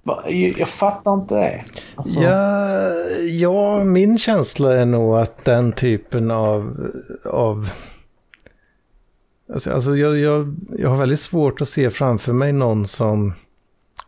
Jag, 0.05 0.59
jag 0.59 0.69
fattar 0.69 1.15
inte 1.15 1.35
det. 1.35 1.65
Alltså, 1.95 2.21
Ja, 2.21 2.91
ja, 3.21 3.85
min 3.85 4.19
känsla 4.19 4.75
är 4.75 4.87
nog 4.87 5.17
att 5.17 5.45
den 5.45 5.73
typen 5.73 6.31
av... 6.31 6.91
av 7.25 7.71
alltså, 9.53 9.73
alltså 9.73 9.97
jag, 9.97 10.19
jag, 10.19 10.57
jag 10.79 10.89
har 10.89 10.97
väldigt 10.97 11.21
svårt 11.21 11.61
att 11.61 11.69
se 11.69 11.91
framför 11.91 12.33
mig 12.33 12.53
någon 12.53 12.87
som 12.87 13.33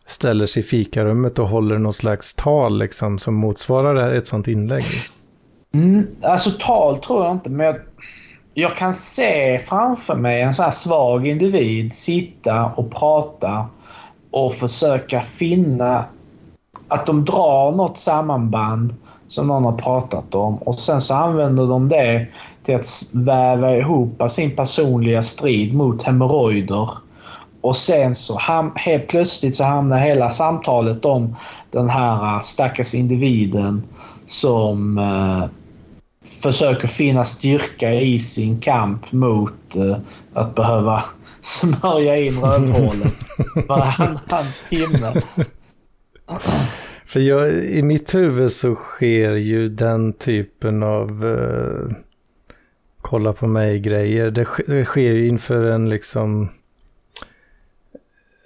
ställer 0.05 0.45
sig 0.45 0.63
i 0.63 0.65
fikarummet 0.65 1.39
och 1.39 1.49
håller 1.49 1.77
någon 1.77 1.93
slags 1.93 2.33
tal 2.33 2.77
liksom, 2.77 3.19
som 3.19 3.33
motsvarar 3.33 4.13
ett 4.13 4.27
sånt 4.27 4.47
inlägg. 4.47 4.83
Mm, 5.73 6.07
alltså 6.21 6.51
tal 6.59 6.97
tror 6.97 7.23
jag 7.25 7.31
inte, 7.31 7.49
men 7.49 7.65
jag, 7.65 7.75
jag 8.53 8.75
kan 8.75 8.95
se 8.95 9.59
framför 9.59 10.15
mig 10.15 10.41
en 10.41 10.55
sån 10.55 10.65
här 10.65 10.71
svag 10.71 11.27
individ 11.27 11.93
sitta 11.93 12.65
och 12.65 12.91
prata 12.91 13.65
och 14.31 14.53
försöka 14.53 15.21
finna 15.21 16.05
att 16.87 17.05
de 17.05 17.25
drar 17.25 17.71
något 17.71 17.97
sammanband 17.97 18.95
som 19.27 19.47
någon 19.47 19.65
har 19.65 19.77
pratat 19.77 20.35
om 20.35 20.55
och 20.57 20.75
sen 20.75 21.01
så 21.01 21.13
använder 21.13 21.67
de 21.67 21.89
det 21.89 22.27
till 22.65 22.75
att 22.75 23.09
väva 23.13 23.75
ihop 23.75 24.21
sin 24.29 24.55
personliga 24.55 25.23
strid 25.23 25.73
mot 25.73 26.03
hemorrojder. 26.03 26.89
Och 27.61 27.75
sen 27.75 28.15
så 28.15 28.37
ham- 28.37 28.75
helt 28.75 29.07
plötsligt 29.07 29.55
så 29.55 29.63
hamnar 29.63 29.99
hela 29.99 30.31
samtalet 30.31 31.05
om 31.05 31.35
den 31.71 31.89
här 31.89 32.35
äh, 32.35 32.41
stackars 32.41 32.93
individen 32.93 33.83
som 34.25 34.97
eh, 34.97 35.45
försöker 36.41 36.87
finna 36.87 37.23
styrka 37.23 37.93
i 37.93 38.19
sin 38.19 38.59
kamp 38.59 39.11
mot 39.11 39.75
eh, 39.75 39.97
att 40.33 40.55
behöva 40.55 41.03
smörja 41.41 42.17
in 42.17 42.39
rövhålet 42.41 43.13
varannan 43.67 44.45
timme. 44.69 45.21
För 47.05 47.19
jag, 47.19 47.53
i 47.53 47.81
mitt 47.81 48.15
huvud 48.15 48.51
så 48.51 48.75
sker 48.75 49.31
ju 49.31 49.67
den 49.67 50.13
typen 50.13 50.83
av 50.83 51.25
eh, 51.25 51.97
kolla 53.05 53.33
på 53.33 53.47
mig-grejer. 53.47 54.31
Det, 54.31 54.47
det 54.67 54.85
sker 54.85 55.11
ju 55.13 55.27
inför 55.27 55.63
en 55.63 55.89
liksom 55.89 56.49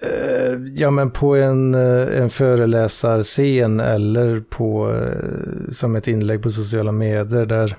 eh, 0.02 0.54
ja 0.74 0.92
men 0.92 1.12
på 1.12 1.36
en, 1.36 1.76
eh, 1.76 2.22
en 2.22 2.30
föreläsarscen 2.30 3.80
eller 3.80 4.40
på 4.40 4.92
eh, 4.94 5.72
som 5.72 5.96
ett 5.96 6.08
inlägg 6.08 6.44
på 6.44 6.50
sociala 6.50 6.92
medier 6.92 7.46
där 7.46 7.78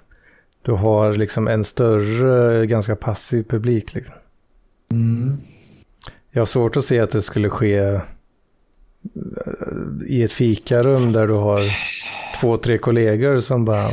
du 0.62 0.73
har 0.73 1.15
liksom 1.15 1.48
en 1.48 1.65
större, 1.65 2.66
ganska 2.66 2.97
passiv 2.97 3.43
publik. 3.43 3.94
Liksom. 3.94 4.15
Mm. 4.90 5.36
Jag 6.31 6.40
har 6.40 6.47
svårt 6.47 6.77
att 6.77 6.85
se 6.85 7.01
att 7.01 7.11
det 7.11 7.23
skulle 7.23 7.48
ske 7.51 7.77
eh, 7.77 8.01
i 10.07 10.23
ett 10.23 10.32
fikarum 10.32 11.12
där 11.12 11.27
du 11.27 11.35
har 11.35 11.62
två, 12.40 12.57
tre 12.57 12.78
kollegor 12.78 13.40
som 13.40 13.65
bara... 13.65 13.86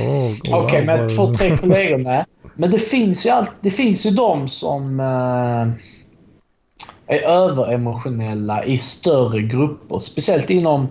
Okej, 0.51 0.85
men 0.85 0.99
vad- 0.99 1.15
två, 1.15 1.33
tre 1.33 1.57
kollegor 1.57 1.97
med. 1.97 2.25
Men 2.57 2.71
det 2.71 2.79
finns 2.79 3.25
ju, 3.25 3.29
allt, 3.29 3.51
det 3.61 3.69
finns 3.71 4.05
ju 4.05 4.09
de 4.09 4.47
som 4.47 4.99
eh, 4.99 5.67
är 7.15 7.21
överemotionella 7.21 8.65
i 8.65 8.77
större 8.77 9.41
grupper. 9.41 9.99
Speciellt 9.99 10.49
inom, 10.49 10.87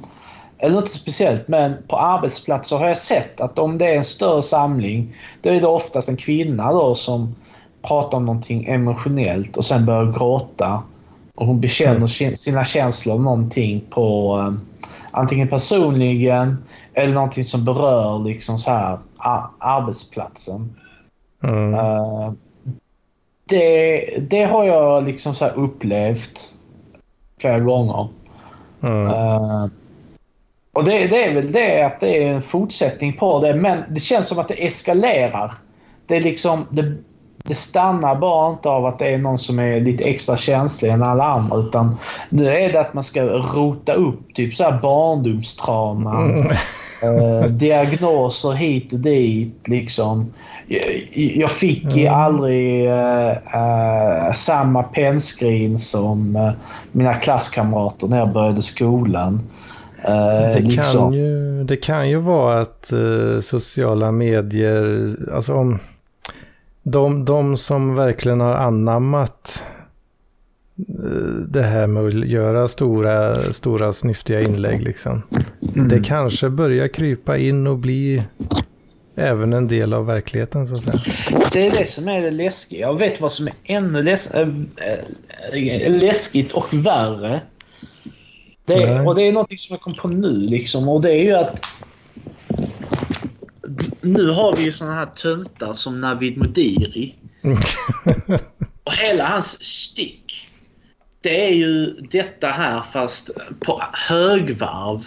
eller 0.59 0.79
inte 0.79 0.91
speciellt, 0.91 1.49
men 1.49 1.75
på 1.89 1.97
arbetsplatser 1.97 2.77
har 2.77 2.89
jag 2.89 2.99
sett 2.99 3.41
att 3.41 3.59
om 3.59 3.79
det 3.79 3.87
är 3.87 3.97
en 3.97 4.05
större 4.05 4.43
samling, 4.43 5.15
då 5.43 5.51
är 5.51 5.61
det 5.61 5.67
oftast 5.67 6.09
en 6.09 6.17
kvinna 6.17 6.73
då 6.73 6.95
som 6.95 7.35
pratar 7.83 8.19
om 8.19 8.25
någonting 8.27 8.65
emotionellt 8.67 9.57
och 9.57 9.65
sen 9.65 9.87
börjar 9.87 10.13
gråta. 10.13 10.83
Och 11.35 11.47
hon 11.47 11.61
bekänner 11.61 11.97
Mm. 11.97 12.09
sin- 12.09 12.37
sina 12.37 12.65
känslor 12.65 13.15
om 13.17 13.25
någonting 13.25 13.85
på 13.91 14.39
eh, 14.39 14.53
antingen 15.11 15.49
personligen 15.49 16.65
eller 16.95 17.15
någonting 17.15 17.45
som 17.45 17.65
berör 17.65 18.19
liksom 18.19 18.59
så 18.59 18.71
här 18.71 18.99
arbetsplatsen. 19.59 20.75
Mm. 21.43 21.75
Eh, 21.75 22.33
det, 23.49 24.01
det 24.31 24.43
har 24.43 24.65
jag 24.65 25.05
liksom 25.05 25.35
så 25.35 25.47
upplevt 25.47 26.55
flera 27.41 27.59
gånger. 27.59 28.09
Mm. 28.83 29.07
Eh, 29.07 29.67
och 30.73 30.85
det, 30.85 31.07
det 31.07 31.25
är 31.25 31.35
väl 31.35 31.53
det 31.53 31.83
att 31.83 32.01
det 32.01 32.25
är 32.25 32.33
en 32.33 32.43
fortsättning 32.43 33.13
på 33.13 33.41
det. 33.41 33.55
Men 33.55 33.83
det 33.89 34.01
känns 34.01 34.29
som 34.29 34.39
att 34.39 34.49
det 34.49 34.67
eskalerar. 34.67 35.53
Det 36.07 36.17
är 36.17 36.23
liksom... 36.23 36.67
Det, 36.71 36.97
det 37.45 37.55
stannar 37.55 38.17
bara 38.17 38.53
inte 38.53 38.69
av 38.69 38.87
att 38.87 38.99
det 38.99 39.07
är 39.07 39.19
någon 39.19 39.39
som 39.39 39.59
är 39.59 39.81
lite 39.81 40.05
extra 40.05 40.37
känslig 40.37 40.91
än 40.91 41.03
alla 41.03 41.25
andra. 41.25 41.57
Utan 41.59 41.97
nu 42.31 42.49
är 42.49 42.73
det 42.73 42.81
att 42.81 42.95
man 42.95 43.05
ska 43.05 43.23
rota 43.25 43.93
upp 43.93 44.35
typ 44.35 44.55
så 44.55 44.65
här 44.65 44.79
barndomstrauman. 44.83 46.51
Eh, 47.03 47.47
diagnoser 47.51 48.53
hit 48.53 48.93
och 48.93 48.99
dit 48.99 49.69
liksom. 49.69 50.33
Jag, 50.67 50.83
jag 51.15 51.51
fick 51.51 51.97
ju 51.97 52.03
Mm. 52.07 52.15
aldrig 52.15 52.87
eh, 52.87 53.31
eh, 53.31 54.33
samma 54.33 54.83
pennskrin 54.83 55.79
som 55.79 56.37
eh, 56.37 56.51
mina 56.93 57.15
klasskamrater 57.15 58.07
när 58.07 58.19
jag 58.19 58.33
började 58.33 58.63
skolan. 58.63 59.41
Eh, 60.05 60.51
Det 60.55 60.61
liksom. 60.61 61.01
kan, 61.01 61.13
ju, 61.13 61.65
det 61.65 61.77
kan 61.77 62.09
ju 62.09 62.17
vara 62.17 62.61
att 62.61 62.93
eh, 62.93 63.41
sociala 63.43 64.11
medier, 64.13 65.09
alltså 65.35 65.55
om 65.55 65.79
de, 66.91 67.25
de 67.25 67.57
som 67.57 67.95
verkligen 67.95 68.41
har 68.41 68.55
anammat 68.55 69.63
eh, 70.79 71.47
det 71.49 71.63
här 71.63 71.87
med 71.87 72.07
att 72.07 72.29
göra 72.29 72.69
stora, 72.69 73.53
stora 73.53 73.93
snyftiga 73.93 74.41
inlägg 74.41 74.83
liksom. 74.83 75.23
Mm. 75.75 75.89
Det 75.89 76.05
kanske 76.05 76.49
börjar 76.49 76.89
krypa 76.89 77.39
in 77.39 77.67
och 77.67 77.79
bli 77.79 78.23
även 79.15 79.53
en 79.53 79.69
del 79.69 79.93
av 79.93 80.07
verkligheten 80.07 80.67
så 80.67 80.75
att 80.75 80.83
säga. 80.83 81.01
Det 81.53 81.67
är 81.67 81.71
det 81.71 81.89
som 81.89 82.09
är 82.09 82.23
det 82.23 82.31
läskiga. 82.31 82.81
Jag 82.81 82.99
vet 82.99 83.21
vad 83.21 83.33
som 83.33 83.47
är 83.47 83.55
ännu 83.65 84.03
läs 84.03 84.31
äh, 84.35 84.49
äh, 85.53 86.01
läskigt 86.01 86.53
och 86.53 86.75
värre. 86.75 87.43
Det 88.65 88.75
är, 88.75 89.07
och 89.07 89.15
det 89.15 89.23
är 89.23 89.33
något 89.33 89.61
som 89.61 89.75
jag 89.75 89.81
kom 89.81 89.93
på 89.93 90.09
nu 90.09 90.33
liksom. 90.33 90.89
Och 90.89 91.03
det 91.03 91.11
är 91.11 91.23
ju 91.23 91.33
att 91.33 91.61
nu 94.07 94.31
har 94.31 94.57
vi 94.57 94.62
ju 94.62 94.73
såna 94.73 94.95
här 94.95 95.07
töntar 95.07 95.74
som 95.74 96.01
Navid 96.01 96.39
Modiri. 96.39 97.15
Och 98.85 98.93
hela 98.95 99.24
hans 99.24 99.65
stick. 99.65 100.49
Det 101.20 101.47
är 101.47 101.53
ju 101.55 101.87
detta 102.11 102.49
här 102.49 102.83
fast 102.93 103.31
på 103.61 103.83
högvarv. 103.93 105.07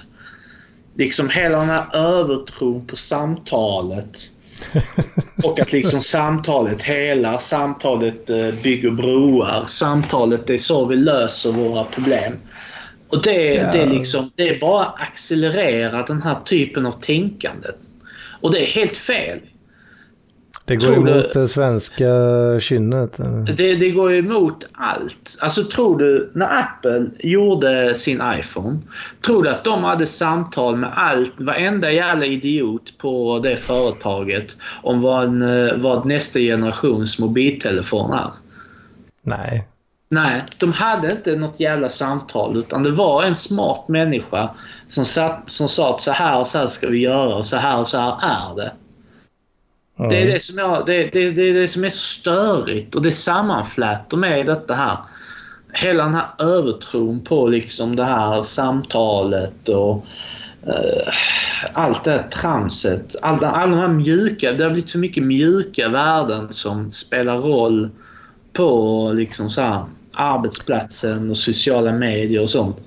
Liksom 0.96 1.30
hela 1.30 1.58
den 1.60 1.70
här 1.70 1.96
övertron 1.96 2.88
på 2.88 2.96
samtalet. 2.96 4.20
Och 5.44 5.60
att 5.60 5.72
liksom 5.72 6.02
samtalet 6.02 6.82
helar, 6.82 7.38
samtalet 7.38 8.30
eh, 8.30 8.52
bygger 8.64 8.92
broar, 8.92 9.66
samtalet 9.68 10.48
det 10.48 10.54
är 10.54 10.58
så 10.58 10.86
vi 10.86 10.96
löser 10.96 11.52
våra 11.52 11.84
problem. 11.84 12.34
Och 13.10 13.24
det, 13.24 13.54
Ja. 13.54 13.72
det, 13.72 13.82
är 13.82 13.88
liksom, 13.90 14.32
det 14.36 14.50
är 14.50 14.60
bara 14.60 14.86
accelererar 14.86 16.08
den 16.08 16.22
här 16.22 16.38
typen 16.46 16.86
av 16.86 16.92
tänkande. 16.92 17.68
Och 18.42 18.52
det 18.52 18.60
är 18.64 18.68
helt 18.68 18.98
fel. 18.98 19.40
Det 20.66 20.76
går 20.76 20.88
Tror 20.88 21.06
du- 21.06 21.12
emot 21.12 21.34
det 21.34 21.48
svenska 21.48 22.06
kynnet. 22.60 23.20
Det, 23.58 23.76
det 23.76 23.92
går 23.92 24.14
emot 24.14 24.66
allt. 24.72 25.38
Alltså 25.40 25.64
tror 25.64 25.98
du, 25.98 26.32
när 26.34 26.60
Apple 26.60 27.06
gjorde 27.20 27.96
sin 27.96 28.22
iPhone, 28.40 28.80
tror 29.26 29.44
du 29.44 29.50
att 29.50 29.64
de 29.64 29.84
hade 29.84 30.06
samtal 30.06 30.76
med 30.78 30.90
allt, 30.98 31.34
varenda 31.38 31.92
jävla 31.92 32.26
idiot 32.26 32.94
på 32.98 33.40
det 33.44 33.58
företaget 33.58 34.56
om 34.84 35.02
vad, 35.02 35.24
en, 35.24 35.42
eh, 35.68 35.76
vad 35.78 36.06
nästa 36.06 36.40
generations 36.40 37.20
mobiltelefon 37.20 38.14
är? 38.14 38.30
Nej. 39.22 39.68
Nej, 40.12 40.44
de 40.58 40.74
hade 40.74 41.12
inte 41.12 41.36
något 41.36 41.60
jävla 41.60 41.90
samtal 41.90 42.58
utan 42.58 42.84
det 42.84 42.92
var 42.92 43.24
en 43.24 43.36
smart 43.36 43.88
människa 43.88 44.50
som, 44.90 45.06
satt, 45.06 45.52
som 45.52 45.70
sa 45.70 45.96
att 45.96 46.02
så 46.02 46.12
här 46.12 46.40
och 46.40 46.48
så 46.48 46.58
här 46.58 46.68
ska 46.68 46.88
vi 46.88 46.98
göra 46.98 47.36
och 47.36 47.46
så 47.46 47.56
här 47.56 47.80
och 47.80 47.88
så 47.88 47.98
här 47.98 48.16
är 48.22 48.56
det. 48.56 48.72
Mm. 50.00 50.10
Det 50.10 50.22
är 50.22 50.26
det, 50.26 50.40
som 50.40 50.58
jag, 50.58 50.86
det, 50.86 51.04
det, 51.04 51.30
det 51.30 51.42
är 51.42 51.54
det 51.54 51.68
som 51.68 51.84
är 51.84 51.90
så 51.90 52.20
störigt 52.20 52.96
och 52.96 53.02
det 53.02 53.12
sammanfläter 53.12 54.18
med 54.18 54.46
detta 54.46 54.74
här. 54.74 54.98
Hela 55.74 56.04
den 56.04 56.16
här 56.16 56.28
övertron 56.40 57.22
på 57.22 57.48
liksom 57.48 57.96
det 57.96 58.06
här 58.06 58.44
samtalet 58.44 59.70
och 59.70 60.06
eh, 60.68 61.14
allt 61.74 62.04
det 62.04 62.12
här 62.12 62.28
tramset. 62.28 63.16
Alla, 63.22 63.52
alla 63.52 63.72
de 63.72 63.80
här 63.80 63.88
mjuka, 63.88 64.54
det 64.54 64.64
har 64.64 64.72
blivit 64.72 64.92
för 64.92 65.00
mycket 65.00 65.24
mjuka 65.24 65.90
värden 65.90 66.54
som 66.54 66.92
spelar 66.92 67.38
roll 67.38 67.90
på 68.54 69.12
liksom 69.16 69.50
så 69.50 69.62
här, 69.62 69.84
arbetsplatsen 70.20 71.30
och 71.30 71.38
sociala 71.38 71.94
medier 71.94 72.42
och 72.42 72.50
sånt. 72.50 72.78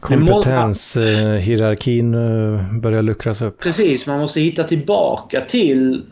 Kompetenshierarkin 0.00 2.14
eh, 2.14 2.72
börjar 2.72 3.02
luckras 3.02 3.42
upp. 3.42 3.60
Precis, 3.60 4.06
man 4.06 4.18
måste 4.18 4.40
hitta 4.40 4.64
tillbaka 4.64 5.40
till 5.40 6.02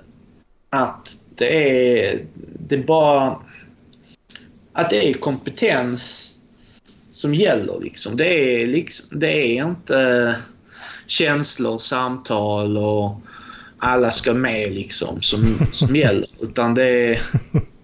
att 0.70 1.16
det 1.34 2.08
är, 2.08 2.20
det 2.68 2.74
är 2.74 2.82
bara... 2.82 3.36
Att 4.72 4.90
det 4.90 5.08
är 5.08 5.12
kompetens 5.12 6.32
som 7.10 7.34
gäller. 7.34 7.80
Liksom. 7.80 8.16
Det, 8.16 8.62
är 8.62 8.66
liksom, 8.66 9.18
det 9.18 9.32
är 9.32 9.64
inte 9.64 10.34
känslor, 11.06 11.78
samtal 11.78 12.76
och 12.76 13.20
alla 13.78 14.10
ska 14.10 14.34
med 14.34 14.72
liksom 14.72 15.22
som, 15.22 15.58
som 15.72 15.96
gäller. 15.96 16.28
Utan 16.40 16.74
det 16.74 16.84
är... 16.84 17.20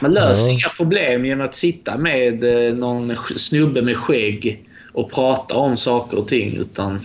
Man 0.00 0.12
löser 0.12 0.46
Ja. 0.48 0.52
inga 0.52 0.68
problem 0.68 1.24
genom 1.24 1.46
att 1.46 1.54
sitta 1.54 1.98
med 1.98 2.44
eh, 2.44 2.74
någon 2.74 3.16
snubbe 3.36 3.82
med 3.82 3.96
skägg 3.96 4.64
och 4.92 5.12
prata 5.12 5.54
om 5.56 5.76
saker 5.76 6.18
och 6.18 6.28
ting. 6.28 6.56
Utan 6.56 7.00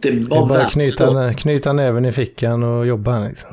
det 0.00 0.08
är 0.08 0.12
Det 0.12 0.26
bara, 0.26 0.44
är 0.44 0.46
bara 0.46 0.70
knyta, 0.70 1.34
knyta 1.34 1.72
näven 1.72 2.04
i 2.04 2.12
fickan 2.12 2.62
och 2.62 2.86
jobba. 2.86 3.18
Liksom. 3.18 3.50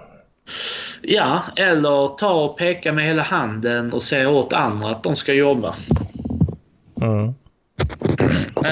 Ja, 1.01 1.43
eller 1.55 2.18
ta 2.18 2.31
och 2.34 2.57
peka 2.57 2.93
med 2.93 3.05
hela 3.05 3.22
handen 3.23 3.93
och 3.93 4.03
säga 4.03 4.30
åt 4.30 4.53
andra 4.53 4.89
att 4.89 5.03
de 5.03 5.15
ska 5.15 5.34
jobba. 5.34 5.76
Mm. 7.01 7.34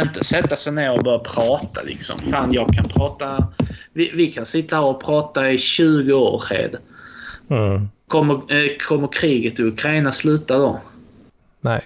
Inte 0.02 0.24
sätta 0.24 0.56
sig 0.56 0.74
ner 0.74 0.98
och 0.98 1.04
börja 1.04 1.20
prata 1.20 1.82
liksom. 1.84 2.20
Fan, 2.20 2.54
jag 2.54 2.74
kan 2.74 2.88
prata... 2.90 3.48
Vi, 3.94 4.12
vi 4.16 4.28
kan 4.28 4.46
sitta 4.46 4.76
här 4.76 4.84
och 4.84 5.04
prata 5.04 5.52
i 5.52 5.58
20 5.58 6.14
år, 6.14 6.44
Hed. 6.50 6.76
Mm. 7.50 7.90
Kommer, 8.10 8.36
eh, 8.36 8.77
kommer 8.88 9.07
kriget 9.07 9.60
i 9.60 9.64
Ukraina 9.64 10.11
sluta 10.11 10.57
då? 10.57 10.80
Nej. 11.61 11.81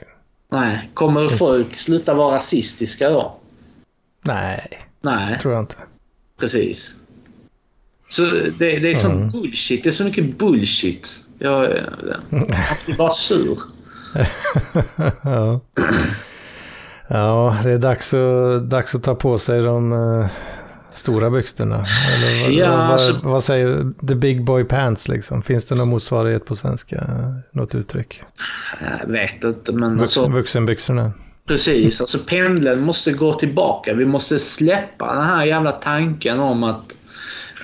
Nej. 0.51 0.89
Kommer 0.93 1.27
folk 1.29 1.73
sluta 1.75 2.13
vara 2.13 2.35
rasistiska 2.35 3.09
då? 3.09 3.35
Nej, 4.21 4.79
Nej, 5.01 5.39
tror 5.39 5.53
jag 5.53 5.63
inte. 5.63 5.75
precis. 6.39 6.95
Så 8.09 8.21
det, 8.59 8.79
det 8.79 8.91
är 8.91 8.95
sån 8.95 9.11
Mm. 9.11 9.29
bullshit. 9.29 9.83
Det 9.83 9.89
är 9.89 9.91
så 9.91 10.03
mycket 10.03 10.37
bullshit. 10.37 11.15
Jag, 11.39 11.63
jag, 11.63 11.75
jag 12.29 12.77
blir 12.85 12.95
bara 12.97 13.11
sur. 13.11 13.57
ja. 15.23 15.59
ja, 17.07 17.57
det 17.63 17.71
är 17.71 17.77
dags 17.77 18.13
att, 18.13 18.69
dags 18.69 18.95
att 18.95 19.03
ta 19.03 19.15
på 19.15 19.37
sig 19.37 19.61
de 19.61 19.93
eh, 19.93 20.27
stora 20.95 21.29
byxorna. 21.29 21.85
Eller 22.15 22.43
vad, 22.43 22.51
Ja, 22.51 22.77
vad, 22.77 22.79
alltså- 22.79 23.19
vad 23.23 23.43
säger 23.43 23.91
the 24.07 24.15
big 24.15 24.43
boy 24.43 24.63
pants 24.63 25.07
liksom? 25.07 25.41
Finns 25.41 25.65
det 25.65 25.75
någon 25.75 25.89
motsvarighet 25.89 26.45
på 26.45 26.55
svenska? 26.55 27.03
Något 27.51 27.75
uttryck? 27.75 28.21
Jag 29.01 29.07
vet 29.11 29.43
inte, 29.43 29.71
men 29.71 29.97
Vux, 29.97 30.17
alltså... 30.17 30.31
Vuxenbyxorna? 30.31 31.11
Precis, 31.47 32.01
alltså 32.01 32.19
pendeln 32.19 32.81
måste 32.81 33.11
gå 33.11 33.33
tillbaka. 33.33 33.93
Vi 33.93 34.05
måste 34.05 34.39
släppa 34.39 35.15
den 35.15 35.25
här 35.25 35.45
jävla 35.45 35.71
tanken 35.71 36.39
om 36.39 36.63
att, 36.63 36.97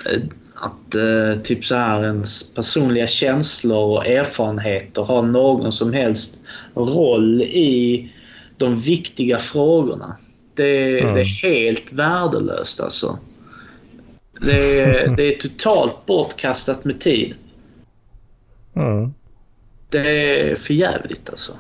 eh, 0.06 0.22
att 0.56 0.96
eh, 0.96 1.42
typ 1.44 1.66
så 1.66 1.76
här 1.76 2.04
ens 2.04 2.54
personliga 2.54 3.08
känslor 3.08 3.98
och 3.98 4.08
erfarenheter 4.08 5.02
har 5.02 5.22
någon 5.22 5.72
som 5.72 5.94
helst 5.94 6.38
roll 6.76 7.42
i 7.42 8.12
de 8.58 8.82
viktiga 8.82 9.40
frågorna. 9.40 10.16
Det, 10.60 11.00
Mm. 11.00 11.14
det 11.16 11.22
är 11.22 11.26
helt 11.26 11.94
värdelöst 11.94 12.80
alltså. 12.80 13.20
Det 14.42 14.80
är, 14.82 15.08
det 15.18 15.24
är 15.24 15.40
totalt 15.42 16.06
bortkastat 16.06 16.86
med 16.86 17.00
tid. 17.02 17.36
Mm. 18.76 19.14
Det 19.90 20.00
är 20.52 20.56
för 20.56 20.74
jävligt 20.74 21.30
alltså. 21.30 21.52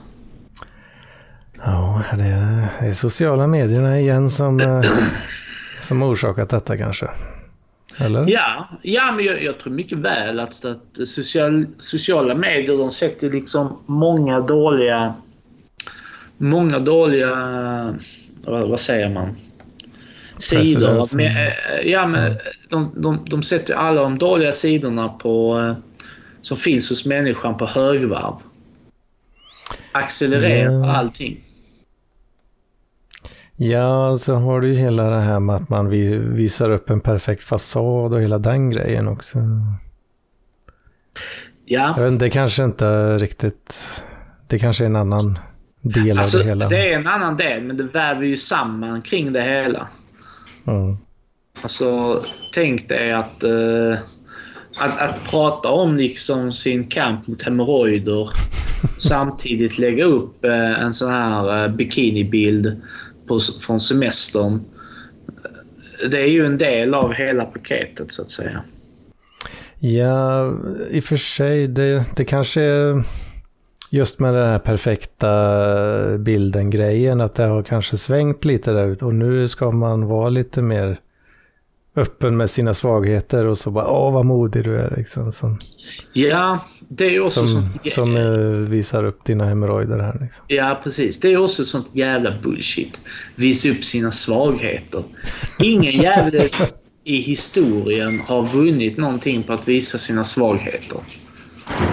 Ja, 1.64 2.04
det 2.18 2.24
är, 2.24 2.68
det 2.80 2.88
är 2.88 2.94
sociala 2.94 3.48
medierna 3.48 4.00
igen 4.00 4.30
som, 4.30 4.60
eh, 4.60 4.82
som 5.82 6.04
orsakat 6.04 6.50
detta 6.50 6.78
kanske. 6.78 7.10
Eller? 7.98 8.26
Ja, 8.28 8.68
ja 8.82 9.12
men 9.12 9.26
jag, 9.26 9.44
jag 9.44 9.60
tror 9.60 9.74
mycket 9.74 9.98
väl 9.98 10.40
att, 10.40 10.66
att 10.66 11.08
social, 11.08 11.66
sociala 11.78 12.36
medier 12.36 12.78
de 12.78 12.92
sätter 12.92 13.30
liksom 13.30 13.80
många 13.86 14.40
dåliga... 14.40 15.14
Många 16.38 16.80
dåliga... 16.80 17.30
Vad, 18.44 18.70
vad 18.70 18.80
säger 18.80 19.10
man? 19.10 19.36
Sidor. 20.38 21.16
Med, 21.16 21.48
eh, 21.48 21.92
ja, 21.92 22.08
men 22.08 22.38
de, 22.70 22.92
de, 23.02 23.26
de 23.30 23.44
sätter 23.44 23.74
alla 23.74 24.02
de 24.02 24.18
dåliga 24.18 24.54
sidorna 24.54 25.10
på, 25.10 25.60
eh, 25.60 25.76
som 26.42 26.58
finns 26.58 26.90
hos 26.90 27.06
människan 27.06 27.58
på 27.58 27.66
högvarv. 27.66 28.36
Accelererar 29.92 30.72
Ja. 30.72 30.96
allting. 30.96 31.44
Ja, 33.56 34.16
så 34.16 34.34
har 34.36 34.62
du 34.62 34.68
ju 34.68 34.76
hela 34.76 35.04
det 35.10 35.20
här 35.22 35.40
med 35.40 35.56
att 35.56 35.70
man 35.70 35.90
vi- 35.90 36.18
visar 36.18 36.70
upp 36.70 36.90
en 36.90 37.00
perfekt 37.02 37.44
fasad 37.44 38.14
och 38.14 38.22
hela 38.22 38.38
den 38.38 38.70
grejen 38.70 39.08
också. 39.08 39.40
Ja. 41.66 41.94
Jag 41.98 42.10
vet 42.10 42.20
det 42.20 42.30
kanske 42.30 42.64
inte 42.64 43.18
riktigt... 43.18 43.88
Det 44.48 44.60
kanske 44.60 44.84
är 44.84 44.86
en 44.86 44.96
annan 44.96 45.40
del 45.82 46.18
Alltså, 46.18 46.38
av 46.38 46.44
det 46.44 46.50
hela. 46.50 46.70
det 46.70 46.94
är 46.94 46.96
en 47.00 47.08
annan 47.08 47.38
del, 47.38 47.64
men 47.64 47.78
det 47.78 47.84
väver 47.84 48.26
ju 48.26 48.38
samman 48.38 49.02
kring 49.02 49.34
det 49.34 49.42
hela. 49.42 49.88
Mm. 50.68 50.98
Alltså, 51.62 52.22
tänk 52.54 52.90
dig 52.90 53.12
att, 53.12 53.44
eh, 53.44 53.94
att, 54.80 54.98
att 54.98 55.24
prata 55.30 55.70
om 55.70 55.98
liksom 55.98 56.54
sin 56.54 56.88
kamp 56.88 57.28
mot 57.28 57.42
hemorrojder 57.42 58.30
samtidigt 58.98 59.78
lägga 59.78 60.04
upp 60.04 60.46
eh, 60.46 60.82
en 60.82 60.94
sån 60.94 61.12
här 61.12 61.64
eh, 61.64 61.72
bikinibild 61.76 62.82
på, 63.28 63.40
från 63.62 63.82
semestern. 63.82 64.60
Det 66.12 66.18
är 66.22 66.28
ju 66.28 66.46
en 66.46 66.58
del 66.58 66.94
av 66.94 67.14
hela 67.14 67.46
paketet 67.46 68.12
så 68.12 68.22
att 68.22 68.32
säga. 68.32 68.62
Ja, 69.80 70.54
i 70.90 71.00
och 71.00 71.04
för 71.04 71.18
sig, 71.18 71.68
det, 71.68 72.06
det 72.16 72.26
kanske 72.26 72.62
är 72.62 73.04
just 73.90 74.20
med 74.20 74.34
den 74.34 74.50
här 74.50 74.60
perfekta 74.60 76.18
bilden-grejen, 76.18 77.22
att 77.22 77.36
det 77.36 77.44
har 77.44 77.64
kanske 77.64 77.98
svängt 77.98 78.46
lite 78.46 78.72
där 78.72 78.88
ute 78.88 79.06
och 79.06 79.16
nu 79.16 79.48
ska 79.48 79.72
man 79.72 80.06
vara 80.08 80.30
lite 80.30 80.62
mer 80.62 81.00
öppen 81.96 82.38
med 82.38 82.50
sina 82.50 82.74
svagheter 82.74 83.46
och 83.46 83.58
så 83.58 83.72
bara, 83.72 83.88
åh 83.88 84.14
vad 84.14 84.26
modig 84.26 84.64
du 84.64 84.78
är 84.78 84.94
liksom. 84.98 85.32
Som, 85.32 85.58
Ja, 86.14 86.66
det 86.88 87.16
är 87.16 87.20
också 87.20 87.48
som, 87.48 87.70
sånt... 87.72 87.94
som 87.94 88.18
eh, 88.18 88.70
visar 88.70 89.04
upp 89.04 89.26
dina 89.26 89.46
hemorrojder 89.46 90.00
här 90.00 90.18
liksom. 90.22 90.46
Ja, 90.48 90.80
precis. 90.84 91.20
Det 91.20 91.34
är 91.34 91.38
också 91.38 91.66
sånt 91.66 91.88
jävla 91.92 92.34
bullshit. 92.44 93.02
Visa 93.36 93.70
upp 93.70 93.84
sina 93.84 94.12
svagheter. 94.12 95.04
Ingen 95.60 95.94
jävel 95.94 96.50
i 97.04 97.18
historien 97.18 98.20
har 98.20 98.48
vunnit 98.48 98.98
någonting 98.98 99.44
på 99.44 99.54
att 99.54 99.68
visa 99.68 99.98
sina 99.98 100.24
svagheter. 100.24 101.00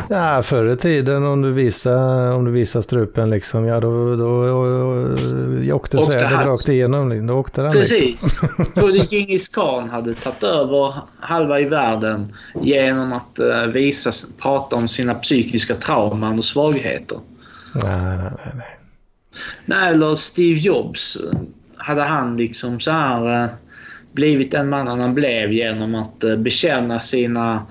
Ja, 0.08 0.42
förr 0.42 0.68
i 0.68 0.76
tiden 0.76 1.24
om 1.24 1.42
du 1.42 1.52
visar, 1.52 2.32
om 2.32 2.44
du 2.44 2.50
visar 2.50 2.80
strupen 2.80 3.30
liksom, 3.30 3.64
ja 3.64 3.80
då, 3.80 4.16
då, 4.16 4.46
då, 4.46 5.74
åkte 5.74 5.98
svärdet 5.98 6.32
hans- 6.32 6.46
rakt 6.46 6.68
igenom. 6.68 7.08
liksom. 7.08 7.26
Då 7.26 7.34
åkte 7.34 7.62
den. 7.62 7.72
Liksom. 7.72 7.98
Precis. 7.98 8.40
Tror 8.74 8.88
du 8.88 8.98
Djingis 8.98 9.48
khan 9.48 9.90
hade 9.90 10.14
tagit 10.14 10.42
över 10.42 10.94
halva 11.20 11.60
i 11.60 11.64
världen 11.64 12.32
genom 12.62 13.12
att 13.12 13.38
eh, 13.38 13.62
visa, 13.66 14.10
prata 14.42 14.76
om 14.76 14.88
sina 14.88 15.14
psykiska 15.14 15.74
trauman 15.74 16.38
och 16.38 16.44
svagheter? 16.44 17.18
Nej, 17.74 17.84
nej, 18.06 18.18
nej. 18.18 18.52
nej. 18.54 18.76
Nej, 19.64 19.90
eller 19.90 20.14
Steve 20.14 20.58
Jobs. 20.58 21.18
Hade 21.76 22.02
han 22.02 22.36
liksom 22.36 22.80
så 22.80 22.90
här 22.90 23.44
eh, 23.44 23.50
blivit 24.12 24.50
den 24.50 24.68
mannen 24.68 25.00
han 25.00 25.14
blev 25.14 25.52
genom 25.52 25.94
att 25.94 26.24
eh, 26.24 26.36
bekänna 26.36 27.00
sina 27.00 27.62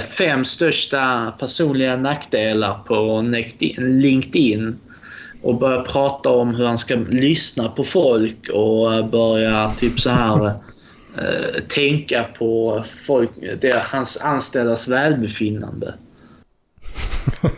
fem 0.00 0.44
största 0.44 1.32
personliga 1.38 1.96
nackdelar 1.96 2.78
på 2.86 3.24
LinkedIn 3.76 4.78
och 5.42 5.58
börjar 5.58 5.82
prata 5.82 6.30
om 6.30 6.54
hur 6.54 6.66
han 6.66 6.78
ska 6.78 6.94
lyssna 6.94 7.68
på 7.68 7.84
folk 7.84 8.48
och 8.48 9.06
börja 9.06 9.72
typ 9.78 10.00
så 10.00 10.10
här 10.10 10.46
eh, 11.18 11.62
tänka 11.68 12.24
på 12.38 12.84
folk, 13.06 13.30
det, 13.60 13.82
hans 13.86 14.16
anställdas 14.16 14.88
välbefinnande. 14.88 15.94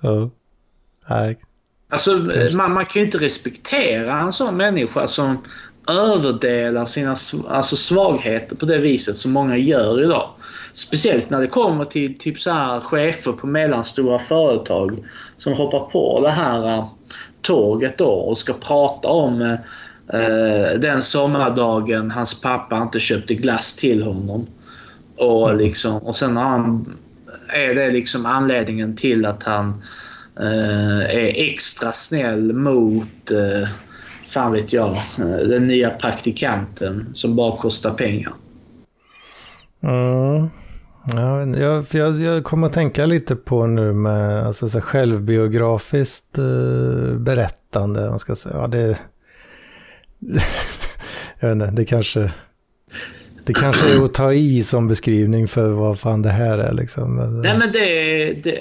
ja. 0.00 0.30
Nej. 1.08 1.38
Alltså, 1.88 2.28
man, 2.52 2.72
man 2.72 2.86
kan 2.86 3.00
ju 3.00 3.06
inte 3.06 3.18
respektera 3.18 4.20
en 4.20 4.32
sån 4.32 4.56
människa 4.56 5.08
som 5.08 5.44
överdelar 5.88 6.86
sina 6.86 7.16
alltså, 7.48 7.76
svagheter 7.76 8.56
på 8.56 8.66
det 8.66 8.78
viset 8.78 9.16
som 9.16 9.32
många 9.32 9.56
gör 9.56 10.02
idag. 10.02 10.30
Speciellt 10.72 11.30
när 11.30 11.40
det 11.40 11.46
kommer 11.46 11.84
till 11.84 12.18
typ 12.18 12.40
så 12.40 12.50
här 12.50 12.80
chefer 12.80 13.32
på 13.32 13.46
mellanstora 13.46 14.18
företag 14.18 14.98
som 15.38 15.52
hoppar 15.52 15.80
på 15.80 16.20
det 16.20 16.30
här 16.30 16.78
uh, 16.78 16.84
tåget 17.42 17.98
då 17.98 18.10
och 18.10 18.38
ska 18.38 18.52
prata 18.52 19.08
om 19.08 19.42
uh, 19.42 20.78
den 20.78 21.02
sommardagen 21.02 22.10
hans 22.10 22.40
pappa 22.40 22.82
inte 22.82 23.00
köpte 23.00 23.34
glass 23.34 23.76
till 23.76 24.02
honom. 24.02 24.46
Och, 25.16 25.50
mm. 25.50 25.60
liksom, 25.60 25.98
och 25.98 26.16
sen 26.16 26.36
han, 26.36 26.92
är 27.48 27.74
det 27.74 27.90
liksom 27.90 28.26
anledningen 28.26 28.96
till 28.96 29.26
att 29.26 29.42
han 29.42 29.82
uh, 30.40 31.00
är 31.00 31.50
extra 31.50 31.92
snäll 31.92 32.52
mot 32.52 33.30
uh, 33.30 33.68
fan 34.26 34.52
vet 34.52 34.72
jag, 34.72 35.00
den 35.48 35.66
nya 35.66 35.90
praktikanten 35.90 37.06
som 37.14 37.36
bara 37.36 37.56
kostar 37.56 37.90
pengar. 37.90 38.32
Mm. 39.82 40.50
Ja, 41.12 41.46
jag, 41.58 41.86
jag, 41.90 42.20
jag 42.20 42.44
kommer 42.44 42.66
att 42.66 42.72
tänka 42.72 43.06
lite 43.06 43.36
på 43.36 43.66
nu 43.66 43.92
med 43.92 44.46
alltså, 44.46 44.68
så 44.68 44.80
självbiografiskt 44.80 46.38
eh, 46.38 47.14
berättande. 47.16 48.10
Man 48.10 48.18
ska 48.18 48.36
säga. 48.36 48.56
Ja, 48.56 48.66
det, 48.66 49.00
jag 51.40 51.48
vet 51.48 51.52
inte, 51.52 51.70
det 51.70 51.84
kanske, 51.84 52.32
det 53.44 53.54
kanske 53.54 53.96
är 53.96 54.04
att 54.04 54.14
ta 54.14 54.32
i 54.32 54.62
som 54.62 54.88
beskrivning 54.88 55.48
för 55.48 55.70
vad 55.70 55.98
fan 56.00 56.22
det 56.22 56.30
här 56.30 56.58
är. 56.58 56.72
Liksom. 56.72 57.40
Nej, 57.42 57.58
men 57.58 57.72
det, 57.72 58.32
det 58.32 58.56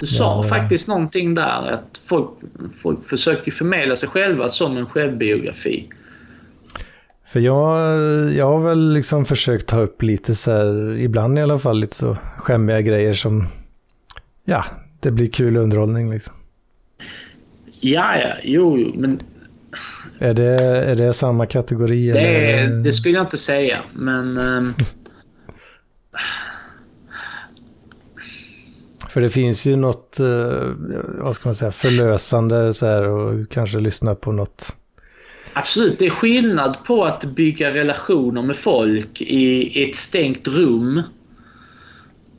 du 0.00 0.06
sa 0.06 0.24
ja, 0.24 0.42
faktiskt 0.42 0.88
någonting 0.88 1.34
där. 1.34 1.70
Att 1.70 2.00
folk, 2.04 2.30
folk 2.82 3.04
försöker 3.04 3.52
förmedla 3.52 3.96
sig 3.96 4.08
själva 4.08 4.48
som 4.48 4.76
en 4.76 4.86
självbiografi. 4.86 5.88
För 7.30 7.40
jag, 7.40 7.76
jag 8.32 8.46
har 8.46 8.60
väl 8.60 8.92
liksom 8.92 9.24
försökt 9.24 9.66
ta 9.66 9.80
upp 9.80 10.02
lite 10.02 10.34
så 10.34 10.50
här, 10.50 10.96
ibland 10.98 11.38
i 11.38 11.42
alla 11.42 11.58
fall, 11.58 11.80
lite 11.80 11.96
så 11.96 12.16
skämmiga 12.36 12.80
grejer 12.80 13.14
som, 13.14 13.46
ja, 14.44 14.64
det 15.00 15.10
blir 15.10 15.26
kul 15.26 15.56
underhållning 15.56 16.10
liksom. 16.10 16.34
Ja, 17.80 18.16
ja, 18.16 18.34
jo, 18.42 18.78
jo, 18.78 18.92
men... 18.94 19.20
Är 20.18 20.34
det, 20.34 20.60
är 20.60 20.96
det 20.96 21.12
samma 21.12 21.46
kategori? 21.46 22.12
Det, 22.12 22.20
eller? 22.20 22.76
det 22.76 22.92
skulle 22.92 23.14
jag 23.14 23.24
inte 23.24 23.38
säga, 23.38 23.78
men... 23.92 24.38
Um... 24.38 24.74
För 29.08 29.20
det 29.20 29.30
finns 29.30 29.66
ju 29.66 29.76
något, 29.76 30.16
uh, 30.20 30.72
vad 31.18 31.34
ska 31.34 31.48
man 31.48 31.54
säga, 31.54 31.70
förlösande 31.70 32.74
så 32.74 32.86
här 32.86 33.02
och 33.02 33.50
kanske 33.50 33.78
lyssna 33.78 34.14
på 34.14 34.32
något 34.32 34.76
Absolut, 35.52 35.98
det 35.98 36.06
är 36.06 36.10
skillnad 36.10 36.76
på 36.84 37.04
att 37.04 37.24
bygga 37.24 37.74
relationer 37.74 38.42
med 38.42 38.56
folk 38.56 39.20
i 39.20 39.82
ett 39.82 39.96
stängt 39.96 40.48
rum. 40.48 41.02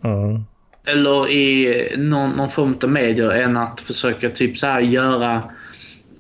Mm. 0.04 0.44
Eller 0.86 1.30
i 1.30 1.96
någon, 1.98 2.32
någon 2.32 2.52
form 2.52 2.78
av 2.84 2.90
medier 2.90 3.30
än 3.30 3.58
att 3.58 3.82
försöka 3.82 4.30
typ 4.30 4.58
så 4.58 4.68
här 4.68 4.82
göra 4.82 5.36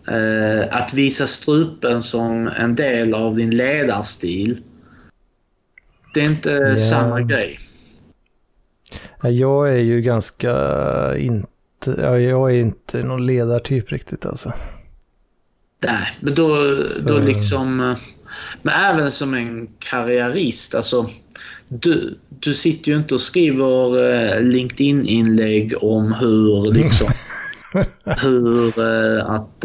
eh, 0.07 0.77
att 0.77 0.93
visa 0.93 1.27
strupen 1.27 2.01
som 2.01 2.47
en 2.47 2.75
del 2.75 3.13
av 3.13 3.35
din 3.35 3.57
ledarstil. 3.57 4.61
Det 6.13 6.21
är 6.21 6.25
inte 6.25 6.49
yeah. 6.49 6.77
samma 6.77 7.21
grej. 7.21 7.59
Jag 9.23 9.69
är 9.69 9.81
ju 9.81 10.01
ganska 10.01 10.53
inte, 11.17 11.91
jag 12.01 12.51
är 12.51 12.59
inte 12.59 13.03
någon 13.03 13.25
ledartyp 13.25 13.91
riktigt 13.91 14.25
alltså. 14.25 14.53
Nej, 15.85 16.17
men 16.19 16.35
då, 16.35 16.77
då 17.05 17.19
liksom... 17.19 17.79
Eh, 17.79 17.97
men 18.61 18.73
även 18.91 19.11
som 19.11 19.33
en 19.33 19.67
karriärist, 19.79 20.75
alltså. 20.75 21.09
Du, 21.67 22.17
du 22.29 22.53
sitter 22.53 22.91
ju 22.91 22.97
inte 22.97 23.13
och 23.13 23.21
skriver 23.21 24.13
eh, 24.13 24.41
LinkedIn-inlägg 24.41 25.83
om 25.83 26.13
hur 26.13 26.73
liksom... 26.73 27.07
hur 28.21 28.79
eh, 28.79 29.25
att 29.25 29.61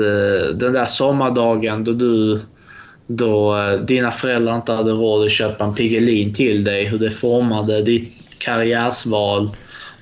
den 0.55 0.73
där 0.73 0.85
sommardagen 0.85 1.85
då 1.85 1.93
du... 1.93 2.41
Då 3.09 3.57
dina 3.89 4.11
föräldrar 4.11 4.57
inte 4.57 4.73
hade 4.73 4.91
råd 4.91 5.27
att 5.27 5.33
köpa 5.33 5.65
en 5.65 5.75
Piggelin 5.75 6.35
till 6.35 6.65
dig. 6.65 6.85
Hur 6.85 6.99
det 6.99 7.11
formade 7.11 7.83
ditt 7.83 8.39
karriärsval. 8.39 9.51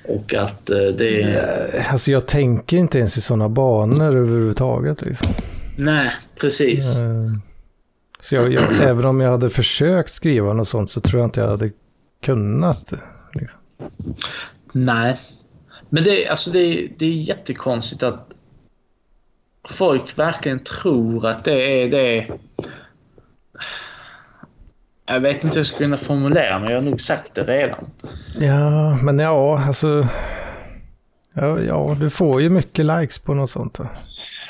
Och 0.07 0.33
att 0.33 0.65
det... 0.65 1.43
Alltså 1.91 2.11
jag 2.11 2.27
tänker 2.27 2.77
inte 2.77 2.97
ens 2.97 3.17
i 3.17 3.21
sådana 3.21 3.49
banor 3.49 4.15
överhuvudtaget. 4.15 5.01
Liksom. 5.01 5.27
Nej, 5.75 6.11
precis. 6.39 6.97
Eh, 6.97 7.31
så 8.19 8.35
jag, 8.35 8.53
jag, 8.53 8.81
även 8.81 9.05
om 9.05 9.21
jag 9.21 9.31
hade 9.31 9.49
försökt 9.49 10.13
skriva 10.13 10.53
något 10.53 10.67
sånt 10.67 10.89
så 10.89 10.99
tror 10.99 11.21
jag 11.21 11.27
inte 11.27 11.39
jag 11.39 11.47
hade 11.47 11.71
kunnat. 12.21 12.93
Liksom. 13.33 13.59
Nej. 14.73 15.19
Men 15.89 16.03
det, 16.03 16.27
alltså 16.27 16.51
det, 16.51 16.87
det 16.97 17.05
är 17.05 17.09
jättekonstigt 17.09 18.03
att 18.03 18.33
folk 19.69 20.19
verkligen 20.19 20.59
tror 20.59 21.27
att 21.27 21.43
det 21.43 21.83
är 21.83 21.89
det. 21.89 22.27
Jag 25.05 25.19
vet 25.19 25.43
inte 25.43 25.47
hur 25.47 25.59
jag 25.59 25.65
ska 25.65 25.77
kunna 25.77 25.97
formulera 25.97 26.59
men 26.59 26.71
jag 26.71 26.81
har 26.81 26.89
nog 26.89 27.01
sagt 27.01 27.35
det 27.35 27.43
redan. 27.43 27.85
Ja, 28.37 28.95
men 29.03 29.19
ja, 29.19 29.63
alltså. 29.67 30.07
Ja, 31.33 31.59
ja 31.59 31.97
du 31.99 32.09
får 32.09 32.41
ju 32.41 32.49
mycket 32.49 32.85
likes 32.85 33.19
på 33.19 33.33
något 33.33 33.49
sånt. 33.49 33.79
Va? 33.79 33.89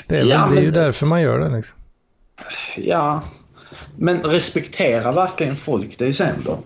Det 0.08 0.16
är, 0.16 0.20
väl, 0.20 0.30
ja, 0.30 0.50
det 0.52 0.60
är 0.60 0.64
ju 0.64 0.72
därför 0.72 1.06
man 1.06 1.22
gör 1.22 1.40
det 1.40 1.56
liksom. 1.56 1.80
Ja, 2.78 3.24
men 3.98 4.22
respektera 4.24 5.12
verkligen 5.12 5.56
folk 5.56 5.98
det 5.98 6.14
sen 6.14 6.44
då? 6.46 6.60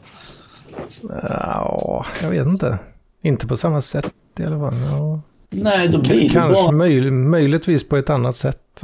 Ja, 1.23 2.05
jag 2.21 2.29
vet 2.29 2.47
inte. 2.47 2.79
Inte 3.21 3.47
på 3.47 3.57
samma 3.57 3.81
sätt 3.81 4.13
i 4.39 4.43
alla 4.43 4.59
fall. 4.59 4.79
Ja. 4.81 5.21
Nej, 5.49 5.87
då 5.87 6.01
blir 6.01 6.21
det 6.21 6.29
Kanske 6.29 6.63
bara... 6.63 6.71
möj 6.71 7.11
möjligtvis 7.11 7.89
på 7.89 7.97
ett 7.97 8.09
annat 8.09 8.35
sätt. 8.35 8.83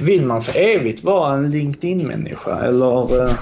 Vill 0.00 0.26
man 0.26 0.42
för 0.42 0.58
evigt 0.58 1.04
vara 1.04 1.34
en 1.34 1.50
LinkedIn-människa 1.50 2.64
eller? 2.64 3.24
Eh? 3.24 3.34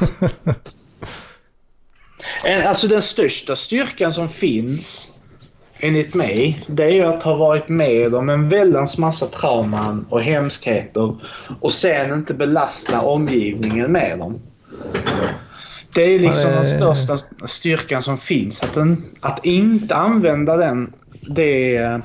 alltså 2.69 2.89
den 2.89 3.03
största 3.03 3.57
styrkan 3.57 4.13
som 4.13 4.29
finns 4.29 5.19
enligt 5.81 6.15
mig, 6.15 6.65
det 6.69 6.99
är 6.99 7.05
att 7.05 7.23
ha 7.23 7.35
varit 7.35 7.69
med 7.69 8.15
om 8.15 8.29
en 8.29 8.49
väldans 8.49 8.99
massa 8.99 9.27
trauman 9.27 10.07
och 10.11 10.23
hemskheter 10.23 11.17
och 11.61 11.73
sen 11.73 12.13
inte 12.13 12.35
belasta 12.35 13.01
omgivningen 13.01 13.93
med 13.93 14.19
dem. 14.19 14.41
Det 15.95 16.03
är 16.03 16.19
liksom 16.19 16.51
den 16.51 16.67
största 16.67 17.17
styrkan 17.47 18.03
som 18.03 18.19
finns. 18.19 18.63
Att, 18.63 18.75
den, 18.75 19.05
att 19.21 19.45
inte 19.45 19.95
använda 19.95 20.57
den, 20.57 20.93
det, 21.21 22.01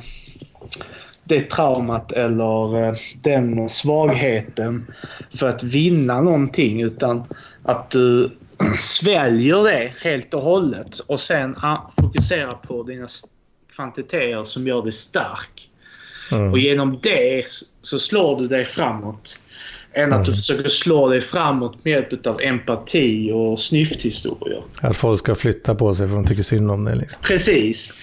det 1.24 1.50
traumat 1.50 2.12
eller 2.12 2.88
eh, 2.88 2.94
den 3.22 3.70
svagheten 3.70 4.88
för 5.36 5.50
att 5.50 5.64
vinna 5.64 6.22
någonting 6.22 6.82
utan 6.82 7.24
att 7.64 7.90
du 7.90 8.32
sväljer 8.80 9.64
det 9.64 9.94
helt 10.04 10.34
och 10.34 10.42
hållet 10.42 11.00
och 11.00 11.20
sen 11.20 11.56
fokuserar 12.02 12.52
på 12.68 12.84
dina 12.84 13.08
kvantiteter 13.80 14.44
som 14.44 14.68
gör 14.68 14.82
dig 14.82 14.92
stark. 14.92 15.70
Mm. 16.32 16.52
Och 16.52 16.60
genom 16.60 17.00
det 17.02 17.46
så 17.82 18.00
slår 18.00 18.42
du 18.42 18.48
dig 18.48 18.66
framåt. 18.66 19.40
Än 19.94 20.14
att 20.14 20.26
du 20.26 20.32
mm. 20.32 20.36
försöker 20.36 20.70
slå 20.70 21.08
dig 21.08 21.22
framåt 21.22 21.86
med 21.86 21.92
hjälp 21.92 22.28
av 22.28 22.42
empati 22.42 23.32
och 23.32 23.60
snyfthistorier. 23.60 24.64
Att 24.82 24.98
folk 24.98 25.20
ska 25.20 25.36
flytta 25.36 25.76
på 25.76 25.96
sig 25.96 26.08
för 26.08 26.18
att 26.18 26.24
de 26.24 26.28
tycker 26.28 26.44
synd 26.44 26.72
om 26.72 26.86
dig. 26.86 26.96
Liksom. 26.96 27.24
Precis. 27.24 27.94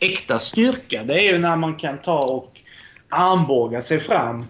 Äkta 0.00 0.38
styrka 0.38 1.02
det 1.02 1.14
är 1.14 1.32
ju 1.32 1.38
när 1.38 1.56
man 1.56 1.74
kan 1.74 1.98
ta 1.98 2.18
och 2.18 2.50
armbåga 3.08 3.82
sig 3.82 4.00
fram 4.00 4.44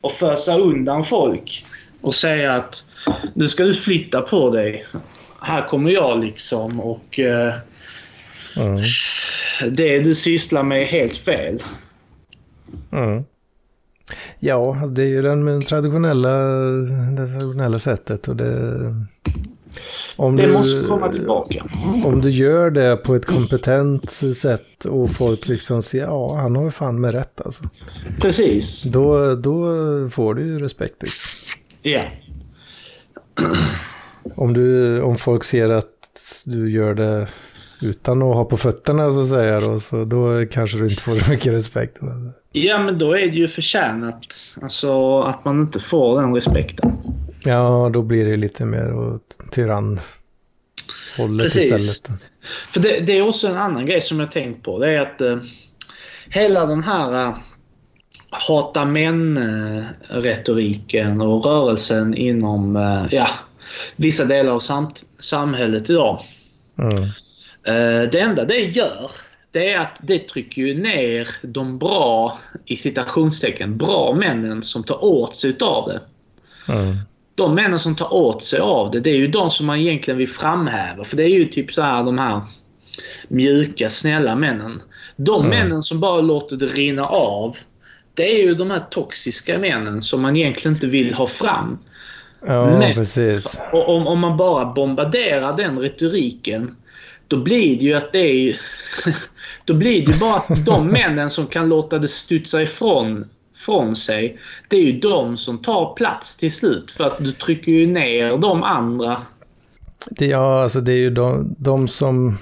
och 0.00 0.12
fösa 0.12 0.58
undan 0.58 1.04
folk. 1.04 1.64
Och 2.00 2.14
säga 2.14 2.52
att 2.52 2.84
nu 3.34 3.48
ska 3.48 3.64
du 3.64 3.74
flytta 3.74 4.20
på 4.20 4.50
dig. 4.50 4.86
Här 5.40 5.68
kommer 5.68 5.90
jag 5.90 6.24
liksom 6.24 6.80
och 6.80 7.18
eh, 7.18 7.54
mm 8.56 8.82
det 9.70 9.98
du 9.98 10.14
sysslar 10.14 10.62
med 10.62 10.82
är 10.82 10.84
helt 10.84 11.16
fel. 11.16 11.62
Mm. 12.92 13.24
Ja, 14.38 14.86
det 14.90 15.02
är 15.02 15.08
ju 15.08 15.22
den 15.22 15.62
traditionella, 15.62 16.38
det 17.16 17.26
traditionella 17.26 17.78
sättet 17.78 18.28
och 18.28 18.36
det... 18.36 19.06
Om 20.16 20.36
Det 20.36 20.46
du, 20.46 20.52
måste 20.52 20.86
komma 20.86 21.08
tillbaka. 21.08 21.64
Om 22.04 22.20
du 22.20 22.30
gör 22.30 22.70
det 22.70 22.96
på 22.96 23.14
ett 23.14 23.26
kompetent 23.26 24.10
sätt 24.36 24.84
och 24.84 25.10
folk 25.10 25.46
liksom 25.48 25.82
ser, 25.82 26.02
ja 26.02 26.36
han 26.36 26.56
har 26.56 26.64
ju 26.64 26.70
fan 26.70 27.00
med 27.00 27.14
rätt 27.14 27.40
alltså. 27.40 27.64
Precis. 28.20 28.82
Då, 28.82 29.34
då 29.34 29.64
får 30.10 30.34
du 30.34 30.42
ju 30.42 30.58
respekt. 30.58 30.96
Liksom. 31.02 31.60
Ja. 31.82 32.02
Om, 34.34 34.52
du, 34.52 35.00
om 35.00 35.16
folk 35.16 35.44
ser 35.44 35.68
att 35.68 36.42
du 36.44 36.70
gör 36.70 36.94
det 36.94 37.28
utan 37.80 38.22
att 38.22 38.34
ha 38.34 38.44
på 38.44 38.56
fötterna 38.56 39.10
så 39.10 39.22
att 39.22 39.28
säga 39.28 39.60
då, 39.60 39.80
så 39.80 40.04
då 40.04 40.46
kanske 40.46 40.78
du 40.78 40.88
inte 40.88 41.02
får 41.02 41.16
så 41.16 41.30
mycket 41.32 41.52
respekt. 41.52 41.98
Ja, 42.52 42.78
men 42.78 42.98
då 42.98 43.12
är 43.12 43.26
det 43.26 43.36
ju 43.36 43.48
förtjänat. 43.48 44.26
Alltså 44.62 45.20
att 45.20 45.44
man 45.44 45.60
inte 45.60 45.80
får 45.80 46.20
den 46.20 46.34
respekten. 46.34 46.92
Ja, 47.44 47.90
då 47.92 48.02
blir 48.02 48.24
det 48.24 48.36
lite 48.36 48.64
mer 48.64 48.94
åt 48.94 49.38
tyrann 49.50 50.00
hållet 51.16 51.44
Precis. 51.44 51.64
istället. 51.64 52.20
För 52.70 52.80
det, 52.80 53.00
det 53.00 53.18
är 53.18 53.28
också 53.28 53.48
en 53.48 53.56
annan 53.56 53.86
grej 53.86 54.00
som 54.00 54.20
jag 54.20 54.32
tänkt 54.32 54.64
på. 54.64 54.78
Det 54.78 54.90
är 54.90 55.00
att 55.00 55.20
eh, 55.20 55.38
hela 56.28 56.66
den 56.66 56.82
här 56.82 57.26
eh, 57.26 57.36
hata 58.30 58.84
män-retoriken 58.84 61.20
och 61.20 61.44
rörelsen 61.44 62.14
inom 62.14 62.76
eh, 62.76 63.04
ja, 63.10 63.28
vissa 63.96 64.24
delar 64.24 64.52
av 64.52 64.60
samt, 64.60 65.04
samhället 65.18 65.90
idag. 65.90 66.22
Mm. 66.78 67.08
Eh, 67.66 68.10
det 68.12 68.20
enda 68.20 68.44
det 68.44 68.60
gör, 68.64 69.10
det 69.50 69.72
är 69.72 69.78
att 69.80 69.98
det 70.02 70.18
trycker 70.28 70.62
ju 70.62 70.74
ner 70.82 71.28
de 71.42 71.78
bra, 71.78 72.38
i 72.64 72.76
citationstecken, 72.76 73.76
bra 73.76 74.14
männen 74.14 74.62
som 74.62 74.84
tar 74.84 75.04
åt 75.04 75.36
sig 75.36 75.50
utav 75.50 75.88
det. 75.88 76.00
Mm. 76.72 76.96
De 77.34 77.54
männen 77.54 77.78
som 77.78 77.96
tar 77.96 78.12
åt 78.14 78.42
sig 78.42 78.60
av 78.60 78.90
det, 78.90 79.00
det 79.00 79.10
är 79.10 79.16
ju 79.16 79.28
de 79.28 79.50
som 79.50 79.66
man 79.66 79.78
egentligen 79.78 80.18
vill 80.18 80.28
framhäva. 80.28 81.04
För 81.04 81.16
det 81.16 81.22
är 81.24 81.28
ju 81.28 81.44
typ 81.44 81.72
så 81.72 81.82
här 81.82 82.04
de 82.04 82.18
här 82.18 82.40
mjuka, 83.28 83.90
snälla 83.90 84.36
männen. 84.36 84.82
De 85.16 85.44
Mm. 85.44 85.58
männen 85.58 85.82
som 85.82 86.00
bara 86.00 86.20
låter 86.20 86.56
det 86.56 86.66
rinna 86.66 87.06
av, 87.06 87.56
det 88.14 88.40
är 88.40 88.42
ju 88.42 88.54
de 88.54 88.70
här 88.70 88.84
toxiska 88.90 89.58
männen 89.58 90.02
som 90.02 90.22
man 90.22 90.36
egentligen 90.36 90.74
inte 90.74 90.86
vill 90.86 91.14
ha 91.14 91.26
fram. 91.26 91.78
Ja, 92.46 92.78
Men- 92.78 92.94
precis. 92.94 93.60
Och 93.72 93.88
om, 93.96 94.06
om 94.06 94.18
man 94.18 94.36
bara 94.36 94.64
bombarderar 94.64 95.56
den 95.56 95.78
retoriken, 95.78 96.76
då 97.28 97.36
blir 97.36 97.76
det 97.78 97.84
ju 97.84 97.94
att 97.94 98.12
det 98.12 98.18
är... 98.50 98.60
Då 99.64 99.74
blir 99.74 100.06
det 100.06 100.12
ju 100.12 100.18
bara 100.18 100.36
att 100.36 100.66
de 100.66 100.86
männen 100.92 101.30
som 101.30 101.46
kan 101.46 101.68
låta 101.68 101.98
det 101.98 102.08
studsa 102.08 102.62
ifrån 102.62 103.24
från 103.56 103.96
sig, 103.96 104.38
det 104.68 104.76
är 104.76 104.82
ju 104.82 105.00
de 105.00 105.36
som 105.36 105.58
tar 105.58 105.94
plats 105.94 106.36
till 106.36 106.52
slut. 106.52 106.90
För 106.90 107.04
att 107.04 107.18
du 107.18 107.32
trycker 107.32 107.72
ju 107.72 107.86
ner 107.86 108.36
de 108.36 108.62
andra. 108.62 109.22
Det, 110.10 110.26
ja, 110.26 110.62
alltså 110.62 110.80
det 110.80 110.92
är 110.92 110.96
ju 110.96 111.10
de, 111.10 111.54
de 111.58 111.88
som... 111.88 112.38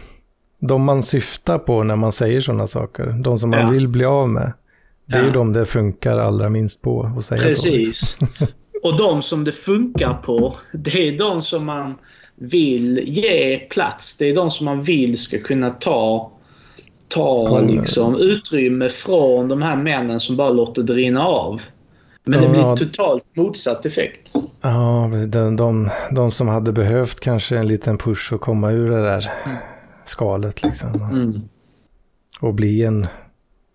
De 0.61 0.83
man 0.85 1.03
syftar 1.03 1.59
på 1.59 1.83
när 1.83 1.97
man 1.97 2.13
säger 2.13 2.41
sådana 2.41 2.67
saker. 2.67 3.07
De 3.25 3.39
som 3.39 3.51
man 3.51 3.61
Ja. 3.61 3.67
vill 3.71 3.89
bli 3.89 4.05
av 4.05 4.29
med. 4.29 4.53
Det 5.07 5.15
är 5.17 5.21
Ja. 5.21 5.27
ju 5.27 5.33
de 5.33 5.53
det 5.53 5.67
funkar 5.67 6.19
allra 6.19 6.49
minst 6.49 6.83
på 6.83 7.15
att 7.19 7.25
säga 7.25 7.41
så. 7.41 7.47
Precis. 7.47 8.19
Och 8.83 8.97
de 8.99 9.23
som 9.23 9.45
det 9.45 9.53
funkar 9.53 10.15
på, 10.15 10.55
det 10.73 11.09
är 11.09 11.19
de 11.19 11.43
som 11.43 11.65
man 11.65 11.95
vill 12.37 12.99
ge 13.05 13.59
plats. 13.59 14.17
Det 14.19 14.25
är 14.31 14.35
de 14.35 14.51
som 14.51 14.65
man 14.65 14.83
vill 14.83 15.19
ska 15.19 15.39
kunna 15.39 15.71
ta, 15.71 16.31
ta 17.09 17.61
liksom, 17.61 18.17
utrymme 18.17 18.89
från 18.89 19.49
de 19.49 19.63
här 19.63 19.77
männen 19.77 20.21
som 20.21 20.37
bara 20.37 20.51
låter 20.51 20.83
det 20.83 20.93
rinna 20.93 21.25
av. 21.27 21.63
Men 22.25 22.41
det 22.41 22.47
Ja. 22.59 22.75
blir 22.75 22.87
totalt 22.87 23.25
motsatt 23.37 23.87
effekt. 23.87 24.33
Ja, 24.61 25.11
de, 25.29 25.57
de, 25.57 25.91
de 26.11 26.31
som 26.31 26.49
hade 26.49 26.73
behövt 26.73 27.21
kanske 27.21 27.57
en 27.59 27.69
liten 27.69 27.99
push 27.99 28.33
att 28.35 28.41
komma 28.41 28.71
ur 28.71 28.91
det 28.91 29.03
där 29.03 29.31
skalet 30.05 30.63
liksom. 30.63 30.95
Mm. 30.95 31.41
Och 32.41 32.55
bli 32.55 32.83
en, 32.85 33.07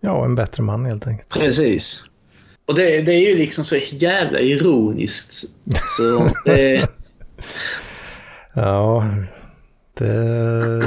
ja, 0.02 0.26
en 0.26 0.36
bättre 0.36 0.64
man 0.64 0.86
helt 0.86 1.08
enkelt. 1.08 1.30
Precis. 1.30 2.04
Och 2.66 2.76
det, 2.76 3.02
det 3.02 3.14
är 3.14 3.30
ju 3.30 3.38
liksom 3.38 3.64
så 3.66 3.76
jävla 3.92 4.40
ironiskt. 4.40 5.44
Så 5.98 6.30
det, 6.46 6.88
Ja, 8.62 9.06
det, 9.94 10.80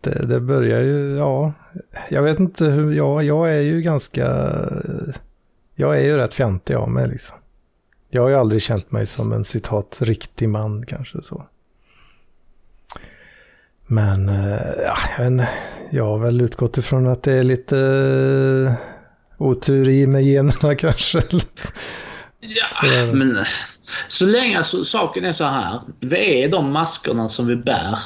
det, 0.00 0.26
det 0.26 0.40
börjar 0.40 0.80
ju, 0.80 1.16
ja, 1.16 1.52
jag 2.08 2.22
vet 2.22 2.38
inte 2.38 2.64
hur, 2.64 2.92
ja, 2.92 3.22
jag 3.22 3.54
är 3.54 3.60
ju 3.60 3.82
ganska, 3.82 4.26
jag 5.74 5.98
är 5.98 6.02
ju 6.02 6.16
rätt 6.16 6.34
fjantig 6.34 6.74
av 6.74 6.90
mig 6.90 7.08
liksom. 7.08 7.36
Jag 8.08 8.22
har 8.22 8.28
ju 8.28 8.34
aldrig 8.34 8.62
känt 8.62 8.90
mig 8.90 9.06
som 9.06 9.32
en 9.32 9.44
citat 9.44 9.98
riktig 10.00 10.48
man 10.48 10.86
kanske 10.86 11.22
så. 11.22 11.46
Men 13.86 14.28
eh, 14.28 14.60
ja, 14.84 14.96
jag, 15.18 15.46
jag 15.90 16.04
har 16.04 16.18
väl 16.18 16.40
utgått 16.40 16.78
ifrån 16.78 17.06
att 17.06 17.22
det 17.22 17.32
är 17.32 17.44
lite 17.44 17.78
eh, 18.68 18.74
otur 19.38 19.88
i 19.88 20.06
med 20.06 20.24
generna 20.24 20.74
kanske. 20.78 21.22
Ja, 22.40 23.12
men 23.12 23.44
så 24.08 24.26
länge 24.26 24.58
alltså, 24.58 24.84
saken 24.84 25.24
är 25.24 25.32
så 25.32 25.44
här. 25.44 25.80
Vi 26.00 26.42
är 26.42 26.48
de 26.48 26.72
maskerna 26.72 27.28
som 27.28 27.46
vi 27.46 27.56
bär. 27.56 27.98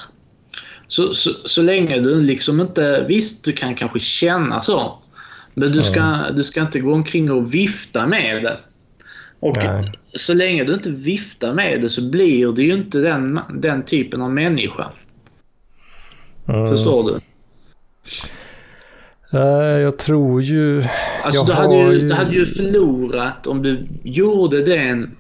Så, 0.88 1.14
så, 1.14 1.30
så 1.44 1.62
länge 1.62 2.00
du 2.00 2.20
liksom 2.22 2.60
inte... 2.60 3.04
Visst, 3.08 3.44
du 3.44 3.52
kan 3.52 3.74
kanske 3.74 3.98
känna 4.00 4.60
så. 4.60 4.98
Men 5.54 5.72
du 5.72 5.82
ska, 5.82 6.16
du 6.34 6.42
ska 6.42 6.60
inte 6.60 6.80
gå 6.80 6.92
omkring 6.94 7.30
och 7.32 7.54
vifta 7.54 8.06
med 8.06 8.42
det. 8.42 8.58
Och 9.40 9.56
Nej. 9.56 9.92
så 10.14 10.34
länge 10.34 10.64
du 10.64 10.74
inte 10.74 10.90
viftar 10.90 11.52
med 11.54 11.80
det 11.80 11.90
så 11.90 12.02
blir 12.10 12.52
du 12.52 12.62
ju 12.64 12.72
inte 12.74 12.98
den, 12.98 13.40
den 13.54 13.82
typen 13.84 14.22
av 14.22 14.30
människa. 14.30 14.86
Mm. 16.48 16.66
Förstår 16.66 17.02
du? 17.10 17.20
Eh, 19.38 19.80
Jag 19.80 19.98
tror 19.98 20.42
ju, 20.42 20.82
Alltså 21.24 21.40
Jag 21.40 21.46
du 21.46 21.52
hade, 21.52 21.74
ju, 21.74 22.00
ju- 22.00 22.08
du 22.08 22.14
hade 22.14 22.32
ju 22.34 22.46
förlorat 22.46 23.46
om 23.46 23.62
du 23.62 23.86
gjorde 24.02 24.62
den, 24.64 25.16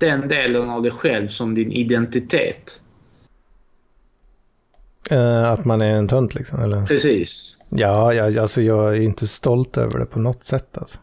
den 0.00 0.28
delen 0.28 0.70
av 0.70 0.82
dig 0.82 0.92
själv 0.92 1.28
som 1.28 1.54
din 1.54 1.72
identitet. 1.72 2.80
eh, 5.10 5.50
att 5.50 5.64
man 5.64 5.80
är 5.80 5.94
en 5.94 6.08
tönt 6.08 6.34
liksom, 6.34 6.60
eller? 6.60 6.86
Precis. 6.86 7.56
Ja, 7.68 8.14
jag, 8.14 8.38
alltså 8.38 8.62
jag 8.62 8.96
är 8.96 9.00
inte 9.00 9.26
stolt 9.26 9.76
över 9.76 9.98
det 9.98 10.06
på 10.06 10.18
något 10.18 10.44
sätt 10.44 10.78
alltså. 10.78 10.98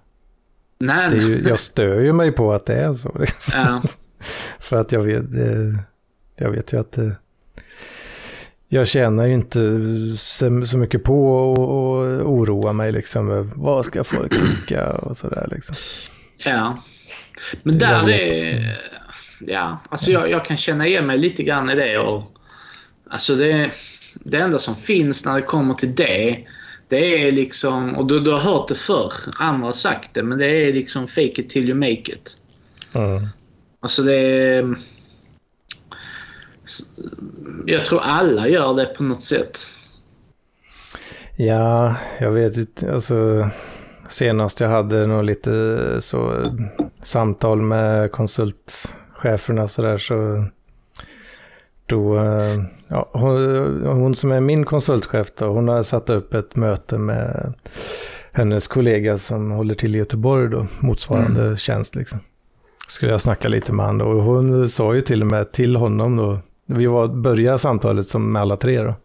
Nej, 0.80 1.10
Det 1.10 1.16
är 1.16 1.22
ju, 1.22 1.48
jag 1.50 1.60
stör 1.60 2.00
ju 2.00 2.14
mig 2.14 2.32
på 2.32 2.54
att 2.54 2.66
det 2.66 2.74
är 2.76 2.94
så. 2.94 3.18
Liksom. 3.20 3.60
ja, 3.60 3.82
För 4.60 4.76
att 4.78 4.92
jag 4.92 5.02
vet, 5.02 5.24
eh, 5.36 5.80
jag 6.36 6.52
vet 6.52 6.74
ju 6.74 6.80
att 6.80 6.92
det, 6.92 7.16
jag 8.68 8.88
tjänar 8.88 9.26
ju 9.26 9.34
inte 9.34 9.60
så, 10.18 10.78
mycket 10.78 11.04
på 11.04 11.52
att 11.52 11.60
oroa 12.26 12.74
mig 12.74 12.92
liksom. 12.92 13.52
Vad 13.56 13.86
ska 13.86 14.04
folk 14.04 14.32
tycka 14.32 14.92
och 14.94 15.18
sådär 15.18 15.48
liksom. 15.52 15.76
ja. 16.38 16.78
Men 17.64 17.78
där 17.78 18.10
är 18.10 18.10
är... 18.10 18.82
Ja, 19.40 19.80
alltså 19.90 20.12
jag, 20.12 20.32
jag 20.32 20.46
kan 20.46 20.58
känna 20.58 20.88
igen 20.88 21.06
mig 21.06 21.18
lite 21.18 21.44
grann 21.44 21.70
i 21.70 21.76
det. 21.76 21.98
Och, 21.98 22.24
alltså 23.10 23.36
det, 23.36 23.72
det 24.14 24.38
enda 24.38 24.60
som 24.60 24.76
finns 24.76 25.26
när 25.26 25.36
det 25.36 25.42
kommer 25.42 25.74
till 25.74 25.96
det, 25.96 26.48
det 26.88 27.28
är 27.28 27.32
liksom... 27.32 27.96
Och 27.96 28.08
du, 28.08 28.20
du 28.20 28.32
har 28.32 28.40
hört 28.40 28.68
det 28.68 28.76
förr, 28.76 29.14
andra 29.38 29.68
har 29.68 29.74
sagt 29.74 30.14
det, 30.14 30.24
men 30.24 30.38
det 30.38 30.48
är 30.48 30.74
liksom 30.74 31.08
fake 31.08 31.42
it 31.42 31.50
till 31.50 31.70
you 31.70 31.80
make 31.80 32.12
it. 32.12 32.38
Mm. 32.96 33.28
Alltså 33.80 34.04
det 34.04 34.16
är... 34.16 34.76
Jag 37.66 37.86
tror 37.86 38.02
alla 38.02 38.48
gör 38.48 38.74
det 38.74 38.86
på 38.86 39.04
något 39.04 39.24
sätt. 39.24 39.70
Ja, 41.36 41.96
jag 42.20 42.32
vet 42.32 42.58
inte, 42.58 42.94
alltså 42.94 43.50
senast 44.10 44.60
jag 44.60 44.70
hade 44.70 45.08
nog 45.08 45.24
lite 45.24 45.52
så 46.02 46.52
samtal 47.02 47.62
med 47.62 48.12
konsultcheferna 48.12 49.68
så 49.68 49.82
där 49.82 49.98
så 49.98 50.46
då, 51.86 52.20
eh, 52.20 52.64
ja, 52.88 53.10
hon, 53.14 53.86
hon 53.86 54.16
som 54.16 54.32
är 54.32 54.40
min 54.40 54.66
konsultchef 54.66 55.28
då, 55.38 55.46
hon 55.46 55.68
har 55.68 55.84
satt 55.84 56.10
upp 56.10 56.34
ett 56.34 56.56
möte 56.56 56.98
med 56.98 57.54
hennes 58.32 58.68
kollega 58.68 59.18
som 59.18 59.52
håller 59.52 59.76
till 59.76 59.96
i 59.96 59.98
Göteborg 59.98 60.50
då, 60.50 60.68
motsvarande 60.80 61.58
tjänst 61.58 61.96
liksom. 61.96 62.20
Skulle 62.88 63.12
jag 63.12 63.22
snacka 63.22 63.48
lite 63.48 63.74
med 63.74 63.86
honom 63.86 64.08
och 64.08 64.24
hon 64.24 64.70
sa 64.70 64.96
ju 64.96 65.02
till 65.02 65.22
och 65.22 65.28
med 65.28 65.52
till 65.52 65.76
honom 65.76 66.16
då, 66.16 66.40
vi 66.66 66.86
var, 66.86 67.08
började 67.08 67.60
samtalet 67.60 68.08
som 68.08 68.32
med 68.32 68.42
alla 68.42 68.58
tre 68.58 68.82
då. 68.82 68.96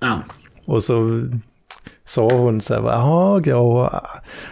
Ja. 0.00 0.20
Och 0.64 0.84
så 0.84 1.22
sa 2.08 2.28
hon 2.28 2.60
så 2.60 2.74
här, 2.74 2.82
jaha, 2.82 3.42
ja, 3.44 4.02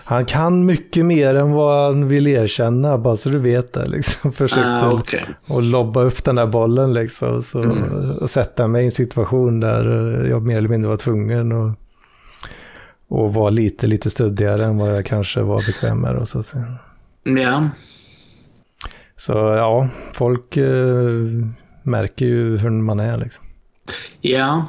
han 0.04 0.24
kan 0.24 0.66
mycket 0.66 1.04
mer 1.04 1.34
än 1.34 1.52
vad 1.52 1.84
han 1.86 2.08
vill 2.08 2.26
erkänna, 2.26 2.98
bara 2.98 3.16
så 3.16 3.28
du 3.28 3.38
vet 3.38 3.72
det. 3.72 3.86
Liksom. 3.88 4.32
Försökte 4.32 4.64
Ah, 4.86 4.92
okej. 4.92 5.24
att 5.48 5.64
lobba 5.64 6.02
upp 6.02 6.24
den 6.24 6.34
där 6.34 6.46
bollen 6.46 6.92
liksom, 6.94 7.42
så, 7.42 7.62
Mm. 7.62 8.10
och 8.20 8.30
sätta 8.30 8.66
mig 8.68 8.82
i 8.82 8.84
en 8.84 8.90
situation 8.90 9.60
där 9.60 9.84
jag 10.30 10.42
mer 10.42 10.58
eller 10.58 10.68
mindre 10.68 10.88
var 10.90 10.96
tvungen 10.96 11.52
att 11.52 11.78
och 13.08 13.34
vara 13.34 13.50
lite, 13.50 13.86
lite 13.86 14.10
stöddigare 14.10 14.64
än 14.64 14.78
vad 14.78 14.96
jag 14.96 15.06
kanske 15.06 15.40
var 15.42 15.58
bekväm 15.66 15.98
med. 16.00 16.16
Och 16.16 16.28
så, 16.28 16.42
Ja. 17.24 17.68
så 19.16 19.32
ja, 19.32 19.88
folk, 20.14 20.56
eh, 20.56 21.10
märker 21.82 22.26
ju 22.26 22.56
hur 22.58 22.70
man 22.70 23.00
är 23.00 23.16
liksom. 23.18 23.44
Ja. 24.20 24.66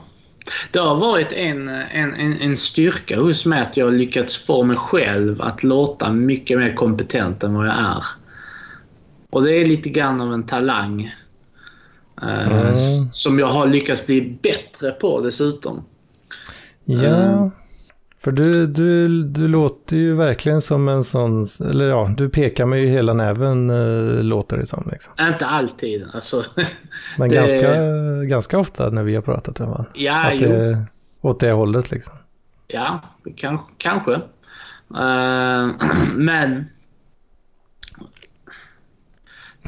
Det 0.72 0.80
har 0.80 0.96
varit 0.96 1.32
en, 1.32 1.68
en, 1.68 2.14
en, 2.14 2.42
en 2.42 2.58
styrka 2.58 3.20
hos 3.20 3.46
mig 3.46 3.62
att 3.62 3.78
jag 3.78 3.86
har 3.86 3.92
lyckats 3.92 4.46
få 4.46 4.64
mig 4.64 4.78
själv 4.78 5.42
att 5.42 5.64
låta 5.64 6.12
mycket 6.12 6.58
mer 6.58 6.74
kompetent 6.74 7.44
än 7.44 7.54
vad 7.54 7.68
jag 7.68 7.76
är. 7.78 8.04
Och 9.30 9.44
det 9.44 9.52
är 9.52 9.66
lite 9.66 9.90
grann 9.90 10.22
av 10.22 10.34
en 10.34 10.46
talang. 10.46 11.16
Mm. 12.22 12.76
Som 13.12 13.40
jag 13.40 13.48
har 13.48 13.68
lyckats 13.68 14.06
bli 14.06 14.38
bättre 14.42 14.92
på 14.92 15.22
dessutom. 15.22 15.86
Ja, 16.86 17.08
mm. 17.08 17.52
För 18.26 18.32
du, 18.32 18.68
du, 18.68 19.24
du 19.24 19.48
låter 19.48 19.98
ju 19.98 20.16
verkligen 20.16 20.62
som 20.62 20.88
en 20.88 21.04
sån, 21.04 21.46
eller 21.70 21.90
ja, 21.90 22.14
du 22.18 22.30
pekar 22.30 22.66
med 22.66 22.80
ju 22.80 22.88
hela 22.88 23.14
näven 23.14 23.70
äh, 23.70 24.24
låter 24.24 24.58
det 24.58 24.66
som. 24.66 24.90
Liksom. 24.92 25.14
Inte 25.20 25.46
alltid, 25.46 26.06
alltså. 26.14 26.44
Men 27.18 27.30
det... 27.30 27.36
ganska, 27.36 27.76
ganska 28.24 28.60
ofta 28.60 28.90
när 28.90 29.04
vi 29.04 29.16
har 29.16 29.22
pratat 29.22 29.60
om 29.60 29.72
det. 29.72 30.02
Ja, 30.02 30.24
Att 30.24 30.42
jo. 30.42 30.50
Det, 30.50 30.86
åt 31.22 31.40
det 31.40 31.52
hållet 31.52 31.92
liksom. 31.92 32.14
Ja, 32.68 33.02
kan, 33.36 33.60
kanske. 33.78 34.12
Uh, 34.12 35.72
men 36.16 36.66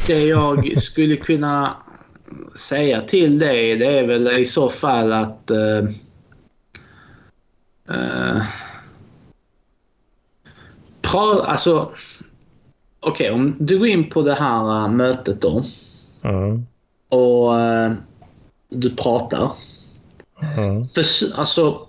det 0.07 0.25
jag 0.25 0.77
skulle 0.81 1.15
kunna 1.15 1.77
säga 2.55 3.01
till 3.01 3.39
dig 3.39 3.75
det 3.75 3.99
är 3.99 4.07
väl 4.07 4.27
i 4.27 4.45
så 4.45 4.69
fall 4.69 5.13
att 5.13 5.51
uh, 5.51 5.89
uh, 7.91 8.43
pra, 11.01 11.45
alltså 11.45 11.91
okej 12.99 13.31
okay, 13.31 13.31
om 13.31 13.55
du 13.59 13.79
går 13.79 13.87
in 13.87 14.09
på 14.09 14.21
det 14.21 14.35
här 14.35 14.85
uh, 14.85 14.91
mötet 14.91 15.41
då 15.41 15.63
mm. 16.23 16.65
och 17.09 17.53
du 18.69 18.95
pratar. 18.95 19.51
Mm. 20.57 20.85
För, 20.85 21.03
alltså 21.35 21.87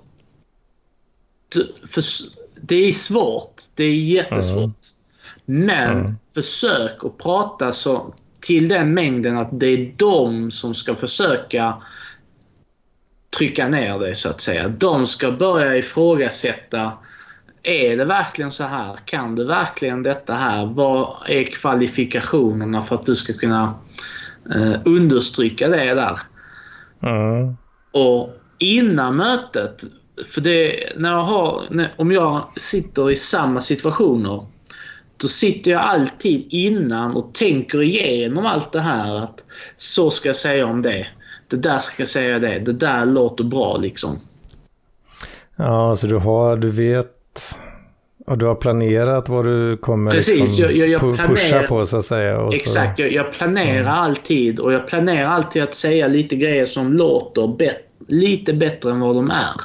för, 1.86 2.02
det 2.62 2.76
är 2.76 2.92
svårt. 2.92 3.62
Det 3.74 3.84
är 3.84 3.94
jättesvårt. 3.94 4.86
Men 5.44 6.18
försök 6.34 7.04
att 7.04 7.18
prata 7.18 7.72
så 7.72 8.14
till 8.40 8.68
den 8.68 8.94
mängden 8.94 9.38
att 9.38 9.48
det 9.52 9.66
är 9.66 9.92
de 9.96 10.50
som 10.50 10.74
ska 10.74 10.94
försöka 10.94 11.82
trycka 13.36 13.68
ner 13.68 13.98
dig 13.98 14.14
så 14.14 14.28
att 14.28 14.40
säga. 14.40 14.68
De 14.68 15.06
ska 15.06 15.30
börja 15.30 15.76
ifrågasätta. 15.76 16.92
Är 17.62 17.96
det 17.96 18.04
verkligen 18.04 18.52
så 18.52 18.64
här? 18.64 18.98
Kan 19.04 19.34
du 19.34 19.44
verkligen 19.44 20.02
detta 20.02 20.34
här? 20.34 20.66
Vad 20.66 21.16
är 21.26 21.44
kvalifikationerna 21.44 22.82
för 22.82 22.94
att 22.94 23.06
du 23.06 23.14
ska 23.14 23.32
kunna 23.32 23.74
eh, 24.54 24.80
understryka 24.84 25.68
det 25.68 25.94
där? 25.94 26.18
Mm. 27.02 27.56
Och 27.92 28.36
innan 28.58 29.16
mötet, 29.16 29.82
för 30.26 30.40
det, 30.40 30.92
när 30.96 31.10
jag 31.10 31.22
har, 31.22 31.62
när, 31.70 31.94
om 31.96 32.12
jag 32.12 32.52
sitter 32.56 33.10
i 33.10 33.16
samma 33.16 33.60
situationer 33.60 34.46
då 35.20 35.28
sitter 35.28 35.70
jag 35.70 35.80
alltid 35.80 36.46
innan 36.50 37.16
och 37.16 37.34
tänker 37.34 37.82
igenom 37.82 38.46
allt 38.46 38.72
det 38.72 38.80
här. 38.80 39.14
att 39.24 39.44
Så 39.76 40.10
ska 40.10 40.28
jag 40.28 40.36
säga 40.36 40.66
om 40.66 40.82
det. 40.82 41.06
Det 41.48 41.56
där 41.56 41.78
ska 41.78 41.94
jag 42.02 42.08
säga 42.08 42.38
det. 42.38 42.58
Det 42.58 42.72
där 42.72 43.06
låter 43.06 43.44
bra 43.44 43.76
liksom. 43.76 44.18
Ja, 45.56 45.96
så 45.96 46.06
du 46.06 46.16
har, 46.16 46.56
du 46.56 46.70
vet 46.70 47.14
och 48.28 48.38
du 48.38 48.46
har 48.46 48.54
planerat 48.54 49.28
vad 49.28 49.44
du 49.44 49.76
kommer 49.76 50.10
Precis, 50.10 50.40
liksom 50.40 50.64
jag, 50.64 50.76
jag, 50.76 50.88
jag 50.88 51.00
pu- 51.00 51.14
planerar, 51.14 51.34
pusha 51.34 51.62
på 51.62 51.86
så 51.86 51.96
att 51.96 52.04
säga. 52.04 52.48
Exakt, 52.52 52.98
jag, 52.98 53.12
jag 53.12 53.32
planerar 53.32 53.90
alltid 53.90 54.60
och 54.60 54.72
jag 54.72 54.86
planerar 54.88 55.28
alltid 55.28 55.62
att 55.62 55.74
säga 55.74 56.08
lite 56.08 56.36
grejer 56.36 56.66
som 56.66 56.92
låter 56.92 57.46
bet- 57.46 57.88
lite 58.08 58.52
bättre 58.52 58.90
än 58.90 59.00
vad 59.00 59.16
de 59.16 59.30
är. 59.30 59.60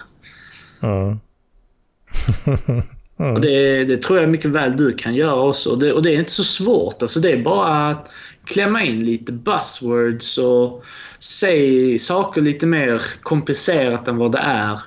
mm. 0.87 1.19
Och 3.35 3.41
det, 3.41 3.83
det 3.85 3.97
tror 3.97 4.19
jag 4.19 4.29
mycket 4.29 4.51
väl 4.51 4.77
du 4.77 4.93
kan 4.93 5.15
göra 5.15 5.41
också. 5.41 5.69
Och 5.69 5.79
det, 5.79 5.93
och 5.93 6.03
det 6.03 6.15
är 6.15 6.19
inte 6.19 6.31
så 6.31 6.43
svårt. 6.43 7.01
Alltså 7.01 7.19
det 7.19 7.31
är 7.31 7.43
bara 7.43 7.89
att 7.89 8.09
klämma 8.45 8.83
in 8.83 9.05
lite 9.05 9.31
buzzwords 9.31 10.37
och 10.37 10.83
säga 11.19 11.99
saker 11.99 12.41
lite 12.41 12.65
mer 12.65 13.01
komplicerat 13.21 14.07
än 14.07 14.17
vad 14.17 14.31
det 14.31 14.37
är. 14.43 14.79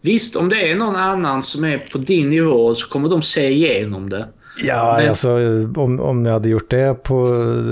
Visst, 0.00 0.36
om 0.36 0.48
det 0.48 0.70
är 0.70 0.76
någon 0.76 0.96
annan 0.96 1.42
som 1.42 1.64
är 1.64 1.78
på 1.78 1.98
din 1.98 2.28
nivå 2.28 2.74
så 2.74 2.88
kommer 2.88 3.08
de 3.08 3.22
se 3.22 3.50
igenom 3.50 4.10
det. 4.10 4.28
Ja, 4.62 4.96
Men- 5.00 5.08
alltså 5.08 5.30
om, 5.76 6.00
om 6.00 6.26
jag 6.26 6.32
hade 6.32 6.48
gjort 6.48 6.70
det 6.70 7.02
på, 7.02 7.28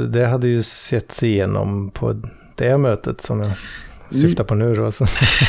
det 0.09 0.27
hade 0.27 0.49
ju 0.49 0.63
setts 0.63 1.23
igenom 1.23 1.91
på 1.91 2.21
det 2.57 2.79
mötet 2.79 3.21
som 3.21 3.41
jag 3.41 3.53
syftar 4.11 4.45
på 4.45 4.55
nu 4.55 4.75
då. 4.75 4.91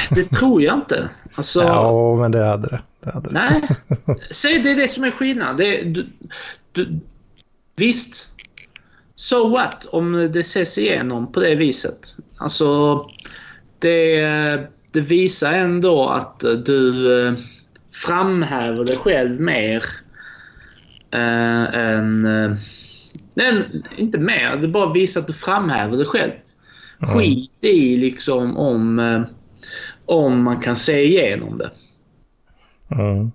Det 0.10 0.24
tror 0.24 0.62
jag 0.62 0.74
inte. 0.76 1.10
Alltså, 1.36 1.64
Ja, 1.64 2.16
men 2.16 2.32
det 2.32 2.46
hade 2.46 2.68
det. 2.68 2.82
det, 3.04 3.12
hade 3.12 3.30
det. 3.30 3.34
Nej, 3.34 3.62
säg 4.32 4.60
det 4.60 4.72
är 4.72 4.76
det 4.76 4.88
som 4.88 5.04
är 5.04 5.12
skillnaden. 5.12 5.58
Det, 5.58 5.82
du, 5.84 6.08
du, 6.72 7.00
visst, 7.76 8.28
so 9.16 9.50
what 9.50 9.86
om 9.86 10.14
det 10.14 10.40
ses 10.40 10.78
igenom 10.78 11.32
på 11.32 11.40
det 11.40 11.56
viset. 11.56 12.18
Alltså, 12.38 13.00
det, 13.80 14.20
det 14.92 15.02
visar 15.02 15.52
ändå 15.52 16.10
att 16.10 16.40
du 16.40 17.12
eh, 17.28 17.34
framhäver 17.94 18.86
dig 18.86 18.98
själv 18.98 19.40
mer 19.42 19.84
äh, 21.12 21.76
än... 21.76 22.26
eh, 22.26 22.58
nej, 23.34 23.84
inte 23.98 24.18
mer. 24.18 24.56
Det 24.56 24.68
bara 24.68 24.94
visar 24.94 25.22
att 25.22 25.28
du 25.28 25.34
framhäver 25.34 25.98
dig 25.98 26.06
själv. 26.06 26.32
Skit 27.00 27.64
i 27.64 27.96
liksom 27.96 28.58
om, 28.58 29.00
eh, 29.00 29.22
om 30.06 30.44
man 30.44 30.60
kan 30.60 30.76
se 30.76 31.04
igenom 31.04 31.58
det. 31.58 31.72
Mm. 32.92 33.32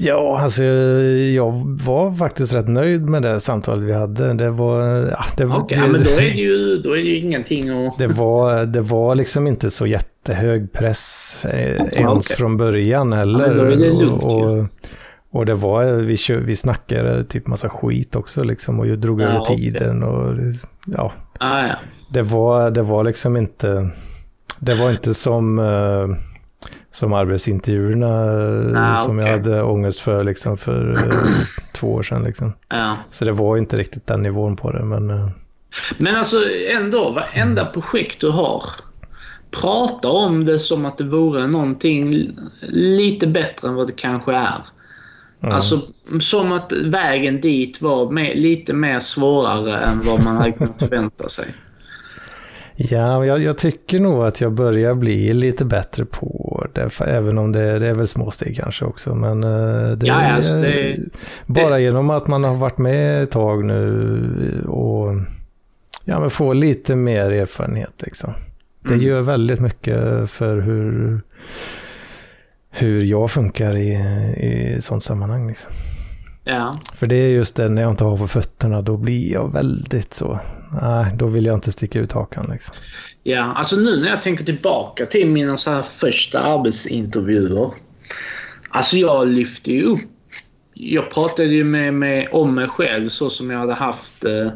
Ja, 0.00 0.40
alltså 0.40 0.64
jag 0.64 1.52
var 1.84 2.12
faktiskt 2.14 2.54
rätt 2.54 2.68
nöjd 2.68 3.02
med 3.08 3.22
det 3.22 3.40
samtalet 3.40 3.84
vi 3.84 3.92
hade. 3.92 4.32
Det 4.34 4.50
var... 4.50 4.80
Ja, 4.86 5.24
det, 5.36 5.44
var- 5.44 5.58
Okej, 5.58 5.78
det, 5.78 5.84
ja, 5.86 5.92
men 5.92 6.02
då 6.02 6.10
är 6.10 6.20
det 6.20 6.26
ju, 6.40 6.78
då 6.84 6.92
är 6.92 6.96
det 6.96 7.02
ju 7.08 7.18
ingenting 7.18 7.86
att... 7.86 7.98
det, 7.98 8.06
var, 8.06 8.64
det 8.66 8.80
var 8.80 9.14
liksom 9.14 9.46
inte 9.46 9.70
så 9.70 9.86
jättehög 9.86 10.72
press 10.72 11.38
eh, 11.44 11.86
ens 12.02 12.32
från 12.32 12.56
början 12.56 13.12
heller. 13.12 13.48
Ja, 13.48 13.54
då 13.54 13.62
är 13.62 13.70
det 13.70 13.76
lugnt 13.76 14.22
och, 14.24 14.42
och, 14.58 14.66
och 15.30 15.46
det 15.46 15.54
var, 15.54 15.84
vi, 15.84 16.16
kö, 16.16 16.36
vi 16.36 16.56
snackade 16.56 17.24
typ 17.24 17.46
massa 17.46 17.68
skit 17.68 18.16
också 18.16 18.44
liksom 18.44 18.80
och 18.80 18.86
jag 18.86 18.98
drog 18.98 19.20
Ja, 19.20 19.26
över 19.26 19.38
okej. 19.40 19.56
tiden 19.56 20.02
och 20.02 20.34
ja, 20.86 21.12
Ah, 21.38 21.60
ja. 21.66 21.74
det 22.12 22.22
var, 22.22 22.70
det 22.70 22.82
var 22.82 23.04
liksom 23.04 23.36
inte, 23.36 23.90
det 24.58 24.74
var 24.74 24.90
inte 24.90 25.14
som, 25.14 25.58
eh, 25.58 26.16
som 26.98 27.12
arbetsintervjuerna 27.12 28.24
eh, 28.76 28.92
Ah, 28.92 28.96
som 28.96 29.18
jag 29.18 29.26
hade 29.26 29.62
ångest 29.62 30.00
för 30.00 30.24
liksom 30.24 30.58
för 30.58 30.90
eh, 30.90 31.12
två 31.74 31.92
år 31.92 32.02
sedan 32.02 32.22
liksom. 32.22 32.52
ja. 32.68 32.96
Så 33.10 33.24
det 33.24 33.32
var 33.32 33.56
inte 33.56 33.76
riktigt 33.76 34.06
den 34.06 34.22
nivån 34.22 34.56
på 34.56 34.72
det 34.72 34.84
men 34.84 35.10
eh, 35.10 35.28
Men 35.98 36.16
alltså 36.16 36.36
ändå, 36.76 37.10
varenda 37.10 37.64
projekt 37.66 38.20
du 38.20 38.30
har. 38.30 38.62
Prata 39.50 40.08
om 40.08 40.44
det 40.44 40.58
som 40.58 40.84
att 40.84 40.98
det 40.98 41.04
vore 41.04 41.46
någonting 41.46 42.30
lite 42.68 43.26
bättre 43.26 43.68
än 43.68 43.74
vad 43.74 43.86
det 43.86 43.96
kanske 43.96 44.32
är. 44.32 44.64
ja. 45.40 45.52
Alltså 45.52 45.80
som 46.20 46.52
att 46.52 46.72
vägen 46.72 47.40
dit 47.40 47.82
var 47.82 48.10
mer, 48.10 48.34
lite 48.34 48.72
mer 48.74 49.00
svårare 49.00 49.78
än 49.78 50.00
vad 50.04 50.24
man 50.24 50.36
hade 50.36 50.52
kunnat 50.52 50.78
förvänta 50.78 51.28
sig. 51.28 51.46
Ja, 52.80 53.24
jag, 53.26 53.42
jag 53.42 53.58
tycker 53.58 53.98
nog 53.98 54.24
att 54.24 54.40
jag 54.40 54.52
börjar 54.52 54.94
bli 54.94 55.34
lite 55.34 55.64
bättre 55.64 56.04
på 56.04 56.66
det, 56.72 57.00
även 57.00 57.38
om 57.38 57.52
det, 57.52 57.78
det 57.78 57.86
är 57.86 57.94
väl 57.94 58.06
små 58.06 58.30
steg 58.30 58.56
kanske 58.56 58.84
också. 58.84 59.14
Men 59.14 59.44
eh, 59.44 59.90
det, 59.90 60.06
Ja, 60.06 60.14
alltså, 60.14 60.56
det- 60.60 60.96
bara 61.46 61.78
genom 61.78 62.10
att 62.10 62.26
man 62.26 62.44
har 62.44 62.56
varit 62.56 62.78
med 62.78 63.22
ett 63.22 63.30
tag 63.30 63.64
nu 63.64 64.64
och 64.68 65.14
ja, 66.04 66.20
men 66.20 66.30
få 66.30 66.52
lite 66.52 66.96
mer 66.96 67.30
erfarenhet 67.30 67.92
liksom. 68.02 68.32
Det 68.82 68.94
Mm. 68.94 69.06
gör 69.06 69.20
väldigt 69.20 69.60
mycket 69.60 70.30
för 70.30 70.60
hur, 70.60 71.20
hur 72.70 73.02
jag 73.02 73.30
funkar 73.30 73.76
i, 73.76 73.90
i 74.36 74.80
sånt 74.80 75.02
sammanhang. 75.02 75.48
Liksom. 75.48 75.72
Ja. 76.44 76.78
För 76.94 77.06
det 77.06 77.16
är 77.16 77.28
just 77.28 77.56
det, 77.56 77.68
när 77.68 77.82
jag 77.82 77.90
inte 77.90 78.04
har 78.04 78.16
på 78.18 78.28
fötterna, 78.28 78.82
då 78.82 78.96
blir 78.96 79.32
jag 79.32 79.52
väldigt 79.52 80.14
så. 80.14 80.38
Nej, 80.72 81.12
då 81.16 81.26
vill 81.26 81.46
jag 81.46 81.56
inte 81.56 81.72
sticka 81.72 82.00
ut 82.00 82.12
hakan 82.12 82.50
liksom. 82.50 82.74
Ja, 83.22 83.42
alltså 83.42 83.76
nu 83.76 83.96
när 83.96 84.08
jag 84.08 84.22
tänker 84.22 84.44
tillbaka 84.44 85.06
till 85.06 85.28
mina 85.28 85.56
så 85.56 85.70
här 85.70 85.82
första 85.82 86.40
arbetsintervjuer. 86.40 87.72
Alltså 88.68 88.96
jag 88.96 89.28
lyfte 89.28 89.72
ju 89.72 89.84
upp. 89.84 90.00
Jag 90.74 91.10
pratade 91.10 91.48
ju 91.48 91.64
med, 91.64 91.94
med, 91.94 92.28
om 92.32 92.54
mig 92.54 92.68
själv 92.68 93.08
så 93.08 93.30
som 93.30 93.50
jag 93.50 93.58
hade 93.58 93.74
haft 93.74 94.24
eh, 94.24 94.48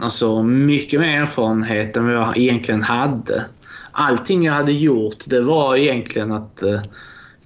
alltså 0.00 0.42
mycket 0.42 1.00
mer 1.00 1.20
erfarenhet 1.20 1.96
än 1.96 2.04
vad 2.04 2.14
jag 2.14 2.38
egentligen 2.38 2.82
hade. 2.82 3.44
Allting 3.92 4.44
jag 4.44 4.52
hade 4.52 4.72
gjort 4.72 5.24
det 5.26 5.40
var 5.40 5.76
egentligen 5.76 6.32
att 6.32 6.62
eh, 6.62 6.80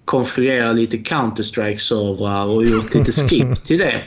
konfigurera 0.04 0.72
lite 0.72 0.96
Counter-Strike-servrar 0.96 2.44
och 2.44 2.64
gjort 2.64 2.94
lite 2.94 3.12
skip 3.28 3.64
till 3.64 3.78
det. 3.78 4.02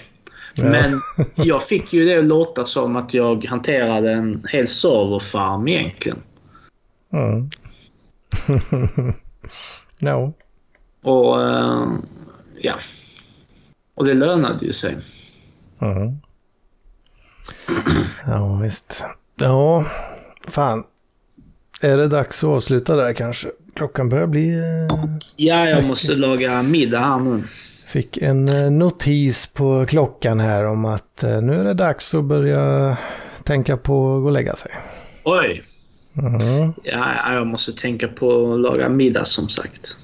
Men 0.58 1.02
jag 1.36 1.64
fick 1.64 1.94
ju 1.94 2.06
det 2.06 2.20
att 2.20 2.26
låta 2.26 2.66
som 2.66 2.96
att 2.96 3.14
jag 3.14 3.46
hanterade 3.46 4.12
en 4.12 4.46
hel 4.50 4.68
serverfarm 4.68 5.68
egentligen. 5.68 6.18
Mm. 7.14 7.50
no. 10.02 10.34
Och 11.02 11.42
eh, 11.42 11.88
ja. 12.62 12.74
Och 13.96 14.06
det 14.06 14.14
lönade 14.14 14.66
ju 14.66 14.74
sig. 14.74 14.98
Mm. 15.82 16.18
Ja, 18.26 18.56
visst. 18.56 19.06
Ja, 19.36 19.86
fan. 20.48 20.84
Är 21.82 21.98
det 21.98 22.08
dags 22.08 22.44
att 22.44 22.50
avsluta 22.50 22.96
där 22.96 23.14
kanske? 23.14 23.48
Klockan 23.74 24.10
börjar 24.10 24.28
bli... 24.28 24.54
eh, 24.58 24.96
Ja, 25.38 25.70
jag 25.70 25.84
måste 25.84 26.16
laga 26.16 26.64
middag 26.64 27.00
här 27.00 27.20
nu. 27.20 27.44
Fick 27.94 28.18
en 28.18 28.50
eh, 28.50 28.72
notis 28.72 29.54
på 29.54 29.86
klockan 29.86 30.40
här 30.40 30.66
om 30.66 30.86
att 30.86 31.24
eh, 31.24 31.42
nu 31.42 31.60
är 31.60 31.64
det 31.64 31.74
dags 31.74 32.14
att 32.14 32.24
börja 32.24 32.98
tänka 33.44 33.78
på 33.78 34.16
att 34.16 34.22
gå 34.22 34.26
och 34.26 34.32
lägga 34.32 34.56
sig. 34.56 34.72
Oj! 35.24 35.64
Mm. 36.18 36.74
Ja, 36.84 37.34
jag 37.34 37.48
måste 37.48 37.74
tänka 37.74 38.08
på 38.08 38.54
att 38.54 38.60
laga 38.60 38.90
middag 38.90 39.26
som 39.26 39.50
sagt. 39.50 39.98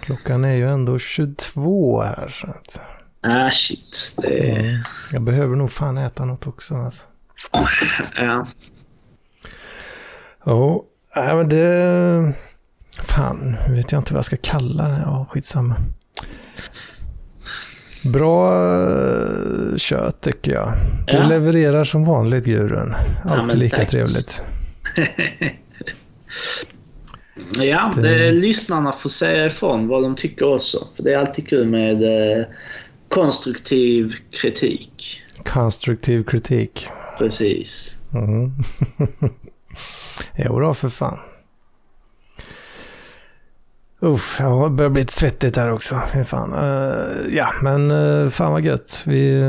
Klockan 0.00 0.44
är 0.44 0.54
ju 0.54 0.68
ändå 0.68 0.98
22 0.98 2.02
här. 2.02 2.28
Så 2.28 2.46
att, 2.46 2.80
Ah, 3.20 3.50
shit. 3.50 4.14
Det 4.16 4.50
mm. 4.50 4.82
Jag 5.12 5.22
behöver 5.22 5.56
nog 5.56 5.72
fan 5.72 5.98
äta 5.98 6.24
något 6.24 6.46
också 6.46 6.74
alltså. 6.74 7.04
Ja. 8.16 8.46
Ja, 10.44 10.84
nej, 11.16 11.36
men 11.36 11.48
det... 11.48 12.34
Fan, 13.02 13.56
nu 13.68 13.74
vet 13.74 13.92
jag 13.92 14.00
inte 14.00 14.12
vad 14.12 14.18
jag 14.18 14.24
ska 14.24 14.36
kalla 14.36 14.88
det. 14.88 15.02
Ja, 15.04 15.26
skitsamma. 15.30 15.76
Bra 18.04 18.52
eh, 19.70 19.76
kött 19.76 20.20
tycker 20.20 20.52
jag. 20.52 20.72
Du 21.06 21.16
Ja. 21.16 21.26
levererar 21.26 21.84
som 21.84 22.04
vanligt 22.04 22.44
Gurun. 22.44 22.94
Alltid 23.24 23.46
men 23.46 23.58
lika 23.58 23.76
tack. 23.76 23.90
trevligt. 23.90 24.42
Ja, 27.60 27.90
Det- 27.96 28.02
det, 28.02 28.30
lyssnarna 28.32 28.92
får 28.92 29.10
säga 29.10 29.46
ifrån 29.46 29.88
vad 29.88 30.02
de 30.02 30.16
tycker 30.16 30.54
också. 30.54 30.86
För 30.96 31.02
det 31.02 31.14
är 31.14 31.18
alltid 31.18 31.48
kul 31.48 31.68
med 31.68 32.02
eh, 32.02 32.44
konstruktiv 33.08 34.14
kritik. 34.42 35.22
Konstruktiv 35.44 36.24
kritik. 36.24 36.86
Precis. 37.18 37.94
Mm. 38.14 38.52
jo 40.36 40.60
då, 40.60 40.74
för 40.74 40.88
fan. 40.88 41.18
Uff, 44.04 44.36
ja, 44.40 44.64
det 44.64 44.70
börjar 44.70 44.90
bli 44.90 45.02
lite 45.02 45.12
svettigt 45.12 45.56
här 45.56 45.72
också. 45.72 46.00
Fan. 46.26 46.52
Eh, 46.52 47.36
ja, 47.36 47.52
men 47.62 47.90
uh, 47.90 48.30
fan 48.30 48.52
vad 48.52 48.64
gött. 48.64 49.02
Vi, 49.06 49.42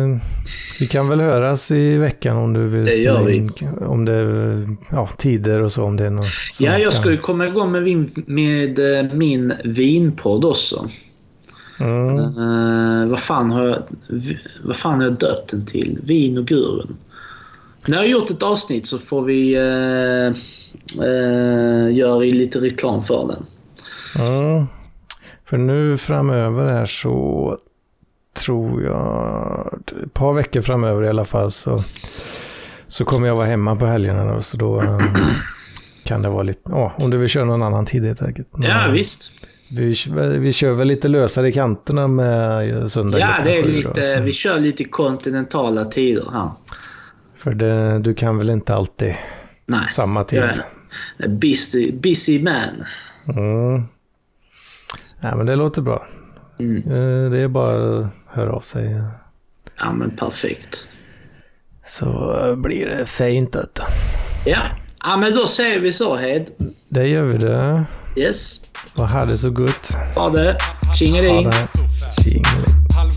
vi 0.80 0.88
kan 0.88 1.10
väl 1.10 1.20
höras 1.20 1.72
i 1.72 1.98
veckan 1.98 2.38
om 2.38 2.54
du 2.54 2.68
vill 2.68 2.86
Det 2.86 2.96
gör 2.96 3.24
vi. 3.24 3.36
in. 3.36 3.52
Om 3.88 4.06
det 4.06 4.14
är 4.14 4.68
ja, 4.92 5.10
tider 5.18 5.62
och 5.62 5.72
så. 5.72 5.84
Om 5.84 5.98
det 5.98 6.06
är 6.06 6.10
något 6.10 6.26
Ja, 6.60 6.78
jag 6.78 6.94
ska 6.94 7.12
ju 7.12 7.18
komma 7.18 7.48
igång 7.48 7.72
med, 7.72 7.84
vin, 7.84 8.12
med 8.26 9.00
eh, 9.00 9.14
min 9.14 9.54
vinpodd 9.64 10.46
också. 10.46 10.90
Mm. 11.80 12.18
Eh, 12.18 13.10
vad, 13.10 13.20
fan 13.20 13.52
har 13.52 13.66
jag, 13.66 13.84
vad 14.64 14.76
fan 14.76 15.00
har 15.00 15.04
jag 15.04 15.14
döpt 15.14 15.52
den 15.52 15.66
till? 15.66 16.00
Vin 16.04 16.38
och 16.38 16.46
Gurun. 16.46 16.98
När 17.88 17.98
jag 17.98 18.04
har 18.04 18.10
gjort 18.10 18.30
ett 18.30 18.44
avsnitt 18.44 18.88
så 18.88 18.98
får 18.98 19.22
vi 19.22 19.58
uh, 19.58 20.36
göra 21.98 22.20
lite 22.20 22.60
reklam 22.60 23.04
för 23.04 23.28
den. 23.28 23.46
Ja, 24.18 24.68
för 25.46 25.58
nu 25.58 25.98
framöver 25.98 26.70
här 26.70 26.86
så 26.86 27.58
tror 28.34 28.84
jag, 28.84 29.80
ett 30.04 30.14
par 30.14 30.34
veckor 30.34 30.62
framöver 30.62 31.04
i 31.04 31.10
alla 31.10 31.26
fall 31.26 31.52
så, 31.52 31.84
så 32.88 33.06
kommer 33.06 33.28
jag 33.28 33.36
vara 33.36 33.46
hemma 33.46 33.76
på 33.76 33.86
helgerna 33.86 34.34
då, 34.34 34.42
så 34.42 34.58
då 34.58 34.82
eh, 34.82 34.98
kan 36.06 36.22
det 36.22 36.30
vara 36.30 36.44
lite, 36.44 36.62
ja, 36.66 36.94
om 36.98 37.10
du 37.10 37.18
vill 37.18 37.30
köra 37.30 37.46
någon 37.46 37.64
annan 37.64 37.86
tid 37.86 38.06
helt 38.06 38.22
enkelt. 38.22 38.48
Ja, 38.52 38.60
Men 38.60 38.94
visst. 38.94 39.32
Vi, 39.72 39.96
vi 40.40 40.52
kör 40.54 40.72
väl 40.72 40.88
lite 40.88 41.08
lösare 41.08 41.50
i 41.50 41.52
kanterna 41.52 42.08
med 42.08 42.92
söndag 42.92 43.20
Ja, 43.20 43.38
det 43.44 43.58
är 43.58 43.64
lite, 43.64 44.22
vi 44.22 44.32
kör 44.32 44.60
lite 44.60 44.84
kontinentala 44.84 45.86
tider 45.86 46.30
här. 46.34 46.52
För 47.38 47.54
det, 47.54 48.00
du 48.00 48.14
kan 48.14 48.38
väl 48.38 48.50
inte 48.50 48.76
alltid 48.76 49.16
Nej, 49.66 49.88
samma 49.92 50.24
tid? 50.24 50.44
en 51.18 51.40
busy, 51.40 51.92
busy 51.92 52.44
man. 52.44 52.86
Mm. 53.38 53.84
Ja, 55.24 55.36
men 55.36 55.46
det 55.46 55.56
låter 55.56 55.82
bra. 55.82 56.08
Mm. 56.60 56.78
Eh, 56.78 57.32
Det 57.32 57.42
är 57.44 57.48
bara 57.48 58.00
att 58.00 58.06
höra 58.28 58.54
av 58.54 58.62
sig. 58.62 59.02
Ja, 59.80 59.92
men 59.92 60.12
perfekt. 60.18 60.88
Så 61.86 62.40
eh, 62.40 62.56
blir 62.56 62.86
det 62.86 63.06
detta. 63.54 63.84
Ja. 64.46 64.60
ja, 65.04 65.18
men 65.18 65.34
då 65.34 65.48
säger 65.48 65.80
vi 65.80 65.94
så 65.94 66.16
Hed. 66.16 66.50
Det 66.90 67.08
gör 67.08 67.24
vi 67.24 67.38
det. 67.38 67.84
Yes. 68.16 68.60
Och 68.98 69.10
ha 69.10 69.26
det 69.26 69.38
så 69.38 69.50
gott. 69.50 69.90
Ha 70.16 70.30
det. 70.30 70.58
Ha 70.88 70.94
Tjingeling. 70.94 71.44
det. 71.44 72.24
Tjingeling. 72.24 72.66
Halv 72.98 73.14